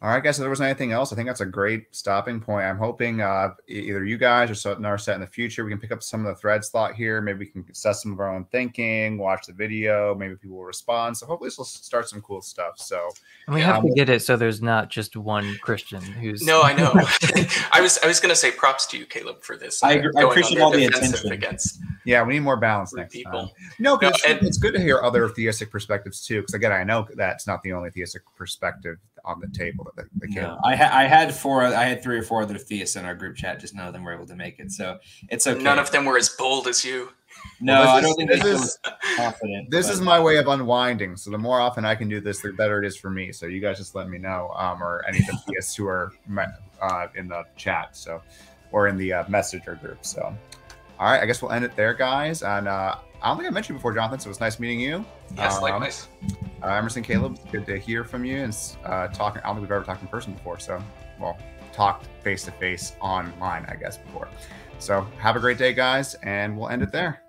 all 0.01 0.11
right, 0.11 0.23
guys. 0.23 0.39
If 0.39 0.43
there 0.43 0.51
was 0.51 0.61
anything 0.61 0.93
else, 0.93 1.13
I 1.13 1.17
think 1.17 1.27
that's 1.29 1.41
a 1.41 1.47
great 1.47 1.87
stopping 1.91 2.41
point. 2.41 2.65
I'm 2.65 2.79
hoping 2.79 3.21
uh, 3.21 3.55
either 3.67 4.05
you 4.05 4.17
guys 4.17 4.49
or 4.49 4.55
so 4.55 4.81
our 4.85 4.97
set 4.97 5.17
in 5.17 5.21
the 5.21 5.27
future, 5.27 5.65
we 5.65 5.73
can 5.73 5.81
pick 5.81 5.91
up 5.91 6.05
some 6.05 6.25
of 6.25 6.27
the 6.33 6.41
threads 6.41 6.69
thought 6.71 6.95
here. 6.95 7.21
Maybe 7.21 7.41
we 7.41 7.47
can 7.47 7.65
assess 7.69 8.03
some 8.05 8.13
of 8.13 8.21
our 8.21 8.33
own 8.33 8.45
thinking, 8.53 9.19
watch 9.19 9.47
the 9.47 9.53
video. 9.53 10.15
Maybe 10.15 10.37
people 10.37 10.57
will 10.59 10.65
respond. 10.65 11.17
So 11.17 11.27
hopefully, 11.27 11.49
this 11.49 11.59
will 11.59 11.65
start 11.65 12.09
some 12.09 12.23
cool 12.23 12.41
stuff. 12.43 12.75
So 12.79 13.09
And 13.49 13.55
we 13.57 13.61
Yeah, 13.61 13.67
have 13.75 13.83
to 13.83 13.89
um, 13.89 13.95
get 13.95 14.09
it 14.09 14.23
so 14.23 14.37
there's 14.37 14.63
not 14.63 14.89
just 14.89 15.17
one 15.17 15.59
Christian 15.63 16.01
who's 16.01 16.47
No, 16.47 16.63
I 16.63 16.75
know. 16.75 16.93
I 17.73 17.81
was 17.81 17.99
I 18.03 18.07
was 18.07 18.21
going 18.21 18.31
to 18.31 18.37
say 18.37 18.53
props 18.53 18.87
to 18.89 18.99
you, 18.99 19.05
Caleb, 19.05 19.43
for 19.43 19.57
this. 19.57 19.83
I 19.83 19.95
uh, 19.95 19.99
agree- 19.99 20.13
I 20.17 20.23
appreciate 20.23 20.61
all 20.61 20.71
the 20.71 20.79
the 20.79 20.85
attention. 20.87 21.33
against 21.33 21.81
yeah, 22.05 22.23
we 22.23 22.35
need 22.35 22.41
more 22.41 22.57
balance 22.57 22.95
next 22.95 23.13
people. 23.13 23.33
time. 23.33 23.49
No, 23.81 23.97
because 23.97 24.13
No, 24.13 24.31
it's, 24.31 24.39
and- 24.39 24.47
it's 24.47 24.59
good 24.59 24.75
to 24.75 24.81
hear 24.81 25.03
other 25.03 25.29
theistic 25.29 25.73
perspectives 25.73 26.25
too. 26.25 26.41
Because 26.43 26.55
again, 26.55 26.71
I 26.71 26.85
know 26.85 27.07
that's 27.17 27.49
not 27.49 27.65
the 27.65 27.73
only 27.73 27.91
theistic 27.91 28.23
perspective 28.37 28.97
on 29.29 29.41
the 29.41 29.49
table 29.49 29.85
that, 29.97 29.97
that, 29.97 30.21
that 30.21 30.31
No, 30.31 30.59
I, 30.65 30.75
ha- 30.75 30.91
I 30.93 31.05
had 31.05 31.35
four. 31.35 31.63
I 31.63 31.85
had 31.85 32.03
three 32.03 32.19
or 32.19 32.23
four 32.23 32.43
other 32.43 32.59
theists 32.59 32.97
in 32.97 33.05
our 33.05 33.15
group 33.15 33.37
chat. 33.37 33.61
Just 33.61 33.75
none 33.75 33.87
of 33.87 33.93
them 33.93 34.03
were 34.05 34.15
able 34.15 34.27
to 34.27 34.35
make 34.37 34.59
it. 34.59 34.73
So 34.73 34.99
it's 35.29 35.47
okay. 35.47 35.63
None 35.63 35.79
of 35.79 35.91
them 35.91 36.05
were 36.07 36.17
as 36.17 36.31
bold 36.31 36.67
as 36.67 36.85
you. 36.85 37.11
No, 37.61 37.81
Well, 37.81 37.89
I 37.97 38.01
this 38.01 38.11
don't 38.11 38.11
is- 38.11 38.17
think 38.17 38.43
this 38.43 38.43
they 38.43 38.91
is- 38.91 39.17
confident. 39.17 39.71
this 39.71 39.87
but- 39.87 39.93
is 39.93 40.01
my 40.01 40.19
way 40.19 40.39
of 40.39 40.49
unwinding. 40.49 41.17
So 41.17 41.31
the 41.31 41.39
more 41.39 41.61
often 41.61 41.85
I 41.85 41.95
can 41.95 42.09
do 42.09 42.21
this, 42.21 42.41
the 42.41 42.53
better 42.53 42.83
it 42.83 42.87
is 42.87 42.97
for 42.97 43.11
me. 43.11 43.31
So 43.33 43.47
you 43.47 43.61
guys 43.61 43.77
just 43.79 43.95
let 43.95 44.09
me 44.09 44.19
know, 44.19 44.51
um, 44.57 44.83
or 44.83 45.05
any 45.07 45.19
of 45.21 45.27
the 45.27 45.39
theists 45.53 45.77
who 45.77 45.87
are 45.87 46.11
uh, 46.81 47.07
in 47.15 47.29
the 47.29 47.45
chat, 47.57 47.95
so 47.97 48.23
or 48.73 48.89
in 48.89 48.97
the 48.97 49.13
uh, 49.13 49.25
messenger 49.29 49.77
group. 49.77 49.99
So, 50.05 50.35
all 50.99 51.11
right, 51.11 51.23
I 51.23 51.27
guess 51.27 51.43
we'll 51.43 51.53
end 51.53 51.65
it 51.65 51.75
there, 51.77 51.95
guys. 51.95 52.43
And 52.43 52.69
uh, 52.69 52.97
I 53.23 53.29
don't 53.29 53.37
think 53.37 53.49
I 53.49 53.53
mentioned 53.53 53.75
you 53.75 53.79
before, 53.79 53.95
Jonathan. 53.95 54.19
So 54.21 54.27
it 54.29 54.31
was 54.31 54.41
nice 54.41 54.59
meeting 54.59 54.81
you. 54.81 55.05
Yes, 55.37 55.57
Um, 55.57 55.63
likewise. 55.63 56.09
Uh, 56.63 56.67
Emerson, 56.69 57.03
Caleb, 57.03 57.39
good 57.53 57.67
to 57.67 57.79
hear 57.79 58.03
from 58.05 58.25
you 58.25 58.39
and 58.39 58.57
uh, 58.85 59.09
talking. 59.09 59.41
I 59.43 59.47
don't 59.47 59.57
think 59.57 59.63
we've 59.69 59.73
ever 59.73 59.85
talked 59.85 60.03
in 60.03 60.09
person 60.09 60.33
before. 60.33 60.59
So, 60.59 60.83
well, 61.21 61.39
talked 61.73 62.07
face 62.23 62.45
to 62.45 62.51
face 62.53 62.95
online, 63.01 63.65
I 63.69 63.77
guess, 63.77 63.97
before. 63.99 64.29
So 64.81 65.07
have 65.19 65.37
a 65.37 65.41
great 65.41 65.59
day, 65.59 65.73
guys, 65.73 66.15
and 66.23 66.57
we'll 66.57 66.69
end 66.69 66.83
it 66.83 66.91
there. 66.93 67.23